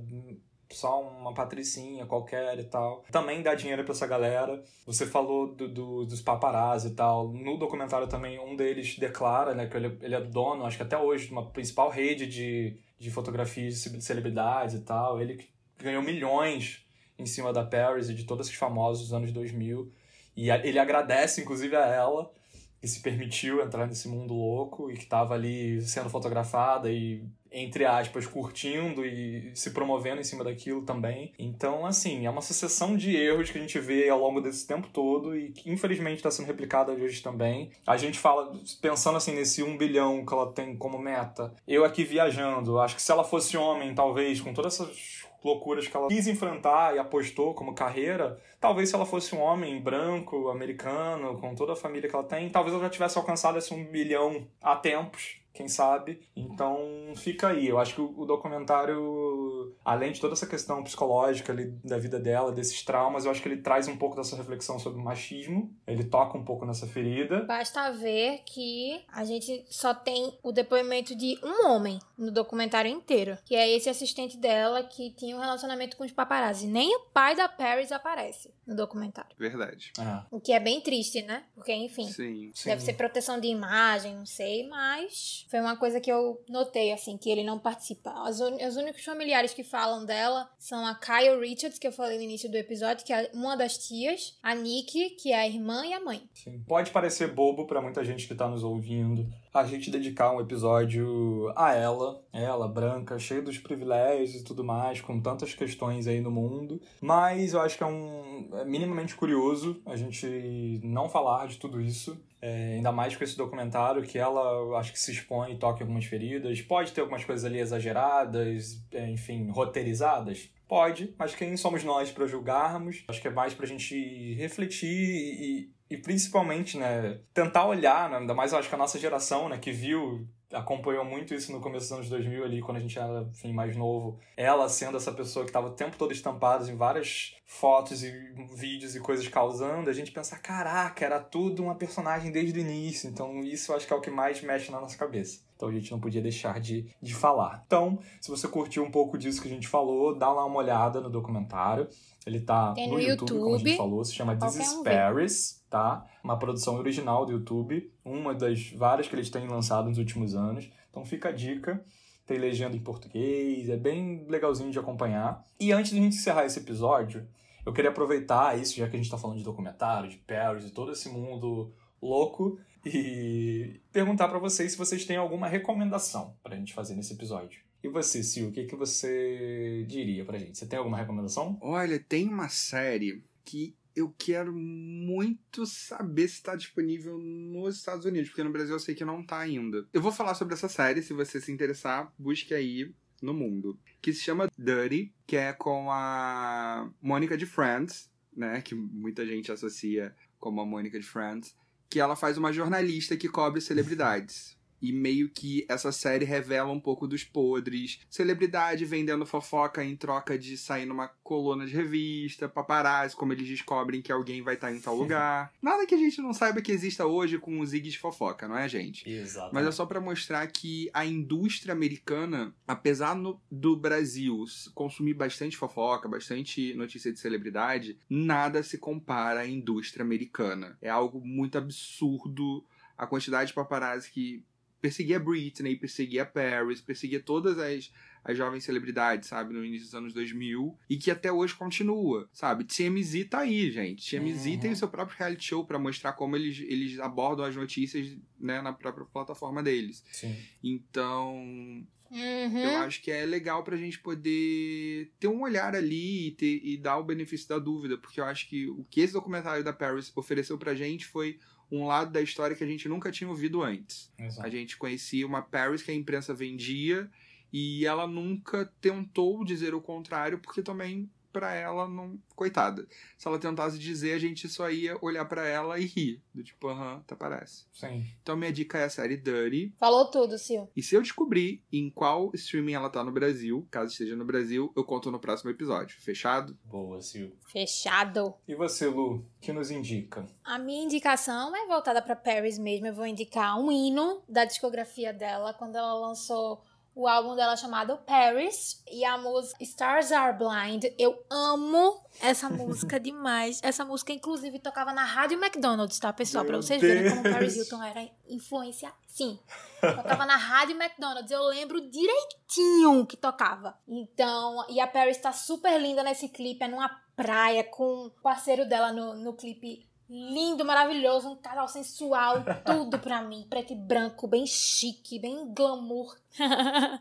só 0.71 1.01
uma 1.01 1.33
patricinha 1.33 2.05
qualquer 2.05 2.59
e 2.59 2.65
tal. 2.65 3.03
Também 3.11 3.41
dá 3.41 3.55
dinheiro 3.55 3.83
pra 3.83 3.91
essa 3.93 4.05
galera. 4.05 4.63
Você 4.85 5.07
falou 5.07 5.47
do, 5.55 5.67
do- 5.67 6.05
dos 6.05 6.21
paparazzi 6.21 6.89
e 6.89 6.91
tal. 6.93 7.29
No 7.29 7.57
documentário 7.57 8.07
também, 8.07 8.39
um 8.39 8.55
deles 8.55 8.99
declara 8.99 9.55
né, 9.55 9.65
que 9.65 9.75
ele, 9.75 9.97
ele 9.99 10.13
é 10.13 10.21
dono, 10.21 10.63
acho 10.65 10.77
que 10.77 10.83
até 10.83 10.95
hoje, 10.95 11.25
de 11.25 11.31
uma 11.31 11.49
principal 11.49 11.89
rede 11.89 12.27
de, 12.27 12.77
de 12.99 13.09
fotografias 13.09 13.81
de 13.81 14.01
celebridades 14.03 14.75
e 14.75 14.81
tal. 14.81 15.21
Ele 15.21 15.49
ganhou 15.77 16.03
milhões 16.03 16.85
em 17.17 17.25
cima 17.25 17.53
da 17.53 17.63
Paris 17.63 18.09
e 18.09 18.13
de 18.13 18.25
todos 18.25 18.47
esses 18.47 18.59
famosos 18.59 19.03
dos 19.05 19.13
anos 19.13 19.31
2000. 19.31 19.91
E 20.35 20.49
ele 20.49 20.77
agradece, 20.77 21.41
inclusive, 21.41 21.75
a 21.75 21.85
ela 21.85 22.31
que 22.79 22.87
se 22.87 23.01
permitiu 23.01 23.61
entrar 23.61 23.87
nesse 23.87 24.07
mundo 24.07 24.33
louco 24.33 24.89
e 24.89 24.93
que 24.93 25.03
estava 25.03 25.33
ali 25.33 25.81
sendo 25.81 26.09
fotografada 26.09 26.89
e, 26.91 27.23
entre 27.51 27.85
aspas, 27.85 28.25
curtindo 28.25 29.05
e 29.05 29.51
se 29.55 29.71
promovendo 29.71 30.21
em 30.21 30.23
cima 30.23 30.43
daquilo 30.43 30.83
também. 30.83 31.33
Então, 31.37 31.85
assim, 31.85 32.25
é 32.25 32.29
uma 32.29 32.41
sucessão 32.41 32.95
de 32.95 33.15
erros 33.15 33.49
que 33.49 33.57
a 33.57 33.61
gente 33.61 33.79
vê 33.79 34.09
ao 34.09 34.19
longo 34.19 34.41
desse 34.41 34.67
tempo 34.67 34.87
todo 34.91 35.37
e 35.37 35.51
que, 35.51 35.69
infelizmente, 35.69 36.17
está 36.17 36.31
sendo 36.31 36.47
replicada 36.47 36.91
hoje 36.91 37.21
também. 37.21 37.71
A 37.85 37.97
gente 37.97 38.19
fala, 38.19 38.53
pensando 38.81 39.17
assim, 39.17 39.33
nesse 39.33 39.63
um 39.63 39.77
bilhão 39.77 40.25
que 40.25 40.33
ela 40.33 40.51
tem 40.51 40.75
como 40.75 40.99
meta, 40.99 41.53
eu 41.67 41.83
aqui 41.83 42.03
viajando, 42.03 42.79
acho 42.79 42.95
que 42.95 43.01
se 43.01 43.11
ela 43.11 43.23
fosse 43.23 43.57
homem, 43.57 43.93
talvez, 43.93 44.39
com 44.41 44.53
todas 44.53 44.75
essas 44.75 45.19
loucuras 45.43 45.87
que 45.87 45.95
ela 45.95 46.07
quis 46.07 46.27
enfrentar 46.27 46.95
e 46.95 46.99
apostou 46.99 47.53
como 47.53 47.73
carreira, 47.73 48.37
talvez 48.59 48.89
se 48.89 48.95
ela 48.95 49.05
fosse 49.05 49.33
um 49.33 49.39
homem 49.39 49.79
branco, 49.81 50.49
americano, 50.49 51.37
com 51.37 51.55
toda 51.55 51.73
a 51.73 51.75
família 51.75 52.09
que 52.09 52.15
ela 52.15 52.25
tem, 52.25 52.49
talvez 52.49 52.73
ela 52.73 52.83
já 52.83 52.89
tivesse 52.89 53.17
alcançado 53.17 53.57
esse 53.57 53.73
um 53.73 53.83
bilhão 53.85 54.45
há 54.61 54.75
tempos, 54.75 55.37
quem 55.53 55.67
sabe. 55.67 56.21
Então 56.35 57.13
fica 57.15 57.49
aí. 57.49 57.67
Eu 57.67 57.79
acho 57.79 57.95
que 57.95 58.01
o 58.01 58.25
documentário, 58.25 59.75
além 59.83 60.11
de 60.11 60.21
toda 60.21 60.33
essa 60.33 60.47
questão 60.47 60.83
psicológica 60.83 61.51
ali 61.51 61.71
da 61.83 61.97
vida 61.97 62.19
dela, 62.19 62.51
desses 62.51 62.83
traumas, 62.83 63.25
eu 63.25 63.31
acho 63.31 63.41
que 63.41 63.49
ele 63.49 63.61
traz 63.61 63.87
um 63.87 63.97
pouco 63.97 64.15
dessa 64.15 64.35
reflexão 64.35 64.79
sobre 64.79 65.01
o 65.01 65.03
machismo. 65.03 65.73
Ele 65.85 66.03
toca 66.03 66.37
um 66.37 66.43
pouco 66.43 66.65
nessa 66.65 66.87
ferida. 66.87 67.43
Basta 67.43 67.91
ver 67.91 68.41
que 68.45 69.03
a 69.11 69.23
gente 69.25 69.65
só 69.69 69.93
tem 69.93 70.37
o 70.43 70.51
depoimento 70.51 71.15
de 71.15 71.37
um 71.43 71.67
homem 71.67 71.99
no 72.17 72.31
documentário 72.31 72.91
inteiro, 72.91 73.37
que 73.45 73.55
é 73.55 73.69
esse 73.69 73.89
assistente 73.89 74.37
dela 74.37 74.83
que 74.83 75.11
tinha 75.11 75.35
um 75.35 75.39
relacionamento 75.39 75.97
com 75.97 76.03
os 76.03 76.11
paparazzi. 76.11 76.67
Nem 76.67 76.95
o 76.95 76.99
pai 77.13 77.35
da 77.35 77.47
Paris 77.49 77.91
aparece 77.91 78.53
no 78.65 78.75
documentário. 78.75 79.35
Verdade. 79.37 79.91
É. 79.99 80.23
O 80.29 80.39
que 80.39 80.53
é 80.53 80.59
bem 80.59 80.81
triste, 80.81 81.21
né? 81.21 81.43
Porque, 81.55 81.73
enfim, 81.73 82.07
Sim. 82.07 82.51
Sim. 82.53 82.69
deve 82.69 82.81
ser 82.81 82.93
proteção 82.93 83.39
de 83.39 83.47
imagem, 83.47 84.15
não 84.15 84.25
sei, 84.25 84.67
mas 84.67 85.45
foi 85.49 85.59
uma 85.59 85.75
coisa 85.75 85.99
que 85.99 86.11
eu 86.11 86.41
notei, 86.47 86.91
assim, 86.93 87.17
que 87.17 87.29
ele 87.29 87.43
não 87.43 87.57
participa. 87.57 88.11
Un- 88.11 88.67
os 88.67 88.75
únicos 88.77 89.03
familiares 89.03 89.53
que 89.53 89.63
falam 89.63 90.05
dela 90.05 90.49
são 90.59 90.85
a 90.85 90.93
Kyle 90.95 91.39
Richards, 91.39 91.79
que 91.79 91.87
eu 91.87 91.91
falei 91.91 92.17
no 92.17 92.23
início 92.23 92.49
do 92.49 92.55
episódio, 92.55 93.05
que 93.05 93.11
é 93.11 93.31
uma 93.33 93.55
das 93.57 93.77
tias, 93.77 94.37
a 94.43 94.53
Nick, 94.53 95.11
que 95.11 95.31
é 95.31 95.39
a 95.39 95.47
irmã 95.47 95.85
e 95.85 95.93
a 95.93 95.99
mãe. 95.99 96.21
Sim. 96.33 96.63
Pode 96.67 96.91
parecer 96.91 97.33
bobo 97.33 97.65
pra 97.65 97.81
muita 97.81 98.03
gente 98.03 98.27
que 98.27 98.35
tá 98.35 98.47
nos 98.47 98.63
ouvindo 98.63 99.27
a 99.51 99.63
gente 99.65 99.89
dedicar 99.89 100.31
um 100.31 100.39
episódio 100.39 101.51
a 101.55 101.73
ela, 101.73 102.23
ela 102.31 102.67
branca, 102.67 103.17
cheia 103.17 103.41
dos 103.41 103.57
privilégios 103.57 104.41
e 104.41 104.43
tudo 104.43 104.63
mais, 104.63 105.01
com 105.01 105.19
tantas 105.19 105.55
questões 105.55 106.05
aí 106.05 106.21
no 106.21 106.29
mundo. 106.29 106.79
Mas 107.01 107.53
eu 107.53 107.61
acho 107.61 107.75
que 107.75 107.83
é 107.83 107.87
um 107.87 108.47
é 108.53 108.63
minimamente 108.65 109.15
curioso 109.15 109.81
a 109.85 109.95
gente 109.95 110.79
não 110.83 111.09
falar 111.09 111.47
de 111.47 111.57
tudo 111.57 111.81
isso. 111.81 112.15
É, 112.41 112.75
ainda 112.75 112.91
mais 112.91 113.15
com 113.15 113.23
esse 113.23 113.35
documentário 113.35 114.01
que 114.03 114.17
ela 114.17 114.79
acho 114.79 114.93
que 114.93 114.99
se 114.99 115.11
expõe 115.11 115.53
e 115.53 115.57
toca 115.57 115.83
algumas 115.83 116.05
feridas. 116.05 116.61
Pode 116.61 116.93
ter 116.93 117.01
algumas 117.01 117.25
coisas 117.25 117.43
ali 117.43 117.59
exageradas, 117.59 118.81
é, 118.91 119.09
enfim, 119.09 119.49
roteirizadas. 119.49 120.49
Pode, 120.67 121.13
mas 121.17 121.35
quem 121.35 121.57
somos 121.57 121.83
nós 121.83 122.11
para 122.11 122.27
julgarmos? 122.27 123.03
Acho 123.07 123.21
que 123.21 123.27
é 123.27 123.31
mais 123.31 123.53
pra 123.53 123.65
gente 123.65 124.35
refletir 124.35 124.87
e, 124.87 125.73
e 125.89 125.97
principalmente, 125.97 126.77
né, 126.77 127.19
tentar 127.33 127.65
olhar, 127.65 128.09
né, 128.09 128.17
ainda 128.17 128.33
mais 128.33 128.51
eu 128.51 128.59
acho 128.59 128.69
que 128.69 128.75
a 128.75 128.77
nossa 128.77 128.99
geração, 128.99 129.49
né, 129.49 129.57
que 129.57 129.71
viu 129.71 130.27
acompanhou 130.53 131.05
muito 131.05 131.33
isso 131.33 131.51
no 131.51 131.59
começo 131.59 131.85
dos 131.85 131.91
anos 131.91 132.09
2000 132.09 132.43
ali, 132.43 132.61
quando 132.61 132.77
a 132.77 132.79
gente 132.79 132.97
era, 132.97 133.21
enfim, 133.31 133.53
mais 133.53 133.75
novo. 133.75 134.19
Ela 134.35 134.67
sendo 134.67 134.97
essa 134.97 135.11
pessoa 135.11 135.45
que 135.45 135.49
estava 135.49 135.67
o 135.67 135.73
tempo 135.73 135.97
todo 135.97 136.11
estampada 136.11 136.69
em 136.69 136.75
várias 136.75 137.35
fotos 137.45 138.03
e 138.03 138.11
vídeos 138.55 138.95
e 138.95 138.99
coisas 138.99 139.27
causando, 139.27 139.89
a 139.89 139.93
gente 139.93 140.11
pensa, 140.11 140.37
caraca, 140.37 141.05
era 141.05 141.19
tudo 141.19 141.63
uma 141.63 141.75
personagem 141.75 142.31
desde 142.31 142.59
o 142.59 142.61
início. 142.61 143.09
Então 143.09 143.41
isso 143.43 143.71
eu 143.71 143.75
acho 143.75 143.85
que 143.85 143.93
é 143.93 143.95
o 143.95 144.01
que 144.01 144.09
mais 144.09 144.41
mexe 144.41 144.71
na 144.71 144.81
nossa 144.81 144.97
cabeça. 144.97 145.41
Então 145.55 145.69
a 145.69 145.71
gente 145.71 145.91
não 145.91 145.99
podia 145.99 146.21
deixar 146.21 146.59
de, 146.59 146.89
de 147.01 147.13
falar. 147.13 147.63
Então, 147.67 147.99
se 148.21 148.31
você 148.31 148.47
curtiu 148.47 148.83
um 148.83 148.89
pouco 148.89 149.17
disso 149.17 149.41
que 149.41 149.47
a 149.47 149.51
gente 149.51 149.67
falou, 149.67 150.17
dá 150.17 150.31
lá 150.31 150.45
uma 150.45 150.57
olhada 150.57 151.01
no 151.01 151.09
documentário. 151.09 151.87
Ele 152.29 152.39
tá 152.39 152.73
no, 152.77 152.87
no 152.89 152.99
YouTube, 152.99 153.39
como 153.39 153.55
a 153.55 153.57
gente 153.57 153.69
YouTube. 153.69 153.77
falou, 153.77 154.05
se 154.05 154.13
chama 154.13 154.35
This 154.35 154.43
Qualquer 154.43 154.61
is 154.61 154.73
um 154.73 154.83
vê. 154.83 154.89
Paris, 154.91 155.65
tá? 155.69 156.05
Uma 156.23 156.37
produção 156.37 156.75
original 156.75 157.25
do 157.25 157.31
YouTube, 157.31 157.91
uma 158.05 158.35
das 158.35 158.69
várias 158.71 159.07
que 159.07 159.15
eles 159.15 159.29
têm 159.29 159.47
lançado 159.47 159.89
nos 159.89 159.97
últimos 159.97 160.35
anos. 160.35 160.69
Então 160.89 161.03
fica 161.03 161.29
a 161.29 161.31
dica. 161.31 161.83
Tem 162.27 162.37
legenda 162.37 162.75
em 162.77 162.79
português, 162.79 163.69
é 163.69 163.75
bem 163.75 164.23
legalzinho 164.29 164.69
de 164.69 164.77
acompanhar. 164.77 165.43
E 165.59 165.71
antes 165.71 165.91
de 165.91 165.97
a 165.97 166.01
gente 166.01 166.15
encerrar 166.15 166.45
esse 166.45 166.59
episódio, 166.59 167.27
eu 167.65 167.73
queria 167.73 167.89
aproveitar 167.89 168.55
isso, 168.59 168.77
já 168.77 168.87
que 168.87 168.95
a 168.95 168.99
gente 168.99 169.09
tá 169.09 169.17
falando 169.17 169.37
de 169.37 169.43
documentário, 169.43 170.07
de 170.07 170.17
Paris 170.17 170.65
e 170.65 170.69
todo 170.69 170.91
esse 170.91 171.09
mundo 171.09 171.73
louco, 171.99 172.59
e 172.85 173.81
perguntar 173.91 174.27
pra 174.27 174.37
vocês 174.37 174.73
se 174.73 174.77
vocês 174.77 175.05
têm 175.05 175.17
alguma 175.17 175.47
recomendação 175.47 176.35
pra 176.43 176.55
gente 176.55 176.71
fazer 176.71 176.93
nesse 176.93 177.13
episódio. 177.13 177.61
E 177.83 177.87
você, 177.87 178.21
Sil, 178.23 178.49
o 178.49 178.51
que, 178.51 178.65
que 178.65 178.75
você 178.75 179.85
diria 179.87 180.25
pra 180.25 180.37
gente? 180.37 180.57
Você 180.57 180.65
tem 180.65 180.77
alguma 180.77 180.97
recomendação? 180.97 181.57
Olha, 181.61 181.97
tem 181.97 182.27
uma 182.27 182.49
série 182.49 183.23
que 183.45 183.75
eu 183.95 184.13
quero 184.17 184.53
muito 184.53 185.65
saber 185.65 186.27
se 186.27 186.35
está 186.35 186.55
disponível 186.55 187.17
nos 187.17 187.77
Estados 187.77 188.05
Unidos, 188.05 188.29
porque 188.29 188.43
no 188.43 188.51
Brasil 188.51 188.75
eu 188.75 188.79
sei 188.79 188.95
que 188.95 189.05
não 189.05 189.23
tá 189.23 189.39
ainda. 189.39 189.85
Eu 189.93 190.01
vou 190.01 190.11
falar 190.11 190.35
sobre 190.35 190.53
essa 190.53 190.69
série, 190.69 191.01
se 191.01 191.13
você 191.13 191.39
se 191.41 191.51
interessar, 191.51 192.13
busque 192.17 192.53
aí 192.53 192.93
no 193.21 193.33
mundo. 193.33 193.77
Que 194.01 194.13
se 194.13 194.21
chama 194.21 194.49
Dirty, 194.57 195.13
que 195.25 195.35
é 195.35 195.53
com 195.53 195.91
a 195.91 196.89
Mônica 197.01 197.37
de 197.37 197.45
Friends, 197.45 198.09
né? 198.35 198.61
Que 198.61 198.75
muita 198.75 199.25
gente 199.25 199.51
associa 199.51 200.15
como 200.37 200.61
a 200.61 200.65
Mônica 200.65 200.99
de 200.99 201.05
Friends. 201.05 201.55
Que 201.89 201.99
ela 201.99 202.15
faz 202.15 202.37
uma 202.37 202.53
jornalista 202.53 203.17
que 203.17 203.27
cobre 203.27 203.61
celebridades. 203.61 204.58
E 204.81 204.91
meio 204.91 205.29
que 205.29 205.65
essa 205.67 205.91
série 205.91 206.25
revela 206.25 206.71
um 206.71 206.79
pouco 206.79 207.07
dos 207.07 207.23
podres. 207.23 207.99
Celebridade 208.09 208.85
vendendo 208.85 209.25
fofoca 209.25 209.83
em 209.83 209.95
troca 209.95 210.37
de 210.37 210.57
sair 210.57 210.85
numa 210.85 211.07
coluna 211.23 211.65
de 211.65 211.73
revista, 211.73 212.47
paparazzi, 212.47 213.15
como 213.15 213.33
eles 213.33 213.47
descobrem 213.47 214.01
que 214.01 214.11
alguém 214.11 214.41
vai 214.41 214.55
estar 214.55 214.73
em 214.73 214.79
tal 214.79 214.95
lugar. 214.95 215.51
Nada 215.61 215.85
que 215.85 215.95
a 215.95 215.97
gente 215.97 216.21
não 216.21 216.33
saiba 216.33 216.61
que 216.61 216.71
exista 216.71 217.05
hoje 217.05 217.37
com 217.37 217.59
os 217.59 217.69
Ziggs 217.69 217.91
de 217.91 217.99
fofoca, 217.99 218.47
não 218.47 218.57
é, 218.57 218.67
gente? 218.69 219.07
Exato. 219.09 219.53
Mas 219.53 219.65
é 219.65 219.71
só 219.71 219.85
pra 219.85 219.99
mostrar 220.01 220.45
que 220.47 220.89
a 220.93 221.05
indústria 221.05 221.73
americana, 221.73 222.53
apesar 222.67 223.15
no- 223.15 223.41
do 223.51 223.75
Brasil 223.75 224.43
consumir 224.73 225.13
bastante 225.13 225.57
fofoca, 225.57 226.07
bastante 226.07 226.73
notícia 226.73 227.11
de 227.11 227.19
celebridade, 227.19 227.97
nada 228.09 228.63
se 228.63 228.77
compara 228.77 229.41
à 229.41 229.47
indústria 229.47 230.03
americana. 230.03 230.77
É 230.81 230.89
algo 230.89 231.19
muito 231.25 231.57
absurdo 231.57 232.63
a 232.97 233.07
quantidade 233.07 233.49
de 233.49 233.53
paparazzi 233.53 234.11
que 234.11 234.43
perseguia 234.81 235.19
Britney, 235.19 235.75
perseguia 235.75 236.25
Paris, 236.25 236.81
perseguia 236.81 237.19
todas 237.19 237.57
as, 237.59 237.91
as 238.23 238.37
jovens 238.37 238.63
celebridades, 238.63 239.27
sabe, 239.29 239.53
no 239.53 239.63
início 239.63 239.85
dos 239.87 239.95
anos 239.95 240.13
2000, 240.13 240.77
e 240.89 240.97
que 240.97 241.11
até 241.11 241.31
hoje 241.31 241.53
continua, 241.55 242.29
sabe? 242.31 242.63
TMZ 242.63 243.25
tá 243.29 243.39
aí, 243.39 243.71
gente. 243.71 244.09
TMZ 244.09 244.45
Uhum. 244.45 244.59
tem 244.59 244.71
o 244.71 244.75
seu 244.75 244.87
próprio 244.87 245.17
reality 245.17 245.45
show 245.45 245.65
pra 245.65 245.77
mostrar 245.79 246.13
como 246.13 246.35
eles, 246.35 246.59
eles 246.59 246.99
abordam 246.99 247.45
as 247.45 247.55
notícias, 247.55 248.17
né, 248.39 248.61
na 248.61 248.71
própria 248.73 249.05
plataforma 249.05 249.61
deles. 249.61 250.03
Sim. 250.11 250.35
Então, 250.63 251.85
Uhum. 252.11 252.57
eu 252.63 252.77
acho 252.77 253.01
que 253.03 253.11
é 253.11 253.25
legal 253.25 253.63
pra 253.63 253.77
gente 253.77 253.99
poder 253.99 255.11
ter 255.19 255.27
um 255.27 255.41
olhar 255.41 255.75
ali 255.75 256.27
e, 256.27 256.31
ter- 256.31 256.61
e 256.63 256.77
dar 256.77 256.97
o 256.97 257.03
benefício 257.03 257.47
da 257.47 257.59
dúvida, 257.59 257.97
porque 257.97 258.19
eu 258.19 258.25
acho 258.25 258.47
que 258.49 258.67
o 258.67 258.83
que 258.89 259.01
esse 259.01 259.13
documentário 259.13 259.63
da 259.63 259.71
Paris 259.73 260.11
ofereceu 260.15 260.57
pra 260.57 260.73
gente 260.73 261.05
foi 261.05 261.37
um 261.71 261.85
lado 261.85 262.11
da 262.11 262.21
história 262.21 262.55
que 262.55 262.63
a 262.63 262.67
gente 262.67 262.89
nunca 262.89 263.11
tinha 263.11 263.29
ouvido 263.29 263.61
antes. 263.61 264.11
Exato. 264.17 264.45
A 264.45 264.49
gente 264.49 264.77
conhecia 264.77 265.25
uma 265.25 265.41
Paris 265.41 265.81
que 265.81 265.91
a 265.91 265.95
imprensa 265.95 266.33
vendia 266.33 267.09
e 267.51 267.85
ela 267.85 268.07
nunca 268.07 268.71
tentou 268.79 269.43
dizer 269.43 269.73
o 269.73 269.81
contrário, 269.81 270.39
porque 270.39 270.61
também 270.61 271.09
pra 271.31 271.53
ela 271.53 271.87
não. 271.87 272.17
Coitada. 272.35 272.87
Se 273.17 273.27
ela 273.27 273.37
tentasse 273.37 273.77
dizer, 273.77 274.13
a 274.13 274.19
gente 274.19 274.47
só 274.47 274.69
ia 274.69 274.97
olhar 275.01 275.25
pra 275.25 275.45
ela 275.45 275.77
e 275.77 275.85
rir. 275.85 276.21
Do 276.33 276.43
tipo, 276.43 276.67
aham, 276.67 276.97
até 276.97 277.15
parece. 277.15 277.65
Sim. 277.73 278.05
Então 278.21 278.37
minha 278.37 278.51
dica 278.51 278.77
é 278.77 278.85
a 278.85 278.89
série 278.89 279.17
Dirty. 279.17 279.73
Falou 279.77 280.09
tudo, 280.09 280.37
Sil. 280.39 280.71
E 280.75 280.81
se 280.81 280.95
eu 280.95 281.01
descobrir 281.01 281.63
em 281.71 281.89
qual 281.89 282.31
streaming 282.33 282.73
ela 282.73 282.89
tá 282.89 283.03
no 283.03 283.11
Brasil, 283.11 283.67
caso 283.69 283.91
esteja 283.91 284.15
no 284.15 284.23
Brasil, 284.25 284.71
eu 284.75 284.83
conto 284.83 285.11
no 285.11 285.19
próximo 285.19 285.49
episódio. 285.51 285.99
Fechado? 285.99 286.57
Boa, 286.63 287.01
Sil. 287.03 287.35
Fechado. 287.47 288.33
E 288.47 288.55
você, 288.55 288.87
Lu, 288.87 289.25
que 289.41 289.51
nos 289.51 289.69
indica? 289.69 290.25
A 290.43 290.57
minha 290.57 290.83
indicação 290.83 291.55
é 291.55 291.67
voltada 291.67 292.01
pra 292.01 292.15
Paris 292.15 292.57
mesmo. 292.57 292.87
Eu 292.87 292.93
vou 292.93 293.05
indicar 293.05 293.59
um 293.59 293.71
hino 293.71 294.23
da 294.29 294.45
discografia 294.45 295.11
dela, 295.11 295.53
quando 295.53 295.75
ela 295.75 295.93
lançou 295.93 296.63
o 296.99 297.07
álbum 297.07 297.33
dela 297.33 297.55
chamado 297.55 297.95
Paris 297.99 298.83
e 298.91 299.05
a 299.05 299.17
música 299.17 299.63
Stars 299.63 300.11
Are 300.11 300.37
Blind. 300.37 300.83
Eu 300.97 301.17
amo 301.29 302.03
essa 302.21 302.49
música 302.51 302.99
demais. 302.99 303.61
Essa 303.63 303.85
música, 303.85 304.11
inclusive, 304.11 304.59
tocava 304.59 304.91
na 304.91 305.05
Rádio 305.05 305.41
McDonald's, 305.41 305.97
tá, 305.97 306.11
pessoal? 306.11 306.43
Pra 306.43 306.53
Meu 306.53 306.61
vocês 306.61 306.81
verem 306.81 307.09
como 307.09 307.23
Deus. 307.23 307.33
Paris 307.33 307.55
Hilton 307.55 307.83
era 307.83 308.09
influência. 308.27 308.91
Sim. 309.07 309.39
Tocava 309.79 310.25
na 310.25 310.35
Rádio 310.35 310.75
McDonald's. 310.75 311.31
Eu 311.31 311.43
lembro 311.43 311.89
direitinho 311.89 313.05
que 313.05 313.15
tocava. 313.15 313.79
Então, 313.87 314.65
e 314.67 314.81
a 314.81 314.87
Paris 314.87 315.17
tá 315.19 315.31
super 315.31 315.79
linda 315.79 316.03
nesse 316.03 316.27
clipe. 316.27 316.65
É 316.65 316.67
numa 316.67 316.89
praia 317.15 317.63
com 317.63 318.07
o 318.07 318.11
parceiro 318.21 318.67
dela 318.67 318.91
no, 318.91 319.15
no 319.15 319.33
clipe 319.33 319.88
lindo, 320.09 320.65
maravilhoso, 320.65 321.29
um 321.29 321.35
casal 321.35 321.67
sensual, 321.67 322.37
tudo 322.65 322.97
pra 322.97 323.21
mim, 323.21 323.45
preto 323.49 323.73
e 323.73 323.75
branco, 323.75 324.27
bem 324.27 324.45
chique, 324.47 325.19
bem 325.19 325.53
glamour. 325.53 326.17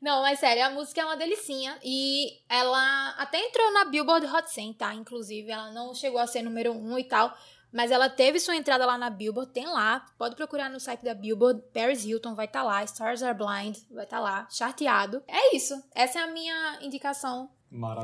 Não, 0.00 0.22
mas 0.22 0.38
sério, 0.38 0.64
a 0.64 0.70
música 0.70 1.00
é 1.00 1.04
uma 1.04 1.16
delicinha 1.16 1.76
e 1.82 2.40
ela 2.48 3.10
até 3.18 3.38
entrou 3.38 3.72
na 3.72 3.84
Billboard 3.84 4.26
Hot 4.26 4.48
100, 4.50 4.74
tá? 4.74 4.94
Inclusive, 4.94 5.50
ela 5.50 5.72
não 5.72 5.92
chegou 5.92 6.20
a 6.20 6.26
ser 6.26 6.40
número 6.42 6.72
um 6.72 6.96
e 6.96 7.02
tal, 7.02 7.36
mas 7.72 7.90
ela 7.90 8.08
teve 8.08 8.38
sua 8.38 8.54
entrada 8.54 8.86
lá 8.86 8.96
na 8.96 9.10
Billboard, 9.10 9.52
tem 9.52 9.66
lá, 9.66 10.06
pode 10.16 10.36
procurar 10.36 10.70
no 10.70 10.78
site 10.78 11.04
da 11.04 11.14
Billboard, 11.14 11.62
Paris 11.74 12.04
Hilton 12.04 12.36
vai 12.36 12.46
estar 12.46 12.62
lá, 12.62 12.84
Stars 12.84 13.24
Are 13.24 13.36
Blind 13.36 13.76
vai 13.90 14.04
estar 14.04 14.20
lá, 14.20 14.46
charteado. 14.50 15.20
É 15.26 15.56
isso, 15.56 15.82
essa 15.92 16.20
é 16.20 16.22
a 16.22 16.28
minha 16.28 16.78
indicação 16.80 17.50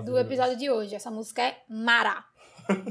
do 0.05 0.19
episódio 0.19 0.57
de 0.57 0.71
hoje. 0.71 0.95
Essa 0.95 1.11
música 1.11 1.43
é 1.43 1.63
Mara. 1.69 2.25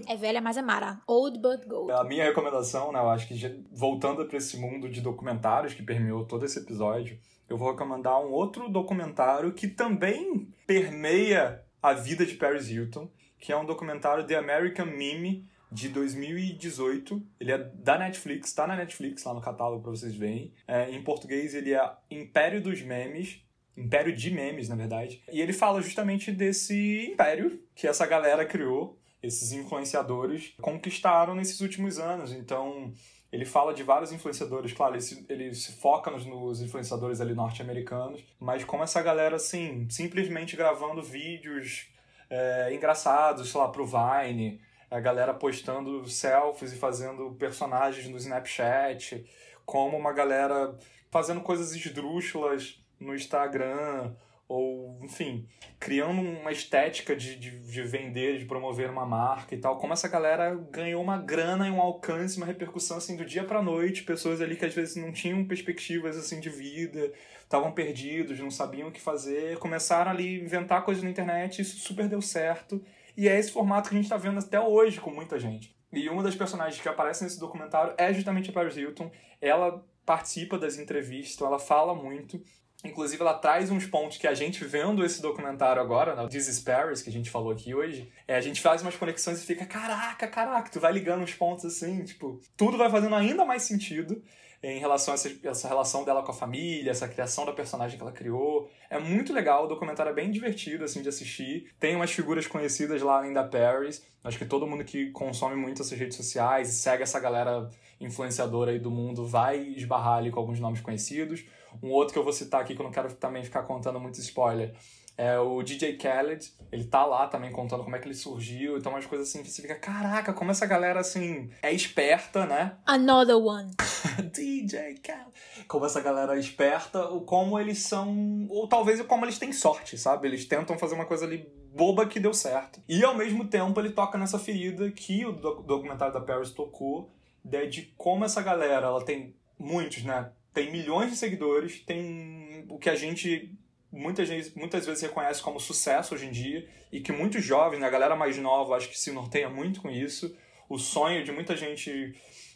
É 0.07 0.15
velha, 0.15 0.41
mas 0.41 0.57
é 0.57 0.61
Mara. 0.61 1.01
Old 1.07 1.39
But 1.39 1.65
Gold. 1.67 1.91
A 1.91 2.03
minha 2.03 2.25
recomendação, 2.25 2.91
né, 2.91 2.99
eu 2.99 3.09
acho 3.09 3.27
que 3.27 3.63
voltando 3.71 4.25
para 4.25 4.37
esse 4.37 4.57
mundo 4.57 4.89
de 4.89 5.01
documentários 5.01 5.73
que 5.73 5.81
permeou 5.81 6.25
todo 6.25 6.45
esse 6.45 6.59
episódio, 6.59 7.19
eu 7.49 7.57
vou 7.57 7.71
recomendar 7.71 8.19
um 8.19 8.31
outro 8.31 8.69
documentário 8.69 9.53
que 9.53 9.67
também 9.67 10.47
permeia 10.65 11.63
a 11.81 11.93
vida 11.93 12.25
de 12.25 12.35
Paris 12.35 12.69
Hilton, 12.69 13.09
que 13.37 13.51
é 13.51 13.57
um 13.57 13.65
documentário 13.65 14.25
The 14.25 14.35
American 14.35 14.85
Meme 14.85 15.47
de 15.71 15.89
2018. 15.89 17.21
Ele 17.39 17.51
é 17.51 17.57
da 17.57 17.97
Netflix, 17.97 18.53
tá 18.53 18.65
na 18.65 18.75
Netflix 18.75 19.23
lá 19.23 19.33
no 19.33 19.41
catálogo 19.41 19.81
para 19.81 19.91
vocês 19.91 20.15
verem. 20.15 20.53
É, 20.67 20.89
em 20.89 21.03
português 21.03 21.53
ele 21.53 21.73
é 21.73 21.91
Império 22.09 22.61
dos 22.61 22.81
Memes. 22.81 23.41
Império 23.75 24.15
de 24.15 24.29
memes, 24.29 24.69
na 24.69 24.75
verdade. 24.75 25.23
E 25.31 25.41
ele 25.41 25.51
fala 25.51 25.81
justamente 25.81 26.31
desse 26.31 27.07
império 27.11 27.59
que 27.73 27.87
essa 27.87 28.05
galera 28.05 28.45
criou 28.45 28.99
esses 29.23 29.53
influenciadores 29.53 30.53
conquistaram 30.61 31.33
nesses 31.33 31.61
últimos 31.61 31.97
anos. 31.97 32.33
Então, 32.33 32.93
ele 33.31 33.45
fala 33.45 33.73
de 33.73 33.81
vários 33.81 34.11
influenciadores, 34.11 34.73
claro, 34.73 34.93
ele 34.93 35.01
se, 35.01 35.25
ele 35.29 35.55
se 35.55 35.71
foca 35.71 36.11
nos, 36.11 36.25
nos 36.25 36.61
influenciadores 36.61 37.21
ali 37.21 37.33
norte-americanos, 37.33 38.23
mas 38.39 38.63
como 38.63 38.83
essa 38.83 39.01
galera, 39.01 39.37
assim, 39.37 39.87
simplesmente 39.89 40.55
gravando 40.55 41.01
vídeos 41.01 41.87
é, 42.29 42.75
engraçados, 42.75 43.49
sei 43.49 43.59
lá, 43.59 43.69
pro 43.69 43.87
Vine, 43.87 44.61
a 44.91 44.99
galera 44.99 45.33
postando 45.33 46.07
selfies 46.07 46.73
e 46.73 46.77
fazendo 46.77 47.31
personagens 47.39 48.07
no 48.07 48.17
Snapchat, 48.17 49.25
como 49.65 49.97
uma 49.97 50.13
galera 50.13 50.77
fazendo 51.09 51.41
coisas 51.41 51.73
esdrúxulas 51.73 52.79
no 52.99 53.15
Instagram, 53.15 54.13
ou, 54.47 54.99
enfim, 55.01 55.47
criando 55.79 56.21
uma 56.21 56.51
estética 56.51 57.15
de, 57.15 57.35
de, 57.35 57.59
de 57.59 57.81
vender, 57.83 58.37
de 58.37 58.45
promover 58.45 58.89
uma 58.89 59.05
marca 59.05 59.55
e 59.55 59.57
tal. 59.57 59.77
Como 59.77 59.93
essa 59.93 60.07
galera 60.07 60.53
ganhou 60.71 61.01
uma 61.01 61.17
grana 61.17 61.67
e 61.67 61.71
um 61.71 61.81
alcance, 61.81 62.37
uma 62.37 62.45
repercussão, 62.45 62.97
assim, 62.97 63.15
do 63.15 63.25
dia 63.25 63.43
pra 63.43 63.61
noite. 63.61 64.03
Pessoas 64.03 64.41
ali 64.41 64.55
que 64.55 64.65
às 64.65 64.73
vezes 64.73 64.95
não 64.95 65.11
tinham 65.11 65.45
perspectivas, 65.45 66.17
assim, 66.17 66.39
de 66.39 66.49
vida, 66.49 67.11
estavam 67.41 67.71
perdidos, 67.71 68.39
não 68.39 68.51
sabiam 68.51 68.89
o 68.89 68.91
que 68.91 69.01
fazer. 69.01 69.57
Começaram 69.57 70.11
ali 70.11 70.39
a 70.39 70.43
inventar 70.43 70.83
coisas 70.83 71.03
na 71.03 71.09
internet 71.09 71.61
isso 71.61 71.77
super 71.79 72.07
deu 72.07 72.21
certo. 72.21 72.83
E 73.15 73.27
é 73.27 73.37
esse 73.37 73.51
formato 73.51 73.89
que 73.89 73.95
a 73.95 73.97
gente 73.99 74.09
tá 74.09 74.17
vendo 74.17 74.39
até 74.39 74.59
hoje 74.59 74.99
com 74.99 75.11
muita 75.11 75.39
gente. 75.39 75.75
E 75.91 76.09
uma 76.09 76.23
das 76.23 76.35
personagens 76.35 76.81
que 76.81 76.89
aparece 76.89 77.23
nesse 77.23 77.39
documentário 77.39 77.93
é 77.97 78.11
justamente 78.11 78.49
a 78.49 78.53
Paris 78.53 78.75
Hilton. 78.75 79.11
Ela 79.39 79.83
participa 80.05 80.57
das 80.57 80.77
entrevistas, 80.77 81.35
então 81.35 81.47
ela 81.47 81.59
fala 81.59 81.93
muito. 81.93 82.41
Inclusive, 82.83 83.21
ela 83.21 83.35
traz 83.35 83.71
uns 83.71 83.85
pontos 83.85 84.17
que 84.17 84.27
a 84.27 84.33
gente 84.33 84.63
vendo 84.65 85.05
esse 85.05 85.21
documentário 85.21 85.81
agora, 85.81 86.15
né, 86.15 86.27
This 86.27 86.47
is 86.47 86.59
Paris, 86.59 87.01
que 87.01 87.09
a 87.09 87.13
gente 87.13 87.29
falou 87.29 87.51
aqui 87.51 87.73
hoje, 87.73 88.11
é, 88.27 88.35
a 88.35 88.41
gente 88.41 88.61
faz 88.61 88.81
umas 88.81 88.95
conexões 88.95 89.41
e 89.41 89.45
fica, 89.45 89.65
caraca, 89.65 90.27
caraca, 90.27 90.69
tu 90.69 90.79
vai 90.79 90.91
ligando 90.91 91.23
uns 91.23 91.33
pontos 91.33 91.63
assim, 91.63 92.03
tipo, 92.03 92.41
tudo 92.57 92.77
vai 92.77 92.89
fazendo 92.89 93.15
ainda 93.15 93.45
mais 93.45 93.63
sentido 93.63 94.21
em 94.63 94.79
relação 94.79 95.13
a 95.13 95.15
essa, 95.15 95.29
essa, 95.43 95.67
relação 95.67 96.05
dela 96.05 96.23
com 96.23 96.31
a 96.31 96.33
família, 96.33 96.89
essa 96.89 97.07
criação 97.07 97.45
da 97.45 97.51
personagem 97.51 97.97
que 97.97 98.03
ela 98.03 98.13
criou. 98.13 98.69
É 98.89 98.97
muito 98.97 99.33
legal, 99.33 99.65
o 99.65 99.67
documentário 99.67 100.09
é 100.09 100.13
bem 100.13 100.31
divertido, 100.31 100.85
assim, 100.85 101.01
de 101.01 101.09
assistir. 101.09 101.69
Tem 101.77 101.95
umas 101.95 102.11
figuras 102.11 102.47
conhecidas 102.47 103.01
lá 103.01 103.17
além 103.17 103.33
da 103.33 103.43
Paris. 103.43 104.01
Acho 104.23 104.37
que 104.37 104.45
todo 104.45 104.65
mundo 104.65 104.85
que 104.85 105.11
consome 105.11 105.57
muito 105.57 105.81
essas 105.81 105.99
redes 105.99 106.15
sociais 106.15 106.69
e 106.69 106.71
segue 106.71 107.03
essa 107.03 107.19
galera 107.19 107.69
influenciadora 107.99 108.71
aí 108.71 108.79
do 108.79 108.89
mundo 108.89 109.27
vai 109.27 109.59
esbarrar 109.59 110.19
ali 110.19 110.31
com 110.31 110.39
alguns 110.39 110.61
nomes 110.61 110.79
conhecidos. 110.79 111.43
Um 111.81 111.89
outro 111.89 112.13
que 112.13 112.19
eu 112.19 112.23
vou 112.23 112.33
citar 112.33 112.61
aqui, 112.61 112.75
que 112.75 112.81
eu 112.81 112.85
não 112.85 112.91
quero 112.91 113.13
também 113.15 113.43
ficar 113.43 113.63
contando 113.63 113.99
muito 113.99 114.19
spoiler, 114.19 114.73
é 115.17 115.37
o 115.37 115.61
DJ 115.61 115.95
Khaled, 115.97 116.51
ele 116.71 116.85
tá 116.85 117.05
lá 117.05 117.27
também 117.27 117.51
contando 117.51 117.83
como 117.83 117.95
é 117.95 117.99
que 117.99 118.07
ele 118.07 118.15
surgiu, 118.15 118.77
então 118.77 118.91
umas 118.91 119.05
coisas 119.05 119.29
assim, 119.29 119.43
você 119.43 119.61
fica, 119.61 119.75
caraca, 119.75 120.33
como 120.33 120.51
essa 120.51 120.65
galera 120.65 120.99
assim 120.99 121.49
é 121.61 121.71
esperta, 121.71 122.45
né? 122.45 122.77
Another 122.85 123.37
one. 123.37 123.71
DJ 124.33 124.95
Khaled. 124.95 125.65
Como 125.67 125.85
essa 125.85 126.01
galera 126.01 126.35
é 126.35 126.39
esperta, 126.39 127.05
ou 127.09 127.21
como 127.21 127.59
eles 127.59 127.79
são, 127.79 128.47
ou 128.49 128.67
talvez 128.67 129.01
como 129.03 129.25
eles 129.25 129.37
têm 129.37 129.53
sorte, 129.53 129.97
sabe? 129.97 130.27
Eles 130.27 130.45
tentam 130.45 130.77
fazer 130.77 130.95
uma 130.95 131.05
coisa 131.05 131.25
ali 131.25 131.47
boba 131.75 132.05
que 132.05 132.19
deu 132.19 132.33
certo. 132.33 132.81
E 132.87 133.03
ao 133.03 133.15
mesmo 133.15 133.47
tempo 133.47 133.79
ele 133.79 133.91
toca 133.91 134.17
nessa 134.17 134.39
ferida 134.39 134.89
que 134.91 135.25
o 135.25 135.31
documentário 135.31 136.13
da 136.13 136.21
Paris 136.21 136.51
tocou, 136.51 137.11
de 137.43 137.93
como 137.97 138.25
essa 138.25 138.41
galera, 138.41 138.87
ela 138.87 139.03
tem 139.03 139.35
muitos, 139.59 140.03
né? 140.03 140.31
Tem 140.53 140.71
milhões 140.71 141.09
de 141.09 141.17
seguidores, 141.17 141.79
tem 141.79 142.65
o 142.69 142.77
que 142.77 142.89
a 142.89 142.95
gente 142.95 143.57
muitas 143.91 144.27
vezes, 144.27 144.53
muitas 144.55 144.85
vezes 144.85 145.03
reconhece 145.03 145.41
como 145.41 145.59
sucesso 145.59 146.15
hoje 146.15 146.25
em 146.25 146.31
dia 146.31 146.67
e 146.91 146.99
que 146.99 147.11
muitos 147.11 147.43
jovens, 147.43 147.79
né, 147.79 147.87
a 147.87 147.91
galera 147.91 148.15
mais 148.15 148.37
nova, 148.37 148.75
acho 148.75 148.89
que 148.89 148.99
se 148.99 149.11
norteia 149.11 149.49
muito 149.49 149.81
com 149.81 149.89
isso. 149.89 150.35
O 150.67 150.79
sonho 150.79 151.23
de 151.23 151.31
muita 151.31 151.55
gente 151.55 152.15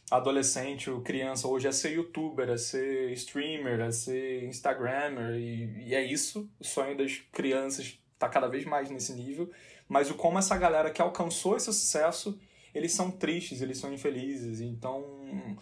adolescente 0.09 0.89
ou 0.89 1.01
criança 1.01 1.47
hoje 1.47 1.67
é 1.67 1.71
ser 1.71 1.91
youtuber, 1.93 2.49
é 2.49 2.57
ser 2.57 3.11
streamer, 3.11 3.81
é 3.81 3.91
ser 3.91 4.45
instagrammer 4.45 5.35
e, 5.35 5.89
e 5.89 5.95
é 5.95 6.03
isso. 6.03 6.49
O 6.59 6.63
sonho 6.63 6.97
das 6.97 7.17
crianças 7.31 7.99
está 8.13 8.27
cada 8.27 8.47
vez 8.47 8.65
mais 8.65 8.89
nesse 8.89 9.13
nível. 9.13 9.51
Mas 9.87 10.09
o 10.09 10.15
como 10.15 10.39
essa 10.39 10.57
galera 10.57 10.89
que 10.89 11.01
alcançou 11.01 11.55
esse 11.55 11.65
sucesso, 11.65 12.39
eles 12.73 12.93
são 12.93 13.11
tristes, 13.11 13.61
eles 13.61 13.77
são 13.77 13.93
infelizes. 13.93 14.59
Então 14.61 15.57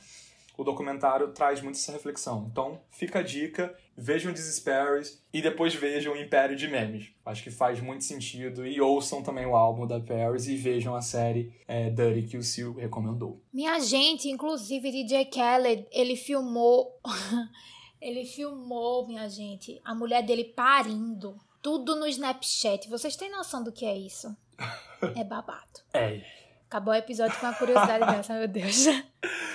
o 0.58 0.64
documentário 0.64 1.32
traz 1.34 1.62
muito 1.62 1.76
essa 1.76 1.92
reflexão. 1.92 2.48
Então, 2.52 2.82
fica 2.90 3.20
a 3.20 3.24
dica, 3.24 3.76
vejam 3.96 4.32
Desesperes 4.32 5.24
e 5.34 5.42
depois 5.42 5.74
vejam 5.74 6.14
o 6.14 6.18
Império 6.18 6.56
de 6.56 6.68
Memes. 6.68 7.12
Acho 7.26 7.44
que 7.44 7.52
faz 7.52 7.80
muito 7.82 8.04
sentido. 8.04 8.66
E 8.66 8.80
ouçam 8.80 9.22
também 9.22 9.46
o 9.46 9.56
álbum 9.56 9.86
da 9.86 10.00
Paris 10.00 10.48
e 10.48 10.56
vejam 10.56 10.96
a 10.96 11.02
série 11.02 11.54
é, 11.68 11.90
Dirty 11.90 12.24
que 12.24 12.38
o 12.38 12.44
Sil 12.44 12.76
recomendou. 12.76 13.42
Minha 13.54 13.80
gente, 13.80 14.30
inclusive 14.30 14.92
DJ 14.92 15.26
Khaled, 15.26 15.88
ele 15.92 16.16
filmou. 16.16 17.00
ele 18.02 18.26
filmou, 18.26 19.08
minha 19.08 19.28
gente, 19.30 19.82
a 19.84 19.94
mulher 19.96 20.24
dele 20.24 20.44
parindo. 20.44 21.38
Tudo 21.62 21.96
no 21.96 22.08
Snapchat. 22.08 22.88
Vocês 22.90 23.16
têm 23.16 23.32
noção 23.32 23.64
do 23.64 23.72
que 23.72 23.86
é 23.86 23.98
isso? 23.98 24.36
É 25.16 25.24
babado. 25.24 25.82
É. 25.94 26.22
Acabou 26.68 26.94
o 26.94 26.98
episódio 26.98 27.40
com 27.40 27.46
a 27.46 27.54
curiosidade 27.54 28.06
dessa, 28.06 28.34
meu 28.34 28.48
Deus. 28.48 28.86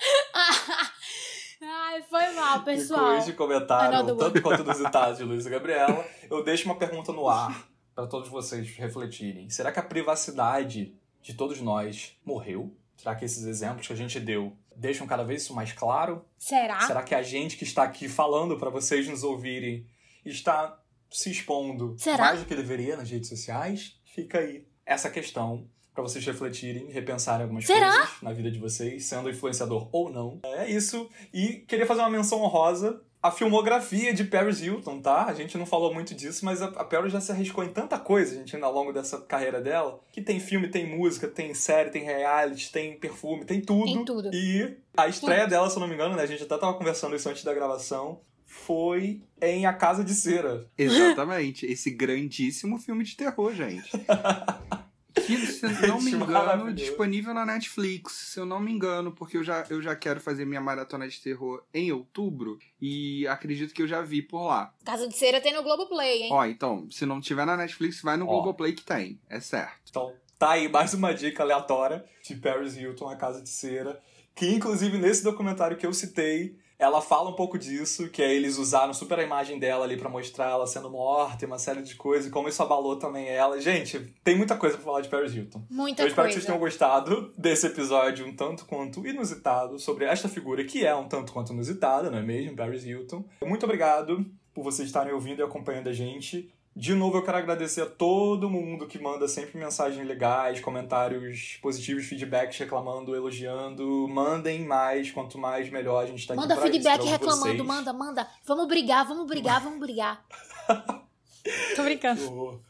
Ai, 1.62 2.02
foi 2.02 2.30
mal, 2.30 2.62
pessoal. 2.62 3.08
Depois 3.10 3.26
de 3.26 3.32
comentário, 3.34 4.16
tanto 4.16 4.40
quanto 4.40 4.62
inusitado 4.62 5.16
de 5.16 5.24
Luiz 5.24 5.44
e 5.44 5.50
Gabriela, 5.50 6.06
eu 6.30 6.42
deixo 6.42 6.64
uma 6.64 6.76
pergunta 6.76 7.12
no 7.12 7.28
ar 7.28 7.68
para 7.94 8.06
todos 8.06 8.28
vocês 8.28 8.68
refletirem. 8.76 9.50
Será 9.50 9.70
que 9.70 9.78
a 9.78 9.82
privacidade 9.82 10.94
de 11.22 11.34
todos 11.34 11.60
nós 11.60 12.16
morreu? 12.24 12.74
Será 12.96 13.14
que 13.14 13.24
esses 13.24 13.44
exemplos 13.44 13.86
que 13.86 13.92
a 13.92 13.96
gente 13.96 14.18
deu 14.18 14.56
deixam 14.74 15.06
cada 15.06 15.22
vez 15.22 15.42
isso 15.42 15.54
mais 15.54 15.72
claro? 15.72 16.24
Será? 16.38 16.80
Será 16.80 17.02
que 17.02 17.14
a 17.14 17.22
gente 17.22 17.56
que 17.56 17.64
está 17.64 17.82
aqui 17.82 18.08
falando 18.08 18.56
para 18.56 18.70
vocês 18.70 19.06
nos 19.06 19.22
ouvirem 19.22 19.86
está 20.24 20.78
se 21.10 21.30
expondo 21.30 21.94
Será? 21.98 22.24
mais 22.24 22.40
do 22.40 22.46
que 22.46 22.54
deveria 22.54 22.96
nas 22.96 23.10
redes 23.10 23.28
sociais? 23.28 23.98
Fica 24.04 24.38
aí 24.38 24.66
essa 24.86 25.10
questão 25.10 25.68
para 26.00 26.08
vocês 26.08 26.24
refletirem, 26.24 26.90
repensarem 26.90 27.42
algumas 27.42 27.66
Será? 27.66 27.92
coisas 27.92 28.22
na 28.22 28.32
vida 28.32 28.50
de 28.50 28.58
vocês, 28.58 29.04
sendo 29.04 29.28
influenciador 29.28 29.88
ou 29.92 30.10
não. 30.10 30.40
É 30.42 30.70
isso. 30.70 31.08
E 31.32 31.64
queria 31.68 31.86
fazer 31.86 32.00
uma 32.00 32.10
menção 32.10 32.42
honrosa 32.42 33.00
a 33.22 33.30
filmografia 33.30 34.14
de 34.14 34.24
Paris 34.24 34.62
Hilton, 34.62 34.98
tá? 35.00 35.26
A 35.26 35.34
gente 35.34 35.58
não 35.58 35.66
falou 35.66 35.92
muito 35.92 36.14
disso, 36.14 36.42
mas 36.42 36.62
a 36.62 36.68
Paris 36.68 37.12
já 37.12 37.20
se 37.20 37.30
arriscou 37.30 37.62
em 37.62 37.68
tanta 37.68 37.98
coisa, 37.98 38.34
gente, 38.34 38.56
ao 38.56 38.72
longo 38.72 38.92
dessa 38.92 39.20
carreira 39.20 39.60
dela, 39.60 40.00
que 40.10 40.22
tem 40.22 40.40
filme, 40.40 40.68
tem 40.68 40.88
música, 40.88 41.28
tem 41.28 41.52
série, 41.52 41.90
tem 41.90 42.02
reality, 42.02 42.72
tem 42.72 42.98
perfume, 42.98 43.44
tem 43.44 43.60
tudo. 43.60 43.84
Tem 43.84 44.04
tudo. 44.04 44.30
E 44.32 44.74
a 44.96 45.06
estreia 45.06 45.46
dela, 45.46 45.68
se 45.68 45.76
eu 45.76 45.80
não 45.80 45.88
me 45.88 45.94
engano, 45.94 46.16
né? 46.16 46.22
A 46.22 46.26
gente 46.26 46.42
até 46.42 46.56
tava 46.56 46.72
conversando 46.74 47.14
isso 47.14 47.28
antes 47.28 47.44
da 47.44 47.52
gravação. 47.52 48.22
Foi 48.46 49.22
em 49.40 49.64
A 49.66 49.72
Casa 49.72 50.02
de 50.02 50.12
Cera. 50.14 50.66
Exatamente. 50.76 51.66
Esse 51.66 51.90
grandíssimo 51.90 52.78
filme 52.78 53.04
de 53.04 53.16
terror, 53.16 53.54
gente. 53.54 53.90
Que, 55.26 55.36
se 55.46 55.64
eu 55.64 55.70
não 55.88 56.00
me 56.00 56.12
engano, 56.12 56.72
disponível 56.72 57.32
na 57.34 57.44
Netflix, 57.44 58.12
se 58.12 58.40
eu 58.40 58.46
não 58.46 58.60
me 58.60 58.72
engano, 58.72 59.12
porque 59.12 59.36
eu 59.36 59.44
já, 59.44 59.64
eu 59.70 59.80
já 59.80 59.94
quero 59.96 60.20
fazer 60.20 60.44
minha 60.44 60.60
maratona 60.60 61.08
de 61.08 61.20
terror 61.20 61.62
em 61.72 61.92
outubro 61.92 62.58
e 62.80 63.26
acredito 63.28 63.74
que 63.74 63.82
eu 63.82 63.88
já 63.88 64.02
vi 64.02 64.22
por 64.22 64.46
lá. 64.46 64.72
Casa 64.84 65.08
de 65.08 65.16
Cera 65.16 65.40
tem 65.40 65.54
no 65.54 65.62
Globoplay, 65.62 66.22
hein? 66.22 66.28
Ó, 66.32 66.44
então, 66.44 66.90
se 66.90 67.04
não 67.06 67.20
tiver 67.20 67.44
na 67.44 67.56
Netflix, 67.56 68.02
vai 68.02 68.16
no 68.16 68.26
Ó. 68.26 68.28
Globoplay 68.28 68.72
que 68.72 68.82
tem, 68.82 69.20
é 69.28 69.40
certo. 69.40 69.80
Então, 69.88 70.12
tá 70.38 70.52
aí 70.52 70.68
mais 70.68 70.94
uma 70.94 71.12
dica 71.12 71.42
aleatória 71.42 72.04
de 72.22 72.34
Paris 72.36 72.76
Hilton, 72.76 73.08
A 73.08 73.16
Casa 73.16 73.42
de 73.42 73.48
Cera, 73.48 74.00
que 74.34 74.46
inclusive 74.48 74.96
nesse 74.98 75.22
documentário 75.22 75.76
que 75.76 75.86
eu 75.86 75.92
citei, 75.92 76.56
ela 76.80 77.02
fala 77.02 77.28
um 77.28 77.34
pouco 77.34 77.58
disso, 77.58 78.08
que 78.08 78.22
é 78.22 78.34
eles 78.34 78.56
usaram 78.56 78.94
super 78.94 79.18
a 79.18 79.22
imagem 79.22 79.58
dela 79.58 79.84
ali 79.84 79.98
para 79.98 80.08
mostrar 80.08 80.50
ela 80.50 80.66
sendo 80.66 80.90
morta 80.90 81.44
e 81.44 81.46
uma 81.46 81.58
série 81.58 81.82
de 81.82 81.94
coisas, 81.94 82.26
e 82.26 82.30
como 82.30 82.48
isso 82.48 82.62
abalou 82.62 82.96
também 82.96 83.28
ela. 83.28 83.60
Gente, 83.60 83.98
tem 84.24 84.34
muita 84.34 84.56
coisa 84.56 84.76
pra 84.76 84.84
falar 84.84 85.00
de 85.02 85.10
Paris 85.10 85.34
Hilton. 85.34 85.62
Muita 85.68 86.02
Eu 86.02 86.08
espero 86.08 86.26
coisa. 86.26 86.28
que 86.28 86.34
vocês 86.34 86.46
tenham 86.46 86.58
gostado 86.58 87.32
desse 87.36 87.66
episódio 87.66 88.26
um 88.26 88.34
tanto 88.34 88.64
quanto 88.64 89.06
inusitado 89.06 89.78
sobre 89.78 90.06
esta 90.06 90.28
figura 90.28 90.64
que 90.64 90.84
é 90.84 90.94
um 90.94 91.06
tanto 91.06 91.32
quanto 91.32 91.52
inusitada, 91.52 92.10
não 92.10 92.18
é 92.18 92.22
mesmo? 92.22 92.56
Paris 92.56 92.84
Hilton. 92.84 93.24
Muito 93.44 93.64
obrigado 93.64 94.24
por 94.54 94.64
vocês 94.64 94.88
estarem 94.88 95.12
ouvindo 95.12 95.40
e 95.40 95.42
acompanhando 95.42 95.88
a 95.88 95.92
gente. 95.92 96.50
De 96.74 96.94
novo, 96.94 97.18
eu 97.18 97.22
quero 97.22 97.36
agradecer 97.36 97.82
a 97.82 97.86
todo 97.86 98.48
mundo 98.48 98.86
que 98.86 98.98
manda 98.98 99.26
sempre 99.26 99.58
mensagens 99.58 100.06
legais, 100.06 100.60
comentários 100.60 101.58
positivos, 101.60 102.06
feedbacks 102.06 102.56
reclamando, 102.58 103.14
elogiando. 103.14 104.06
Mandem 104.08 104.64
mais, 104.64 105.10
quanto 105.10 105.36
mais 105.36 105.68
melhor 105.68 106.04
a 106.04 106.06
gente 106.06 106.26
tá 106.26 106.34
Manda 106.34 106.54
aqui 106.54 106.62
pra 106.62 106.70
feedback 106.70 107.00
isso, 107.00 107.10
reclamando, 107.10 107.56
vocês. 107.56 107.66
manda, 107.66 107.92
manda. 107.92 108.28
Vamos 108.46 108.68
brigar, 108.68 109.06
vamos 109.06 109.26
brigar, 109.26 109.60
vamos 109.60 109.80
brigar. 109.80 110.24
Tô 111.74 111.82
brincando. 111.82 112.62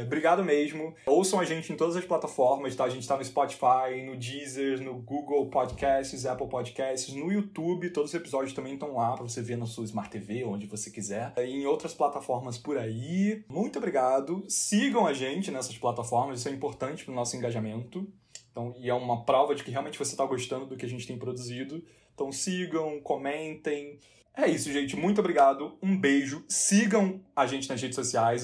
É, 0.00 0.04
Obrigado 0.04 0.42
mesmo. 0.44 0.94
Ouçam 1.06 1.38
a 1.40 1.44
gente 1.44 1.72
em 1.72 1.76
todas 1.76 1.96
as 1.96 2.04
plataformas, 2.04 2.74
tá? 2.74 2.84
A 2.84 2.88
gente 2.88 3.06
tá 3.06 3.16
no 3.16 3.24
Spotify, 3.24 4.02
no 4.04 4.16
Deezer, 4.16 4.82
no 4.82 4.94
Google 4.94 5.46
Podcasts, 5.46 6.26
Apple 6.26 6.48
Podcasts, 6.48 7.14
no 7.14 7.30
YouTube. 7.30 7.90
Todos 7.90 8.10
os 8.10 8.14
episódios 8.14 8.52
também 8.52 8.74
estão 8.74 8.94
lá 8.96 9.14
pra 9.14 9.22
você 9.22 9.42
ver 9.42 9.56
na 9.56 9.66
sua 9.66 9.84
Smart 9.84 10.10
TV, 10.10 10.44
onde 10.44 10.66
você 10.66 10.90
quiser. 10.90 11.32
E 11.38 11.42
em 11.42 11.66
outras 11.66 11.94
plataformas 11.94 12.58
por 12.58 12.78
aí. 12.78 13.44
Muito 13.48 13.78
obrigado. 13.78 14.44
Sigam 14.48 15.06
a 15.06 15.12
gente 15.12 15.50
nessas 15.50 15.76
plataformas, 15.76 16.40
isso 16.40 16.48
é 16.48 16.52
importante 16.52 17.04
pro 17.04 17.14
nosso 17.14 17.36
engajamento. 17.36 18.06
Então, 18.50 18.74
e 18.78 18.88
é 18.88 18.94
uma 18.94 19.24
prova 19.24 19.54
de 19.54 19.62
que 19.62 19.70
realmente 19.70 19.98
você 19.98 20.16
tá 20.16 20.24
gostando 20.24 20.66
do 20.66 20.76
que 20.76 20.84
a 20.84 20.88
gente 20.88 21.06
tem 21.06 21.18
produzido. 21.18 21.82
Então 22.14 22.32
sigam, 22.32 23.00
comentem. 23.00 23.98
É 24.36 24.48
isso, 24.48 24.72
gente. 24.72 24.96
Muito 24.96 25.20
obrigado. 25.20 25.76
Um 25.82 25.96
beijo. 25.96 26.44
Sigam 26.48 27.20
a 27.34 27.46
gente 27.46 27.68
nas 27.68 27.80
redes 27.80 27.96
sociais, 27.96 28.42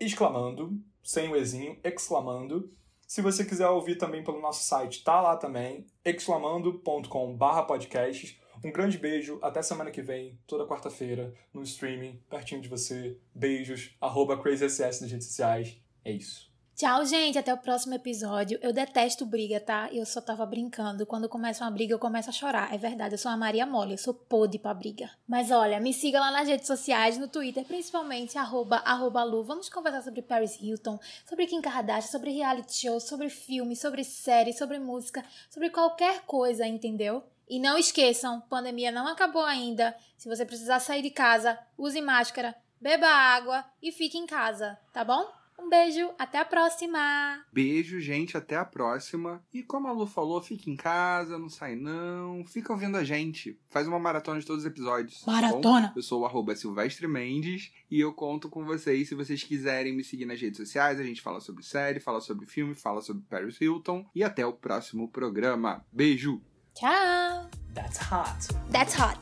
exclamando, 0.00 0.80
sem 1.08 1.30
o 1.30 1.36
ezinho, 1.36 1.80
exclamando. 1.82 2.70
Se 3.06 3.22
você 3.22 3.42
quiser 3.42 3.66
ouvir 3.66 3.96
também 3.96 4.22
pelo 4.22 4.42
nosso 4.42 4.64
site, 4.64 5.02
tá 5.02 5.22
lá 5.22 5.38
também, 5.38 5.86
exclamando.com.br 6.04 7.62
podcasts. 7.66 8.38
Um 8.62 8.70
grande 8.70 8.98
beijo, 8.98 9.38
até 9.40 9.62
semana 9.62 9.90
que 9.90 10.02
vem, 10.02 10.38
toda 10.46 10.66
quarta-feira, 10.66 11.32
no 11.50 11.62
streaming, 11.62 12.22
pertinho 12.28 12.60
de 12.60 12.68
você. 12.68 13.18
Beijos, 13.34 13.96
arroba 13.98 14.36
crazyss 14.36 15.00
nas 15.00 15.10
redes 15.10 15.28
sociais. 15.28 15.80
É 16.04 16.12
isso. 16.12 16.47
Tchau, 16.78 17.04
gente. 17.04 17.36
Até 17.36 17.52
o 17.52 17.58
próximo 17.58 17.94
episódio. 17.94 18.56
Eu 18.62 18.72
detesto 18.72 19.26
briga, 19.26 19.58
tá? 19.58 19.88
Eu 19.90 20.06
só 20.06 20.20
tava 20.20 20.46
brincando. 20.46 21.04
Quando 21.04 21.28
começa 21.28 21.64
uma 21.64 21.72
briga, 21.72 21.92
eu 21.92 21.98
começo 21.98 22.30
a 22.30 22.32
chorar. 22.32 22.72
É 22.72 22.78
verdade, 22.78 23.14
eu 23.14 23.18
sou 23.18 23.32
a 23.32 23.36
Maria 23.36 23.66
Mole. 23.66 23.94
Eu 23.94 23.98
sou 23.98 24.14
podre 24.14 24.60
pra 24.60 24.72
briga. 24.72 25.10
Mas 25.26 25.50
olha, 25.50 25.80
me 25.80 25.92
siga 25.92 26.20
lá 26.20 26.30
nas 26.30 26.46
redes 26.46 26.68
sociais, 26.68 27.18
no 27.18 27.26
Twitter, 27.26 27.64
principalmente, 27.64 28.38
arroba, 28.38 28.76
arroba 28.84 29.24
Lu. 29.24 29.42
Vamos 29.42 29.68
conversar 29.68 30.02
sobre 30.02 30.22
Paris 30.22 30.56
Hilton, 30.62 31.00
sobre 31.28 31.48
Kim 31.48 31.60
Kardashian, 31.60 32.12
sobre 32.12 32.30
reality 32.30 32.72
show, 32.72 33.00
sobre 33.00 33.28
filme, 33.28 33.74
sobre 33.74 34.04
série, 34.04 34.52
sobre 34.52 34.78
música, 34.78 35.24
sobre 35.50 35.70
qualquer 35.70 36.20
coisa, 36.26 36.64
entendeu? 36.64 37.24
E 37.48 37.58
não 37.58 37.76
esqueçam, 37.76 38.40
pandemia 38.42 38.92
não 38.92 39.08
acabou 39.08 39.42
ainda. 39.42 39.96
Se 40.16 40.28
você 40.28 40.46
precisar 40.46 40.78
sair 40.78 41.02
de 41.02 41.10
casa, 41.10 41.58
use 41.76 42.00
máscara, 42.00 42.54
beba 42.80 43.08
água 43.08 43.64
e 43.82 43.90
fique 43.90 44.16
em 44.16 44.26
casa, 44.26 44.78
tá 44.92 45.02
bom? 45.02 45.38
Um 45.58 45.68
beijo, 45.68 46.10
até 46.18 46.38
a 46.38 46.44
próxima! 46.44 47.44
Beijo, 47.52 48.00
gente, 48.00 48.36
até 48.36 48.56
a 48.56 48.64
próxima. 48.64 49.42
E 49.52 49.62
como 49.62 49.88
a 49.88 49.92
Lu 49.92 50.06
falou, 50.06 50.40
fique 50.40 50.70
em 50.70 50.76
casa, 50.76 51.38
não 51.38 51.48
sai 51.48 51.74
não. 51.74 52.44
Fica 52.46 52.72
ouvindo 52.72 52.96
a 52.96 53.04
gente. 53.04 53.58
Faz 53.68 53.88
uma 53.88 53.98
maratona 53.98 54.38
de 54.38 54.46
todos 54.46 54.62
os 54.64 54.70
episódios. 54.70 55.20
tá 55.22 55.32
Maratona! 55.32 55.92
eu 55.96 56.02
sou 56.02 56.22
o 56.22 56.26
arroba 56.26 56.54
Silvestre 56.54 57.08
Mendes 57.08 57.72
e 57.90 58.00
eu 58.00 58.12
conto 58.12 58.48
com 58.48 58.64
vocês 58.64 59.08
se 59.08 59.14
vocês 59.14 59.42
quiserem 59.42 59.94
me 59.94 60.04
seguir 60.04 60.26
nas 60.26 60.40
redes 60.40 60.58
sociais. 60.58 61.00
A 61.00 61.04
gente 61.04 61.20
fala 61.20 61.40
sobre 61.40 61.64
série, 61.64 61.98
fala 62.00 62.20
sobre 62.20 62.46
filme, 62.46 62.74
fala 62.74 63.02
sobre 63.02 63.24
Paris 63.28 63.60
Hilton. 63.60 64.06
E 64.14 64.22
até 64.22 64.46
o 64.46 64.52
próximo 64.52 65.08
programa. 65.08 65.84
Beijo! 65.92 66.40
Tchau! 66.74 67.50
That's 67.74 67.98
hot. 67.98 68.54
That's 68.70 68.94
hot! 68.94 69.18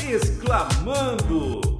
Exclamando! 0.10 1.79